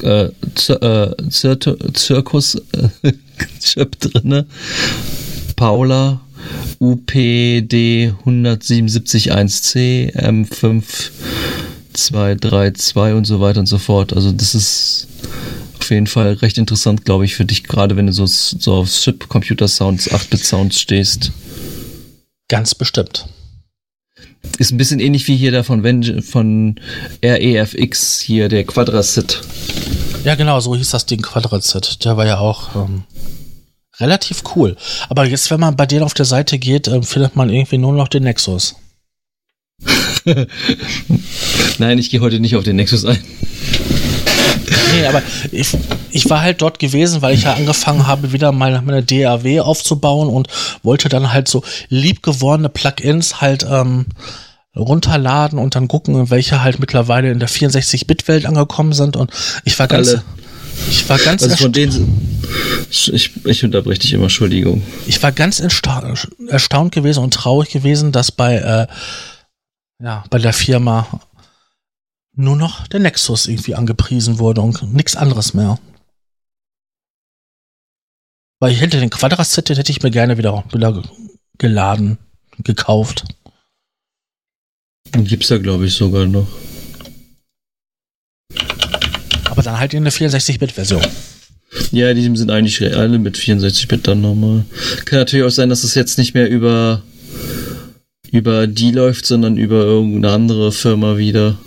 äh, 0.03 0.25
äh, 0.73 1.29
Zirkus 1.29 2.55
äh, 2.55 2.89
Chip 3.61 3.97
drin. 4.01 4.43
Paula 5.55 6.19
UPD 6.79 8.11
177.1C 8.25 10.13
M5 10.17 10.83
232 11.93 13.13
und 13.13 13.23
so 13.23 13.39
weiter 13.39 13.61
und 13.61 13.67
so 13.67 13.77
fort. 13.77 14.11
Also 14.11 14.33
das 14.33 14.55
ist 14.55 15.07
jeden 15.91 16.07
Fall 16.07 16.33
recht 16.33 16.57
interessant, 16.57 17.05
glaube 17.05 17.25
ich, 17.25 17.35
für 17.35 17.45
dich, 17.45 17.63
gerade 17.63 17.95
wenn 17.95 18.07
du 18.07 18.13
so, 18.13 18.25
so 18.25 18.73
auf 18.75 18.89
Chip-Computer-Sounds, 18.89 20.11
8-Bit-Sounds 20.11 20.79
stehst. 20.79 21.31
Ganz 22.47 22.73
bestimmt. 22.75 23.27
Ist 24.57 24.71
ein 24.71 24.77
bisschen 24.77 24.99
ähnlich 24.99 25.27
wie 25.27 25.35
hier 25.35 25.51
der 25.51 25.63
von, 25.63 25.83
von 26.23 26.79
REFX, 27.23 28.19
hier 28.19 28.49
der 28.49 28.63
Quadracit. 28.63 29.41
Ja, 30.23 30.35
genau, 30.35 30.59
so 30.59 30.75
hieß 30.75 30.89
das 30.89 31.05
Ding 31.05 31.21
Quadracit. 31.21 32.03
Der 32.05 32.17
war 32.17 32.25
ja 32.25 32.39
auch 32.39 32.75
ähm, 32.75 33.03
relativ 33.99 34.43
cool. 34.55 34.75
Aber 35.09 35.25
jetzt, 35.25 35.51
wenn 35.51 35.59
man 35.59 35.75
bei 35.75 35.85
denen 35.85 36.03
auf 36.03 36.13
der 36.13 36.25
Seite 36.25 36.59
geht, 36.59 36.87
äh, 36.87 37.01
findet 37.03 37.35
man 37.35 37.49
irgendwie 37.49 37.77
nur 37.77 37.93
noch 37.93 38.07
den 38.07 38.23
Nexus. 38.23 38.75
Nein, 41.79 41.97
ich 41.97 42.09
gehe 42.09 42.19
heute 42.21 42.39
nicht 42.39 42.55
auf 42.55 42.63
den 42.63 42.75
Nexus 42.75 43.05
ein. 43.05 43.19
Nee, 44.91 45.05
aber 45.07 45.21
ich, 45.51 45.77
ich 46.11 46.29
war 46.29 46.41
halt 46.41 46.61
dort 46.61 46.79
gewesen, 46.79 47.21
weil 47.21 47.35
ich 47.35 47.43
ja 47.43 47.53
angefangen 47.53 48.07
habe, 48.07 48.31
wieder 48.33 48.51
meine, 48.51 48.81
meine 48.81 49.03
DAW 49.03 49.61
aufzubauen 49.61 50.29
und 50.29 50.47
wollte 50.83 51.09
dann 51.09 51.31
halt 51.31 51.47
so 51.47 51.63
liebgewordene 51.89 52.69
Plugins 52.69 53.41
halt 53.41 53.65
ähm, 53.69 54.05
runterladen 54.75 55.59
und 55.59 55.75
dann 55.75 55.87
gucken, 55.87 56.29
welche 56.29 56.63
halt 56.63 56.79
mittlerweile 56.79 57.31
in 57.31 57.39
der 57.39 57.49
64-Bit-Welt 57.49 58.45
angekommen 58.45 58.93
sind. 58.93 59.15
Und 59.15 59.31
ich 59.65 59.77
war 59.79 59.87
ganz. 59.87 60.09
Alle. 60.09 60.23
Ich 60.89 61.07
war 61.09 61.19
ganz 61.19 61.43
also 61.43 61.55
von 61.57 61.73
denen, 61.73 62.41
ich, 62.89 63.31
ich 63.45 63.63
unterbreche 63.63 63.99
dich 63.99 64.13
immer, 64.13 64.23
Entschuldigung. 64.23 64.81
Ich 65.05 65.21
war 65.21 65.31
ganz 65.31 65.59
erstaunt 65.59 66.91
gewesen 66.91 67.23
und 67.23 67.33
traurig 67.33 67.69
gewesen, 67.69 68.11
dass 68.11 68.31
bei, 68.31 68.55
äh, 68.55 68.87
ja, 70.03 70.23
bei 70.29 70.39
der 70.39 70.53
Firma 70.53 71.07
nur 72.33 72.55
noch 72.55 72.87
der 72.87 72.99
Nexus 72.99 73.47
irgendwie 73.47 73.75
angepriesen 73.75 74.39
wurde 74.39 74.61
und 74.61 74.93
nichts 74.93 75.15
anderes 75.15 75.53
mehr. 75.53 75.79
Weil 78.59 78.73
ich 78.73 78.81
hätte 78.81 78.99
den 78.99 79.09
Quadrat-Set, 79.09 79.69
den 79.69 79.77
hätte 79.77 79.91
ich 79.91 80.03
mir 80.03 80.11
gerne 80.11 80.37
wieder, 80.37 80.63
wieder 80.71 81.03
geladen, 81.57 82.17
gekauft. 82.59 83.25
Den 85.13 85.25
gibt's 85.25 85.49
ja, 85.49 85.57
glaube 85.57 85.87
ich, 85.87 85.93
sogar 85.93 86.25
noch. 86.25 86.47
Aber 89.49 89.63
dann 89.63 89.79
halt 89.79 89.93
in 89.93 90.03
der 90.03 90.13
64-Bit-Version. 90.13 91.05
Ja, 91.91 92.13
die 92.13 92.23
sind 92.37 92.51
eigentlich 92.51 92.81
alle 92.95 93.17
mit 93.17 93.37
64-Bit 93.37 94.07
dann 94.07 94.21
nochmal. 94.21 94.65
Kann 95.05 95.19
natürlich 95.19 95.45
auch 95.45 95.51
sein, 95.51 95.69
dass 95.69 95.83
es 95.83 95.95
jetzt 95.95 96.17
nicht 96.17 96.33
mehr 96.33 96.49
über, 96.49 97.01
über 98.31 98.67
die 98.67 98.91
läuft, 98.91 99.25
sondern 99.25 99.57
über 99.57 99.83
irgendeine 99.83 100.33
andere 100.33 100.71
Firma 100.71 101.17
wieder. 101.17 101.57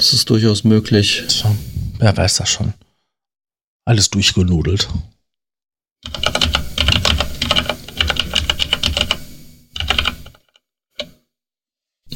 Das 0.00 0.14
ist 0.14 0.30
durchaus 0.30 0.64
möglich. 0.64 1.24
So, 1.28 1.54
wer 1.98 2.16
weiß 2.16 2.36
das 2.36 2.48
schon. 2.48 2.72
Alles 3.84 4.08
durchgenudelt. 4.08 4.88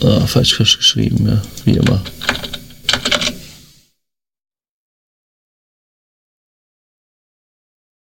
Ah, 0.02 0.26
falsch 0.26 0.56
geschrieben, 0.56 1.28
ja, 1.28 1.42
wie 1.66 1.76
immer. 1.76 2.02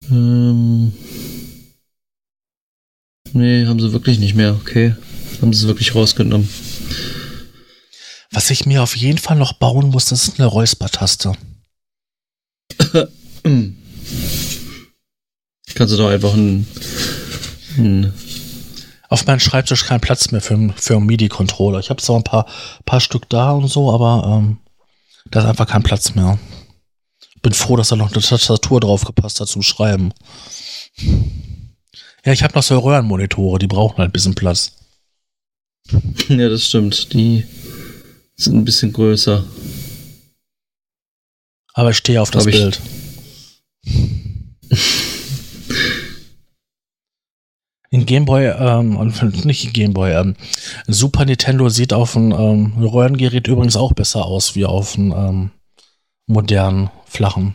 Ähm. 0.08 0.92
Nee, 3.32 3.66
haben 3.66 3.80
sie 3.80 3.92
wirklich 3.92 4.20
nicht 4.20 4.36
mehr, 4.36 4.54
okay. 4.54 4.94
Haben 5.42 5.52
sie 5.52 5.62
es 5.62 5.66
wirklich 5.66 5.96
rausgenommen. 5.96 6.48
Was 8.34 8.50
ich 8.50 8.66
mir 8.66 8.82
auf 8.82 8.96
jeden 8.96 9.18
Fall 9.18 9.36
noch 9.36 9.54
bauen 9.54 9.90
muss, 9.90 10.06
das 10.06 10.26
ist 10.26 10.40
eine 10.40 10.48
Räuspertaste. 10.48 11.32
Kannst 15.74 15.94
du 15.94 15.96
doch 15.96 16.10
einfach 16.10 16.34
ein, 16.34 16.66
ein 17.78 18.12
auf 19.08 19.26
meinem 19.26 19.38
Schreibtisch 19.38 19.84
kein 19.84 20.00
Platz 20.00 20.32
mehr 20.32 20.40
für, 20.40 20.74
für 20.76 20.96
einen 20.96 21.06
MIDI-Controller. 21.06 21.78
Ich 21.78 21.90
habe 21.90 22.02
zwar 22.02 22.16
ein 22.16 22.24
paar, 22.24 22.46
paar 22.84 23.00
Stück 23.00 23.28
da 23.28 23.52
und 23.52 23.68
so, 23.68 23.92
aber 23.92 24.24
ähm, 24.26 24.58
da 25.30 25.40
ist 25.40 25.46
einfach 25.46 25.68
kein 25.68 25.84
Platz 25.84 26.16
mehr. 26.16 26.38
Bin 27.40 27.52
froh, 27.52 27.76
dass 27.76 27.88
da 27.88 27.96
noch 27.96 28.12
eine 28.12 28.20
Tastatur 28.20 28.80
drauf 28.80 29.04
gepasst 29.04 29.38
hat 29.38 29.46
zum 29.46 29.62
Schreiben. 29.62 30.12
Ja, 32.24 32.32
ich 32.32 32.42
habe 32.42 32.54
noch 32.54 32.64
so 32.64 32.76
Röhrenmonitore, 32.78 33.60
die 33.60 33.68
brauchen 33.68 33.98
halt 33.98 34.08
ein 34.08 34.12
bisschen 34.12 34.34
Platz. 34.34 34.72
Ja, 36.28 36.48
das 36.48 36.66
stimmt. 36.66 37.12
Die 37.12 37.46
sind 38.36 38.56
ein 38.56 38.64
bisschen 38.64 38.92
größer. 38.92 39.44
Aber 41.74 41.90
ich 41.90 41.96
stehe 41.96 42.22
auf 42.22 42.30
das 42.30 42.44
Bild. 42.44 42.80
In 47.90 48.06
Gameboy, 48.06 48.46
ähm, 48.46 49.12
nicht 49.44 49.64
in 49.64 49.72
Gameboy, 49.72 50.12
ähm, 50.12 50.34
Super 50.88 51.24
Nintendo 51.24 51.68
sieht 51.68 51.92
auf 51.92 52.16
einem 52.16 52.32
ähm, 52.32 52.84
Röhrengerät 52.84 53.46
übrigens 53.46 53.76
auch 53.76 53.92
besser 53.92 54.24
aus 54.24 54.56
wie 54.56 54.64
auf 54.64 54.96
einem 54.96 55.12
ähm, 55.12 55.50
modernen, 56.26 56.90
flachen. 57.06 57.54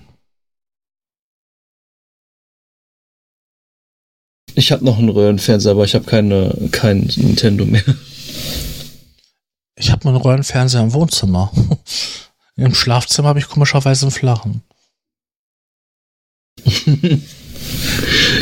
Ich 4.56 4.72
habe 4.72 4.84
noch 4.84 4.98
einen 4.98 5.10
Röhrenfernseher, 5.10 5.72
aber 5.72 5.86
ich 5.86 5.96
habe 5.96 6.06
keine 6.06 6.54
kein 6.72 7.10
Nintendo 7.18 7.66
mehr. 7.66 7.84
Ich 9.80 9.92
habe 9.92 10.08
einen 10.10 10.18
Röhrenfernseher 10.18 10.82
im 10.82 10.94
Wohnzimmer. 10.94 11.52
Im 12.58 12.76
Schlafzimmer 12.76 13.30
habe 13.30 13.40
ich 13.40 13.48
komischerweise 13.48 14.06
einen 14.06 14.12
flachen. 14.12 14.62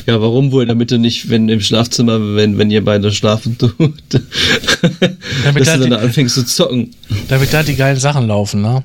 ja, 0.07 0.19
warum 0.19 0.51
wohl? 0.51 0.65
Damit 0.65 0.89
du 0.89 0.97
nicht, 0.97 1.29
wenn 1.29 1.47
im 1.49 1.61
Schlafzimmer, 1.61 2.35
wenn, 2.35 2.57
wenn 2.57 2.71
ihr 2.71 2.83
beide 2.83 3.11
schlafen 3.11 3.59
tut, 3.59 3.77
damit 4.09 5.61
dass 5.61 5.67
da 5.67 5.77
du 5.77 5.87
dann 5.87 5.91
die, 5.91 5.97
anfängst 5.97 6.33
zu 6.33 6.43
zocken. 6.47 6.95
Damit 7.27 7.53
da 7.53 7.61
die 7.61 7.75
geilen 7.75 7.99
Sachen 7.99 8.25
laufen, 8.25 8.63
ne? 8.63 8.83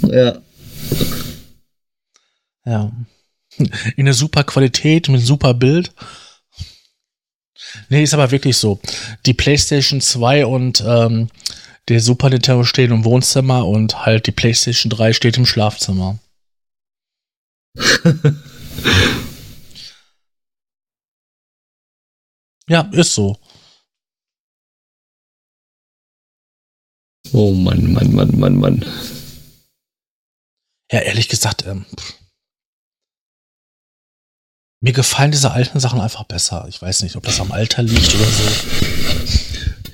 Ja. 0.00 0.38
Ja. 2.64 2.90
In 3.96 4.06
der 4.06 4.14
super 4.14 4.44
Qualität, 4.44 5.10
mit 5.10 5.20
super 5.20 5.52
Bild. 5.52 5.92
Nee, 7.90 8.02
ist 8.02 8.14
aber 8.14 8.30
wirklich 8.30 8.56
so. 8.56 8.80
Die 9.26 9.34
PlayStation 9.34 10.00
2 10.00 10.46
und 10.46 10.82
ähm, 10.86 11.28
der 11.88 12.00
Super 12.00 12.30
Nintendo 12.30 12.64
stehen 12.64 12.92
im 12.92 13.04
Wohnzimmer 13.04 13.66
und 13.66 14.06
halt 14.06 14.26
die 14.26 14.32
PlayStation 14.32 14.90
3 14.90 15.12
steht 15.12 15.36
im 15.36 15.46
Schlafzimmer. 15.46 16.18
ja, 22.68 22.82
ist 22.92 23.14
so. 23.14 23.38
Oh 27.32 27.52
Mann, 27.52 27.92
Mann, 27.92 28.14
Mann, 28.14 28.38
Mann, 28.38 28.56
Mann. 28.56 28.84
Ja, 30.92 31.00
ehrlich 31.00 31.28
gesagt, 31.28 31.66
ähm, 31.66 31.84
mir 34.80 34.92
gefallen 34.92 35.32
diese 35.32 35.50
alten 35.50 35.80
Sachen 35.80 36.00
einfach 36.00 36.24
besser. 36.24 36.66
Ich 36.68 36.80
weiß 36.80 37.02
nicht, 37.02 37.16
ob 37.16 37.24
das 37.24 37.40
am 37.40 37.52
Alter 37.52 37.82
liegt 37.82 38.14
oder 38.14 38.26
so. 38.26 39.43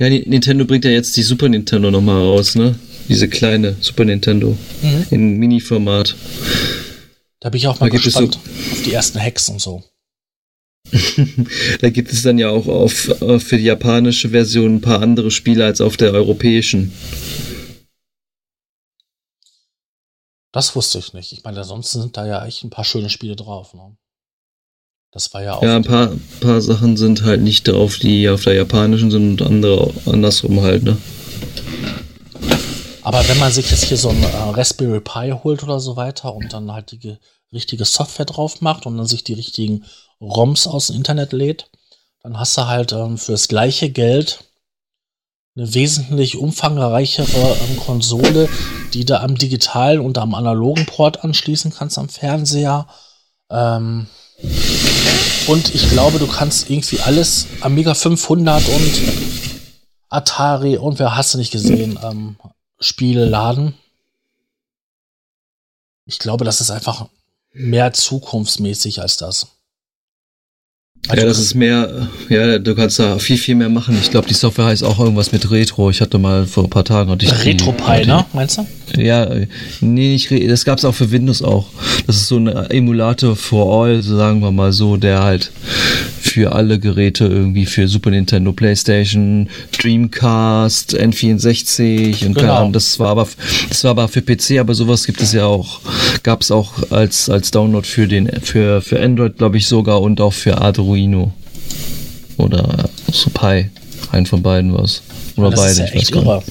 Ja, 0.00 0.08
Nintendo 0.08 0.64
bringt 0.64 0.86
ja 0.86 0.90
jetzt 0.90 1.14
die 1.18 1.22
Super 1.22 1.50
Nintendo 1.50 1.90
nochmal 1.90 2.22
raus, 2.22 2.54
ne? 2.54 2.74
Diese 3.10 3.28
kleine 3.28 3.76
Super 3.80 4.06
Nintendo 4.06 4.56
mhm. 4.80 5.06
in 5.10 5.36
Mini-Format. 5.36 6.16
Da 7.38 7.50
bin 7.50 7.58
ich 7.58 7.68
auch 7.68 7.78
mal 7.80 7.90
da 7.90 7.98
gespannt 7.98 8.40
so 8.42 8.72
auf 8.72 8.82
die 8.82 8.94
ersten 8.94 9.20
Hacks 9.20 9.50
und 9.50 9.60
so. 9.60 9.84
da 11.80 11.90
gibt 11.90 12.10
es 12.12 12.22
dann 12.22 12.38
ja 12.38 12.48
auch 12.48 12.66
auf, 12.66 12.92
für 12.94 13.58
die 13.58 13.64
japanische 13.64 14.30
Version 14.30 14.76
ein 14.76 14.80
paar 14.80 15.02
andere 15.02 15.30
Spiele 15.30 15.66
als 15.66 15.82
auf 15.82 15.98
der 15.98 16.12
europäischen. 16.12 16.92
Das 20.50 20.74
wusste 20.74 20.98
ich 20.98 21.12
nicht. 21.12 21.32
Ich 21.32 21.44
meine, 21.44 21.58
ansonsten 21.58 22.00
sind 22.00 22.16
da 22.16 22.26
ja 22.26 22.46
echt 22.46 22.64
ein 22.64 22.70
paar 22.70 22.84
schöne 22.86 23.10
Spiele 23.10 23.36
drauf. 23.36 23.74
Ne? 23.74 23.94
Das 25.12 25.34
war 25.34 25.42
ja 25.42 25.54
auch. 25.54 25.62
Ja, 25.62 25.76
ein 25.76 25.82
paar, 25.82 26.12
paar 26.40 26.60
Sachen 26.60 26.96
sind 26.96 27.24
halt 27.24 27.42
nicht 27.42 27.68
auf 27.68 27.98
die 27.98 28.28
auf 28.28 28.44
der 28.44 28.54
japanischen 28.54 29.10
sind 29.10 29.40
und 29.40 29.46
andere 29.46 29.92
andersrum 30.06 30.60
halt, 30.60 30.84
ne? 30.84 30.96
Aber 33.02 33.26
wenn 33.28 33.38
man 33.38 33.50
sich 33.50 33.70
jetzt 33.70 33.84
hier 33.84 33.96
so 33.96 34.10
ein 34.10 34.22
äh, 34.22 34.26
Raspberry 34.26 35.00
Pi 35.00 35.32
holt 35.42 35.62
oder 35.64 35.80
so 35.80 35.96
weiter 35.96 36.34
und 36.34 36.52
dann 36.52 36.70
halt 36.70 36.92
die 36.92 37.16
richtige 37.52 37.84
Software 37.84 38.26
drauf 38.26 38.60
macht 38.60 38.86
und 38.86 38.96
dann 38.96 39.06
sich 39.06 39.24
die 39.24 39.32
richtigen 39.32 39.84
ROMs 40.20 40.66
aus 40.66 40.88
dem 40.88 40.96
Internet 40.96 41.32
lädt, 41.32 41.70
dann 42.22 42.38
hast 42.38 42.56
du 42.56 42.66
halt 42.66 42.92
ähm, 42.92 43.18
für 43.18 43.32
das 43.32 43.48
gleiche 43.48 43.90
Geld 43.90 44.44
eine 45.56 45.74
wesentlich 45.74 46.36
umfangreichere 46.36 47.56
ähm, 47.68 47.76
Konsole, 47.78 48.48
die 48.94 49.04
du 49.04 49.18
am 49.18 49.36
digitalen 49.36 50.00
und 50.00 50.18
am 50.18 50.34
analogen 50.34 50.86
Port 50.86 51.24
anschließen 51.24 51.72
kannst 51.72 51.98
am 51.98 52.08
Fernseher. 52.08 52.86
Ähm, 53.50 54.06
und 55.46 55.74
ich 55.74 55.88
glaube, 55.90 56.18
du 56.18 56.26
kannst 56.26 56.70
irgendwie 56.70 57.00
alles 57.00 57.46
Amiga 57.60 57.94
500 57.94 58.68
und 58.68 58.92
Atari 60.08 60.76
und 60.76 60.98
wer 60.98 61.16
hast 61.16 61.34
du 61.34 61.38
nicht 61.38 61.52
gesehen, 61.52 61.98
ähm, 62.02 62.36
Spiele 62.80 63.24
laden. 63.24 63.74
Ich 66.06 66.18
glaube, 66.18 66.44
das 66.44 66.60
ist 66.60 66.70
einfach 66.70 67.08
mehr 67.52 67.92
zukunftsmäßig 67.92 69.00
als 69.00 69.16
das. 69.16 69.48
Also 71.08 71.22
ja, 71.22 71.26
das 71.28 71.38
ist 71.38 71.54
mehr, 71.54 72.08
ja, 72.28 72.58
du 72.58 72.74
kannst 72.74 72.98
da 72.98 73.18
viel, 73.18 73.38
viel 73.38 73.54
mehr 73.54 73.68
machen. 73.68 73.98
Ich 74.00 74.10
glaube, 74.10 74.28
die 74.28 74.34
Software 74.34 74.66
heißt 74.66 74.84
auch 74.84 74.98
irgendwas 74.98 75.32
mit 75.32 75.50
Retro. 75.50 75.90
Ich 75.90 76.00
hatte 76.00 76.18
mal 76.18 76.46
vor 76.46 76.64
ein 76.64 76.70
paar 76.70 76.84
Tagen. 76.84 77.10
Retro-Pi, 77.10 78.06
ne? 78.06 78.26
Meinst 78.32 78.58
du? 78.58 78.66
Ja, 78.96 79.28
nee, 79.80 80.12
nicht, 80.12 80.30
das 80.50 80.64
gab 80.64 80.78
es 80.78 80.84
auch 80.84 80.94
für 80.94 81.10
Windows 81.10 81.42
auch. 81.42 81.66
Das 82.06 82.16
ist 82.16 82.28
so 82.28 82.36
ein 82.36 82.48
Emulator 82.48 83.36
for 83.36 83.84
all, 83.84 84.02
sagen 84.02 84.40
wir 84.40 84.50
mal 84.50 84.72
so, 84.72 84.96
der 84.96 85.22
halt 85.22 85.52
für 86.20 86.52
alle 86.52 86.78
Geräte 86.78 87.24
irgendwie 87.24 87.66
für 87.66 87.88
Super 87.88 88.10
Nintendo, 88.10 88.52
PlayStation, 88.52 89.48
Dreamcast, 89.78 90.96
N64 90.98 92.26
und 92.26 92.34
genau. 92.34 92.54
Ahnung, 92.54 92.72
das 92.72 92.98
war 92.98 93.08
aber 93.08 93.28
das 93.68 93.84
war 93.84 93.92
aber 93.92 94.08
für 94.08 94.22
PC, 94.22 94.58
aber 94.60 94.74
sowas 94.74 95.04
gibt 95.04 95.20
es 95.20 95.32
ja 95.32 95.46
auch, 95.46 95.80
gab 96.22 96.42
es 96.42 96.50
auch 96.50 96.90
als 96.90 97.28
als 97.28 97.50
Download 97.50 97.86
für 97.86 98.06
den 98.06 98.28
für 98.42 98.80
für 98.80 99.00
Android, 99.00 99.38
glaube 99.38 99.56
ich 99.56 99.66
sogar 99.66 100.00
und 100.00 100.20
auch 100.20 100.32
für 100.32 100.58
Arduino 100.58 101.32
oder 102.36 102.88
so 103.12 103.30
Pi, 103.30 103.70
ein 104.12 104.26
von 104.26 104.42
beiden 104.42 104.72
was 104.74 105.02
oder 105.36 105.50
das 105.50 105.60
beide, 105.60 105.72
ist 105.72 105.78
ja 105.78 105.84
ich 105.86 105.94
echt 105.94 106.16
weiß 106.16 106.44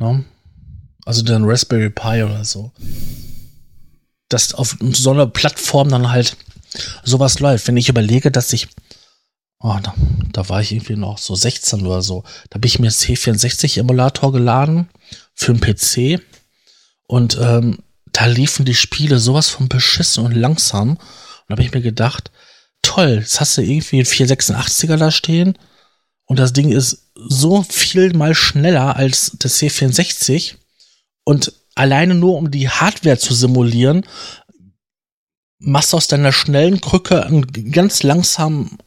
no? 0.00 0.24
Also 1.04 1.22
den 1.22 1.44
Raspberry 1.44 1.90
Pi 1.90 2.22
oder 2.22 2.44
so. 2.44 2.72
Dass 4.28 4.54
auf 4.54 4.76
so 4.80 5.10
einer 5.10 5.26
Plattform 5.26 5.88
dann 5.88 6.10
halt 6.10 6.36
sowas 7.04 7.40
läuft. 7.40 7.66
Wenn 7.66 7.76
ich 7.76 7.88
überlege, 7.88 8.30
dass 8.30 8.52
ich, 8.52 8.68
oh, 9.60 9.76
da, 9.82 9.94
da 10.32 10.48
war 10.48 10.60
ich 10.60 10.72
irgendwie 10.72 10.96
noch 10.96 11.18
so 11.18 11.34
16 11.34 11.84
oder 11.84 12.02
so, 12.02 12.22
da 12.48 12.56
habe 12.56 12.66
ich 12.66 12.78
mir 12.78 12.90
C64-Emulator 12.90 14.32
geladen 14.32 14.88
für 15.34 15.52
einen 15.52 15.60
PC 15.60 16.22
und 17.06 17.38
ähm, 17.40 17.78
da 18.12 18.26
liefen 18.26 18.64
die 18.64 18.74
Spiele 18.74 19.18
sowas 19.18 19.48
von 19.48 19.68
beschissen 19.68 20.24
und 20.24 20.32
langsam. 20.32 20.90
Und 20.90 20.98
da 21.48 21.52
habe 21.54 21.62
ich 21.62 21.72
mir 21.72 21.82
gedacht, 21.82 22.30
toll, 22.82 23.18
jetzt 23.20 23.40
hast 23.40 23.56
du 23.56 23.62
irgendwie 23.62 23.96
einen 23.96 24.06
486er 24.06 24.96
da 24.96 25.10
stehen 25.10 25.56
und 26.26 26.38
das 26.38 26.52
Ding 26.52 26.70
ist 26.70 27.10
so 27.16 27.64
viel 27.64 28.12
mal 28.14 28.34
schneller 28.34 28.94
als 28.96 29.32
das 29.38 29.58
C64 29.58 30.54
und 31.24 31.52
alleine 31.74 32.14
nur 32.14 32.36
um 32.36 32.50
die 32.50 32.68
Hardware 32.68 33.18
zu 33.18 33.34
simulieren, 33.34 34.04
machst 35.58 35.92
du 35.92 35.96
aus 35.96 36.08
deiner 36.08 36.32
schnellen 36.32 36.80
Krücke 36.80 37.24
einen 37.24 37.46
ganz 37.70 38.02
langsamen 38.02 38.78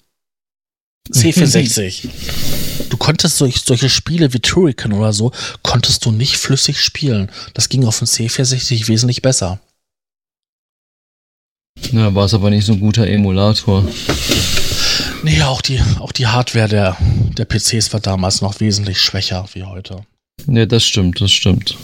C64. 1.09 2.07
du 2.89 2.97
konntest 2.97 3.37
solch, 3.37 3.61
solche 3.61 3.89
Spiele 3.89 4.33
wie 4.33 4.39
Turrican 4.39 4.93
oder 4.93 5.13
so, 5.13 5.31
konntest 5.61 6.05
du 6.05 6.11
nicht 6.11 6.37
flüssig 6.37 6.81
spielen. 6.81 7.31
Das 7.53 7.69
ging 7.69 7.85
auf 7.85 7.99
dem 7.99 8.07
C64 8.07 8.87
wesentlich 8.87 9.21
besser. 9.21 9.59
Na, 11.91 12.13
war 12.15 12.25
es 12.25 12.33
aber 12.33 12.49
nicht 12.49 12.65
so 12.65 12.73
ein 12.73 12.79
guter 12.79 13.07
Emulator. 13.07 13.85
Nee, 15.23 15.41
auch 15.43 15.61
die, 15.61 15.81
auch 15.99 16.11
die 16.11 16.27
Hardware 16.27 16.67
der, 16.67 16.97
der 17.37 17.45
PCs 17.45 17.93
war 17.93 17.99
damals 17.99 18.41
noch 18.41 18.59
wesentlich 18.59 18.99
schwächer 18.99 19.47
wie 19.53 19.63
heute. 19.63 20.05
Ne, 20.45 20.67
das 20.67 20.83
stimmt, 20.83 21.21
das 21.21 21.31
stimmt. 21.31 21.77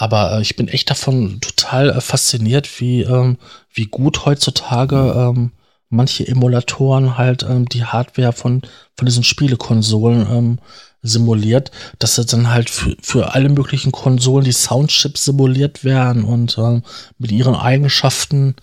Aber 0.00 0.32
äh, 0.32 0.42
ich 0.42 0.54
bin 0.54 0.68
echt 0.68 0.90
davon 0.90 1.40
total 1.40 1.90
äh, 1.90 2.00
fasziniert, 2.00 2.80
wie, 2.80 3.02
ähm, 3.02 3.36
wie 3.72 3.86
gut 3.86 4.24
heutzutage 4.24 4.96
ähm, 4.96 5.50
manche 5.90 6.26
Emulatoren 6.26 7.18
halt 7.18 7.42
ähm, 7.42 7.68
die 7.68 7.84
Hardware 7.84 8.32
von, 8.32 8.62
von 8.96 9.06
diesen 9.06 9.24
Spielekonsolen 9.24 10.20
ähm, 10.30 10.58
simuliert, 11.02 11.72
dass 11.98 12.14
sie 12.14 12.24
dann 12.24 12.50
halt 12.50 12.70
für, 12.70 12.96
für 13.02 13.34
alle 13.34 13.48
möglichen 13.48 13.90
Konsolen 13.90 14.44
die 14.44 14.52
Soundchips 14.52 15.24
simuliert 15.24 15.82
werden 15.82 16.22
und 16.22 16.58
ähm, 16.58 16.84
mit 17.18 17.32
ihren 17.32 17.56
Eigenschaften 17.56 18.54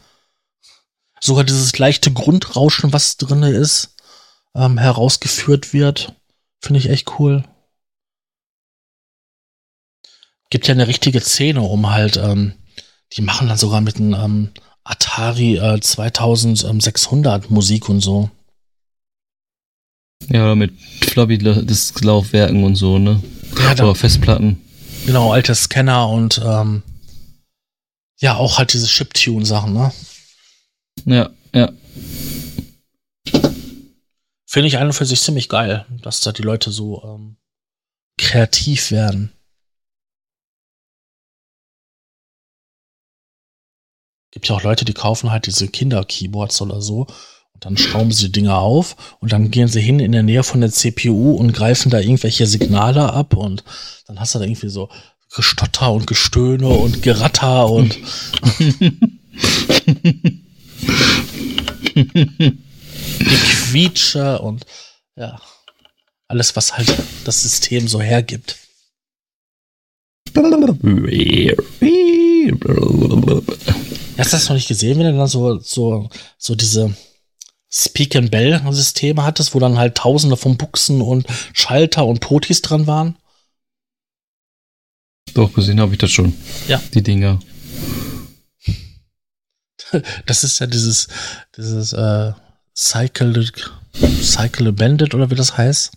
sogar 1.19 1.43
dieses 1.43 1.77
leichte 1.77 2.13
Grundrauschen, 2.13 2.93
was 2.93 3.17
drin 3.17 3.43
ist, 3.43 3.95
ähm, 4.55 4.77
herausgeführt 4.77 5.73
wird. 5.73 6.13
Finde 6.61 6.79
ich 6.79 6.89
echt 6.89 7.19
cool 7.19 7.43
gibt 10.55 10.69
ja 10.69 10.73
eine 10.73 10.87
richtige 10.87 11.19
Szene, 11.19 11.59
um 11.59 11.89
halt, 11.89 12.15
ähm, 12.15 12.53
die 13.11 13.21
machen 13.21 13.49
dann 13.49 13.57
sogar 13.57 13.81
mit 13.81 13.97
einem 13.97 14.13
ähm, 14.13 14.51
Atari 14.85 15.57
äh, 15.57 15.81
2600 15.81 17.51
Musik 17.51 17.89
und 17.89 17.99
so. 17.99 18.29
Ja, 20.29 20.55
mit 20.55 20.71
Floppy-Disk-Laufwerken 21.01 22.63
und 22.63 22.77
so, 22.77 22.99
ne? 22.99 23.21
Ja, 23.57 23.73
Oder 23.73 23.95
Festplatten. 23.95 24.61
Genau, 25.05 25.33
alte 25.33 25.53
Scanner 25.53 26.07
und 26.07 26.41
ähm, 26.41 26.83
ja, 28.21 28.37
auch 28.37 28.57
halt 28.57 28.71
diese 28.71 28.87
Chiptune-Sachen, 28.87 29.73
ne? 29.73 29.91
Ja, 31.03 31.31
ja. 31.53 31.69
Finde 34.45 34.67
ich 34.69 34.77
an 34.77 34.87
und 34.87 34.93
für 34.93 35.05
sich 35.05 35.19
ziemlich 35.19 35.49
geil, 35.49 35.85
dass 36.01 36.21
da 36.21 36.31
die 36.31 36.43
Leute 36.43 36.71
so 36.71 37.03
ähm, 37.03 37.35
kreativ 38.17 38.91
werden. 38.91 39.33
Gibt 44.35 44.49
ja 44.49 44.55
auch 44.55 44.63
Leute, 44.63 44.83
die 44.83 44.93
kaufen 44.93 45.31
halt 45.31 45.45
diese 45.45 45.69
Kinder-Keyboards 45.69 46.61
oder 46.61 46.81
so 46.81 47.07
und 47.53 47.63
dann 47.63 47.77
schrauben 47.77 48.11
sie 48.11 48.25
die 48.25 48.33
Dinger 48.33 48.57
auf 48.57 49.15
und 49.21 49.31
dann 49.31 49.49
gehen 49.49 49.69
sie 49.69 49.79
hin 49.79 50.01
in 50.01 50.11
der 50.11 50.23
Nähe 50.23 50.43
von 50.43 50.59
der 50.59 50.71
CPU 50.71 51.35
und 51.35 51.53
greifen 51.53 51.89
da 51.89 51.99
irgendwelche 51.99 52.45
Signale 52.45 53.13
ab 53.13 53.33
und 53.33 53.63
dann 54.07 54.19
hast 54.19 54.35
du 54.35 54.39
da 54.39 54.43
irgendwie 54.43 54.67
so 54.67 54.89
Gestotter 55.33 55.93
und 55.93 56.05
Gestöhne 56.05 56.67
und 56.67 57.01
Geratter 57.01 57.69
und 57.69 57.97
Gequietsche 63.19 64.39
und 64.39 64.65
ja, 65.15 65.39
alles, 66.27 66.57
was 66.57 66.75
halt 66.75 66.93
das 67.23 67.43
System 67.43 67.87
so 67.87 68.01
hergibt. 68.01 68.57
Hast 74.17 74.31
du 74.31 74.37
das 74.37 74.49
noch 74.49 74.55
nicht 74.55 74.67
gesehen, 74.67 74.97
wenn 74.99 75.11
du 75.11 75.17
dann 75.17 75.27
so, 75.27 75.59
so, 75.59 76.09
so 76.37 76.55
diese 76.55 76.95
Speak 77.71 78.15
and 78.15 78.31
Bell 78.31 78.61
Systeme 78.71 79.23
hattest, 79.23 79.53
wo 79.53 79.59
dann 79.59 79.77
halt 79.77 79.95
tausende 79.95 80.37
von 80.37 80.57
Buchsen 80.57 81.01
und 81.01 81.27
Schalter 81.53 82.05
und 82.05 82.21
Potis 82.21 82.61
dran 82.61 82.87
waren? 82.87 83.17
Doch, 85.33 85.53
gesehen 85.53 85.81
habe 85.81 85.91
ich 85.91 85.97
das 85.97 86.11
schon. 86.11 86.33
Ja. 86.67 86.81
Die 86.93 87.03
Dinger. 87.03 87.39
Das 90.25 90.43
ist 90.43 90.59
ja 90.59 90.67
dieses, 90.67 91.07
dieses 91.55 91.93
äh, 91.93 92.33
Cycle, 92.75 93.47
Cycle 94.21 94.73
Bandit 94.73 95.13
oder 95.13 95.29
wie 95.29 95.35
das 95.35 95.57
heißt. 95.57 95.91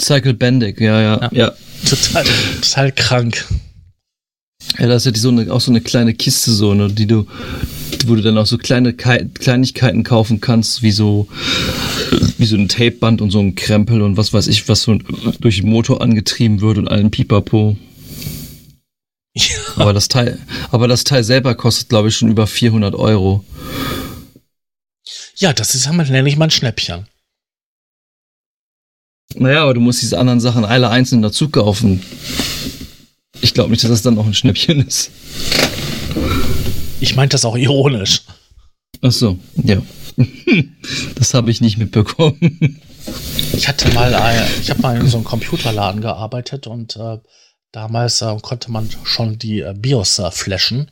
Cycle 0.00 0.34
Bandit, 0.34 0.80
ja, 0.80 1.00
ja, 1.00 1.20
ja. 1.20 1.30
ja. 1.32 1.52
Total, 1.88 2.24
total 2.60 2.92
krank. 2.92 3.46
Ja, 4.78 4.88
da 4.88 4.96
ist 4.96 5.06
ja 5.06 5.12
die, 5.12 5.20
so 5.20 5.28
eine, 5.28 5.52
auch 5.52 5.60
so 5.60 5.70
eine 5.70 5.80
kleine 5.80 6.14
Kiste, 6.14 6.50
so, 6.50 6.74
ne, 6.74 6.88
die 6.88 7.06
du, 7.06 7.26
wo 8.06 8.16
du 8.16 8.22
dann 8.22 8.38
auch 8.38 8.46
so 8.46 8.58
kleine 8.58 8.92
Ke 8.92 9.28
Kleinigkeiten 9.32 10.02
kaufen 10.02 10.40
kannst, 10.40 10.82
wie 10.82 10.90
so, 10.90 11.28
wie 12.38 12.46
so 12.46 12.56
ein 12.56 12.68
Tapeband 12.68 13.20
und 13.20 13.30
so 13.30 13.38
ein 13.38 13.54
Krempel 13.54 14.02
und 14.02 14.16
was 14.16 14.32
weiß 14.32 14.48
ich, 14.48 14.68
was 14.68 14.82
so 14.82 14.98
durch 15.40 15.60
den 15.60 15.70
Motor 15.70 16.02
angetrieben 16.02 16.60
wird 16.60 16.78
und 16.78 16.88
allen 16.88 17.10
Pipapo. 17.10 17.76
Ja. 19.34 19.56
Aber 19.76 19.92
das 19.92 20.08
Teil, 20.08 20.38
aber 20.70 20.88
das 20.88 21.04
Teil 21.04 21.24
selber 21.24 21.54
kostet, 21.54 21.88
glaube 21.88 22.08
ich, 22.08 22.16
schon 22.16 22.30
über 22.30 22.46
400 22.46 22.94
Euro. 22.94 23.44
Ja, 25.36 25.52
das 25.52 25.74
ist 25.74 25.90
nenne 25.90 26.28
ich 26.28 26.36
mal 26.36 26.46
ein 26.46 26.50
Schnäppchen. 26.50 27.06
Naja, 29.36 29.64
aber 29.64 29.74
du 29.74 29.80
musst 29.80 30.02
diese 30.02 30.18
anderen 30.18 30.40
Sachen 30.40 30.64
alle 30.64 30.90
einzeln 30.90 31.22
dazu 31.22 31.48
kaufen. 31.48 32.02
Ich 33.44 33.52
glaube 33.52 33.70
nicht, 33.70 33.84
dass 33.84 33.90
das 33.90 34.00
dann 34.00 34.14
noch 34.14 34.24
ein 34.24 34.32
Schnäppchen 34.32 34.80
ist. 34.86 35.10
Ich 36.98 37.14
meinte 37.14 37.34
das 37.34 37.44
auch 37.44 37.58
ironisch. 37.58 38.22
Ach 39.02 39.12
so, 39.12 39.38
ja. 39.62 39.82
Das 41.16 41.34
habe 41.34 41.50
ich 41.50 41.60
nicht 41.60 41.76
mitbekommen. 41.76 42.80
Ich 43.52 43.68
hatte 43.68 43.92
mal, 43.92 44.14
äh, 44.14 44.60
ich 44.62 44.70
habe 44.70 44.80
mal 44.80 44.98
in 44.98 45.08
so 45.08 45.18
einem 45.18 45.24
Computerladen 45.24 46.00
gearbeitet 46.00 46.66
und 46.66 46.96
äh, 46.96 47.18
damals 47.70 48.22
äh, 48.22 48.34
konnte 48.40 48.70
man 48.70 48.88
schon 49.02 49.38
die 49.38 49.60
äh, 49.60 49.74
BIOS 49.76 50.20
äh, 50.20 50.30
flashen. 50.30 50.90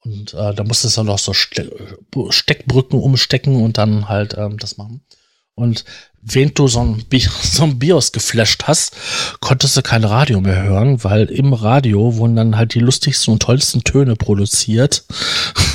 Und 0.00 0.34
äh, 0.34 0.54
da 0.54 0.64
musste 0.64 0.88
es 0.88 0.94
dann 0.96 1.06
noch 1.06 1.18
so 1.18 1.32
Ste 1.32 1.70
Steckbrücken 2.28 3.00
umstecken 3.00 3.62
und 3.62 3.78
dann 3.78 4.10
halt 4.10 4.34
ähm, 4.36 4.58
das 4.58 4.76
machen. 4.76 5.06
Und 5.54 5.86
während 6.22 6.58
du 6.58 6.68
so 6.68 6.80
ein, 6.80 7.04
so 7.42 7.64
ein 7.64 7.78
BIOS 7.78 8.12
geflasht 8.12 8.64
hast, 8.66 8.96
konntest 9.40 9.76
du 9.76 9.82
kein 9.82 10.04
Radio 10.04 10.40
mehr 10.40 10.62
hören, 10.62 11.02
weil 11.04 11.26
im 11.26 11.52
Radio 11.52 12.16
wurden 12.16 12.36
dann 12.36 12.56
halt 12.56 12.74
die 12.74 12.80
lustigsten 12.80 13.32
und 13.32 13.42
tollsten 13.42 13.84
Töne 13.84 14.16
produziert 14.16 15.04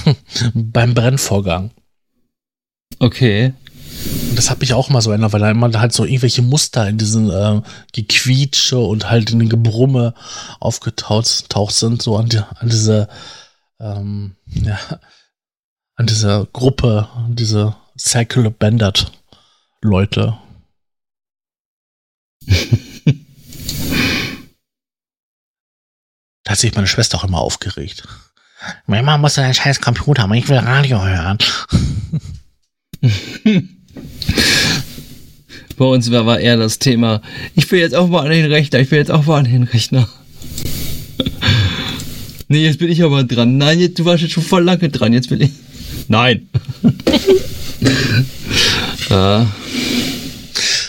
beim 0.53 0.93
Brennvorgang. 0.93 1.71
Okay. 2.99 3.53
Und 4.29 4.37
das 4.37 4.49
habe 4.49 4.63
ich 4.63 4.73
auch 4.73 4.89
mal 4.89 5.01
so 5.01 5.11
erinnert, 5.11 5.33
weil 5.33 5.41
da 5.41 5.51
immer 5.51 5.71
halt 5.79 5.91
so 5.91 6.05
irgendwelche 6.05 6.41
Muster 6.41 6.87
in 6.87 6.97
diesen 6.97 7.29
äh, 7.29 7.61
Gequietsche 7.93 8.77
und 8.77 9.09
halt 9.09 9.31
in 9.31 9.39
den 9.39 9.49
Gebrumme 9.49 10.13
aufgetaucht 10.59 11.25
sind, 11.73 12.01
so 12.01 12.15
an, 12.15 12.29
die, 12.29 12.37
an 12.37 12.69
diese, 12.69 13.07
ähm, 13.79 14.35
ja, 14.45 14.77
an 15.95 16.05
diese 16.05 16.47
Gruppe, 16.53 17.09
diese 17.29 17.75
Cycle 17.97 18.51
Bandit 18.51 19.11
Leute. 19.81 20.37
da 26.43 26.51
hat 26.51 26.57
sich 26.57 26.73
meine 26.75 26.87
Schwester 26.87 27.17
auch 27.17 27.23
immer 27.23 27.39
aufgeregt. 27.39 28.07
Mama 28.87 29.17
muss 29.17 29.37
einen 29.37 29.53
scheiß 29.53 29.81
Computer 29.81 30.23
haben, 30.23 30.33
ich 30.33 30.49
will 30.49 30.57
Radio 30.57 31.05
hören. 31.05 31.37
Bei 35.77 35.85
uns 35.85 36.09
war, 36.09 36.25
war 36.25 36.39
eher 36.39 36.57
das 36.57 36.79
Thema, 36.79 37.21
ich 37.53 37.69
will 37.71 37.79
jetzt 37.79 37.93
auch 37.93 38.07
mal 38.07 38.25
an 38.25 38.31
den 38.31 38.51
Rechner, 38.51 38.79
ich 38.79 38.89
will 38.89 38.97
jetzt 38.97 39.11
auch 39.11 39.27
mal 39.27 39.37
an 39.39 39.45
den 39.45 39.61
Rechner. 39.63 40.09
nee, 42.47 42.63
jetzt 42.63 42.79
bin 42.79 42.89
ich 42.89 43.03
aber 43.03 43.23
dran. 43.23 43.57
Nein, 43.57 43.79
jetzt, 43.79 43.99
du 43.99 44.05
warst 44.05 44.23
jetzt 44.23 44.33
schon 44.33 44.41
voll 44.43 44.63
lange 44.63 44.89
dran, 44.89 45.13
jetzt 45.13 45.29
will 45.29 45.43
ich. 45.43 45.51
Nein. 46.07 46.49
äh. 49.11 49.45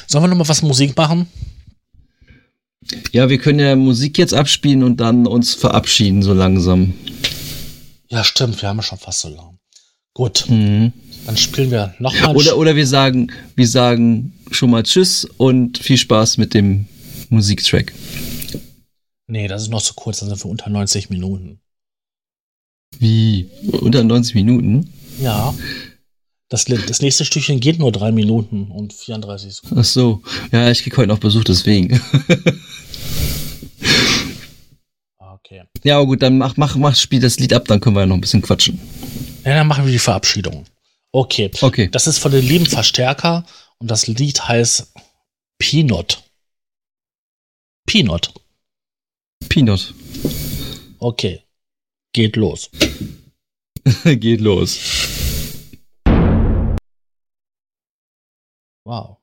Sollen 0.09 0.24
wir 0.24 0.28
nochmal 0.28 0.48
was 0.48 0.62
Musik 0.62 0.97
machen? 0.97 1.26
Ja, 3.12 3.28
wir 3.28 3.36
können 3.36 3.59
ja 3.59 3.76
Musik 3.76 4.16
jetzt 4.16 4.32
abspielen 4.32 4.82
und 4.82 4.97
dann 5.01 5.26
uns 5.26 5.55
verabschieden, 5.55 6.22
so 6.22 6.32
langsam. 6.32 6.94
Ja, 8.09 8.24
stimmt, 8.24 8.60
wir 8.62 8.70
haben 8.70 8.78
ja 8.78 8.82
schon 8.82 8.98
fast 8.98 9.20
so 9.20 9.28
lang. 9.28 9.59
Gut. 10.14 10.47
Mhm. 10.48 10.94
Dann 11.26 11.36
spielen 11.36 11.70
wir 11.70 11.94
nochmal. 11.98 12.35
Oder, 12.35 12.56
oder 12.56 12.74
wir 12.74 12.86
sagen, 12.86 13.30
wir 13.55 13.68
sagen 13.68 14.32
schon 14.51 14.70
mal 14.70 14.82
Tschüss 14.82 15.26
und 15.36 15.76
viel 15.76 15.98
Spaß 15.98 16.39
mit 16.39 16.55
dem 16.55 16.86
Musiktrack. 17.28 17.93
Nee, 19.26 19.47
das 19.47 19.62
ist 19.62 19.68
noch 19.68 19.82
zu 19.82 19.93
kurz, 19.93 20.20
dann 20.20 20.30
sind 20.30 20.43
wir 20.43 20.51
unter 20.51 20.70
90 20.70 21.10
Minuten. 21.10 21.60
Wie? 22.98 23.51
Unter 23.72 24.02
90 24.02 24.35
Minuten? 24.36 24.90
Ja. 25.20 25.55
Das, 26.48 26.64
das 26.64 27.02
nächste 27.02 27.26
Stückchen 27.26 27.60
geht 27.60 27.78
nur 27.78 27.92
drei 27.92 28.10
Minuten 28.10 28.70
und 28.70 28.94
34 28.94 29.56
Sekunden. 29.56 29.78
Ach 29.80 29.84
so. 29.84 30.22
Ja, 30.50 30.70
ich 30.70 30.82
krieg 30.82 30.96
heute 30.96 31.08
noch 31.08 31.18
Besuch, 31.18 31.44
deswegen. 31.44 32.00
okay. 35.18 35.64
Ja, 35.84 35.96
aber 35.96 36.06
gut, 36.06 36.22
dann 36.22 36.38
mach, 36.38 36.56
mach, 36.56 36.74
mach, 36.76 36.96
spiel 36.96 37.20
das 37.20 37.38
Lied 37.38 37.52
ab, 37.52 37.66
dann 37.66 37.80
können 37.80 37.96
wir 37.96 38.00
ja 38.00 38.06
noch 38.06 38.14
ein 38.16 38.22
bisschen 38.22 38.40
quatschen. 38.40 38.80
Ja, 39.44 39.56
dann 39.56 39.66
machen 39.66 39.84
wir 39.84 39.92
die 39.92 39.98
Verabschiedung. 39.98 40.64
Okay. 41.12 41.50
Okay. 41.60 41.88
Das 41.90 42.06
ist 42.06 42.18
von 42.18 42.32
den 42.32 42.46
lieben 42.46 42.66
Verstärker 42.66 43.44
und 43.78 43.90
das 43.90 44.06
Lied 44.06 44.48
heißt 44.48 44.92
Peanut. 45.58 46.22
Peanut. 47.86 48.32
Peanut. 49.48 49.92
Okay. 50.98 51.42
Geht 52.14 52.36
los. 52.36 52.70
Geht 54.04 54.40
los. 54.40 54.78
Wow. 58.89 59.17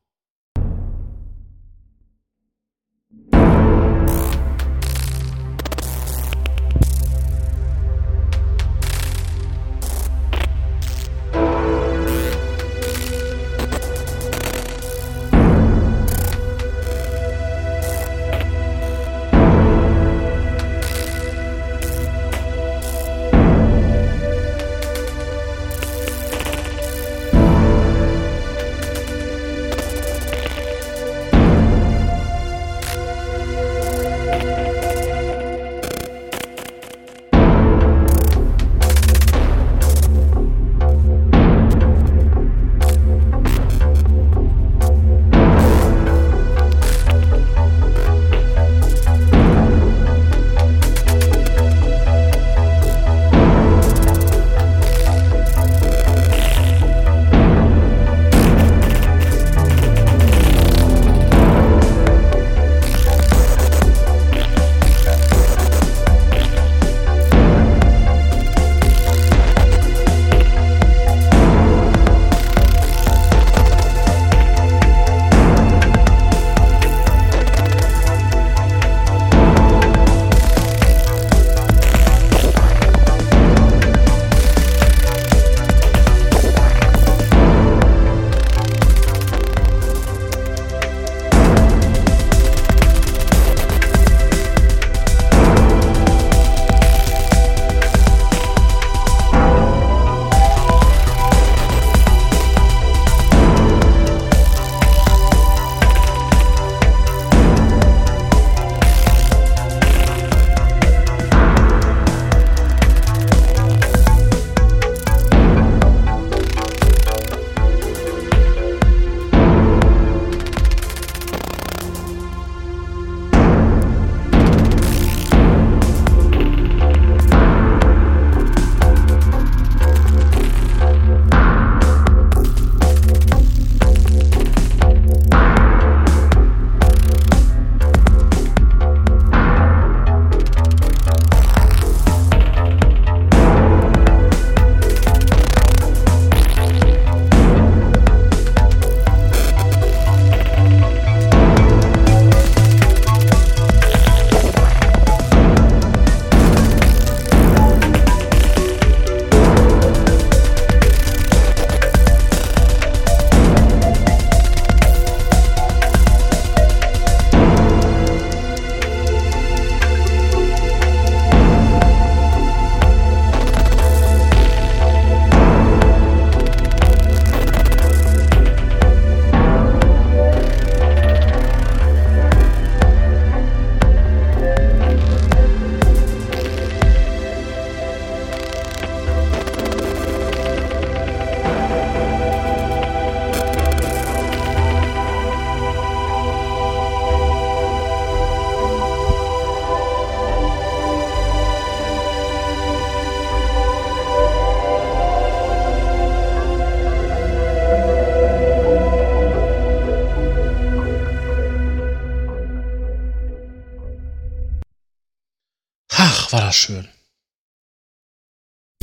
Schön. 216.55 216.87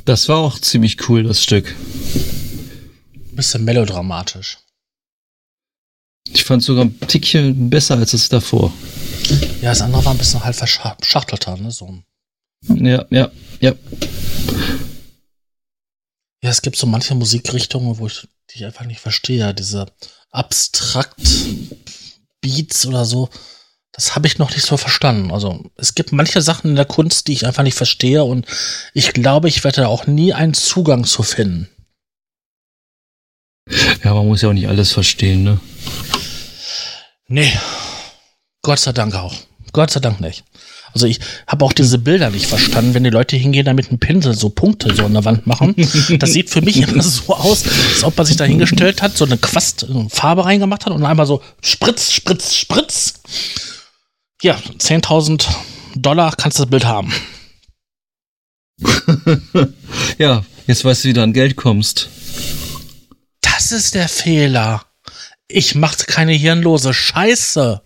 Das 0.05 0.29
war 0.29 0.39
auch 0.39 0.59
ziemlich 0.59 1.09
cool, 1.09 1.23
das 1.23 1.43
Stück. 1.43 1.75
Bisschen 3.33 3.65
melodramatisch. 3.65 4.59
Ich 6.29 6.45
fand 6.45 6.63
sogar 6.63 6.85
ein 6.85 7.01
Tickchen 7.01 7.71
besser 7.71 7.97
als 7.97 8.13
es 8.13 8.29
davor. 8.29 8.73
Ja, 9.61 9.71
das 9.71 9.83
andere 9.83 10.05
war 10.05 10.13
ein 10.13 10.19
bisschen 10.19 10.43
halb 10.43 10.57
verschachtelter, 10.57 11.57
ne? 11.57 11.71
So. 11.71 12.03
Ja, 12.69 13.07
ja, 13.11 13.31
ja. 13.61 13.75
Ja, 16.43 16.51
es 16.51 16.63
gibt 16.63 16.77
so 16.77 16.87
manche 16.87 17.15
Musikrichtungen, 17.15 17.99
wo 17.99 18.07
ich 18.07 18.27
die 18.51 18.65
einfach 18.65 18.85
nicht 18.85 19.01
verstehe. 19.01 19.55
Diese 19.55 19.87
abstrakt 20.31 21.21
Beats 22.41 22.87
oder 22.87 23.05
so, 23.05 23.29
das 23.93 24.17
habe 24.17 24.27
ich 24.27 24.39
noch 24.39 24.51
nicht 24.51 24.65
so 24.65 24.77
verstanden. 24.77 25.31
Also 25.31 25.71
es 25.77 25.95
gibt 25.95 26.13
manche 26.13 26.41
Sachen 26.41 26.71
in 26.71 26.77
der 26.77 26.87
Kunst, 26.87 27.29
die 27.29 27.35
ich 27.35 27.47
einfach 27.47 27.63
nicht 27.63 27.77
verstehe 27.77 28.25
und 28.25 28.47
ich 28.95 29.13
glaube, 29.13 29.49
ich 29.49 29.63
werde 29.65 29.83
da 29.83 29.87
auch 29.87 30.07
nie 30.07 30.33
einen 30.33 30.55
Zugang 30.55 31.05
zu 31.05 31.23
finden. 31.23 31.69
Ja, 34.03 34.15
man 34.15 34.27
muss 34.27 34.43
ja 34.43 34.49
auch 34.49 34.55
nicht 34.55 34.69
alles 34.69 34.93
verstehen, 34.93 35.45
ne? 35.45 35.61
Nee. 37.29 37.53
Gott 38.63 38.81
sei 38.81 38.93
Dank 38.93 39.15
auch. 39.15 39.35
Gott 39.73 39.91
sei 39.91 40.01
Dank 40.01 40.21
nicht. 40.21 40.45
Also 40.95 41.07
ich 41.07 41.21
habe 41.47 41.65
auch 41.65 41.73
diese 41.73 41.99
Bilder 41.99 42.31
nicht 42.31 42.47
verstanden, 42.47 42.93
wenn 42.93 43.05
die 43.05 43.11
Leute 43.11 43.37
hingehen, 43.37 43.65
da 43.65 43.73
mit 43.73 43.89
einem 43.89 43.99
Pinsel 43.99 44.35
so 44.35 44.51
Punkte 44.51 44.95
so 44.95 45.07
an 45.07 45.15
der 45.15 45.25
Wand 45.25 45.47
machen. 45.47 45.75
Das 46.19 46.33
sieht 46.33 46.51
für 46.51 46.61
mich 46.61 46.77
immer 46.77 47.03
so 47.03 47.35
aus, 47.35 47.65
als 47.65 48.05
ob 48.05 48.17
man 48.17 48.27
sich 48.27 48.37
da 48.37 48.45
hingestellt 48.45 49.01
hat, 49.01 49.17
so 49.17 49.25
eine 49.25 49.39
Quast, 49.39 49.85
eine 49.89 50.11
Farbe 50.11 50.45
reingemacht 50.45 50.85
hat 50.85 50.93
und 50.93 51.05
einmal 51.05 51.27
so 51.27 51.43
Spritz, 51.63 52.13
Spritz, 52.13 52.55
Spritz. 52.55 53.15
Ja, 54.43 54.57
10.000 54.57 55.47
Dollar 55.95 56.35
kannst 56.37 56.59
du 56.59 56.65
das 56.65 56.71
Bild 56.71 56.85
haben. 56.85 57.13
ja, 60.19 60.45
jetzt 60.67 60.85
weißt 60.85 61.05
du, 61.05 61.09
wie 61.09 61.13
du 61.13 61.23
an 61.23 61.33
Geld 61.33 61.55
kommst. 61.55 62.09
Das 63.41 63.71
ist 63.71 63.95
der 63.95 64.09
Fehler. 64.09 64.85
Ich 65.47 65.77
mache 65.77 66.05
keine 66.07 66.33
hirnlose 66.33 66.93
Scheiße. 66.93 67.83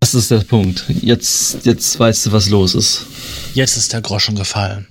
Das 0.00 0.14
ist 0.14 0.30
der 0.30 0.40
Punkt. 0.40 0.84
Jetzt, 1.00 1.64
jetzt 1.64 1.98
weißt 1.98 2.26
du, 2.26 2.32
was 2.32 2.50
los 2.50 2.74
ist. 2.74 3.06
Jetzt 3.54 3.78
ist 3.78 3.94
der 3.94 4.02
Groschen 4.02 4.36
gefallen. 4.36 4.86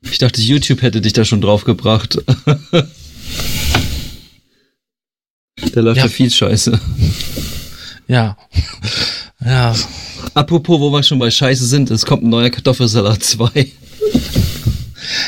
Ich 0.00 0.16
dachte, 0.16 0.40
YouTube 0.40 0.80
hätte 0.80 1.02
dich 1.02 1.12
da 1.12 1.26
schon 1.26 1.42
drauf 1.42 1.64
gebracht. 1.64 2.18
da 5.78 5.82
läuft 5.82 5.98
ja. 5.98 6.04
ja 6.04 6.10
viel 6.10 6.30
Scheiße. 6.30 6.78
Ja. 8.08 8.36
Ja. 9.44 9.74
Apropos, 10.34 10.80
wo 10.80 10.90
wir 10.90 11.04
schon 11.04 11.20
bei 11.20 11.30
Scheiße 11.30 11.66
sind, 11.66 11.90
es 11.92 12.04
kommt 12.04 12.24
ein 12.24 12.30
neuer 12.30 12.50
Kartoffelsalat 12.50 13.22
2. 13.22 13.68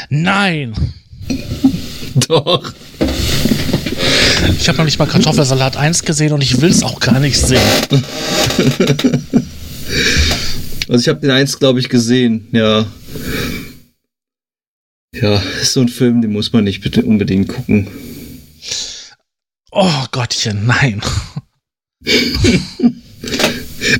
Nein! 0.08 0.74
Doch. 2.26 2.72
Ich 4.58 4.68
habe 4.68 4.78
noch 4.78 4.84
nicht 4.84 4.98
mal 4.98 5.06
Kartoffelsalat 5.06 5.76
1 5.76 6.02
gesehen 6.02 6.32
und 6.32 6.42
ich 6.42 6.60
will 6.60 6.70
es 6.70 6.82
auch 6.82 6.98
gar 6.98 7.20
nicht 7.20 7.38
sehen. 7.38 7.60
Also 10.88 11.02
ich 11.02 11.08
habe 11.08 11.20
den 11.20 11.30
1, 11.30 11.60
glaube 11.60 11.78
ich, 11.78 11.88
gesehen, 11.88 12.48
ja. 12.50 12.84
Ja, 15.14 15.40
ist 15.62 15.74
so 15.74 15.82
ein 15.82 15.88
Film, 15.88 16.20
den 16.20 16.32
muss 16.32 16.52
man 16.52 16.64
nicht 16.64 16.80
bitte 16.80 17.02
unbedingt 17.02 17.46
gucken. 17.46 17.86
Oh 19.72 20.04
Gottchen, 20.10 20.66
nein. 20.66 21.00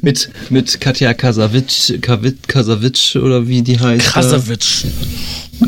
mit, 0.03 0.31
mit 0.51 0.81
Katja 0.81 1.15
Kasavitsch, 1.15 1.93
Kasavitsch 2.01 3.17
oder 3.17 3.47
wie 3.47 3.63
die 3.63 3.79
heißt. 3.79 4.07
Krasavitsch. 4.07 4.85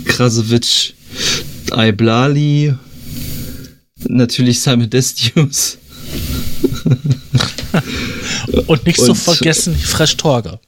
Krasavitsch. 0.05 0.95
Aiblali 1.70 2.74
natürlich 4.09 4.61
Simon 4.61 4.91
Destius. 4.91 5.79
Und 8.66 8.87
nicht 8.87 8.99
zu 9.01 9.15
vergessen, 9.15 9.74
Fresh 9.74 10.16
Torge. 10.16 10.59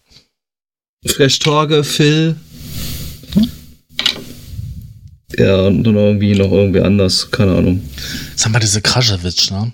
Fresh 1.07 1.39
Torge, 1.41 1.85
Phil. 1.85 2.37
Ja, 5.39 5.67
und 5.67 5.85
dann 5.85 5.97
irgendwie 5.97 6.35
noch 6.35 6.51
irgendwie 6.51 6.81
anders, 6.81 7.31
keine 7.31 7.57
Ahnung. 7.57 7.89
Sag 8.37 8.53
mal, 8.53 8.61
diese 8.61 8.81
Krasowitsch, 8.83 9.51
ne? 9.51 9.73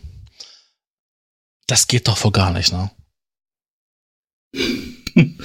Das 1.67 1.87
geht 1.87 2.09
doch 2.09 2.17
vor 2.19 2.33
gar 2.33 2.53
nicht, 2.53 2.73
ne? 2.73 2.91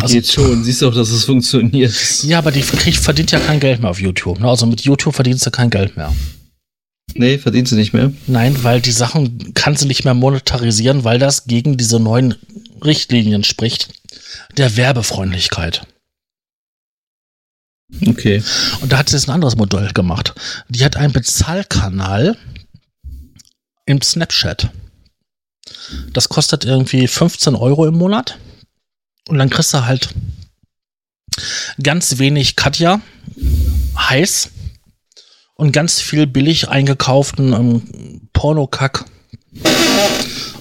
Also, 0.00 0.14
Geht 0.14 0.28
schon, 0.28 0.64
siehst 0.64 0.82
du 0.82 0.88
auch, 0.88 0.94
dass 0.94 1.08
es 1.08 1.24
funktioniert. 1.24 2.22
Ja, 2.22 2.38
aber 2.38 2.52
die 2.52 2.60
kriegt, 2.60 2.98
verdient 2.98 3.32
ja 3.32 3.40
kein 3.40 3.58
Geld 3.58 3.80
mehr 3.80 3.90
auf 3.90 4.00
YouTube. 4.00 4.38
Ne? 4.38 4.48
Also 4.48 4.66
mit 4.66 4.82
YouTube 4.82 5.14
verdienst 5.14 5.46
du 5.46 5.50
kein 5.50 5.70
Geld 5.70 5.96
mehr. 5.96 6.14
Nee, 7.14 7.38
verdient 7.38 7.68
sie 7.68 7.76
nicht 7.76 7.94
mehr. 7.94 8.12
Nein, 8.26 8.62
weil 8.62 8.80
die 8.80 8.92
Sachen 8.92 9.54
kann 9.54 9.76
sie 9.76 9.86
nicht 9.86 10.04
mehr 10.04 10.14
monetarisieren, 10.14 11.04
weil 11.04 11.18
das 11.18 11.46
gegen 11.46 11.76
diese 11.76 11.98
neuen 11.98 12.34
Richtlinien 12.84 13.44
spricht. 13.44 13.88
Der 14.56 14.76
Werbefreundlichkeit. 14.76 15.86
Okay. 18.06 18.42
Und 18.80 18.92
da 18.92 18.98
hat 18.98 19.08
sie 19.08 19.16
jetzt 19.16 19.28
ein 19.28 19.34
anderes 19.34 19.56
Modell 19.56 19.92
gemacht. 19.92 20.34
Die 20.68 20.84
hat 20.84 20.96
einen 20.96 21.12
Bezahlkanal 21.12 22.36
im 23.86 24.02
Snapchat. 24.02 24.70
Das 26.12 26.28
kostet 26.28 26.64
irgendwie 26.64 27.06
15 27.06 27.54
Euro 27.54 27.86
im 27.86 27.94
Monat. 27.94 28.38
Und 29.28 29.38
dann 29.38 29.50
kriegst 29.50 29.72
du 29.72 29.84
halt 29.84 30.10
ganz 31.82 32.18
wenig 32.18 32.56
Katja, 32.56 33.00
heiß 33.96 34.50
und 35.54 35.72
ganz 35.72 36.00
viel 36.00 36.26
billig 36.26 36.68
eingekauften 36.68 37.52
ähm, 37.52 38.28
Pornokack 38.32 39.04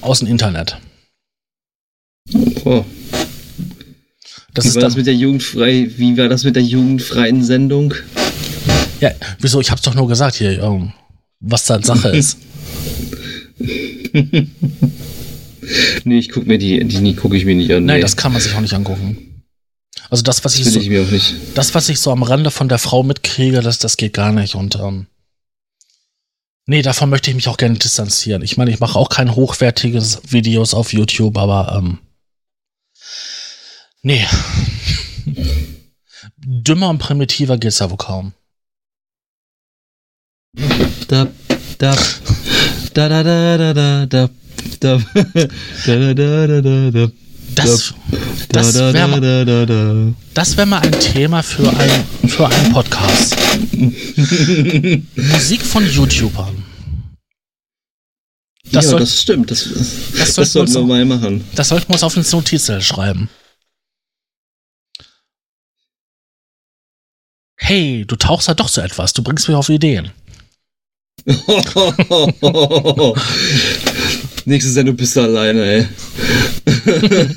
aus 0.02 0.20
dem 0.20 0.28
Internet. 0.28 0.78
Oh. 2.66 2.84
Das 4.58 4.66
wie 4.66 4.74
war 4.74 4.82
das 4.82 4.96
mit 4.96 5.06
der 5.06 5.14
jugendfrei, 5.14 5.88
wie 5.98 6.18
war 6.18 6.30
das 6.30 6.44
mit 6.44 6.56
der 6.56 6.64
jugendfreien 6.64 7.44
Sendung? 7.44 7.94
Ja, 9.00 9.12
wieso? 9.40 9.62
Ich 9.62 9.70
hab's 9.70 9.84
doch 9.84 9.94
nur 9.94 10.08
gesagt 10.08 10.38
hier, 10.38 10.64
ähm, 10.64 10.94
was 11.40 11.66
da 11.66 11.80
Sache 11.80 12.10
ist. 12.10 12.40
nee, 16.04 16.18
ich 16.18 16.30
guck 16.30 16.48
mir 16.48 16.58
die, 16.58 16.84
die, 16.86 17.04
die 17.04 17.16
gucke 17.16 17.38
ich 17.38 17.46
mir 17.46 17.54
nicht 17.54 17.72
an. 17.72 17.86
Nein, 17.86 17.98
nee. 17.98 18.02
das 18.02 18.18
kann 18.18 18.34
man 18.34 18.42
sich 18.42 18.56
auch 18.56 18.62
nicht 18.62 18.74
angucken. 18.74 19.44
Also 20.10 20.24
das, 20.24 20.44
was 20.44 20.58
das 20.58 20.66
ich, 20.66 20.74
so, 20.74 20.80
ich 20.80 21.36
das, 21.54 21.76
was 21.76 21.88
ich 21.90 22.00
so 22.00 22.12
am 22.12 22.24
Rande 22.24 22.50
von 22.50 22.68
der 22.68 22.80
Frau 22.80 23.04
mitkriege, 23.04 23.62
das, 23.62 23.78
das 23.78 23.96
geht 23.96 24.14
gar 24.14 24.32
nicht. 24.32 24.56
Und 24.56 24.76
ähm, 24.78 25.06
nee, 26.66 26.82
davon 26.82 27.12
möchte 27.12 27.30
ich 27.30 27.36
mich 27.36 27.48
auch 27.48 27.58
gerne 27.58 27.78
distanzieren. 27.78 28.42
Ich 28.42 28.58
meine, 28.58 28.72
ich 28.72 28.80
mache 28.80 28.98
auch 28.98 29.10
kein 29.10 29.36
hochwertiges 29.36 30.22
Videos 30.30 30.74
auf 30.74 30.94
YouTube, 30.94 31.38
aber 31.38 31.78
ähm, 31.78 32.00
nee. 34.08 34.26
Dümmer 36.38 36.90
und 36.90 36.98
primitiver 36.98 37.58
geht's 37.58 37.80
ja 37.80 37.90
wohl 37.90 37.98
kaum. 37.98 38.34
Da, 41.08 41.28
da, 41.78 41.96
da, 42.94 43.10
da, 43.10 43.24
da, 43.24 43.74
da, 43.74 44.06
da, 44.06 44.30
da. 44.80 45.00
Das, 47.56 47.94
das 48.50 48.76
wäre 48.76 49.08
mal, 49.08 49.22
wär 50.58 50.66
mal 50.66 50.80
ein 50.80 50.92
Thema 51.00 51.44
für, 51.44 51.70
ein, 51.70 52.30
für 52.30 52.48
einen 52.48 52.72
Podcast. 52.72 53.36
Musik 55.16 55.62
von 55.64 55.90
YouTubern. 55.90 56.64
Das 58.72 58.86
ja, 58.86 58.92
soll, 58.92 59.00
das 59.00 59.22
stimmt. 59.22 59.52
Das, 59.52 59.68
das, 60.18 60.34
das 60.36 60.54
sollten 60.54 60.74
wir 60.74 60.82
mal 60.84 61.06
machen. 61.06 61.44
Das 61.56 61.70
sollten 61.70 61.90
wir 61.90 61.94
uns 61.94 62.04
auf 62.04 62.16
ins 62.18 62.32
Notizzettel 62.32 62.82
schreiben. 62.82 63.30
Hey, 67.68 68.06
du 68.08 68.16
tauchst 68.16 68.48
ja 68.48 68.54
doch 68.54 68.70
so 68.70 68.80
etwas. 68.80 69.12
Du 69.12 69.22
bringst 69.22 69.46
mich 69.50 69.58
auf 69.58 69.68
Ideen. 69.68 70.12
Nächste 74.46 74.72
Sendung 74.72 74.96
bist 74.96 75.18
du 75.18 75.22
alleine, 75.22 75.66
ey. 75.66 75.86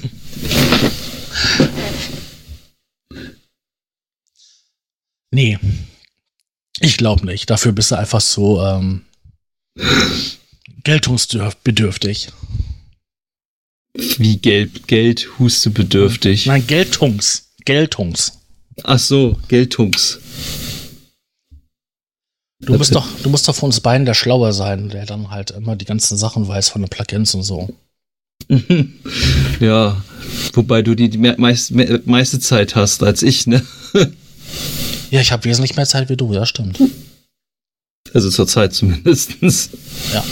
nee. 5.33 5.59
Ich 6.79 6.97
glaube 6.97 7.27
nicht. 7.27 7.51
Dafür 7.51 7.73
bist 7.73 7.91
du 7.91 7.97
einfach 7.97 8.21
so 8.21 8.63
ähm, 8.63 9.05
geltungsbedürftig. 10.85 12.29
Wie 13.95 14.37
Geld, 14.37 14.87
Geld, 14.87 15.29
Huste 15.41 15.71
bedürftig. 15.71 16.47
Nein, 16.47 16.65
Geltungs. 16.69 17.49
Geltungs. 17.65 18.40
Ach 18.85 18.99
so, 18.99 19.37
Geltungs. 19.49 20.19
Du 22.61 22.77
musst 22.77 22.95
doch, 22.95 23.07
du 23.23 23.31
musst 23.31 23.49
doch 23.49 23.55
von 23.55 23.69
uns 23.69 23.81
beiden 23.81 24.05
der 24.05 24.15
Schlauer 24.15 24.53
sein, 24.53 24.91
der 24.91 25.07
dann 25.07 25.31
halt 25.31 25.51
immer 25.51 25.77
die 25.77 25.87
ganzen 25.87 26.19
Sachen 26.19 26.47
weiß 26.47 26.69
von 26.69 26.83
den 26.83 26.91
Plugins 26.91 27.35
und 27.35 27.43
so. 27.43 27.71
ja, 29.61 30.03
wobei 30.53 30.83
du 30.83 30.95
die, 30.95 31.09
die 31.09 31.19
meist, 31.19 31.73
meiste 32.07 32.39
Zeit 32.39 32.77
hast 32.77 33.03
als 33.03 33.23
ich, 33.23 33.47
ne? 33.47 33.65
ja, 35.11 35.21
ich 35.21 35.33
habe 35.33 35.45
wesentlich 35.45 35.77
mehr 35.77 35.87
Zeit 35.87 36.09
wie 36.11 36.17
du, 36.17 36.33
ja, 36.35 36.45
stimmt. 36.45 36.79
Also 38.13 38.31
zur 38.31 38.47
Zeit 38.47 38.75
zumindest. 38.75 39.37
Ja. 40.13 40.25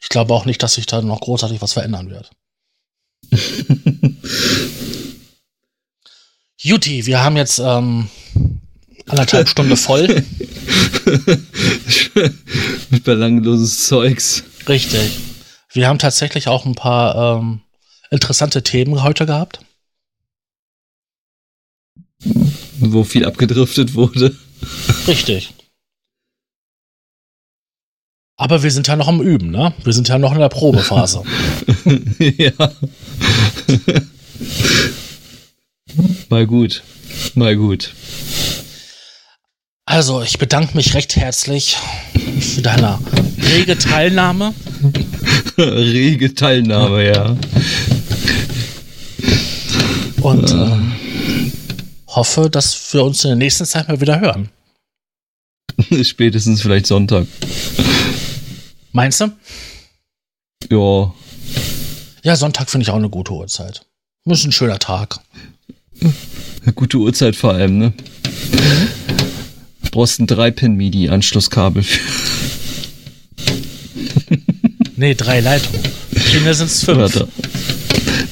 Ich 0.00 0.08
glaube 0.08 0.34
auch 0.34 0.44
nicht, 0.44 0.62
dass 0.62 0.74
sich 0.74 0.86
da 0.86 1.00
noch 1.00 1.20
großartig 1.20 1.62
was 1.62 1.72
verändern 1.72 2.10
wird. 2.10 2.30
Juti, 6.64 7.06
wir 7.06 7.24
haben 7.24 7.36
jetzt 7.36 7.58
ähm, 7.58 8.08
anderthalb 9.08 9.48
Stunde 9.48 9.76
voll. 9.76 10.24
Mit 12.88 13.02
belangloses 13.04 13.86
Zeugs. 13.88 14.44
Richtig. 14.68 15.18
Wir 15.72 15.88
haben 15.88 15.98
tatsächlich 15.98 16.46
auch 16.46 16.64
ein 16.64 16.76
paar 16.76 17.38
ähm, 17.40 17.62
interessante 18.12 18.62
Themen 18.62 19.02
heute 19.02 19.26
gehabt. 19.26 19.58
Wo 22.78 23.02
viel 23.02 23.24
abgedriftet 23.24 23.94
wurde. 23.94 24.36
Richtig. 25.08 25.54
Aber 28.36 28.62
wir 28.62 28.70
sind 28.70 28.86
ja 28.86 28.94
noch 28.94 29.08
am 29.08 29.20
Üben, 29.20 29.50
ne? 29.50 29.74
Wir 29.82 29.92
sind 29.92 30.06
ja 30.06 30.16
noch 30.16 30.32
in 30.32 30.38
der 30.38 30.48
Probephase. 30.48 31.24
ja. 32.38 32.52
Mal 36.28 36.46
gut. 36.46 36.82
Mal 37.34 37.56
gut. 37.56 37.94
Also, 39.84 40.22
ich 40.22 40.38
bedanke 40.38 40.76
mich 40.76 40.94
recht 40.94 41.16
herzlich 41.16 41.76
für 42.40 42.62
deine 42.62 42.98
rege 43.42 43.76
Teilnahme. 43.76 44.54
rege 45.58 46.34
Teilnahme, 46.34 47.06
ja. 47.06 47.36
Und 50.22 50.50
äh, 50.50 51.52
hoffe, 52.06 52.48
dass 52.48 52.94
wir 52.94 53.04
uns 53.04 53.24
in 53.24 53.30
der 53.30 53.36
nächsten 53.36 53.66
Zeit 53.66 53.88
mal 53.88 54.00
wieder 54.00 54.20
hören. 54.20 54.48
Spätestens 56.02 56.62
vielleicht 56.62 56.86
Sonntag. 56.86 57.26
Meinst 58.92 59.20
du? 59.20 59.32
Ja. 60.70 61.12
Ja, 62.22 62.36
Sonntag 62.36 62.70
finde 62.70 62.84
ich 62.84 62.90
auch 62.90 62.96
eine 62.96 63.10
gute 63.10 63.32
Uhrzeit. 63.32 63.84
Ist 64.24 64.44
ein 64.44 64.52
schöner 64.52 64.78
Tag. 64.78 65.18
Eine 66.62 66.72
gute 66.74 66.98
Uhrzeit 66.98 67.36
vor 67.36 67.54
allem, 67.54 67.78
ne? 67.78 67.92
Du 69.82 69.90
brauchst 69.90 70.20
ein 70.20 70.26
3-Pin-MIDI-Anschlusskabel. 70.26 71.84
nee, 74.96 75.14
drei 75.14 75.40
Leitungen. 75.40 75.82
Kinder 76.30 76.54
sind 76.54 76.68
es 76.68 76.84
fünf. 76.84 76.98
Warte. 76.98 77.28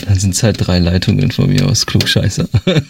Dann 0.06 0.18
sind 0.18 0.34
es 0.34 0.42
halt 0.42 0.56
drei 0.58 0.78
Leitungen 0.78 1.30
von 1.30 1.48
mir 1.48 1.68
aus, 1.68 1.86
Klugscheißer. 1.86 2.48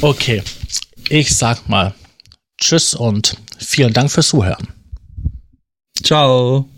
okay. 0.00 0.42
Ich 1.08 1.34
sag 1.34 1.68
mal 1.68 1.94
Tschüss 2.58 2.94
und 2.94 3.36
vielen 3.58 3.92
Dank 3.92 4.10
fürs 4.10 4.28
Zuhören. 4.28 4.68
Ciao. 6.02 6.68